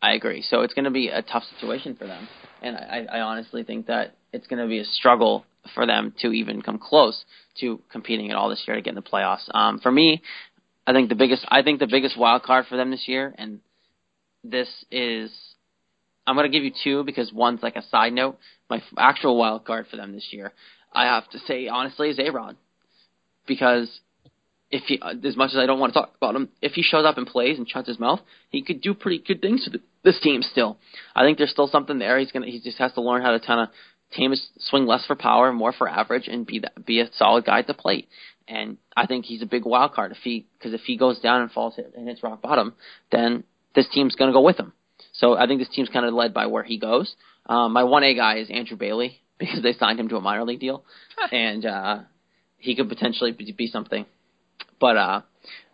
I 0.01 0.13
agree. 0.13 0.43
So 0.43 0.61
it's 0.61 0.73
going 0.73 0.85
to 0.85 0.91
be 0.91 1.09
a 1.09 1.23
tough 1.23 1.43
situation 1.55 1.95
for 1.95 2.05
them, 2.05 2.27
and 2.61 2.77
I, 2.77 3.07
I 3.11 3.19
honestly 3.19 3.63
think 3.63 3.87
that 3.87 4.15
it's 4.31 4.47
going 4.47 4.61
to 4.61 4.67
be 4.67 4.79
a 4.79 4.85
struggle 4.85 5.45
for 5.73 5.85
them 5.85 6.13
to 6.19 6.31
even 6.31 6.61
come 6.61 6.79
close 6.79 7.23
to 7.59 7.81
competing 7.91 8.29
at 8.31 8.37
all 8.37 8.49
this 8.49 8.63
year 8.67 8.75
to 8.75 8.81
get 8.81 8.91
in 8.91 8.95
the 8.95 9.01
playoffs. 9.01 9.53
Um, 9.53 9.79
for 9.79 9.91
me, 9.91 10.21
I 10.85 10.93
think 10.93 11.09
the 11.09 11.15
biggest 11.15 11.45
I 11.49 11.63
think 11.63 11.79
the 11.79 11.87
biggest 11.87 12.17
wild 12.17 12.43
card 12.43 12.65
for 12.67 12.77
them 12.77 12.91
this 12.91 13.07
year, 13.07 13.33
and 13.37 13.59
this 14.43 14.69
is 14.89 15.31
I'm 16.25 16.35
going 16.35 16.49
to 16.49 16.55
give 16.55 16.63
you 16.63 16.71
two 16.83 17.03
because 17.03 17.31
one's 17.31 17.63
like 17.63 17.75
a 17.75 17.83
side 17.83 18.13
note. 18.13 18.37
My 18.69 18.81
actual 18.97 19.37
wild 19.37 19.65
card 19.65 19.87
for 19.89 19.97
them 19.97 20.13
this 20.13 20.27
year, 20.31 20.53
I 20.93 21.05
have 21.05 21.29
to 21.29 21.39
say 21.39 21.67
honestly, 21.67 22.09
is 22.09 22.19
A 22.19 22.29
Rod, 22.29 22.57
because 23.45 23.99
if 24.69 24.83
he, 24.83 25.01
as 25.01 25.37
much 25.37 25.51
as 25.51 25.57
I 25.57 25.65
don't 25.65 25.79
want 25.79 25.93
to 25.93 25.99
talk 25.99 26.13
about 26.17 26.35
him, 26.35 26.49
if 26.61 26.73
he 26.73 26.81
shows 26.81 27.05
up 27.05 27.17
and 27.17 27.25
plays 27.25 27.57
and 27.57 27.67
shuts 27.69 27.87
his 27.87 27.99
mouth, 27.99 28.19
he 28.49 28.61
could 28.61 28.81
do 28.81 28.93
pretty 28.93 29.23
good 29.25 29.41
things 29.41 29.63
to 29.65 29.79
this 30.03 30.19
team. 30.19 30.41
Still, 30.41 30.77
I 31.15 31.23
think 31.23 31.37
there's 31.37 31.51
still 31.51 31.67
something 31.67 31.99
there. 31.99 32.19
He's 32.19 32.31
gonna 32.31 32.47
he 32.47 32.59
just 32.59 32.77
has 32.77 32.93
to 32.93 33.01
learn 33.01 33.21
how 33.21 33.31
to 33.31 33.39
kind 33.39 33.61
of 33.61 33.69
tame 34.13 34.31
his 34.31 34.47
swing 34.59 34.85
less 34.85 35.05
for 35.05 35.15
power, 35.15 35.51
more 35.51 35.73
for 35.73 35.87
average, 35.87 36.27
and 36.27 36.45
be 36.45 36.59
that, 36.59 36.85
be 36.85 36.99
a 36.99 37.09
solid 37.13 37.45
guy 37.45 37.59
at 37.59 37.67
the 37.67 37.73
plate. 37.73 38.07
And 38.47 38.77
I 38.95 39.05
think 39.05 39.25
he's 39.25 39.41
a 39.41 39.45
big 39.45 39.65
wild 39.65 39.93
card 39.93 40.11
if 40.11 40.19
he 40.23 40.47
because 40.57 40.73
if 40.73 40.81
he 40.81 40.97
goes 40.97 41.19
down 41.19 41.41
and 41.41 41.51
falls 41.51 41.75
hit, 41.75 41.93
and 41.95 42.07
hits 42.07 42.23
rock 42.23 42.41
bottom, 42.41 42.73
then 43.11 43.43
this 43.75 43.87
team's 43.91 44.15
gonna 44.15 44.31
go 44.31 44.41
with 44.41 44.57
him. 44.57 44.73
So 45.13 45.37
I 45.37 45.47
think 45.47 45.59
this 45.59 45.69
team's 45.69 45.89
kind 45.89 46.05
of 46.05 46.13
led 46.13 46.33
by 46.33 46.47
where 46.47 46.63
he 46.63 46.77
goes. 46.77 47.13
Um, 47.45 47.73
my 47.73 47.83
one 47.83 48.03
A 48.03 48.13
guy 48.13 48.37
is 48.37 48.49
Andrew 48.49 48.77
Bailey 48.77 49.21
because 49.37 49.61
they 49.61 49.73
signed 49.73 49.99
him 49.99 50.09
to 50.09 50.17
a 50.17 50.21
minor 50.21 50.45
league 50.45 50.59
deal, 50.59 50.83
and 51.31 51.65
uh, 51.65 51.99
he 52.57 52.75
could 52.75 52.89
potentially 52.89 53.31
be, 53.31 53.51
be 53.51 53.67
something. 53.67 54.05
But 54.79 54.97
uh, 54.97 55.21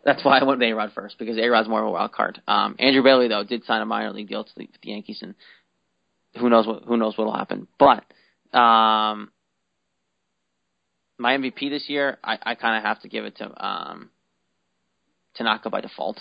that's 0.03 0.23
why 0.23 0.39
I 0.39 0.43
went 0.43 0.59
with 0.59 0.69
A 0.69 0.73
Rod 0.73 0.91
first 0.93 1.17
because 1.19 1.37
A 1.37 1.47
Rod's 1.47 1.69
more 1.69 1.81
of 1.81 1.87
a 1.87 1.91
wild 1.91 2.11
card. 2.11 2.41
Um, 2.47 2.75
Andrew 2.79 3.03
Bailey 3.03 3.27
though 3.27 3.43
did 3.43 3.65
sign 3.65 3.81
a 3.81 3.85
minor 3.85 4.11
league 4.11 4.29
deal 4.29 4.43
to 4.43 4.51
the, 4.55 4.67
with 4.71 4.81
the 4.81 4.89
Yankees, 4.89 5.19
and 5.21 5.35
who 6.39 6.49
knows 6.49 6.65
what 6.65 6.83
who 6.83 6.97
knows 6.97 7.17
what'll 7.17 7.35
happen. 7.35 7.67
But 7.77 8.03
um, 8.53 9.31
my 11.17 11.37
MVP 11.37 11.69
this 11.69 11.85
year, 11.87 12.17
I, 12.23 12.37
I 12.41 12.55
kind 12.55 12.77
of 12.77 12.83
have 12.83 13.01
to 13.01 13.09
give 13.09 13.25
it 13.25 13.37
to 13.37 13.65
um, 13.65 14.09
Tanaka 15.35 15.69
by 15.69 15.81
default, 15.81 16.19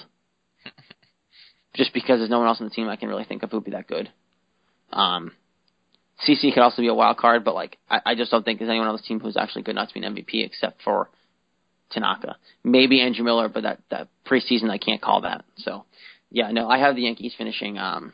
just 1.74 1.92
because 1.92 2.18
there's 2.18 2.30
no 2.30 2.38
one 2.38 2.48
else 2.48 2.60
on 2.60 2.68
the 2.68 2.74
team 2.74 2.88
I 2.88 2.96
can 2.96 3.08
really 3.08 3.24
think 3.24 3.42
of 3.42 3.50
who'd 3.50 3.64
be 3.64 3.72
that 3.72 3.88
good. 3.88 4.10
Um, 4.92 5.32
CC 6.26 6.52
could 6.52 6.62
also 6.62 6.82
be 6.82 6.88
a 6.88 6.94
wild 6.94 7.16
card, 7.16 7.44
but 7.44 7.54
like 7.54 7.78
I, 7.90 8.00
I 8.06 8.14
just 8.14 8.30
don't 8.30 8.44
think 8.44 8.58
there's 8.58 8.68
anyone 8.70 8.88
on 8.88 8.96
this 8.96 9.06
team 9.06 9.20
who's 9.20 9.36
actually 9.36 9.62
good 9.62 9.72
enough 9.72 9.88
to 9.88 9.94
be 9.94 10.04
an 10.04 10.14
MVP 10.14 10.44
except 10.44 10.82
for 10.82 11.10
Tanaka. 11.90 12.36
Maybe 12.62 13.00
Andrew 13.00 13.24
Miller, 13.24 13.48
but 13.48 13.62
that 13.64 13.80
that 13.90 14.08
preseason 14.26 14.70
I 14.70 14.78
can't 14.78 15.00
call 15.00 15.22
that. 15.22 15.44
So 15.56 15.84
yeah, 16.30 16.50
no, 16.52 16.68
I 16.68 16.78
have 16.78 16.96
the 16.96 17.02
Yankees 17.02 17.34
finishing. 17.36 17.78
Um, 17.78 18.12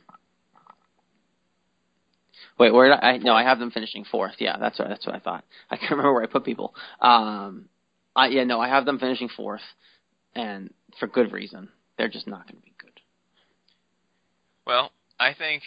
wait, 2.59 2.73
where 2.73 2.89
did 2.89 2.99
I? 3.03 3.13
I? 3.13 3.19
No, 3.19 3.35
I 3.35 3.43
have 3.43 3.59
them 3.59 3.71
finishing 3.71 4.05
fourth. 4.05 4.35
Yeah, 4.39 4.57
that's 4.59 4.79
what 4.79 4.89
that's 4.89 5.07
what 5.07 5.15
I 5.15 5.21
thought. 5.21 5.45
I 5.71 5.77
can't 5.77 5.91
remember 5.93 6.13
where 6.13 6.23
I 6.23 6.27
put 6.27 6.45
people. 6.45 6.75
Um, 7.01 7.69
I 8.15 8.29
yeah, 8.29 8.45
no, 8.45 8.61
I 8.61 8.69
have 8.69 8.85
them 8.85 8.99
finishing 8.99 9.29
fourth, 9.29 9.63
and 10.35 10.73
for 10.99 11.07
good 11.07 11.33
reason. 11.33 11.69
They're 11.97 12.09
just 12.09 12.29
not 12.29 12.47
going 12.47 12.57
to 12.57 12.63
be 12.63 12.73
good. 12.79 12.93
Well, 14.65 14.93
I 15.19 15.35
think 15.35 15.65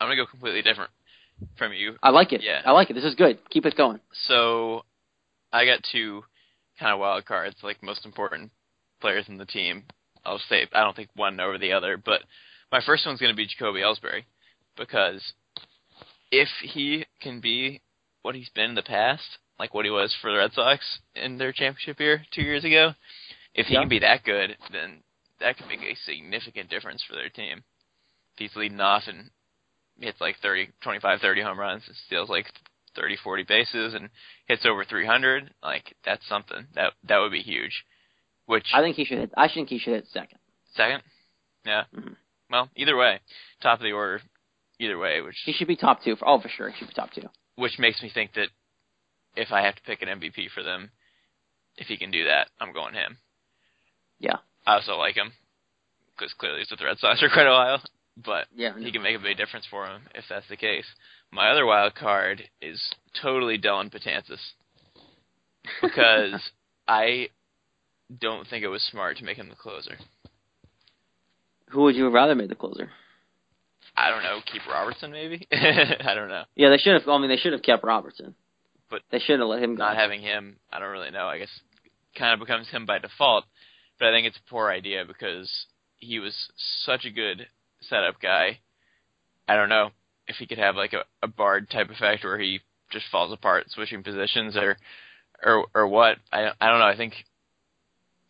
I'm 0.00 0.06
gonna 0.06 0.16
go 0.16 0.26
completely 0.26 0.62
different 0.62 0.90
from 1.58 1.72
you. 1.72 1.96
I 2.02 2.10
like 2.10 2.32
it. 2.32 2.42
Yeah. 2.42 2.62
I 2.64 2.72
like 2.72 2.90
it. 2.90 2.94
This 2.94 3.04
is 3.04 3.14
good. 3.14 3.38
Keep 3.50 3.66
it 3.66 3.76
going. 3.76 4.00
So 4.26 4.84
I 5.52 5.64
got 5.66 5.80
two 5.92 6.22
kind 6.78 6.92
of 6.92 6.98
wild 6.98 7.24
cards, 7.26 7.56
like 7.62 7.82
most 7.82 8.04
important 8.06 8.50
players 9.00 9.26
in 9.28 9.38
the 9.38 9.46
team. 9.46 9.84
I'll 10.24 10.40
say 10.48 10.66
I 10.72 10.82
don't 10.82 10.96
think 10.96 11.10
one 11.14 11.38
over 11.40 11.58
the 11.58 11.72
other, 11.72 11.96
but 11.96 12.22
my 12.72 12.80
first 12.84 13.06
one's 13.06 13.20
going 13.20 13.32
to 13.32 13.36
be 13.36 13.46
Jacoby 13.46 13.80
Ellsbury 13.80 14.24
because 14.76 15.22
if 16.30 16.48
he 16.62 17.06
can 17.20 17.40
be 17.40 17.80
what 18.22 18.34
he's 18.34 18.48
been 18.50 18.70
in 18.70 18.74
the 18.74 18.82
past, 18.82 19.38
like 19.58 19.72
what 19.74 19.84
he 19.84 19.90
was 19.90 20.14
for 20.20 20.30
the 20.30 20.38
Red 20.38 20.52
Sox 20.52 20.98
in 21.14 21.38
their 21.38 21.52
championship 21.52 22.00
year 22.00 22.24
two 22.32 22.42
years 22.42 22.64
ago, 22.64 22.94
if 23.54 23.66
he 23.66 23.74
Yeah. 23.74 23.80
can 23.80 23.88
be 23.88 24.00
that 24.00 24.24
good, 24.24 24.56
then 24.70 25.02
that 25.38 25.56
could 25.56 25.68
make 25.68 25.82
a 25.82 25.94
significant 25.94 26.68
difference 26.70 27.02
for 27.02 27.14
their 27.14 27.28
team. 27.30 27.64
If 28.34 28.38
he's 28.38 28.56
leading 28.56 28.80
off 28.80 29.06
and 29.06 29.30
hits 29.98 30.20
like 30.20 30.36
30, 30.38 30.68
25, 30.82 31.20
30 31.20 31.40
home 31.42 31.58
runs, 31.58 31.86
and 31.86 31.96
steals 31.96 32.28
like 32.28 32.50
30, 32.94 33.16
40 33.16 33.42
bases, 33.44 33.94
and 33.94 34.10
hits 34.46 34.66
over 34.66 34.84
300, 34.84 35.54
like 35.62 35.96
that's 36.04 36.26
something 36.26 36.66
that 36.74 36.94
that 37.04 37.18
would 37.18 37.32
be 37.32 37.42
huge. 37.42 37.84
Which 38.46 38.66
I 38.74 38.80
think 38.80 38.96
he 38.96 39.04
should 39.04 39.18
hit. 39.18 39.32
I 39.36 39.48
think 39.48 39.68
he 39.68 39.78
should 39.78 39.94
hit 39.94 40.06
second. 40.08 40.38
second, 40.74 41.02
yeah. 41.64 41.84
Mhm. 41.94 42.16
Well, 42.50 42.70
either 42.76 42.96
way, 42.96 43.20
top 43.60 43.78
of 43.80 43.84
the 43.84 43.92
order, 43.92 44.22
either 44.78 44.98
way, 44.98 45.20
which 45.20 45.36
He 45.44 45.52
should 45.52 45.68
be 45.68 45.76
top 45.76 46.02
two. 46.02 46.16
For, 46.16 46.28
oh, 46.28 46.40
for 46.40 46.48
sure, 46.48 46.68
he 46.70 46.76
should 46.78 46.88
be 46.88 46.94
top 46.94 47.12
two. 47.12 47.28
which 47.56 47.78
makes 47.78 48.02
me 48.02 48.10
think 48.12 48.34
that 48.34 48.48
if 49.36 49.52
I 49.52 49.62
have 49.62 49.74
to 49.76 49.82
pick 49.82 50.02
an 50.02 50.08
MVP 50.08 50.50
for 50.54 50.62
them, 50.62 50.90
if 51.76 51.86
he 51.88 51.96
can 51.96 52.10
do 52.10 52.24
that, 52.24 52.48
I'm 52.60 52.72
going 52.72 52.94
him. 52.94 53.18
Yeah. 54.18 54.36
I 54.66 54.74
also 54.74 54.96
like 54.96 55.14
him 55.16 55.32
because 56.16 56.32
clearly 56.34 56.60
he's 56.60 56.70
with 56.70 56.78
the 56.78 56.86
Red 56.86 56.98
Sox 56.98 57.20
for 57.20 57.28
quite 57.28 57.46
a 57.46 57.50
while, 57.50 57.82
but 58.16 58.46
Yeah. 58.54 58.72
he 58.78 58.90
can 58.90 59.02
make 59.02 59.14
a 59.16 59.22
big 59.22 59.36
difference 59.36 59.66
for 59.70 59.86
him 59.86 60.02
if 60.14 60.24
that's 60.28 60.48
the 60.48 60.56
case. 60.56 60.86
My 61.30 61.50
other 61.50 61.66
wild 61.66 61.94
card 61.94 62.42
is 62.62 62.80
totally 63.22 63.58
Dellin 63.58 63.90
Betances 63.90 64.40
because 65.82 66.40
I 66.88 67.28
don't 68.20 68.46
think 68.48 68.64
it 68.64 68.68
was 68.68 68.82
smart 68.90 69.18
to 69.18 69.24
make 69.24 69.36
him 69.36 69.48
the 69.50 69.54
closer. 69.56 69.98
Who 71.70 71.82
would 71.82 71.96
you 71.96 72.04
have 72.04 72.12
rather 72.12 72.34
made 72.34 72.48
the 72.48 72.54
closer? 72.54 72.90
I 73.96 74.10
don't 74.10 74.22
know, 74.22 74.40
keep 74.50 74.62
Robertson 74.66 75.10
maybe. 75.10 75.46
I 75.52 76.14
don't 76.14 76.28
know. 76.28 76.44
Yeah, 76.54 76.68
they 76.68 76.76
should 76.78 76.94
have. 76.94 77.08
I 77.08 77.18
mean, 77.18 77.30
they 77.30 77.36
should 77.36 77.52
have 77.52 77.62
kept 77.62 77.82
Robertson, 77.82 78.34
But 78.90 79.02
they 79.10 79.18
should 79.18 79.40
have 79.40 79.48
let 79.48 79.62
him 79.62 79.74
go. 79.74 79.84
Not 79.84 79.96
having 79.96 80.20
him, 80.20 80.56
I 80.72 80.78
don't 80.78 80.90
really 80.90 81.10
know. 81.10 81.26
I 81.26 81.38
guess 81.38 81.60
kind 82.16 82.34
of 82.34 82.46
becomes 82.46 82.68
him 82.68 82.86
by 82.86 82.98
default, 82.98 83.44
but 83.98 84.08
I 84.08 84.12
think 84.12 84.26
it's 84.26 84.38
a 84.38 84.50
poor 84.50 84.70
idea 84.70 85.04
because 85.06 85.50
he 85.98 86.18
was 86.18 86.34
such 86.84 87.04
a 87.04 87.10
good 87.10 87.46
setup 87.80 88.20
guy. 88.20 88.58
I 89.48 89.56
don't 89.56 89.68
know 89.68 89.90
if 90.26 90.36
he 90.36 90.46
could 90.46 90.58
have 90.58 90.76
like 90.76 90.92
a, 90.92 91.04
a 91.22 91.28
Bard 91.28 91.70
type 91.70 91.90
effect 91.90 92.24
where 92.24 92.38
he 92.38 92.60
just 92.90 93.06
falls 93.10 93.32
apart 93.32 93.70
switching 93.70 94.02
positions 94.02 94.56
or 94.56 94.76
or 95.42 95.66
or 95.74 95.86
what. 95.86 96.18
I 96.32 96.50
I 96.60 96.68
don't 96.68 96.78
know. 96.80 96.86
I 96.86 96.96
think 96.96 97.14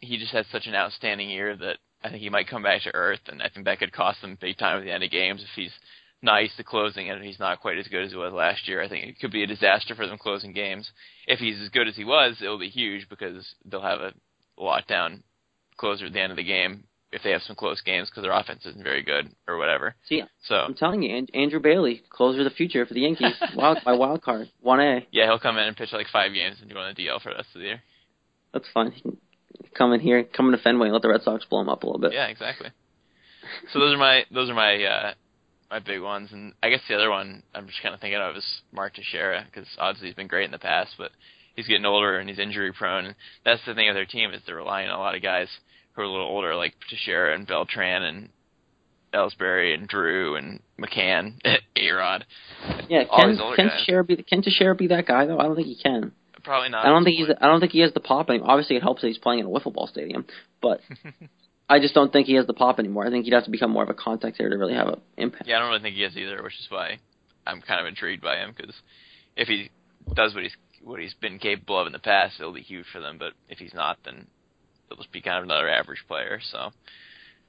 he 0.01 0.19
just 0.19 0.33
had 0.33 0.47
such 0.53 0.67
an 0.67 0.75
outstanding 0.75 1.31
year 1.31 1.57
that 1.57 1.79
I 2.07 2.11
think 2.11 2.23
he 2.23 2.31
might 2.31 2.49
come 2.49 2.63
back 2.63 2.83
to 2.83 2.95
earth, 2.95 3.21
and 3.27 3.43
I 3.43 3.49
think 3.49 3.67
that 3.67 3.81
could 3.81 3.93
cost 3.93 4.21
them 4.23 4.39
big 4.41 4.57
time 4.59 4.79
at 4.79 4.85
the 4.85 4.93
end 4.93 5.03
of 5.03 5.11
games 5.11 5.43
if 5.43 5.49
he's 5.57 5.73
used 6.23 6.57
to 6.57 6.65
closing 6.65 7.11
and 7.11 7.23
he's 7.25 7.39
not 7.39 7.61
quite 7.61 7.79
as 7.79 7.89
good 7.89 8.05
as 8.05 8.11
he 8.13 8.17
was 8.17 8.33
last 8.33 8.67
year. 8.69 8.83
I 8.83 8.89
think 8.89 9.07
it 9.07 9.21
could 9.21 9.33
be 9.33 9.43
a 9.43 9.47
disaster 9.47 9.95
for 9.95 10.07
them 10.07 10.19
closing 10.19 10.53
games. 10.53 10.91
If 11.27 11.41
he's 11.41 11.61
as 11.61 11.69
good 11.69 11.89
as 11.89 11.97
he 11.97 12.05
was, 12.05 12.37
it 12.41 12.49
will 12.49 12.59
be 12.59 12.69
huge 12.69 13.09
because 13.09 13.55
they'll 13.65 13.83
have 13.83 14.01
a 14.01 14.13
lockdown 14.59 15.23
closer 15.77 16.07
at 16.07 16.13
the 16.13 16.21
end 16.21 16.33
of 16.33 16.37
the 16.37 16.45
game 16.45 16.85
if 17.13 17.23
they 17.23 17.31
have 17.31 17.43
some 17.43 17.57
close 17.57 17.81
games 17.83 18.09
because 18.09 18.23
their 18.23 18.33
offense 18.33 18.65
isn't 18.67 18.83
very 18.83 19.03
good 19.03 19.29
or 19.49 19.59
whatever. 19.59 19.95
See, 20.09 20.23
So 20.45 20.55
I'm 20.57 20.75
telling 20.75 21.03
you, 21.03 21.27
Andrew 21.35 21.61
Bailey, 21.61 22.03
closer 22.11 22.41
of 22.41 22.45
the 22.45 22.51
future 22.51 22.87
for 22.87 22.95
the 22.95 23.01
Yankees. 23.01 23.35
wild, 23.57 23.79
my 23.85 23.93
wild 23.93 24.23
card, 24.23 24.49
one 24.61 24.81
A. 24.81 25.07
yeah, 25.13 25.25
he'll 25.27 25.39
come 25.39 25.57
in 25.59 25.65
and 25.65 25.77
pitch 25.77 25.93
like 25.93 26.07
five 26.13 26.33
games 26.33 26.59
and 26.61 26.73
go 26.73 26.81
on 26.81 26.95
the 26.95 27.03
DL 27.03 27.21
for 27.21 27.31
the 27.31 27.37
rest 27.37 27.49
of 27.55 27.61
the 27.61 27.67
year. 27.67 27.83
That's 28.53 28.67
fine. 28.73 28.91
He 28.91 29.03
can 29.03 29.17
come 29.77 29.93
in 29.93 30.01
here, 30.01 30.25
come 30.25 30.47
into 30.47 30.63
Fenway, 30.63 30.87
and 30.87 30.93
let 30.93 31.03
the 31.03 31.09
Red 31.09 31.23
Sox 31.23 31.45
blow 31.45 31.61
him 31.61 31.69
up 31.69 31.83
a 31.83 31.87
little 31.87 32.01
bit. 32.01 32.13
Yeah, 32.13 32.27
exactly. 32.27 32.69
So 33.73 33.79
those 33.79 33.95
are 33.95 33.99
my 33.99 34.25
those 34.33 34.51
are 34.51 34.55
my 34.55 34.83
uh 34.83 35.15
my 35.71 35.79
big 35.81 36.01
ones, 36.01 36.31
and 36.33 36.53
I 36.63 36.71
guess 36.71 36.81
the 36.89 36.95
other 36.95 37.11
one 37.11 37.43
I'm 37.55 37.67
just 37.67 37.83
kind 37.83 37.95
of 37.95 38.01
thinking 38.01 38.21
of 38.21 38.37
is 38.37 38.45
Mark 38.73 38.95
Teixeira 38.95 39.45
because 39.45 39.69
obviously 39.79 40.09
he's 40.09 40.17
been 40.17 40.27
great 40.27 40.45
in 40.45 40.51
the 40.51 40.59
past, 40.59 40.95
but 40.99 41.11
he's 41.55 41.67
getting 41.67 41.85
older 41.85 42.19
and 42.19 42.29
he's 42.29 42.39
injury 42.39 42.73
prone. 42.73 43.07
And 43.07 43.15
that's 43.45 43.65
the 43.67 43.75
thing 43.75 43.89
with 43.89 43.97
their 43.97 44.07
team 44.07 44.33
is 44.33 44.43
they're 44.47 44.57
relying 44.57 44.89
on 44.89 44.99
a 44.99 45.01
lot 45.01 45.17
of 45.17 45.23
guys 45.23 45.49
who 45.93 46.03
are 46.03 46.05
a 46.05 46.11
little 46.11 46.27
older, 46.27 46.55
like 46.55 46.75
Teixeira 46.91 47.35
and 47.35 47.47
Beltran 47.47 48.03
and 48.03 48.29
Ellsbury 49.15 49.75
and 49.75 49.89
Drew 49.89 50.37
and 50.37 50.61
McCann, 50.79 51.41
A-Rod. 51.77 52.27
Yeah, 52.89 53.05
can 53.05 53.37
can. 53.57 53.71
Teixeira 53.71 54.05
be 54.05 54.17
can 54.23 54.43
Teixeira 54.43 54.75
be 54.75 54.89
that 54.89 55.07
guy 55.07 55.27
though? 55.27 55.39
I 55.39 55.45
don't 55.45 55.57
think 55.57 55.69
he 55.69 55.77
can. 55.83 56.13
Probably 56.47 56.69
not. 56.71 56.87
I 56.87 56.89
don't 56.89 57.05
think 57.05 57.17
he's. 57.19 57.29
I 57.41 57.47
don't 57.49 57.61
think 57.61 57.73
he 57.73 57.81
has 57.81 57.93
the 57.93 58.01
pop 58.01 58.31
anymore. 58.31 58.49
Obviously, 58.51 58.77
it 58.77 58.83
helps 58.83 59.03
that 59.03 59.09
he's 59.09 59.19
playing 59.19 59.41
in 59.41 59.47
a 59.47 59.49
wiffle 59.49 59.75
ball 59.75 59.89
stadium, 59.89 60.25
but 60.63 60.81
I 61.69 61.81
just 61.81 61.93
don't 61.93 62.13
think 62.13 62.27
he 62.29 62.35
has 62.35 62.47
the 62.47 62.55
pop 62.55 62.79
anymore. 62.79 63.05
I 63.05 63.11
think 63.11 63.25
he'd 63.25 63.35
have 63.35 63.45
to 63.45 63.51
become 63.51 63.73
more 63.73 63.83
of 63.83 63.91
a 63.91 63.95
contact 63.95 64.37
hitter 64.37 64.51
to 64.51 64.57
really 64.57 64.75
have 64.75 64.87
an 64.89 65.01
impact. 65.17 65.49
Yeah, 65.49 65.57
I 65.57 65.59
don't 65.59 65.69
really 65.71 65.83
think 65.83 65.97
he 65.97 66.05
is 66.05 66.17
either, 66.17 66.41
which 66.43 66.55
is 66.61 66.67
why 66.71 66.99
I'm 67.47 67.61
kind 67.61 67.81
of 67.81 67.87
intrigued 67.87 68.23
by 68.23 68.37
him 68.37 68.55
because 68.57 68.75
if 69.37 69.49
he 69.49 69.71
does 70.15 70.35
what 70.35 70.45
he's 70.45 70.57
what 70.85 71.01
he's 71.01 71.15
been 71.15 71.41
capable 71.41 71.81
of 71.81 71.89
in 71.89 71.93
the 71.93 71.99
past, 71.99 72.35
it'll 72.39 72.53
be 72.53 72.61
huge 72.63 72.87
for 72.93 73.01
them. 73.01 73.19
But 73.19 73.33
if 73.49 73.59
he's 73.59 73.75
not, 73.75 73.99
then 74.05 74.29
it'll 74.89 75.03
just 75.03 75.13
be 75.13 75.21
kind 75.21 75.39
of 75.39 75.45
another 75.45 75.69
average 75.69 76.05
player. 76.07 76.39
So 76.53 76.71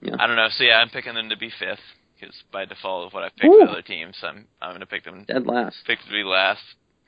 Yeah. 0.01 0.15
I 0.19 0.25
don't 0.25 0.35
know. 0.37 0.47
So 0.57 0.63
yeah, 0.63 0.77
I'm 0.79 0.89
picking 0.89 1.13
them 1.13 1.29
to 1.29 1.37
be 1.37 1.51
fifth 1.59 1.85
because 2.19 2.33
by 2.51 2.65
default 2.65 3.05
of 3.05 3.13
what 3.13 3.23
I've 3.23 3.35
picked 3.35 3.53
Ooh. 3.53 3.59
with 3.61 3.69
other 3.69 3.83
teams, 3.83 4.15
I'm 4.23 4.47
I'm 4.59 4.71
going 4.71 4.79
to 4.79 4.87
pick 4.87 5.03
them 5.03 5.25
Dead 5.27 5.45
last. 5.45 5.77
pick 5.85 5.99
to 5.99 6.09
be 6.09 6.23
last. 6.23 6.61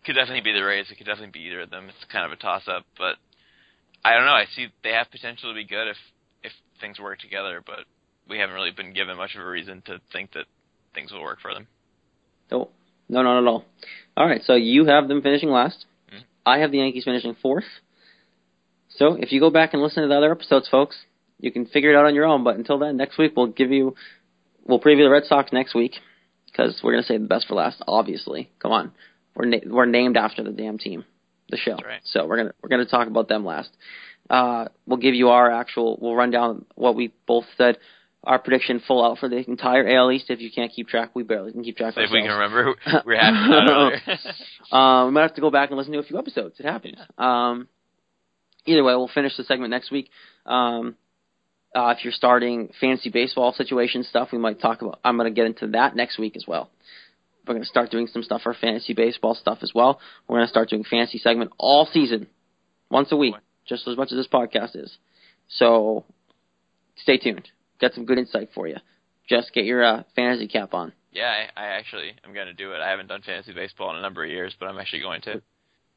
Could 0.09 0.15
definitely 0.15 0.41
be 0.41 0.57
the 0.57 0.65
Rays. 0.65 0.89
It 0.89 0.95
could 0.95 1.05
definitely 1.05 1.39
be 1.39 1.45
either 1.45 1.61
of 1.61 1.69
them. 1.69 1.85
It's 1.87 2.11
kind 2.11 2.25
of 2.25 2.31
a 2.31 2.35
toss 2.35 2.63
up, 2.67 2.83
but 2.97 3.17
I 4.03 4.15
don't 4.15 4.25
know. 4.25 4.31
I 4.31 4.45
see 4.55 4.65
they 4.83 4.89
have 4.89 5.11
potential 5.11 5.51
to 5.51 5.53
be 5.53 5.65
good 5.65 5.87
if 5.87 5.97
if 6.43 6.51
things 6.81 6.99
work 6.99 7.19
together, 7.19 7.61
but 7.63 7.85
we 8.27 8.39
haven't 8.39 8.55
really 8.55 8.71
been 8.71 8.91
given 8.91 9.17
much 9.17 9.35
of 9.35 9.45
a 9.45 9.47
reason 9.47 9.83
to 9.85 10.01
think 10.11 10.31
that 10.31 10.45
things 10.95 11.11
will 11.11 11.21
work 11.21 11.37
for 11.41 11.53
them. 11.53 11.67
No, 12.49 12.69
no, 13.07 13.21
not 13.21 13.37
at 13.37 13.47
all. 13.47 13.65
All 14.17 14.25
right, 14.25 14.41
so 14.41 14.55
you 14.55 14.85
have 14.85 15.07
them 15.07 15.21
finishing 15.21 15.51
last. 15.51 15.85
Mhm. 16.11 16.23
I 16.43 16.57
have 16.57 16.71
the 16.71 16.79
Yankees 16.79 17.03
finishing 17.03 17.35
fourth. 17.35 17.69
So 18.87 19.13
if 19.13 19.31
you 19.31 19.39
go 19.39 19.51
back 19.51 19.73
and 19.73 19.83
listen 19.83 20.01
to 20.01 20.09
the 20.09 20.17
other 20.17 20.31
episodes, 20.31 20.67
folks, 20.69 21.05
you 21.39 21.51
can 21.51 21.67
figure 21.67 21.91
it 21.91 21.95
out 21.95 22.07
on 22.07 22.15
your 22.15 22.25
own. 22.25 22.43
But 22.43 22.55
until 22.55 22.79
then, 22.79 22.97
next 22.97 23.19
week 23.19 23.33
we'll 23.35 23.45
give 23.45 23.71
you, 23.71 23.93
we'll 24.65 24.79
preview 24.79 25.05
the 25.05 25.11
Red 25.11 25.25
Sox 25.25 25.53
next 25.53 25.75
week 25.75 25.99
because 26.47 26.81
we're 26.81 26.93
gonna 26.93 27.03
save 27.03 27.21
the 27.21 27.27
best 27.27 27.47
for 27.47 27.53
last. 27.53 27.83
Obviously, 27.87 28.49
come 28.57 28.71
on, 28.71 28.91
we're 29.39 29.45
na- 29.45 29.57
we're 29.65 29.85
named 29.85 30.17
after 30.17 30.43
the 30.43 30.51
damn 30.51 30.77
team, 30.77 31.05
the 31.49 31.57
show. 31.57 31.77
Right. 31.83 32.01
So 32.03 32.27
we're 32.27 32.37
gonna 32.37 32.53
we're 32.61 32.69
gonna 32.69 32.85
talk 32.85 33.07
about 33.07 33.29
them 33.29 33.45
last. 33.45 33.69
Uh, 34.29 34.65
we'll 34.85 34.97
give 34.97 35.15
you 35.15 35.29
our 35.29 35.49
actual. 35.49 35.97
We'll 36.01 36.15
run 36.15 36.29
down 36.29 36.65
what 36.75 36.95
we 36.95 37.13
both 37.25 37.45
said. 37.57 37.77
Our 38.21 38.37
prediction 38.37 38.81
full 38.85 39.03
out 39.03 39.17
for 39.17 39.29
the 39.29 39.37
entire 39.49 39.87
AL 39.87 40.11
East. 40.11 40.25
If 40.29 40.41
you 40.41 40.51
can't 40.51 40.73
keep 40.73 40.89
track, 40.89 41.11
we 41.15 41.23
barely 41.23 41.53
can 41.53 41.63
keep 41.63 41.77
track. 41.77 41.93
So 41.93 42.01
if 42.01 42.09
we 42.11 42.21
can 42.21 42.31
remember, 42.31 42.75
we're 43.05 43.15
happy 43.15 43.53
earlier. 43.53 44.01
Um, 44.71 45.07
we 45.07 45.11
might 45.13 45.21
have 45.21 45.35
to 45.35 45.41
go 45.41 45.49
back 45.49 45.69
and 45.69 45.77
listen 45.77 45.93
to 45.93 45.99
a 45.99 46.03
few 46.03 46.19
episodes. 46.19 46.59
It 46.59 46.65
happens. 46.65 46.97
Um, 47.17 47.69
either 48.65 48.83
way, 48.83 48.93
we'll 48.93 49.07
finish 49.07 49.35
the 49.35 49.43
segment 49.45 49.71
next 49.71 49.89
week. 49.89 50.11
Um, 50.45 50.95
uh, 51.73 51.95
if 51.97 52.03
you're 52.03 52.13
starting 52.13 52.71
fantasy 52.79 53.09
baseball 53.09 53.53
situation 53.53 54.03
stuff, 54.03 54.29
we 54.31 54.37
might 54.37 54.59
talk 54.59 54.81
about. 54.81 54.99
I'm 55.03 55.17
going 55.17 55.33
to 55.33 55.35
get 55.35 55.47
into 55.47 55.67
that 55.69 55.95
next 55.95 56.19
week 56.19 56.35
as 56.35 56.45
well. 56.47 56.69
We're 57.49 57.55
going 57.55 57.63
to 57.63 57.69
start 57.69 57.89
doing 57.89 58.05
some 58.05 58.21
stuff 58.21 58.43
for 58.43 58.53
fantasy 58.53 58.93
baseball 58.93 59.33
stuff 59.33 59.57
as 59.63 59.71
well. 59.73 59.99
We're 60.27 60.37
going 60.37 60.45
to 60.45 60.51
start 60.51 60.69
doing 60.69 60.83
fantasy 60.83 61.17
segment 61.17 61.51
all 61.57 61.89
season, 61.91 62.27
once 62.91 63.11
a 63.11 63.17
week, 63.17 63.33
just 63.67 63.87
as 63.87 63.97
much 63.97 64.11
as 64.11 64.19
this 64.19 64.27
podcast 64.27 64.75
is. 64.75 64.95
So, 65.47 66.05
stay 66.95 67.17
tuned. 67.17 67.49
Got 67.81 67.93
some 67.93 68.05
good 68.05 68.19
insight 68.19 68.49
for 68.53 68.67
you. 68.67 68.75
Just 69.27 69.51
get 69.51 69.65
your 69.65 69.83
uh, 69.83 70.03
fantasy 70.15 70.47
cap 70.47 70.75
on. 70.75 70.93
Yeah, 71.11 71.47
I, 71.55 71.59
I 71.59 71.65
actually 71.69 72.11
am 72.23 72.35
going 72.35 72.45
to 72.45 72.53
do 72.53 72.73
it. 72.73 72.81
I 72.81 72.89
haven't 72.91 73.07
done 73.07 73.23
fantasy 73.25 73.51
baseball 73.51 73.89
in 73.89 73.95
a 73.95 74.01
number 74.01 74.23
of 74.23 74.29
years, 74.29 74.55
but 74.59 74.67
I'm 74.67 74.77
actually 74.77 75.01
going 75.01 75.21
to. 75.21 75.41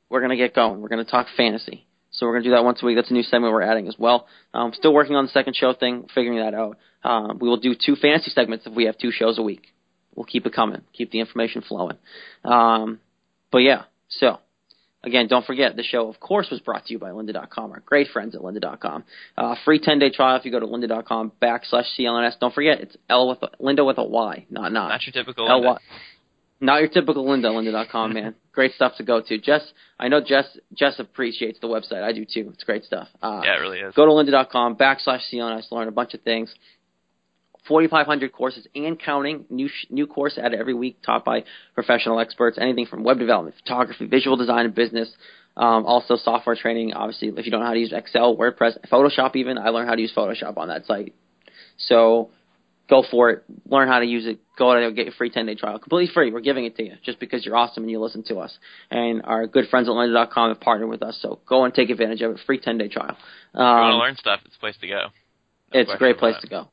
We're 0.08 0.20
going 0.20 0.30
to 0.30 0.36
get 0.36 0.54
going. 0.54 0.80
We're 0.80 0.88
going 0.88 1.04
to 1.04 1.10
talk 1.10 1.26
fantasy. 1.36 1.86
So 2.12 2.24
we're 2.24 2.32
going 2.32 2.44
to 2.44 2.48
do 2.48 2.54
that 2.54 2.64
once 2.64 2.82
a 2.82 2.86
week. 2.86 2.96
That's 2.96 3.10
a 3.10 3.14
new 3.14 3.22
segment 3.22 3.52
we're 3.52 3.60
adding 3.60 3.88
as 3.88 3.96
well. 3.98 4.26
I'm 4.54 4.68
um, 4.68 4.72
still 4.72 4.94
working 4.94 5.16
on 5.16 5.26
the 5.26 5.30
second 5.32 5.54
show 5.54 5.74
thing, 5.74 6.06
figuring 6.14 6.38
that 6.38 6.54
out. 6.54 6.78
Um, 7.04 7.38
we 7.38 7.48
will 7.48 7.58
do 7.58 7.74
two 7.74 7.94
fantasy 7.94 8.30
segments 8.30 8.66
if 8.66 8.72
we 8.72 8.86
have 8.86 8.96
two 8.96 9.10
shows 9.10 9.38
a 9.38 9.42
week. 9.42 9.71
We'll 10.14 10.26
keep 10.26 10.46
it 10.46 10.52
coming, 10.52 10.82
keep 10.92 11.10
the 11.10 11.20
information 11.20 11.62
flowing. 11.62 11.96
Um, 12.44 13.00
but 13.50 13.58
yeah, 13.58 13.84
so 14.08 14.38
again, 15.02 15.26
don't 15.28 15.44
forget 15.44 15.76
the 15.76 15.82
show, 15.82 16.08
of 16.08 16.20
course, 16.20 16.48
was 16.50 16.60
brought 16.60 16.86
to 16.86 16.92
you 16.92 16.98
by 16.98 17.10
Lynda.com, 17.10 17.72
our 17.72 17.80
great 17.80 18.08
friends 18.08 18.34
at 18.34 18.40
Lynda.com. 18.40 19.04
Uh, 19.36 19.54
free 19.64 19.78
10 19.80 19.98
day 19.98 20.10
trial 20.10 20.36
if 20.36 20.44
you 20.44 20.50
go 20.50 20.60
to 20.60 20.66
Lynda.com 20.66 21.32
backslash 21.40 21.86
CLNS. 21.98 22.38
Don't 22.40 22.54
forget, 22.54 22.80
it's 22.80 22.96
L 23.08 23.28
with 23.28 23.42
a, 23.42 23.50
Linda 23.58 23.84
with 23.84 23.98
a 23.98 24.04
Y, 24.04 24.46
not 24.50 24.72
not. 24.72 24.88
Not 24.88 25.06
your 25.06 25.12
typical. 25.12 25.48
L 25.48 25.60
Linda. 25.60 25.80
Not 26.60 26.78
your 26.78 26.90
typical 26.90 27.28
Linda, 27.28 27.48
Lynda.com, 27.48 28.14
man. 28.14 28.36
great 28.52 28.72
stuff 28.74 28.92
to 28.98 29.02
go 29.02 29.20
to. 29.20 29.38
Jess, 29.38 29.62
I 29.98 30.06
know 30.06 30.20
Jess, 30.24 30.46
Jess 30.72 31.00
appreciates 31.00 31.58
the 31.58 31.66
website. 31.66 32.04
I 32.04 32.12
do 32.12 32.24
too. 32.24 32.50
It's 32.54 32.62
great 32.62 32.84
stuff. 32.84 33.08
Uh, 33.20 33.40
Yeah, 33.42 33.56
it 33.56 33.60
really 33.60 33.80
is. 33.80 33.94
Go 33.94 34.06
to 34.06 34.12
lynda.com 34.12 34.76
backslash 34.76 35.22
CLNS, 35.32 35.72
learn 35.72 35.88
a 35.88 35.92
bunch 35.92 36.14
of 36.14 36.20
things. 36.20 36.54
4,500 37.68 38.32
courses 38.32 38.66
and 38.74 38.98
counting. 39.00 39.44
New 39.50 39.68
sh- 39.68 39.86
new 39.90 40.06
course 40.06 40.38
added 40.38 40.58
every 40.58 40.74
week, 40.74 40.98
taught 41.04 41.24
by 41.24 41.44
professional 41.74 42.18
experts. 42.20 42.58
Anything 42.60 42.86
from 42.86 43.04
web 43.04 43.18
development, 43.18 43.56
photography, 43.62 44.06
visual 44.06 44.36
design, 44.36 44.66
and 44.66 44.74
business. 44.74 45.12
Um, 45.56 45.84
also 45.84 46.16
software 46.16 46.56
training. 46.56 46.94
Obviously, 46.94 47.28
if 47.28 47.44
you 47.44 47.50
don't 47.52 47.60
know 47.60 47.66
how 47.66 47.74
to 47.74 47.78
use 47.80 47.92
Excel, 47.92 48.36
WordPress, 48.36 48.78
Photoshop, 48.90 49.36
even 49.36 49.58
I 49.58 49.68
learned 49.68 49.88
how 49.88 49.94
to 49.94 50.00
use 50.00 50.12
Photoshop 50.16 50.56
on 50.56 50.68
that 50.68 50.86
site. 50.86 51.14
So 51.76 52.30
go 52.88 53.04
for 53.10 53.30
it. 53.30 53.44
Learn 53.68 53.86
how 53.88 54.00
to 54.00 54.06
use 54.06 54.26
it. 54.26 54.38
Go 54.58 54.70
out 54.72 54.82
and 54.82 54.96
get 54.96 55.04
your 55.06 55.14
free 55.14 55.30
10 55.30 55.46
day 55.46 55.54
trial. 55.54 55.78
Completely 55.78 56.12
free. 56.12 56.32
We're 56.32 56.40
giving 56.40 56.64
it 56.64 56.76
to 56.76 56.84
you 56.84 56.92
just 57.04 57.20
because 57.20 57.44
you're 57.44 57.56
awesome 57.56 57.82
and 57.84 57.90
you 57.90 58.00
listen 58.00 58.22
to 58.24 58.38
us. 58.38 58.56
And 58.90 59.22
our 59.24 59.46
good 59.46 59.68
friends 59.68 59.88
at 59.88 59.92
lynda.com 59.92 60.48
have 60.50 60.60
partnered 60.60 60.88
with 60.88 61.02
us. 61.02 61.18
So 61.20 61.40
go 61.46 61.64
and 61.64 61.74
take 61.74 61.90
advantage 61.90 62.22
of 62.22 62.32
it. 62.32 62.40
Free 62.46 62.58
10 62.58 62.78
day 62.78 62.88
trial. 62.88 63.10
if 63.10 63.16
you 63.54 63.60
want 63.60 63.90
to 63.90 63.94
Um, 63.94 63.98
learn 64.00 64.16
stuff, 64.16 64.40
it's 64.46 64.56
a 64.56 64.58
place 64.60 64.76
to 64.80 64.88
go. 64.88 64.94
No 65.74 65.80
it's 65.80 65.90
a 65.92 65.96
great 65.98 66.18
place 66.18 66.36
to 66.40 66.48
go. 66.48 66.68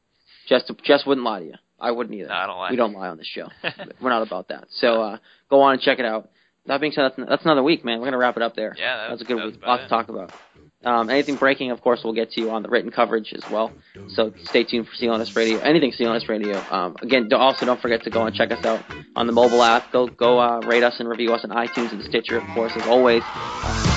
Just 0.50 0.72
just 0.84 1.08
wouldn't 1.08 1.26
lie 1.26 1.40
to 1.40 1.46
you. 1.46 1.54
I 1.80 1.92
wouldn't 1.92 2.14
either. 2.16 2.28
No, 2.28 2.34
I 2.34 2.46
don't 2.48 2.58
lie. 2.58 2.72
We 2.72 2.76
don't 2.76 2.94
lie 2.94 3.08
on 3.08 3.18
this 3.18 3.28
show. 3.28 3.48
We're 4.02 4.10
not 4.10 4.26
about 4.28 4.50
that. 4.50 4.66
So 4.72 5.02
uh, 5.02 5.18
go 5.50 5.62
on 5.62 5.74
and 5.74 5.82
check 5.82 6.00
it 6.00 6.06
out. 6.06 6.30
That 6.66 6.82
being 6.82 6.92
said, 6.92 7.04
that's, 7.04 7.30
that's 7.30 7.46
another 7.46 7.64
week, 7.64 7.86
man. 7.86 8.00
We're 8.00 8.06
gonna 8.08 8.18
wrap 8.18 8.36
it 8.36 8.44
up 8.44 8.56
there. 8.56 8.76
Yeah, 8.78 8.98
that 8.98 9.10
that's 9.10 9.22
a 9.22 9.24
was- 9.24 9.28
good 9.28 9.36
was 9.46 9.54
week. 9.54 9.66
Lots 9.66 9.82
it. 9.82 9.86
to 9.86 9.90
talk 9.90 10.10
about. 10.10 10.34
Um, 10.82 11.10
anything 11.10 11.36
breaking, 11.36 11.72
of 11.72 11.82
course, 11.82 12.02
we'll 12.06 12.14
get 12.14 12.32
to 12.32 12.42
you 12.42 12.52
on 12.52 12.64
the 12.64 12.70
written 12.70 12.90
coverage 12.90 13.34
as 13.34 13.44
well. 13.52 13.74
So 14.10 14.34
stay 14.46 14.64
tuned 14.64 14.88
for 14.88 14.94
CLNS 14.94 15.36
Radio. 15.36 15.60
Anything 15.60 15.92
CLNS 15.92 16.30
Radio. 16.30 16.58
Um, 16.72 16.96
again, 17.02 17.28
also 17.34 17.66
don't 17.66 17.82
forget 17.82 18.04
to 18.04 18.10
go 18.10 18.26
and 18.26 18.34
check 18.34 18.52
us 18.52 18.64
out 18.64 18.82
on 19.14 19.28
the 19.28 19.34
mobile 19.34 19.62
app. 19.62 19.92
Go 19.92 20.08
go 20.08 20.40
uh, 20.40 20.60
rate 20.62 20.84
us 20.84 20.96
and 21.00 21.10
review 21.10 21.34
us 21.34 21.44
on 21.44 21.50
iTunes 21.50 21.92
and 21.92 22.02
Stitcher, 22.04 22.38
of 22.38 22.48
course, 22.56 22.72
as 22.78 22.88
always. 22.88 23.24
Um, 23.24 23.89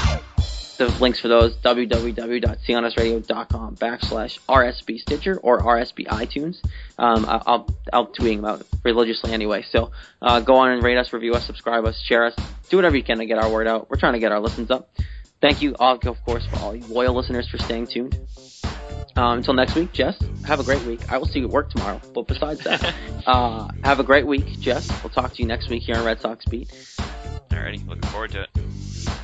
the 0.78 0.88
links 1.00 1.20
for 1.20 1.28
those 1.28 1.54
www.clnsradio.com 1.56 3.76
backslash 3.76 4.38
RSB 4.48 5.00
Stitcher 5.00 5.36
or 5.38 5.60
RSB 5.60 6.06
iTunes. 6.06 6.62
Um, 6.98 7.24
I- 7.26 7.42
I'll 7.46 7.68
I'll 7.92 8.06
tweeting 8.08 8.36
them 8.36 8.44
out 8.46 8.66
religiously 8.82 9.32
anyway. 9.32 9.62
So 9.62 9.92
uh, 10.20 10.40
go 10.40 10.56
on 10.56 10.70
and 10.72 10.82
rate 10.82 10.96
us, 10.98 11.12
review 11.12 11.34
us, 11.34 11.44
subscribe 11.46 11.84
us, 11.84 12.00
share 12.00 12.24
us, 12.24 12.34
do 12.70 12.76
whatever 12.76 12.96
you 12.96 13.02
can 13.02 13.18
to 13.18 13.26
get 13.26 13.38
our 13.38 13.50
word 13.50 13.66
out. 13.66 13.90
We're 13.90 13.98
trying 13.98 14.14
to 14.14 14.18
get 14.18 14.32
our 14.32 14.40
listens 14.40 14.70
up. 14.70 14.90
Thank 15.40 15.60
you, 15.60 15.74
all, 15.78 15.98
of 16.00 16.24
course, 16.24 16.46
for 16.46 16.56
all 16.60 16.74
you 16.74 16.86
loyal 16.86 17.14
listeners 17.14 17.48
for 17.48 17.58
staying 17.58 17.88
tuned. 17.88 18.16
Um, 19.16 19.38
until 19.38 19.54
next 19.54 19.74
week, 19.74 19.92
Jess, 19.92 20.16
have 20.46 20.60
a 20.60 20.64
great 20.64 20.82
week. 20.84 21.00
I 21.12 21.18
will 21.18 21.26
see 21.26 21.40
you 21.40 21.46
at 21.46 21.50
work 21.50 21.70
tomorrow. 21.70 22.00
But 22.14 22.28
besides 22.28 22.62
that, 22.64 22.94
uh, 23.26 23.68
have 23.84 24.00
a 24.00 24.04
great 24.04 24.26
week, 24.26 24.46
Jess. 24.60 24.88
We'll 25.02 25.10
talk 25.10 25.34
to 25.34 25.42
you 25.42 25.48
next 25.48 25.68
week 25.68 25.82
here 25.82 25.96
on 25.96 26.04
Red 26.04 26.20
Sox 26.20 26.44
Beat. 26.46 26.70
Alrighty, 27.52 27.86
looking 27.86 28.08
forward 28.10 28.32
to 28.32 28.42
it. 28.42 28.50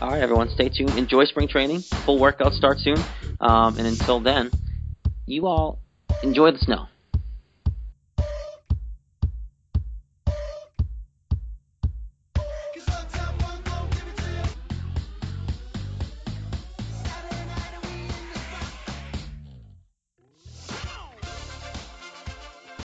All 0.00 0.10
right, 0.10 0.20
everyone, 0.20 0.48
stay 0.50 0.68
tuned. 0.68 0.96
Enjoy 0.98 1.24
spring 1.24 1.48
training. 1.48 1.80
Full 1.80 2.18
workout 2.18 2.52
start 2.52 2.78
soon. 2.78 2.98
Um, 3.40 3.78
and 3.78 3.86
until 3.86 4.20
then, 4.20 4.50
you 5.26 5.46
all 5.46 5.80
enjoy 6.22 6.52
the 6.52 6.58
snow. 6.58 6.86